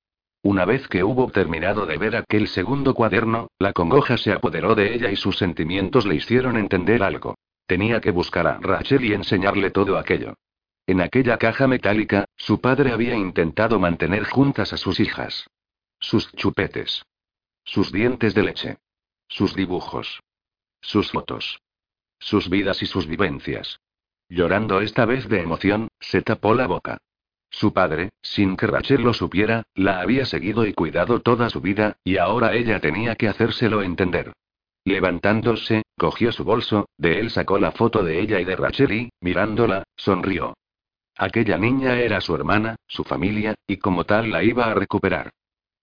Una 0.45 0.66
vez 0.66 0.87
que 0.89 1.03
hubo 1.03 1.31
terminado 1.31 1.87
de 1.87 1.97
ver 1.97 2.16
aquel 2.16 2.49
segundo 2.49 2.93
cuaderno, 2.93 3.49
la 3.59 3.73
congoja 3.73 4.19
se 4.19 4.31
apoderó 4.31 4.75
de 4.75 4.95
ella 4.95 5.11
y 5.11 5.16
sus 5.16 5.39
sentimientos 5.39 6.05
le 6.05 6.16
hicieron 6.16 6.59
entender 6.59 7.03
algo. 7.03 7.39
Tenía 7.66 8.03
que 8.03 8.11
buscar 8.11 8.47
a 8.47 8.59
Rachel 8.59 9.07
y 9.07 9.15
enseñarle 9.15 9.71
todo 9.71 9.97
aquello. 9.97 10.35
En 10.87 11.01
aquella 11.01 11.39
caja 11.39 11.66
metálica, 11.66 12.27
su 12.37 12.61
padre 12.61 12.93
había 12.93 13.15
intentado 13.15 13.81
mantener 13.81 14.25
juntas 14.25 14.75
a 14.75 14.77
sus 14.77 15.01
hijas. 15.01 15.47
Sus 15.99 16.31
chupetes. 16.33 17.07
Sus 17.65 17.91
dientes 17.91 18.35
de 18.35 18.43
leche. 18.43 18.77
Sus 19.27 19.55
dibujos. 19.55 20.21
Sus 20.83 21.11
fotos. 21.11 21.62
Sus 22.19 22.51
vidas 22.51 22.83
y 22.83 22.87
sus 22.87 23.07
vivencias. 23.07 23.81
Llorando 24.29 24.83
esta 24.83 25.07
vez 25.07 25.27
de 25.27 25.41
emoción, 25.41 25.89
se 26.01 26.21
tapó 26.21 26.53
la 26.53 26.66
boca. 26.66 26.99
Su 27.56 27.72
padre, 27.72 28.10
sin 28.20 28.56
que 28.56 28.66
Rachel 28.66 29.02
lo 29.02 29.12
supiera, 29.12 29.62
la 29.76 30.01
había 30.01 30.26
seguido 30.26 30.66
y 30.66 30.72
cuidado 30.72 31.20
toda 31.20 31.48
su 31.51 31.60
vida, 31.60 31.98
y 32.02 32.16
ahora 32.16 32.52
ella 32.52 32.81
tenía 32.81 33.14
que 33.14 33.28
hacérselo 33.28 33.81
entender. 33.82 34.32
Levantándose, 34.85 35.85
cogió 35.97 36.32
su 36.32 36.43
bolso, 36.43 36.89
de 36.98 37.20
él 37.20 37.31
sacó 37.31 37.59
la 37.59 37.70
foto 37.70 38.02
de 38.02 38.20
ella 38.20 38.40
y 38.40 38.44
de 38.44 38.56
Rachel 38.56 38.93
y, 38.93 39.10
mirándola, 39.20 39.85
sonrió. 39.97 40.55
Aquella 41.16 41.56
niña 41.56 42.01
era 42.01 42.20
su 42.20 42.35
hermana, 42.35 42.74
su 42.89 43.05
familia, 43.05 43.55
y 43.68 43.76
como 43.76 44.02
tal 44.02 44.32
la 44.32 44.43
iba 44.43 44.64
a 44.64 44.74
recuperar. 44.74 45.31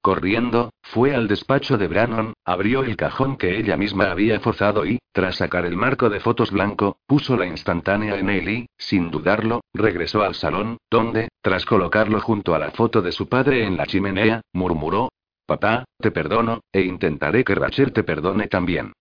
Corriendo, 0.02 0.72
fue 0.82 1.14
al 1.14 1.28
despacho 1.28 1.78
de 1.78 1.88
Brannon, 1.88 2.34
abrió 2.44 2.84
el 2.84 2.96
cajón 2.96 3.38
que 3.38 3.60
ella 3.60 3.78
misma 3.78 4.10
había 4.10 4.40
forzado 4.40 4.86
y, 4.86 4.98
tras 5.12 5.36
sacar 5.36 5.66
el 5.66 5.78
marco 5.78 6.10
de 6.10 6.20
fotos 6.20 6.50
blanco, 6.50 6.98
puso 7.06 7.38
la 7.38 7.46
instantánea 7.46 8.18
en 8.18 8.30
él 8.30 8.50
y, 8.50 8.66
sin 8.78 9.12
dudarlo, 9.12 9.62
regresó 9.74 10.24
al 10.24 10.34
salón, 10.34 10.78
donde, 10.90 11.30
tras 11.42 11.66
colocarlo 11.66 12.20
junto 12.20 12.56
a 12.56 12.60
la 12.60 12.72
foto 12.72 13.04
de 13.04 13.12
su 13.12 13.30
padre 13.30 13.64
en 13.64 13.78
la 13.78 13.86
chimenea, 13.86 14.42
murmuró, 14.54 15.10
Papá, 15.46 15.84
te 16.00 16.12
perdono, 16.12 16.62
e 16.72 16.82
intentaré 16.82 17.44
que 17.44 17.56
Rachel 17.56 17.92
te 17.92 18.04
perdone 18.04 18.48
también. 18.48 18.94